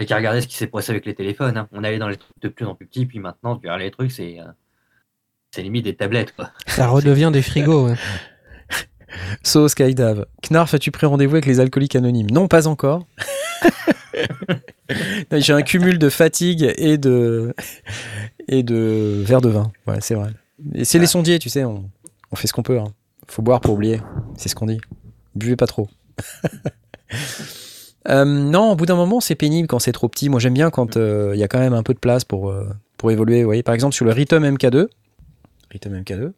Et 0.00 0.06
qu'à 0.06 0.16
regarder 0.16 0.40
ce 0.40 0.46
qui 0.46 0.54
s'est 0.56 0.68
passé 0.68 0.92
avec 0.92 1.06
les 1.06 1.14
téléphones. 1.14 1.56
hein. 1.56 1.68
On 1.72 1.82
allait 1.82 1.98
dans 1.98 2.08
les 2.08 2.16
trucs 2.16 2.40
de 2.40 2.48
plus 2.48 2.64
en 2.64 2.76
plus 2.76 2.86
petits, 2.86 3.04
puis 3.04 3.18
maintenant, 3.18 3.56
tu 3.56 3.66
regardes 3.66 3.80
les 3.80 3.90
trucs, 3.90 4.12
c'est 4.12 4.38
euh, 4.38 4.44
c'est 5.50 5.62
limite 5.62 5.84
des 5.84 5.96
tablettes. 5.96 6.34
Quoi. 6.36 6.50
Ça 6.68 6.86
redevient 6.86 7.30
des 7.32 7.42
frigos. 7.42 7.88
ouais. 7.88 7.94
So 9.42 9.66
Skydive. 9.68 10.26
Knarf, 10.48 10.74
as-tu 10.74 10.90
pris 10.92 11.06
rendez-vous 11.06 11.34
avec 11.36 11.46
les 11.46 11.58
alcooliques 11.60 11.96
anonymes? 11.96 12.30
Non, 12.30 12.46
pas 12.46 12.68
encore. 12.68 13.06
J'ai 15.32 15.52
un 15.52 15.62
cumul 15.62 15.98
de 15.98 16.08
fatigue 16.08 16.72
et 16.76 16.98
de 16.98 17.54
et 18.48 18.62
de 18.62 19.22
verre 19.26 19.40
de 19.40 19.48
vin. 19.48 19.72
Ouais, 19.86 19.98
c'est 20.00 20.14
vrai. 20.14 20.30
Et 20.74 20.84
c'est 20.84 20.98
les 20.98 21.06
sondiers, 21.06 21.38
tu 21.38 21.48
sais, 21.48 21.64
on, 21.64 21.90
on 22.30 22.36
fait 22.36 22.46
ce 22.46 22.52
qu'on 22.52 22.62
peut. 22.62 22.78
hein. 22.78 22.92
Faut 23.26 23.42
boire 23.42 23.60
pour 23.60 23.74
oublier. 23.74 24.00
C'est 24.36 24.48
ce 24.48 24.54
qu'on 24.54 24.66
dit. 24.66 24.80
Buvez 25.38 25.56
pas 25.56 25.66
trop. 25.66 25.88
Euh, 28.08 28.24
non, 28.24 28.72
au 28.72 28.76
bout 28.76 28.86
d'un 28.86 28.96
moment, 28.96 29.20
c'est 29.20 29.34
pénible 29.34 29.68
quand 29.68 29.78
c'est 29.78 29.92
trop 29.92 30.08
petit. 30.08 30.28
Moi, 30.28 30.40
j'aime 30.40 30.54
bien 30.54 30.70
quand 30.70 30.96
euh, 30.96 31.32
il 31.34 31.40
y 31.40 31.42
a 31.42 31.48
quand 31.48 31.58
même 31.58 31.74
un 31.74 31.82
peu 31.82 31.92
de 31.92 31.98
place 31.98 32.24
pour, 32.24 32.48
euh, 32.48 32.66
pour 32.96 33.10
évoluer. 33.10 33.42
Vous 33.42 33.48
voyez, 33.48 33.62
par 33.62 33.74
exemple, 33.74 33.94
sur 33.94 34.06
le 34.06 34.12
Rhythm 34.12 34.44
MK2, 34.44 34.88
Rhythm 35.70 35.94
MK2, 36.00 36.32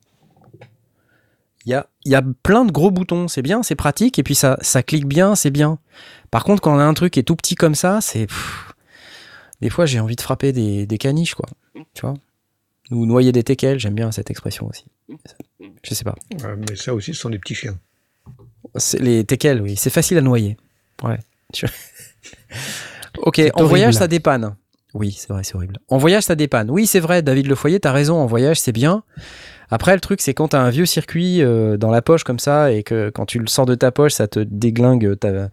il 1.66 1.70
y 1.70 1.74
a, 1.74 1.86
y 2.05 2.14
a 2.14 2.22
plein 2.42 2.64
de 2.64 2.72
gros 2.72 2.90
boutons. 2.90 3.28
C'est 3.28 3.42
bien, 3.42 3.62
c'est 3.62 3.76
pratique. 3.76 4.18
Et 4.18 4.24
puis, 4.24 4.34
ça, 4.34 4.59
ça 4.62 4.82
clique 4.82 5.07
bien, 5.07 5.36
c'est 5.36 5.51
bien. 5.51 5.78
Par 6.32 6.42
contre, 6.42 6.61
quand 6.61 6.74
on 6.74 6.78
a 6.78 6.84
un 6.84 6.94
truc 6.94 7.12
qui 7.12 7.20
est 7.20 7.24
tout 7.24 7.36
petit 7.36 7.55
comme 7.55 7.76
ça, 7.76 8.01
c'est. 8.01 8.26
Des 9.61 9.70
fois, 9.70 9.86
j'ai 9.86 10.01
envie 10.01 10.16
de 10.16 10.22
frapper 10.22 10.53
des, 10.53 10.98
caniches, 10.98 11.34
quoi. 11.34 11.48
Tu 11.94 12.01
vois? 12.01 12.14
Ou 12.90 13.07
noyer 13.07 13.30
des 13.30 13.44
teckels, 13.44 13.78
j'aime 13.78 13.94
bien 13.94 14.11
cette 14.11 14.30
expression 14.30 14.66
aussi. 14.66 14.86
Je 15.84 15.94
sais 15.94 16.03
pas. 16.05 16.16
Mais 16.57 16.74
ça 16.74 16.94
aussi, 16.94 17.14
ce 17.14 17.20
sont 17.20 17.30
des 17.30 17.38
petits 17.38 17.55
chiens. 17.55 17.78
C'est- 18.76 18.98
Les 19.00 19.24
teckels, 19.24 19.60
oui, 19.60 19.76
c'est 19.76 19.90
facile 19.90 20.18
à 20.18 20.22
noyer. 20.22 20.56
Ouais. 21.02 21.18
Tu- 21.52 21.66
ok, 23.18 23.40
en 23.54 23.64
voyage, 23.64 23.94
ça 23.94 24.06
dépanne. 24.08 24.54
Oui, 24.94 25.12
c'est 25.12 25.28
vrai, 25.32 25.42
c'est 25.44 25.54
horrible. 25.54 25.78
En 25.88 25.98
voyage, 25.98 26.24
ça 26.24 26.34
dépanne. 26.34 26.70
Oui, 26.70 26.86
c'est 26.86 27.00
vrai, 27.00 27.22
David 27.22 27.46
Le 27.46 27.54
Foyer, 27.54 27.80
t'as 27.80 27.92
raison, 27.92 28.16
en 28.16 28.26
voyage, 28.26 28.58
c'est 28.60 28.72
bien. 28.72 29.02
Après, 29.70 29.94
le 29.94 30.00
truc, 30.00 30.20
c'est 30.20 30.34
quand 30.34 30.48
t'as 30.48 30.60
un 30.60 30.70
vieux 30.70 30.86
circuit 30.86 31.42
euh, 31.42 31.76
dans 31.76 31.90
la 31.90 32.02
poche 32.02 32.24
comme 32.24 32.40
ça 32.40 32.72
et 32.72 32.82
que 32.82 33.10
quand 33.10 33.24
tu 33.26 33.38
le 33.38 33.46
sors 33.46 33.66
de 33.66 33.76
ta 33.76 33.92
poche, 33.92 34.12
ça 34.14 34.26
te 34.26 34.40
déglingue 34.40 35.16
ta, 35.18 35.48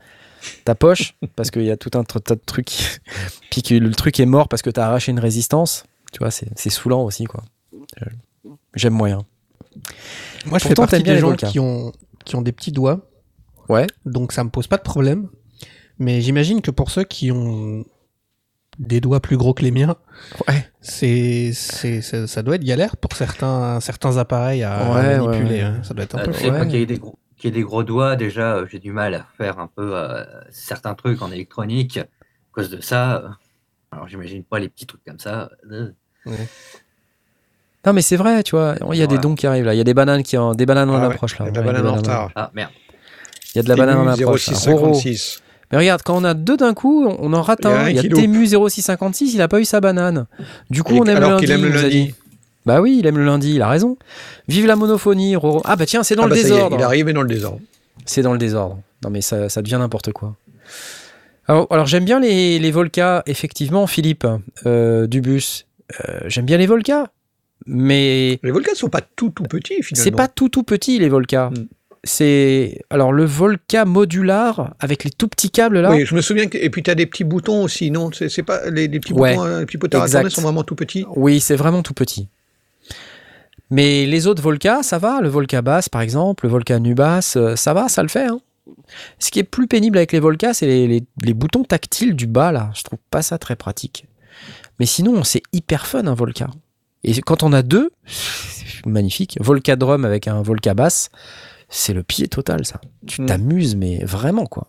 ta 0.65 0.74
poche 0.76 1.15
parce 1.36 1.51
qu'il 1.51 1.63
y 1.63 1.72
a 1.72 1.78
tout 1.78 1.91
un 1.95 2.03
tas 2.03 2.36
de 2.36 2.41
trucs. 2.43 2.99
Puis 3.51 3.61
que 3.61 3.76
le 3.76 3.91
truc 3.93 4.20
est 4.20 4.26
mort 4.26 4.47
parce 4.47 4.63
que 4.63 4.72
t'as 4.72 4.88
arraché 4.88 5.11
une 5.11 5.20
résistance. 5.20 5.86
Tu 6.11 6.20
vois, 6.20 6.32
c'est 6.32 6.47
c'est 6.55 6.72
saoulant 6.72 7.03
aussi, 7.03 7.26
quoi. 7.26 7.43
Euh, 8.01 8.05
J'aime 8.76 8.93
moyen. 8.93 9.24
Moi, 10.45 10.57
je 10.57 10.63
fais 10.63 10.70
Pourtant, 10.74 10.84
partie 10.84 10.95
t'aimes 10.95 11.03
bien 11.03 11.13
des 11.13 11.18
les 11.18 11.22
gens 11.22 11.36
qui 11.36 11.59
ont, 11.59 11.91
qui 12.28 12.36
ont 12.36 12.41
des 12.43 12.51
petits 12.51 12.71
doigts, 12.71 13.09
Ouais. 13.69 13.88
donc 14.05 14.32
ça 14.32 14.43
me 14.43 14.49
pose 14.49 14.67
pas 14.67 14.78
de 14.78 14.84
problème. 14.84 15.30
Mais 15.99 16.21
j'imagine 16.21 16.61
que 16.61 16.69
pour 16.71 16.91
ceux 16.91 17.03
qui 17.03 17.32
ont 17.32 17.84
des 18.78 19.01
doigts 19.01 19.19
plus 19.19 19.38
gros 19.38 19.53
que 19.55 19.63
les 19.63 19.71
miens, 19.71 19.95
Ouais. 20.47 20.63
c'est, 20.82 21.51
c'est, 21.53 22.01
ça, 22.01 22.28
ça 22.28 22.43
doit 22.43 22.55
être 22.55 22.63
galère 22.63 22.95
pour 22.97 23.13
certains, 23.13 23.80
certains 23.80 24.17
appareils 24.17 24.61
à, 24.63 24.73
à 24.78 24.93
Ouais, 24.93 25.17
manipuler. 25.17 25.49
ouais, 25.49 25.55
ouais. 25.55 25.61
hein. 25.61 25.82
Ça 25.84 25.93
doit 25.95 26.03
être 26.03 26.15
un 26.15 26.19
Euh, 26.19 26.25
peu 26.25 26.34
sais, 26.34 26.51
ouais. 26.51 26.67
qui 26.67 26.78
ai 26.78 26.86
des 26.86 26.99
gros, 26.99 27.17
qui 27.38 27.47
ai 27.47 27.51
des 27.51 27.63
gros 27.63 27.84
doigts, 27.84 28.15
déjà, 28.15 28.57
euh, 28.57 28.67
j'ai 28.69 28.78
du 28.80 28.91
mal 28.91 29.15
à 29.15 29.25
faire 29.38 29.57
un 29.59 29.67
peu 29.67 29.95
euh, 29.97 30.23
certains 30.51 30.93
trucs 30.93 31.21
en 31.23 31.32
électronique. 31.32 31.97
À 31.97 32.05
cause 32.51 32.69
de 32.69 32.80
ça, 32.82 33.17
euh, 33.17 33.30
alors 33.91 34.07
j'imagine 34.07 34.43
pas 34.43 34.59
les 34.59 34.69
petits 34.69 34.86
trucs 34.86 35.03
comme 35.03 35.19
ça. 35.19 35.49
euh, 35.71 35.91
Non, 37.86 37.93
mais 37.93 38.01
c'est 38.01 38.17
vrai, 38.17 38.43
tu 38.43 38.55
vois. 38.55 38.75
Il 38.91 38.97
y 38.97 39.03
a 39.03 39.07
des 39.07 39.17
dons 39.17 39.36
qui 39.36 39.47
arrivent 39.47 39.65
là. 39.65 39.73
Il 39.73 39.78
y 39.78 39.82
a 39.82 39.86
des 39.86 39.93
bananes 39.93 40.23
qui 40.23 40.38
en, 40.38 40.53
des 40.53 40.65
bananes 40.65 40.89
en 40.89 40.95
Ah 40.95 41.07
ouais, 41.07 41.13
approche 41.13 41.38
là. 41.39 41.45
il 41.49 41.55
y 41.55 41.57
a 41.57 41.61
de 41.61 41.65
la 41.67 41.73
banane 41.73 41.88
en 41.88 41.95
retard. 41.95 42.32
Ah 42.36 42.51
merde. 42.53 42.71
Il 43.53 43.57
y 43.57 43.59
a 43.59 43.63
de 43.63 43.69
la 43.69 43.75
banane 43.75 43.97
en 43.99 44.07
approche. 44.07 44.47
là. 44.49 44.57
Roro, 44.73 44.93
0656. 44.93 45.41
Mais 45.71 45.78
regarde, 45.78 46.01
quand 46.03 46.15
on 46.17 46.23
a 46.23 46.34
deux 46.34 46.57
d'un 46.57 46.73
coup, 46.73 47.07
on 47.07 47.34
en 47.34 47.41
rate 47.41 47.59
Il 47.63 47.67
y 47.69 47.71
a 47.73 47.80
un. 47.82 47.89
Il 47.89 47.95
y 47.95 47.99
a. 47.99 48.03
Temu 48.03 48.45
0656, 48.45 49.34
il 49.34 49.41
a 49.41 49.47
pas 49.47 49.59
eu 49.59 49.65
sa 49.65 49.80
banane. 49.80 50.25
Du 50.69 50.84
coup, 50.84 50.95
Et- 50.95 50.99
on 51.01 51.05
aime 51.05 51.17
alors 51.17 51.39
le 51.39 51.45
lundi. 51.47 51.51
aime 51.51 51.61
le 51.63 51.69
lundi. 51.82 52.15
Bah 52.65 52.82
oui, 52.82 52.97
il 52.99 53.05
aime 53.07 53.17
le 53.17 53.23
lundi, 53.25 53.55
il 53.55 53.61
a 53.61 53.69
raison. 53.69 53.97
Vive 54.49 54.65
la 54.65 54.75
monophonie, 54.75 55.36
Roro. 55.38 55.61
Ah 55.63 55.78
bah 55.78 55.86
tiens, 55.86 56.03
c'est 56.03 56.15
dans 56.15 56.23
Ah 56.23 56.28
le 56.28 56.32
bah, 56.34 56.39
est, 56.39 56.43
désordre. 56.43 56.75
il 56.78 56.82
est 56.82 56.84
arrivé 56.86 57.13
dans 57.13 57.21
le 57.21 57.30
désordre. 57.30 57.59
C'est 58.05 58.21
dans 58.21 58.34
le 58.34 58.38
désordre. 58.39 58.80
Non 59.03 59.09
mais 59.09 59.21
ça, 59.21 59.47
ça 59.47 59.61
devient 59.61 59.78
n'importe 59.80 60.11
quoi. 60.11 60.36
Alors, 61.47 61.67
alors, 61.69 61.86
j'aime 61.86 62.03
bien 62.03 62.19
les, 62.19 62.59
les 62.59 62.71
Volcas, 62.71 63.23
effectivement, 63.25 63.88
Philippe 63.88 64.28
euh, 64.65 65.07
Dubus. 65.07 65.65
Euh, 66.09 66.19
j'aime 66.28 66.43
bien 66.45 66.57
les 66.57 66.65
Volcas, 66.67 67.05
mais 67.68 68.39
Les 68.43 68.51
Volcas 68.51 68.76
sont 68.76 68.89
pas 68.89 69.01
tout 69.01 69.30
tout 69.30 69.43
petits 69.43 69.82
finalement. 69.84 70.03
c'est 70.03 70.11
pas 70.11 70.28
tout 70.28 70.49
tout 70.49 70.63
petit 70.63 70.99
les 70.99 71.09
Volcas. 71.09 71.49
Mm. 71.51 71.68
C'est 72.03 72.80
alors 72.89 73.11
le 73.11 73.26
Volca 73.26 73.84
modular 73.84 74.76
avec 74.80 75.03
les 75.03 75.09
tout 75.09 75.28
petits 75.28 75.49
câbles 75.51 75.80
là. 75.82 75.91
Oui, 75.91 76.05
je 76.05 76.15
me 76.15 76.22
souviens 76.22 76.47
que 76.47 76.57
et 76.57 76.70
puis 76.70 76.82
tu 76.84 76.89
as 76.91 76.95
des 76.95 77.05
petits 77.05 77.24
boutons 77.26 77.63
aussi, 77.63 77.91
non? 77.91 78.11
C'est 78.13 78.43
pas 78.43 78.70
les, 78.70 78.88
les 78.88 78.99
petits 78.99 79.13
Ouais. 79.13 79.36
boutons, 79.36 79.45
euh, 79.45 79.59
les 79.59 79.65
petits 79.65 79.78
potards 79.78 80.03
à 80.15 80.30
sont 80.30 80.41
vraiment 80.41 80.63
tout 80.63 80.76
petits? 80.76 81.05
Oui, 81.15 81.39
c'est 81.41 81.55
vraiment 81.57 81.84
tout 81.84 81.93
petit. 81.93 82.30
Mais 83.70 84.05
les 84.05 84.28
autres 84.28 84.41
Volcas, 84.41 84.84
ça 84.84 84.97
va. 84.97 85.20
Le 85.22 85.28
Volca 85.28 85.61
basse, 85.61 85.89
par 85.89 86.01
exemple, 86.01 86.45
le 86.45 86.51
Volca 86.51 86.80
Nubas, 86.80 87.34
euh, 87.36 87.55
ça 87.57 87.74
va, 87.74 87.89
ça 87.89 88.01
le 88.01 88.07
fait. 88.09 88.28
hein. 88.28 88.39
Ce 89.20 89.30
qui 89.32 89.39
est 89.39 89.43
plus 89.43 89.68
pénible 89.68 89.97
avec 89.97 90.11
les 90.13 90.20
Volcas, 90.20 90.53
c'est 90.53 90.68
les, 90.68 90.88
les- 90.88 91.03
les 91.24 91.34
boutons 91.34 91.63
tactiles 91.63 92.15
du 92.15 92.28
bas, 92.28 92.51
là. 92.53 92.70
Je 92.76 92.84
trouve 92.84 92.99
pas 93.11 93.22
ça 93.22 93.38
très 93.38 93.55
pratique. 93.57 94.05
Mais 94.80 94.86
sinon, 94.86 95.24
c'est 95.26 95.41
hyper 95.51 95.86
fun, 95.88 96.05
un 96.07 96.13
Volca. 96.13 96.47
Et 97.04 97.22
quand 97.22 97.43
on 97.43 97.54
a 97.54 97.62
deux, 97.62 97.91
c'est 98.06 98.86
magnifique. 98.86 99.38
Volca 99.41 99.76
drum 99.76 100.04
avec 100.06 100.28
un 100.28 100.41
Volca 100.41 100.74
basse, 100.74 101.10
c'est 101.70 101.93
le 101.93 102.04
pied 102.04 102.28
total, 102.28 102.66
ça. 102.66 102.82
Tu 103.06 103.22
Mm. 103.22 103.26
t'amuses, 103.28 103.76
mais 103.76 104.04
vraiment, 104.04 104.45
quoi. 104.45 104.68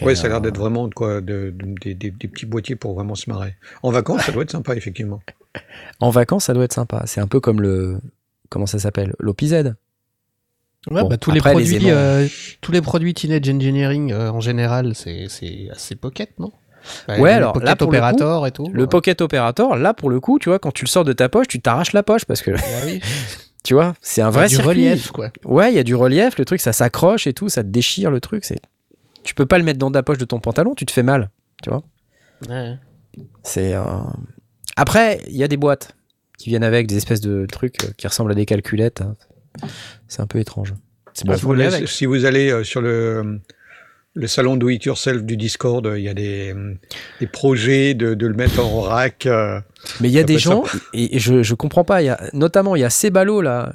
Et, 0.00 0.04
Ouais, 0.04 0.14
ça 0.16 0.22
a 0.22 0.26
euh, 0.26 0.28
l'air 0.30 0.40
d'être 0.40 0.58
vraiment 0.58 0.88
quoi, 0.90 1.20
de, 1.20 1.54
de- 1.56 1.92
des, 1.92 2.10
petits 2.10 2.46
boîtiers 2.46 2.74
pour 2.76 2.94
vraiment 2.94 3.14
se 3.14 3.30
marrer. 3.30 3.54
En 3.82 3.90
vacances, 3.92 4.22
ça 4.22 4.32
doit 4.32 4.42
être 4.42 4.50
sympa 4.50 4.74
effectivement. 4.76 5.20
En 6.00 6.10
vacances, 6.10 6.46
ça 6.46 6.52
doit 6.54 6.64
être 6.64 6.72
sympa. 6.72 7.04
C'est 7.06 7.20
un 7.20 7.28
peu 7.28 7.38
comme 7.38 7.60
le. 7.60 8.00
Comment 8.48 8.66
ça 8.66 8.80
s'appelle? 8.80 9.14
L'OPZ. 9.20 9.52
Ouais, 9.52 9.72
Bon, 11.02 11.08
bah, 11.08 11.16
tous, 11.16 11.30
les 11.30 11.38
après, 11.38 11.54
les 11.54 11.60
produits, 11.70 11.90
euh, 11.90 12.26
tous 12.60 12.72
les 12.72 12.82
produits 12.82 13.14
Teenage 13.14 13.48
Engineering 13.48 14.12
euh, 14.12 14.30
en 14.32 14.40
général, 14.40 14.94
c'est 14.96 15.26
c'est 15.28 15.68
assez 15.70 15.94
pocket, 15.94 16.30
non? 16.40 16.50
Bah, 17.08 17.18
Ouais, 17.18 17.30
le 17.32 17.36
alors, 17.36 17.52
Pocket 17.54 17.68
là, 17.68 17.76
pour 17.76 17.90
le 17.90 17.98
Operator 17.98 18.46
et 18.46 18.50
tout. 18.50 18.68
Le 18.72 18.82
ouais. 18.82 18.88
Pocket 18.88 19.20
Operator, 19.20 19.76
là 19.76 19.94
pour 19.94 20.10
le 20.10 20.20
coup, 20.20 20.38
tu 20.38 20.48
vois, 20.48 20.58
quand 20.58 20.72
tu 20.72 20.84
le 20.84 20.88
sors 20.90 21.04
de 21.04 21.12
ta 21.12 21.28
poche, 21.28 21.48
tu 21.48 21.60
t'arraches 21.60 21.92
la 21.92 22.02
poche 22.02 22.24
parce 22.24 22.42
que, 22.42 22.50
Bah 22.52 22.58
oui. 22.86 23.00
tu 23.62 23.74
vois, 23.74 23.94
c'est 24.00 24.20
un 24.22 24.30
Il 24.30 24.34
y 24.34 24.36
a 24.36 24.38
vrai 24.38 24.48
du 24.48 24.54
circuit. 24.56 24.68
relief, 24.90 25.10
quoi. 25.10 25.30
Ouais, 25.44 25.72
il 25.72 25.76
y 25.76 25.78
a 25.78 25.82
du 25.84 25.94
relief, 25.94 26.38
le 26.38 26.44
truc, 26.44 26.60
ça 26.60 26.72
s'accroche 26.72 27.26
et 27.26 27.32
tout, 27.32 27.48
ça 27.48 27.62
te 27.62 27.68
déchire 27.68 28.10
le 28.10 28.20
truc. 28.20 28.44
C'est, 28.44 28.60
tu 29.22 29.34
peux 29.34 29.46
pas 29.46 29.58
le 29.58 29.64
mettre 29.64 29.78
dans 29.78 29.90
ta 29.90 30.02
poche 30.02 30.18
de 30.18 30.24
ton 30.26 30.40
pantalon, 30.40 30.74
tu 30.74 30.84
te 30.86 30.92
fais 30.92 31.02
mal. 31.02 31.30
Ouais. 32.48 32.76
C'est. 33.42 33.74
euh, 33.74 33.82
Après, 34.76 35.20
il 35.28 35.36
y 35.36 35.44
a 35.44 35.48
des 35.48 35.56
boîtes 35.56 35.96
qui 36.38 36.50
viennent 36.50 36.64
avec 36.64 36.86
des 36.86 36.96
espèces 36.96 37.20
de 37.20 37.46
trucs 37.46 37.82
euh, 37.84 37.88
qui 37.96 38.06
ressemblent 38.06 38.32
à 38.32 38.34
des 38.34 38.44
calculettes. 38.46 39.00
hein. 39.02 39.14
C'est 40.08 40.20
un 40.20 40.26
peu 40.26 40.38
étrange. 40.40 40.74
C'est 41.14 41.26
bon. 41.26 41.36
Si 41.36 41.44
vous, 41.44 41.52
allez- 41.52 41.86
si 41.86 42.06
vous 42.06 42.24
allez 42.24 42.64
sur 42.64 42.80
le, 42.82 43.40
le 44.14 44.26
salon 44.28 44.56
Do 44.56 44.68
It 44.68 44.84
Yourself 44.84 45.22
du 45.24 45.36
Discord, 45.36 45.90
il 45.96 46.02
y 46.02 46.08
a 46.08 46.14
des, 46.14 46.54
des 47.20 47.26
projets 47.26 47.94
de, 47.94 48.14
de 48.14 48.26
le 48.26 48.34
mettre 48.34 48.64
en 48.64 48.80
rack. 48.82 49.26
euh. 49.26 49.60
Mais 50.00 50.08
il 50.08 50.12
y 50.14 50.18
a 50.18 50.22
des 50.24 50.38
gens, 50.38 50.64
et, 50.92 51.16
et 51.16 51.18
je, 51.18 51.42
je 51.42 51.54
comprends 51.54 51.84
pas, 51.84 52.00
il 52.02 52.06
y 52.06 52.08
a, 52.08 52.20
notamment 52.32 52.76
il 52.76 52.80
y 52.80 52.84
a 52.84 52.90
Cébalo 52.90 53.40
là, 53.42 53.74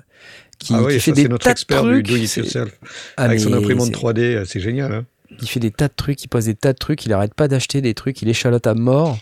qui, 0.57 0.73
ah 0.75 0.81
oui, 0.83 0.93
qui 0.93 0.99
fait 1.01 1.11
ça, 1.11 1.15
des 1.23 1.27
notre 1.27 1.43
tas 1.43 1.49
de 1.49 1.51
expert 1.53 1.81
trucs. 1.81 2.05
du 2.05 2.11
Do 2.13 2.17
It 2.17 2.35
Yourself. 2.35 2.71
Ah, 3.17 3.23
avec 3.23 3.39
son 3.41 3.51
imprimante 3.53 3.87
c'est- 3.87 3.91
3D, 3.93 4.19
euh, 4.35 4.45
c'est 4.45 4.59
génial. 4.59 4.93
hein. 4.93 5.05
Il 5.41 5.47
fait 5.47 5.59
des 5.59 5.71
tas 5.71 5.87
de 5.87 5.93
trucs, 5.95 6.23
il 6.23 6.27
pose 6.27 6.45
des 6.45 6.55
tas 6.55 6.73
de 6.73 6.77
trucs, 6.77 7.05
il 7.05 7.13
arrête 7.13 7.33
pas 7.33 7.47
d'acheter 7.47 7.81
des 7.81 7.93
trucs, 7.93 8.21
il 8.21 8.29
échalote 8.29 8.65
à 8.67 8.73
mort. 8.73 9.17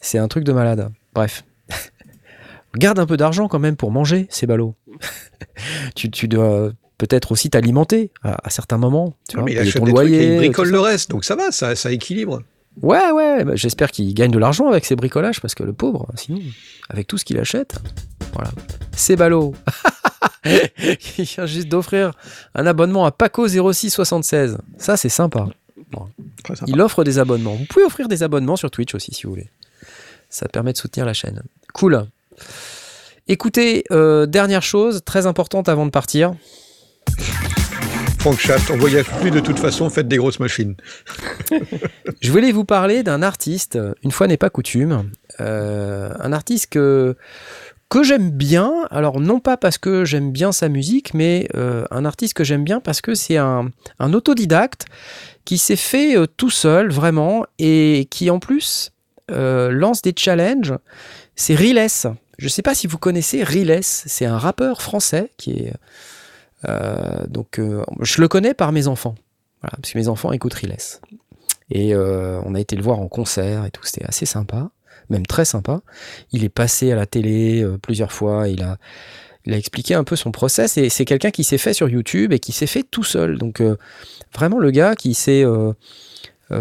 C'est 0.00 0.18
un 0.18 0.28
truc 0.28 0.44
de 0.44 0.52
malade. 0.52 0.90
Bref. 1.14 1.44
Garde 2.76 2.98
un 2.98 3.06
peu 3.06 3.16
d'argent 3.16 3.48
quand 3.48 3.58
même 3.58 3.76
pour 3.76 3.90
manger, 3.90 4.26
ces 4.30 4.46
ballots. 4.46 4.74
tu, 5.94 6.10
tu 6.10 6.28
dois 6.28 6.72
peut-être 6.98 7.32
aussi 7.32 7.48
t'alimenter 7.50 8.10
à, 8.22 8.36
à 8.46 8.50
certains 8.50 8.78
moments. 8.78 9.14
Tu 9.28 9.36
Non, 9.36 9.42
vois, 9.42 9.46
mais 9.50 9.52
il 9.56 9.58
achète 9.60 9.76
ton 9.76 9.84
des 9.84 9.92
trucs 9.94 10.06
et 10.08 10.10
loyer. 10.10 10.32
il 10.34 10.36
bricole 10.38 10.68
le 10.70 10.80
reste, 10.80 11.10
donc 11.10 11.24
ça 11.24 11.36
va, 11.36 11.50
ça, 11.52 11.74
ça 11.76 11.90
équilibre. 11.92 12.42
Ouais, 12.82 13.10
ouais, 13.10 13.44
bah, 13.44 13.52
j'espère 13.56 13.90
qu'il 13.90 14.12
gagne 14.14 14.30
de 14.30 14.38
l'argent 14.38 14.68
avec 14.68 14.84
ses 14.84 14.94
bricolages 14.94 15.40
parce 15.40 15.54
que 15.54 15.64
le 15.64 15.72
pauvre, 15.72 16.06
sinon, 16.14 16.40
avec 16.88 17.06
tout 17.08 17.18
ce 17.18 17.24
qu'il 17.24 17.38
achète, 17.38 17.74
voilà. 18.34 18.50
Ces 18.92 19.16
ballots. 19.16 19.54
il 20.44 21.24
vient 21.24 21.46
juste 21.46 21.68
d'offrir 21.68 22.12
un 22.54 22.66
abonnement 22.66 23.04
à 23.04 23.10
Paco 23.10 23.48
0676. 23.48 24.58
Ça, 24.78 24.96
c'est 24.96 25.08
sympa. 25.08 25.48
Il 26.66 26.80
offre 26.80 27.02
des 27.02 27.18
abonnements. 27.18 27.54
Vous 27.54 27.64
pouvez 27.64 27.84
offrir 27.84 28.08
des 28.08 28.22
abonnements 28.22 28.56
sur 28.56 28.70
Twitch 28.70 28.94
aussi 28.94 29.12
si 29.12 29.24
vous 29.24 29.30
voulez. 29.30 29.50
Ça 30.28 30.46
permet 30.48 30.72
de 30.72 30.78
soutenir 30.78 31.06
la 31.06 31.14
chaîne. 31.14 31.42
Cool. 31.74 32.06
Écoutez, 33.26 33.84
euh, 33.90 34.26
dernière 34.26 34.62
chose 34.62 35.02
très 35.04 35.26
importante 35.26 35.68
avant 35.68 35.84
de 35.86 35.90
partir. 35.90 36.34
Franck 38.18 38.40
Chat, 38.40 38.70
on 38.72 38.76
voyage 38.76 39.06
plus 39.20 39.30
de 39.30 39.38
toute 39.38 39.60
façon, 39.60 39.88
faites 39.90 40.08
des 40.08 40.16
grosses 40.16 40.40
machines. 40.40 40.74
Je 42.20 42.32
voulais 42.32 42.50
vous 42.50 42.64
parler 42.64 43.04
d'un 43.04 43.22
artiste, 43.22 43.78
une 44.02 44.10
fois 44.10 44.26
n'est 44.26 44.36
pas 44.36 44.50
coutume, 44.50 45.10
euh, 45.40 46.12
un 46.18 46.32
artiste 46.32 46.66
que, 46.70 47.16
que 47.88 48.02
j'aime 48.02 48.30
bien, 48.30 48.72
alors 48.90 49.20
non 49.20 49.38
pas 49.38 49.56
parce 49.56 49.78
que 49.78 50.04
j'aime 50.04 50.32
bien 50.32 50.50
sa 50.50 50.68
musique, 50.68 51.14
mais 51.14 51.48
euh, 51.54 51.84
un 51.92 52.04
artiste 52.04 52.34
que 52.34 52.42
j'aime 52.42 52.64
bien 52.64 52.80
parce 52.80 53.00
que 53.00 53.14
c'est 53.14 53.36
un, 53.36 53.70
autodidacte 54.00 54.86
qui 55.44 55.56
s'est 55.56 55.76
fait 55.76 56.16
euh, 56.16 56.26
tout 56.26 56.50
seul, 56.50 56.90
vraiment, 56.90 57.46
et 57.60 58.08
qui 58.10 58.30
en 58.30 58.40
plus 58.40 58.92
lance 59.30 60.00
des 60.02 60.14
challenges. 60.16 60.74
C'est 61.36 61.54
Riles. 61.54 61.86
Je 62.38 62.44
ne 62.44 62.48
sais 62.48 62.62
pas 62.62 62.74
si 62.74 62.86
vous 62.86 62.98
connaissez 62.98 63.44
Riles, 63.44 63.78
c'est 63.82 64.24
un 64.26 64.38
rappeur 64.38 64.82
français 64.82 65.30
qui 65.36 65.52
est... 65.52 65.74
euh, 66.66 67.26
donc, 67.28 67.58
euh, 67.58 67.84
je 68.00 68.20
le 68.20 68.28
connais 68.28 68.54
par 68.54 68.72
mes 68.72 68.88
enfants, 68.88 69.14
parce 69.60 69.92
que 69.92 69.98
mes 69.98 70.08
enfants 70.08 70.32
écoutent 70.32 70.54
Riles. 70.54 70.76
Et 71.70 71.94
euh, 71.94 72.40
on 72.44 72.54
a 72.54 72.60
été 72.60 72.76
le 72.76 72.82
voir 72.82 72.98
en 72.98 73.08
concert 73.08 73.64
et 73.66 73.70
tout, 73.70 73.82
c'était 73.84 74.04
assez 74.06 74.26
sympa, 74.26 74.70
même 75.10 75.26
très 75.26 75.44
sympa. 75.44 75.80
Il 76.32 76.44
est 76.44 76.48
passé 76.48 76.92
à 76.92 76.96
la 76.96 77.06
télé 77.06 77.66
plusieurs 77.82 78.12
fois, 78.12 78.48
il 78.48 78.62
a, 78.62 78.78
expliqué 79.46 79.94
un 79.94 80.04
peu 80.04 80.14
son 80.14 80.30
process, 80.30 80.76
et 80.76 80.90
c'est 80.90 81.06
quelqu'un 81.06 81.30
qui 81.30 81.42
s'est 81.42 81.56
fait 81.56 81.72
sur 81.72 81.88
YouTube 81.88 82.34
et 82.34 82.38
qui 82.38 82.52
s'est 82.52 82.66
fait 82.66 82.82
tout 82.82 83.04
seul. 83.04 83.38
Donc 83.38 83.62
vraiment 84.34 84.58
le 84.58 84.70
gars 84.70 84.94
qui 84.94 85.14
s'est 85.14 85.44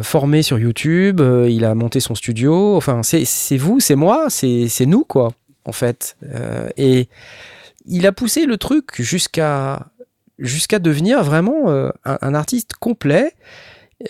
formé 0.01 0.41
sur 0.41 0.57
YouTube, 0.57 1.21
il 1.49 1.65
a 1.65 1.75
monté 1.75 1.99
son 1.99 2.15
studio, 2.15 2.77
enfin 2.77 3.01
c'est 3.03 3.57
vous, 3.57 3.79
c'est 3.81 3.95
moi, 3.95 4.27
c'est 4.29 4.85
nous 4.85 5.03
quoi, 5.03 5.33
en 5.65 5.73
fait. 5.73 6.15
Et 6.77 7.09
il 7.87 8.05
a 8.05 8.11
poussé 8.11 8.45
le 8.45 8.57
truc 8.57 9.01
jusqu'à 9.01 9.87
jusqu'à 10.39 10.79
devenir 10.79 11.23
vraiment 11.23 11.69
euh, 11.69 11.89
un, 12.05 12.17
un 12.21 12.35
artiste 12.35 12.73
complet 12.79 13.33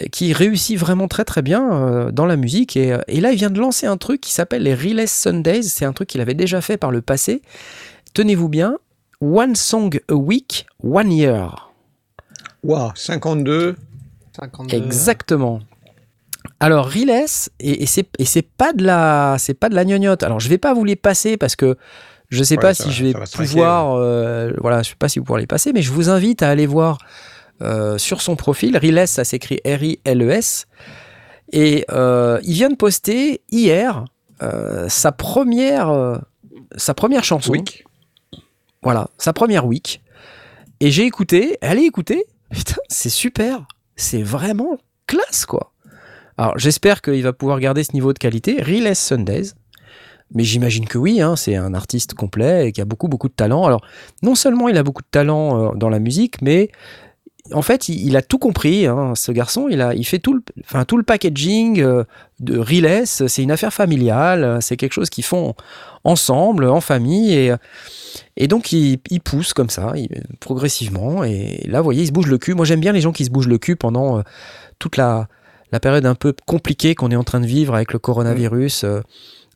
euh, 0.02 0.08
qui 0.12 0.34
réussit 0.34 0.78
vraiment 0.78 1.08
très 1.08 1.24
très 1.24 1.42
bien 1.42 1.72
euh, 1.72 2.12
dans 2.12 2.26
la 2.26 2.36
musique. 2.36 2.76
Et, 2.76 2.98
et 3.08 3.22
là, 3.22 3.32
il 3.32 3.38
vient 3.38 3.50
de 3.50 3.60
lancer 3.60 3.88
un 3.88 3.98
truc 3.98 4.20
qui 4.20 4.34
s'appelle 4.34 4.64
les 4.64 4.76
Relay 4.76 5.08
Sundays. 5.08 5.64
C'est 5.64 5.86
un 5.86 5.94
truc 5.94 6.10
qu'il 6.10 6.22
avait 6.22 6.34
déjà 6.34 6.60
fait 6.60 6.78
par 6.78 6.92
le 6.92 7.02
passé. 7.02 7.42
Tenez-vous 8.14 8.50
bien, 8.50 8.78
One 9.22 9.56
Song 9.56 10.00
a 10.10 10.14
Week, 10.14 10.66
One 10.84 11.12
Year. 11.12 11.72
Waouh, 12.64 12.92
52. 12.96 13.76
52. 14.40 14.76
Exactement. 14.76 15.62
Alors 16.60 16.88
Riles 16.88 17.26
et, 17.60 17.84
et 17.84 17.86
c'est 17.86 18.08
et 18.18 18.26
c'est 18.26 18.42
pas 18.42 18.74
de 18.74 18.84
la 18.84 19.36
c'est 19.38 19.54
pas 19.54 19.70
de 19.70 19.76
la 19.76 19.86
gnognotte. 19.86 20.24
Alors 20.24 20.40
je 20.40 20.50
vais 20.50 20.58
pas 20.58 20.74
vous 20.74 20.84
les 20.84 20.96
passer 20.96 21.38
parce 21.38 21.56
que 21.56 21.78
je 22.30 22.44
sais 22.44 22.56
Ouais, 22.56 22.62
pas 22.62 22.74
si 22.74 22.84
va- 22.84 22.90
je 22.92 23.04
vais 23.06 23.14
va 23.14 23.26
pouvoir 23.26 23.94
euh, 23.96 24.52
voilà 24.60 24.84
je 24.84 24.90
sais 24.90 24.96
pas 24.98 25.10
si 25.10 25.20
vous 25.20 25.26
pourrez 25.26 25.42
les 25.42 25.48
passer 25.48 25.72
mais 25.74 25.82
je 25.82 25.92
vous 25.92 26.10
invite 26.10 26.42
à 26.44 26.50
aller 26.50 26.66
voir 26.66 26.98
euh, 27.62 27.98
sur 27.98 28.22
son 28.22 28.36
profil 28.36 28.78
Riles 28.78 29.04
ça 29.08 29.24
s'écrit 29.24 29.60
R 29.66 29.82
I 29.84 30.00
L 30.04 30.22
E 30.24 30.30
S 30.32 30.68
et 31.54 31.86
euh, 31.92 32.40
il 32.44 32.54
vient 32.54 32.70
de 32.70 32.76
poster 32.76 33.42
hier 33.52 34.06
sa 34.88 35.12
première 35.12 36.20
sa 36.76 36.94
première 36.94 37.24
chanson 37.24 37.54
Week. 37.54 37.86
voilà, 38.84 39.08
sa 39.18 39.34
première 39.34 39.66
week. 39.66 40.02
Et 40.80 40.92
j'ai 40.92 41.06
écouté, 41.06 41.58
allez 41.62 41.82
écouter, 41.84 42.24
putain, 42.52 42.76
c'est 42.88 43.10
super, 43.10 43.66
c'est 43.96 44.22
vraiment 44.22 44.78
classe 45.08 45.46
quoi. 45.48 45.74
Alors 46.38 46.60
j'espère 46.60 47.02
qu'il 47.02 47.24
va 47.24 47.34
pouvoir 47.34 47.60
garder 47.60 47.84
ce 47.84 47.94
niveau 47.94 48.14
de 48.14 48.20
qualité, 48.20 48.62
Real 48.62 48.96
Sundays. 48.96 49.54
Mais 50.34 50.44
j'imagine 50.44 50.86
que 50.86 50.98
oui, 50.98 51.22
hein, 51.22 51.36
c'est 51.36 51.56
un 51.56 51.74
artiste 51.74 52.14
complet 52.14 52.68
et 52.68 52.72
qui 52.72 52.82
a 52.82 52.86
beaucoup 52.86 53.08
beaucoup 53.08 53.30
de 53.30 53.34
talent. 53.34 53.66
Alors 53.66 53.82
non 54.24 54.36
seulement 54.36 54.68
il 54.68 54.78
a 54.78 54.84
beaucoup 54.84 55.02
de 55.02 55.08
talent 55.10 55.72
euh, 55.72 55.76
dans 55.76 55.90
la 55.90 56.00
musique, 56.00 56.42
mais 56.42 56.70
en 57.54 57.62
fait, 57.62 57.88
il, 57.88 58.06
il 58.06 58.18
a 58.18 58.22
tout 58.22 58.40
compris, 58.40 58.88
hein, 58.88 59.14
ce 59.16 59.32
garçon. 59.32 59.68
Il, 59.70 59.80
a, 59.80 59.94
il 59.94 60.06
fait 60.06 60.20
tout 60.20 60.34
le, 60.34 60.42
enfin, 60.66 60.84
tout 60.84 60.98
le 60.98 61.04
packaging 61.04 61.80
euh, 61.80 62.04
de 62.42 62.60
Reless. 62.60 63.26
C'est 63.28 63.42
une 63.42 63.52
affaire 63.52 63.72
familiale. 63.72 64.58
C'est 64.60 64.76
quelque 64.76 64.92
chose 64.92 65.10
qu'ils 65.10 65.24
font 65.24 65.56
ensemble, 66.04 66.66
en 66.66 66.82
famille. 66.82 67.34
Et, 67.34 67.54
et 68.36 68.50
donc, 68.50 68.74
il, 68.74 69.00
il 69.10 69.22
pousse 69.22 69.54
comme 69.54 69.70
ça, 69.70 69.94
il- 69.96 70.10
progressivement. 70.42 71.24
Et 71.24 71.64
là, 71.70 71.80
vous 71.80 71.86
voyez, 71.86 72.02
il 72.04 72.08
se 72.08 72.12
bouge 72.12 72.28
le 72.28 72.38
cul. 72.38 72.54
Moi, 72.54 72.66
j'aime 72.66 72.82
bien 72.82 72.92
les 72.92 73.00
gens 73.00 73.14
qui 73.14 73.24
se 73.24 73.30
bougent 73.30 73.48
le 73.48 73.60
cul 73.60 73.78
pendant 73.78 74.18
euh, 74.18 74.22
toute 74.78 74.98
la, 74.98 75.30
la 75.72 75.80
période 75.80 76.06
un 76.06 76.16
peu 76.16 76.34
compliquée 76.46 76.96
qu'on 76.96 77.12
est 77.12 77.16
en 77.16 77.24
train 77.24 77.40
de 77.40 77.48
vivre 77.48 77.76
avec 77.76 77.94
le 77.94 78.00
coronavirus. 78.00 78.84
Euh, 78.84 79.00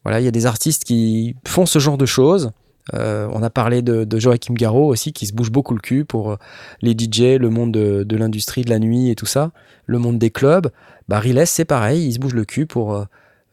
voilà, 0.04 0.20
il 0.20 0.26
y 0.26 0.28
a 0.28 0.32
des 0.32 0.46
artistes 0.46 0.84
qui 0.84 1.36
font 1.46 1.66
ce 1.66 1.80
genre 1.80 1.98
de 1.98 2.06
choses. 2.06 2.52
Euh, 2.94 3.28
on 3.32 3.44
a 3.44 3.50
parlé 3.50 3.82
de, 3.82 4.20
Joachim 4.20 4.54
Garraud 4.54 4.88
aussi, 4.88 5.14
qui 5.14 5.28
se 5.28 5.34
bouge 5.34 5.52
beaucoup 5.52 5.74
le 5.74 5.80
cul 5.80 6.06
pour 6.06 6.32
euh, 6.32 6.36
les 6.82 6.92
DJ, 6.92 7.38
le 7.40 7.50
monde 7.50 7.72
de, 7.72 8.16
l'industrie 8.16 8.64
de 8.64 8.70
la 8.70 8.80
nuit 8.80 9.10
et 9.10 9.16
tout 9.16 9.26
ça, 9.26 9.52
le 9.86 10.00
monde 10.00 10.18
des 10.18 10.32
clubs. 10.32 10.70
Bah, 11.08 11.20
Riles, 11.20 11.44
c'est 11.46 11.66
pareil, 11.66 12.06
il 12.06 12.14
se 12.14 12.20
bouge 12.20 12.34
le 12.34 12.46
cul 12.46 12.66
pour 12.66 12.96
euh, 12.96 13.06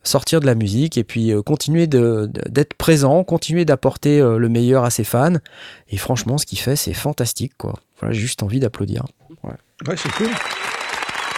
sortir 0.02 0.40
de 0.40 0.46
la 0.46 0.54
musique 0.54 0.96
et 0.96 1.04
puis 1.04 1.32
continuer 1.44 1.86
d'être 1.86 2.74
présent, 2.74 3.24
continuer 3.24 3.64
d'apporter 3.64 4.20
le 4.20 4.48
meilleur 4.48 4.84
à 4.84 4.90
ses 4.90 5.04
fans. 5.04 5.34
Et 5.90 5.98
franchement, 5.98 6.38
ce 6.38 6.46
qu'il 6.46 6.58
fait, 6.58 6.76
c'est 6.76 6.94
fantastique, 6.94 7.52
quoi. 7.58 7.74
Voilà, 7.98 8.14
j'ai 8.14 8.20
juste 8.20 8.42
envie 8.42 8.60
d'applaudir. 8.60 9.04
Ouais, 9.42 9.96
c'est 9.96 10.12
cool. 10.12 10.28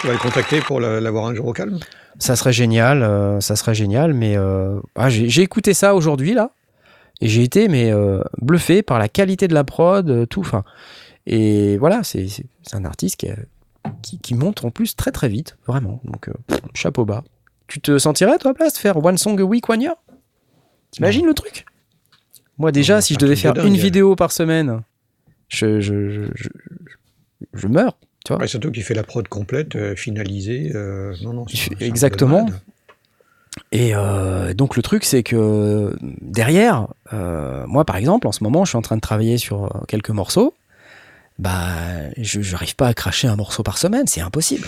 Tu 0.01 0.07
vas 0.07 0.13
le 0.13 0.19
contacter 0.19 0.59
pour 0.61 0.79
la- 0.79 0.99
l'avoir 0.99 1.27
un 1.27 1.35
jour 1.35 1.45
au 1.47 1.53
calme 1.53 1.79
Ça 2.19 2.35
serait 2.35 2.53
génial, 2.53 3.03
euh, 3.03 3.39
ça 3.39 3.55
serait 3.55 3.75
génial, 3.75 4.13
mais 4.13 4.35
euh, 4.37 4.79
ah, 4.95 5.09
j'ai 5.09 5.41
écouté 5.41 5.73
ça 5.73 5.95
aujourd'hui 5.95 6.33
là, 6.33 6.51
et 7.21 7.27
j'ai 7.27 7.43
été 7.43 7.67
mais 7.67 7.91
euh, 7.91 8.21
bluffé 8.41 8.81
par 8.81 8.97
la 8.99 9.07
qualité 9.09 9.47
de 9.47 9.53
la 9.53 9.63
prod, 9.63 10.27
tout. 10.27 10.45
Et 11.27 11.77
voilà, 11.77 12.01
c'est 12.03 12.25
un 12.73 12.83
artiste 12.85 13.17
qui, 13.17 13.27
est- 13.27 13.45
qui, 14.01 14.17
qui 14.19 14.33
monte 14.33 14.65
en 14.65 14.71
plus 14.71 14.95
très 14.95 15.11
très 15.11 15.29
vite, 15.29 15.57
vraiment. 15.67 16.01
Donc 16.03 16.29
chapeau 16.73 17.05
bas. 17.05 17.23
Tu 17.67 17.79
te 17.79 17.97
sentirais 17.99 18.33
à 18.33 18.37
toi 18.37 18.53
place 18.53 18.73
de 18.73 18.77
faire 18.79 18.97
one 19.03 19.17
song 19.17 19.39
a 19.39 19.43
week 19.43 19.69
one 19.69 19.81
year? 19.81 19.93
T'imagines 20.91 21.25
le 21.25 21.33
truc? 21.33 21.65
Moi 22.57 22.71
déjà, 22.71 23.01
si 23.01 23.13
je 23.13 23.19
devais 23.19 23.35
faire 23.35 23.53
une 23.65 23.77
vidéo 23.83 24.15
par 24.15 24.31
semaine, 24.31 24.81
je, 25.47 25.79
je, 25.79 26.27
je, 26.33 26.47
je 27.53 27.67
meurs. 27.67 27.97
Tu 28.25 28.33
vois 28.33 28.41
Ouais, 28.41 28.47
Surtout 28.47 28.71
qu'il 28.71 28.83
fait 28.83 28.93
la 28.93 29.03
prod 29.03 29.27
complète, 29.27 29.75
euh, 29.75 29.95
finalisée. 29.95 30.71
euh, 30.75 31.13
non, 31.23 31.45
exactement. 31.79 32.47
Et 33.73 33.91
euh, 33.95 34.53
donc 34.53 34.75
le 34.77 34.81
truc 34.81 35.03
c'est 35.03 35.23
que 35.23 35.95
derrière, 36.21 36.87
moi 37.11 37.83
par 37.85 37.95
exemple 37.97 38.27
en 38.27 38.31
ce 38.31 38.43
moment 38.43 38.63
je 38.65 38.69
suis 38.69 38.77
en 38.77 38.81
train 38.81 38.95
de 38.95 39.01
travailler 39.01 39.37
sur 39.37 39.83
quelques 39.87 40.09
morceaux, 40.09 40.53
bah 41.39 42.09
je 42.17 42.39
n'arrive 42.51 42.75
pas 42.75 42.87
à 42.87 42.93
cracher 42.93 43.27
un 43.27 43.35
morceau 43.35 43.63
par 43.63 43.77
semaine, 43.77 44.07
c'est 44.07 44.21
impossible. 44.21 44.67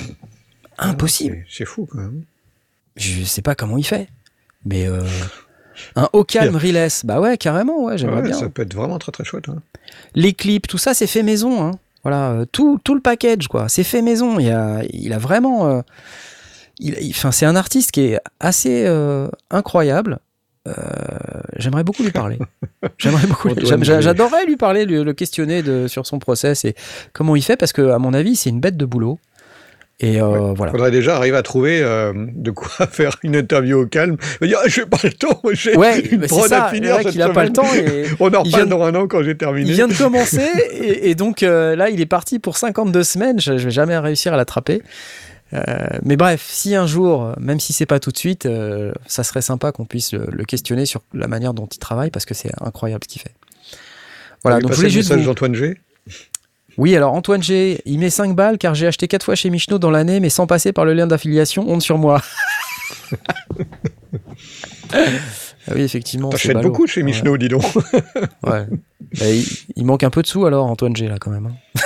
Impossible. 0.78 1.44
C'est- 1.50 1.58
C'est 1.60 1.66
fou 1.66 1.88
quand 1.90 2.00
même. 2.00 2.24
Je 2.96 3.24
sais 3.24 3.42
pas 3.42 3.56
comment 3.56 3.78
il 3.78 3.86
fait. 3.86 4.08
Mais 4.66 4.88
euh, 4.88 5.04
un 5.96 6.10
au 6.14 6.24
calme 6.24 6.56
Reless, 6.56 7.06
bah 7.06 7.20
ouais 7.22 7.38
carrément, 7.38 7.84
ouais 7.86 7.98
j'aimerais 7.98 8.22
Ouais, 8.22 8.28
bien. 8.30 8.40
ça 8.40 8.50
peut 8.50 8.62
être 8.64 8.74
vraiment 8.74 9.00
très 9.00 9.12
très 9.12 9.24
chouette. 9.24 9.50
hein. 9.50 9.62
Les 10.16 10.34
clips, 10.34 10.68
tout 10.68 10.78
ça 10.78 10.94
c'est 10.94 11.08
fait 11.08 11.24
maison. 11.24 11.64
Hein. 11.64 11.72
Voilà, 12.04 12.32
euh, 12.32 12.46
tout, 12.52 12.80
tout 12.84 12.96
le 12.96 13.02
package 13.02 13.48
quoi, 13.48 13.70
c'est 13.70 13.84
fait 13.84 14.02
maison. 14.02 14.40
Il 14.40 14.50
a, 14.52 14.82
il 14.92 15.14
a 15.14 15.18
vraiment... 15.18 15.68
euh, 15.70 15.82
il, 16.80 16.96
il- 17.02 17.14
c'est 17.16 17.46
un 17.46 17.56
artiste 17.56 17.92
qui 17.92 18.02
est 18.02 18.20
assez 18.40 18.84
euh, 18.86 19.28
incroyable. 19.52 20.20
Euh, 20.68 20.74
J'aimerais 21.58 21.84
beaucoup 21.84 22.04
lui 22.04 22.12
parler. 22.12 22.40
J'aimerais 22.98 23.28
beaucoup. 23.28 23.50
J'adorerais 24.02 24.46
lui 24.46 24.56
parler, 24.58 24.86
le, 24.86 25.04
le 25.04 25.14
questionner 25.14 25.62
de, 25.62 25.88
sur 25.88 26.06
son 26.06 26.20
process 26.20 26.64
et 26.66 26.76
comment 27.14 27.36
il 27.36 27.42
fait, 27.44 27.58
parce 27.58 27.74
que 27.74 27.90
à 27.90 28.00
mon 28.00 28.14
avis, 28.14 28.36
c'est 28.36 28.50
une 28.50 28.60
bête 28.62 28.78
de 28.78 28.86
boulot. 28.86 29.20
Et 30.06 30.20
euh, 30.22 30.54
voilà. 30.54 30.72
faudrait 30.74 30.92
déjà 30.92 31.16
arriver 31.16 31.38
à 31.38 31.44
trouver 31.44 31.82
euh, 31.82 32.12
de 32.36 32.52
quoi 32.52 32.88
faire 32.92 33.16
une 33.24 33.36
interview 33.36 33.80
au 33.80 33.86
calme. 33.88 34.18
Il 34.42 34.50
dire, 34.50 34.60
ah, 34.62 34.68
j'ai 34.68 34.86
pas 34.86 34.98
le 35.04 35.12
temps, 35.14 35.40
j'ai 35.54 35.78
Ouais, 35.78 36.02
une 36.02 36.18
bah, 36.20 36.28
c'est 36.30 36.36
prod 36.36 36.50
ça. 36.50 36.66
à 36.66 36.72
finir 36.74 36.98
cette 37.02 37.16
il 37.16 37.22
a 37.22 37.30
pas 37.30 37.46
le 37.46 37.54
temps 37.54 37.74
et 37.74 38.06
On 38.20 38.34
en 38.34 38.44
reparle 38.44 38.68
dans 38.68 38.84
un 38.84 38.94
an 38.96 39.08
quand 39.08 39.24
j'ai 39.24 39.38
terminé. 39.38 39.70
il 39.70 39.74
vient 39.74 39.88
de 39.88 39.94
commencer 39.98 40.46
et, 40.74 41.10
et 41.10 41.16
donc 41.16 41.42
euh, 41.42 41.76
là, 41.78 41.90
il 41.90 42.02
est 42.02 42.06
parti 42.06 42.40
pour 42.40 42.58
52 42.58 43.02
semaines. 43.04 43.40
Je, 43.40 43.58
je 43.58 43.64
vais 43.64 43.72
jamais 43.72 43.98
réussir 43.98 44.34
à 44.34 44.38
l'attraper. 44.38 44.82
Mais 46.04 46.18
bref, 46.18 46.44
si 46.50 46.74
un 46.76 46.88
jour, 46.88 47.32
même 47.40 47.60
si 47.60 47.74
c'est 47.74 47.86
pas 47.86 48.00
tout 48.00 48.12
de 48.12 48.18
suite, 48.18 48.48
ça 49.06 49.24
serait 49.24 49.44
sympa 49.44 49.72
qu'on 49.72 49.86
puisse 49.86 50.12
le, 50.12 50.26
le 50.32 50.44
questionner 50.46 50.86
sur 50.88 51.02
la 51.14 51.28
manière 51.28 51.54
dont 51.54 51.68
il 51.68 51.78
travaille 51.78 52.10
parce 52.10 52.26
que 52.26 52.34
c'est 52.34 52.50
incroyable 52.60 53.04
ce 53.04 53.08
qu'il 53.08 53.22
fait. 53.22 53.34
Voilà, 54.44 54.60
donc 54.60 54.72
je 54.72 54.78
voulais 54.78 54.90
juste 54.90 55.14
vous- 55.14 55.24
d'Antoine 55.24 55.54
G. 55.56 55.78
Oui, 56.78 56.96
alors 56.96 57.14
Antoine 57.14 57.44
G, 57.44 57.82
il 57.86 58.00
met 58.00 58.10
5 58.10 58.36
balles 58.36 58.58
car 58.58 58.74
j'ai 58.76 58.88
acheté 58.88 59.08
4 59.08 59.24
fois 59.24 59.36
chez 59.36 59.50
Michno 59.50 59.78
dans 59.80 59.92
l'année, 59.92 60.20
mais 60.20 60.30
sans 60.30 60.48
passer 60.48 60.74
par 60.74 60.86
le 60.86 60.94
lien 60.94 61.06
d'affiliation, 61.08 61.70
honte 61.70 61.82
sur 61.82 61.98
moi. 61.98 62.22
ah 64.94 64.98
oui, 65.76 65.82
effectivement. 65.82 66.30
T'achètes 66.30 66.58
beaucoup 66.58 66.88
chez 66.88 67.02
Ouais. 67.02 67.06
Michno, 67.06 67.38
dis 67.38 67.50
donc. 67.50 67.64
Ouais. 68.44 68.66
Il, 69.22 69.46
il 69.76 69.86
manque 69.86 70.04
un 70.04 70.10
peu 70.10 70.22
de 70.22 70.28
sous 70.28 70.46
alors, 70.46 70.66
Antoine 70.66 70.96
G, 70.96 71.08
là, 71.08 71.18
quand 71.20 71.30
même. 71.32 71.46
hein. 71.48 71.80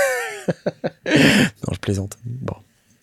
non, 1.05 1.73
je 1.73 1.79
plaisante. 1.79 2.17
Bon. 2.23 2.55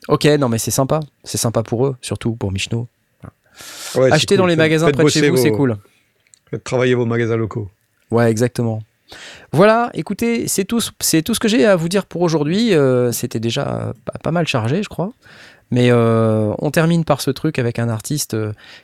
Ok, 0.09 0.25
non, 0.25 0.49
mais 0.49 0.59
c'est 0.59 0.71
sympa. 0.71 1.01
C'est 1.25 1.39
sympa 1.39 1.63
pour 1.63 1.87
eux, 1.87 1.97
surtout 2.01 2.35
pour 2.35 2.51
Michno. 2.53 2.89
Ouais, 3.97 4.11
Acheter 4.11 4.37
dans 4.37 4.47
les 4.47 4.57
magasins 4.57 4.87
faites 4.87 4.97
près 4.97 5.05
de 5.05 5.09
chez 5.11 5.31
vous, 5.31 5.37
c'est 5.37 5.53
cool. 5.53 5.77
Faites 6.51 6.65
travailler 6.65 6.95
vos 6.95 7.07
magasins 7.07 7.37
locaux. 7.37 7.71
Ouais, 8.11 8.31
exactement. 8.31 8.83
Voilà, 9.53 9.91
écoutez, 9.95 10.49
c'est 10.49 10.65
tout, 10.65 10.81
c'est 11.01 11.23
tout 11.23 11.35
ce 11.35 11.41
que 11.41 11.49
j'ai 11.49 11.65
à 11.67 11.77
vous 11.77 11.89
dire 11.89 12.07
pour 12.07 12.23
aujourd'hui. 12.23 12.75
Euh, 12.75 13.13
C'était 13.13 13.41
déjà 13.41 13.69
euh, 13.69 13.93
pas, 14.05 14.19
pas 14.23 14.31
mal 14.31 14.47
chargé, 14.47 14.83
je 14.83 14.89
crois. 14.89 15.13
Mais 15.71 15.91
euh, 15.91 16.53
on 16.59 16.71
termine 16.71 17.05
par 17.05 17.21
ce 17.21 17.31
truc 17.31 17.59
avec 17.59 17.79
un 17.79 17.89
artiste 17.89 18.37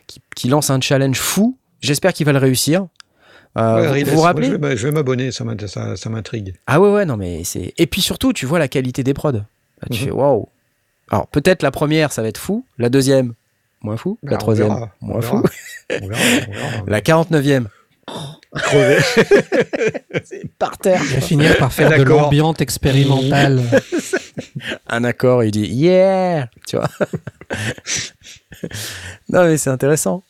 qui, 0.07 0.21
qui 0.35 0.49
lance 0.49 0.71
un 0.71 0.81
challenge 0.81 1.19
fou. 1.19 1.57
J'espère 1.81 2.13
qu'il 2.13 2.27
va 2.27 2.33
le 2.33 2.39
réussir. 2.39 2.87
Euh, 3.59 3.81
Ouais, 3.81 3.87
vous- 3.87 3.93
Riles, 3.93 4.07
vous 4.07 4.21
rappelez 4.21 4.47
je 4.47 4.53
vais 4.53 4.59
m'a- 4.59 4.77
je 4.77 4.87
vais 4.87 4.93
m'abonner, 4.93 5.33
ça 5.33 5.45
m'int- 5.45 5.67
ça- 5.67 5.97
ça 5.97 6.09
m'intrigue. 6.11 6.55
Ah 6.67 6.81
ouais, 6.81 6.91
ouais, 6.93 7.05
non, 7.05 7.17
mais 7.17 7.43
c'est. 7.45 7.75
Et 7.79 7.87
puis 7.87 8.01
surtout, 8.01 8.33
tu 8.33 8.47
vois 8.47 8.59
la 8.61 8.69
qualité 8.69 9.03
des 9.03 9.13
prods. 9.15 9.33
Là, 9.33 9.43
tu 9.91 9.99
Mhm. 10.01 10.05
fais 10.07 10.11
waouh. 10.13 10.49
Alors 11.11 11.27
peut-être 11.27 11.63
la 11.63 11.71
première, 11.73 12.13
ça 12.13 12.23
va 12.23 12.29
être 12.29 12.39
fou. 12.39 12.65
La 12.79 12.89
deuxième, 12.89 13.35
moins 13.83 13.97
fou. 13.97 14.19
Bah, 14.23 14.33
La 14.33 14.37
troisième, 14.39 14.69
verra, 14.69 14.91
moins 15.01 15.19
verra. 15.21 15.39
fou. 15.43 15.49
On 16.01 16.07
verra, 16.07 16.23
on 16.49 16.53
verra. 16.53 16.85
La 16.87 17.01
49e, 17.01 17.69
Crevé. 18.55 18.99
par 20.59 20.77
terre. 20.79 21.01
Il 21.05 21.15
va 21.15 21.21
finir 21.21 21.57
par 21.57 21.73
faire 21.73 21.97
de 21.97 22.03
l'ambiante 22.03 22.61
expérimentale. 22.61 23.63
Un 24.89 25.05
accord, 25.05 25.45
il 25.45 25.51
dit 25.53 25.67
yeah, 25.67 26.49
tu 26.67 26.77
vois. 26.77 26.89
non, 29.29 29.45
mais 29.45 29.57
c'est 29.57 29.71
intéressant. 29.71 30.25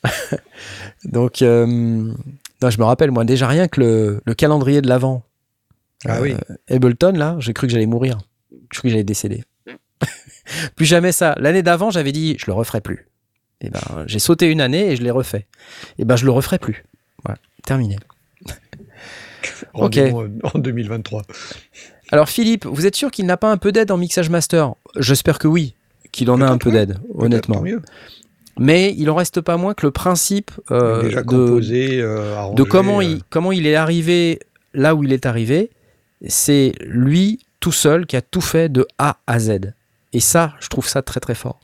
Donc, 1.04 1.42
euh, 1.42 1.66
non, 1.66 2.70
je 2.70 2.78
me 2.78 2.84
rappelle, 2.84 3.10
moi, 3.10 3.24
déjà 3.24 3.48
rien 3.48 3.68
que 3.68 3.80
le, 3.80 4.20
le 4.24 4.34
calendrier 4.34 4.82
de 4.82 4.88
l'avant. 4.88 5.22
Ah 6.06 6.20
oui. 6.20 6.34
Ableton, 6.68 7.12
là, 7.12 7.36
j'ai 7.38 7.52
cru 7.52 7.66
que 7.66 7.72
j'allais 7.72 7.86
mourir. 7.86 8.18
J'ai 8.50 8.68
cru 8.68 8.82
que 8.82 8.88
j'allais 8.90 9.04
décéder. 9.04 9.44
plus 10.76 10.86
jamais 10.86 11.12
ça. 11.12 11.34
L'année 11.38 11.62
d'avant, 11.62 11.90
j'avais 11.90 12.12
dit, 12.12 12.36
je 12.38 12.46
le 12.46 12.52
referai 12.52 12.80
plus. 12.80 13.06
Et 13.62 13.70
ben, 13.70 14.04
j'ai 14.06 14.18
sauté 14.18 14.46
une 14.46 14.60
année 14.60 14.92
et 14.92 14.96
je 14.96 15.02
l'ai 15.02 15.10
refait. 15.10 15.46
Et 15.98 16.04
ben, 16.04 16.16
je 16.16 16.24
le 16.24 16.30
referai 16.30 16.58
plus. 16.58 16.84
Voilà, 17.24 17.38
terminé. 17.64 17.98
Ok. 19.72 19.98
En 20.54 20.58
2023. 20.58 21.22
Alors, 22.12 22.28
Philippe, 22.28 22.66
vous 22.66 22.86
êtes 22.86 22.96
sûr 22.96 23.10
qu'il 23.10 23.24
n'a 23.26 23.36
pas 23.36 23.50
un 23.50 23.56
peu 23.56 23.72
d'aide 23.72 23.90
en 23.90 23.96
mixage 23.96 24.28
master? 24.28 24.74
J'espère 24.96 25.38
que 25.38 25.48
oui, 25.48 25.74
qu'il 26.12 26.30
en 26.30 26.40
a 26.40 26.46
un 26.46 26.58
peu 26.58 26.70
d'aide, 26.70 26.98
honnêtement. 27.14 27.62
mieux. 27.62 27.80
Mais 28.58 28.94
il 28.98 29.08
en 29.10 29.14
reste 29.14 29.40
pas 29.40 29.56
moins 29.56 29.74
que 29.74 29.86
le 29.86 29.92
principe 29.92 30.50
euh, 30.70 31.02
de, 31.02 31.20
composé, 31.22 32.00
euh, 32.00 32.36
arrangé. 32.36 32.56
de 32.56 32.62
comment, 32.62 32.98
euh, 32.98 33.04
il, 33.04 33.22
comment 33.30 33.52
il 33.52 33.66
est 33.66 33.76
arrivé 33.76 34.40
là 34.74 34.94
où 34.94 35.04
il 35.04 35.12
est 35.12 35.24
arrivé, 35.24 35.70
c'est 36.26 36.74
lui 36.80 37.40
tout 37.60 37.72
seul 37.72 38.06
qui 38.06 38.16
a 38.16 38.22
tout 38.22 38.40
fait 38.40 38.68
de 38.68 38.86
A 38.98 39.18
à 39.26 39.38
Z. 39.38 39.72
Et 40.12 40.20
ça, 40.20 40.54
je 40.60 40.68
trouve 40.68 40.86
ça 40.86 41.02
très 41.02 41.20
très 41.20 41.34
fort. 41.34 41.60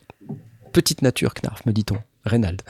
Petite 0.73 1.03
nature, 1.03 1.35
Knarf, 1.35 1.67
me 1.67 1.73
dit-on. 1.73 1.99
Reynald. 2.27 2.63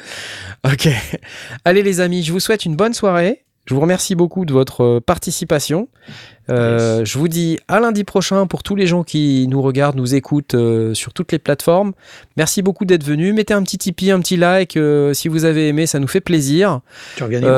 Ok. 0.64 0.88
Allez 1.64 1.82
les 1.82 2.00
amis, 2.00 2.22
je 2.22 2.32
vous 2.32 2.40
souhaite 2.40 2.64
une 2.64 2.76
bonne 2.76 2.94
soirée. 2.94 3.42
Je 3.66 3.74
vous 3.74 3.80
remercie 3.80 4.14
beaucoup 4.14 4.44
de 4.44 4.52
votre 4.52 4.84
euh, 4.84 5.00
participation. 5.00 5.88
Euh, 6.48 7.04
Je 7.04 7.18
vous 7.18 7.26
dis 7.26 7.58
à 7.66 7.80
lundi 7.80 8.04
prochain 8.04 8.46
pour 8.46 8.62
tous 8.62 8.76
les 8.76 8.86
gens 8.86 9.02
qui 9.02 9.48
nous 9.48 9.60
regardent, 9.60 9.96
nous 9.96 10.14
écoutent 10.14 10.54
euh, 10.54 10.94
sur 10.94 11.12
toutes 11.12 11.32
les 11.32 11.40
plateformes. 11.40 11.92
Merci 12.36 12.62
beaucoup 12.62 12.84
d'être 12.84 13.02
venus. 13.02 13.34
Mettez 13.34 13.54
un 13.54 13.64
petit 13.64 13.78
Tipeee, 13.78 14.12
un 14.12 14.20
petit 14.20 14.36
like 14.36 14.76
euh, 14.76 15.12
si 15.14 15.26
vous 15.26 15.44
avez 15.44 15.66
aimé, 15.66 15.86
ça 15.86 15.98
nous 15.98 16.06
fait 16.06 16.20
plaisir. 16.20 16.80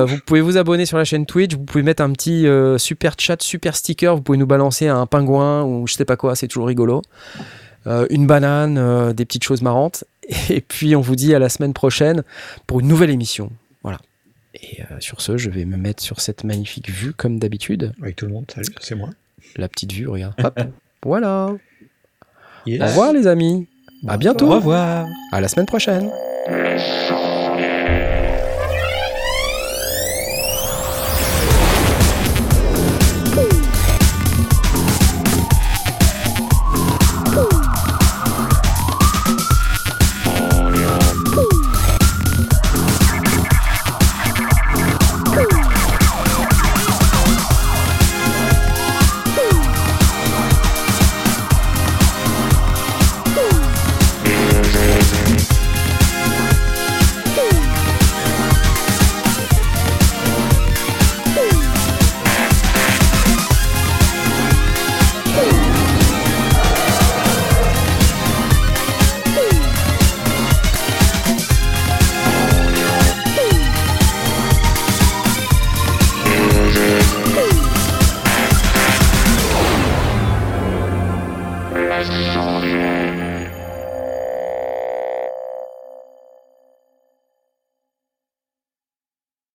Vous 0.07 0.19
pouvez 0.25 0.41
vous 0.41 0.57
abonner 0.57 0.87
sur 0.87 0.97
la 0.97 1.05
chaîne 1.05 1.27
Twitch, 1.27 1.55
vous 1.55 1.65
pouvez 1.65 1.83
mettre 1.83 2.03
un 2.03 2.11
petit 2.13 2.47
super 2.79 3.15
chat, 3.19 3.43
super 3.43 3.77
sticker, 3.77 4.17
vous 4.17 4.23
pouvez 4.23 4.39
nous 4.39 4.47
balancer 4.47 4.89
un 4.89 5.05
pingouin 5.05 5.65
ou 5.65 5.87
je 5.87 5.95
sais 5.95 6.07
pas 6.07 6.17
quoi, 6.17 6.35
c'est 6.35 6.49
toujours 6.49 6.69
rigolo. 6.69 7.03
Une 8.11 8.27
banane, 8.27 9.13
des 9.13 9.25
petites 9.25 9.45
choses 9.45 9.63
marrantes. 9.63 10.05
Et 10.51 10.61
puis 10.61 10.95
on 10.97 11.01
vous 11.01 11.17
dit 11.17 11.35
à 11.35 11.39
la 11.39 11.49
semaine 11.49 11.73
prochaine 11.73 12.23
pour 12.67 12.81
une 12.81 12.89
nouvelle 12.89 13.11
émission. 13.11 13.51
Voilà. 13.83 13.99
Et 14.55 14.83
euh, 14.83 14.97
sur 15.01 15.21
ce, 15.21 15.37
je 15.37 15.51
vais 15.51 15.65
me 15.65 15.77
mettre 15.77 16.03
sur 16.03 16.21
cette 16.21 16.45
magnifique 16.45 16.91
vue 16.91 17.13
comme 17.13 17.39
d'habitude. 17.39 17.93
Avec 18.03 18.17
tout 18.17 18.27
le 18.27 18.33
monde, 18.33 18.45
salut, 18.53 18.69
c'est 18.81 18.95
moi. 18.95 19.11
La 19.57 19.69
petite 19.69 19.93
vue, 19.93 20.09
regarde. 20.09 20.35
Hop. 20.43 20.61
voilà. 21.03 21.55
Yes. 22.67 22.83
Au 22.83 22.87
revoir 22.87 23.13
les 23.13 23.27
amis. 23.27 23.67
À 24.07 24.17
bientôt. 24.17 24.47
Au 24.47 24.57
revoir. 24.57 25.07
À 25.33 25.41
la 25.41 25.49
semaine 25.49 25.67
prochaine. 25.67 26.11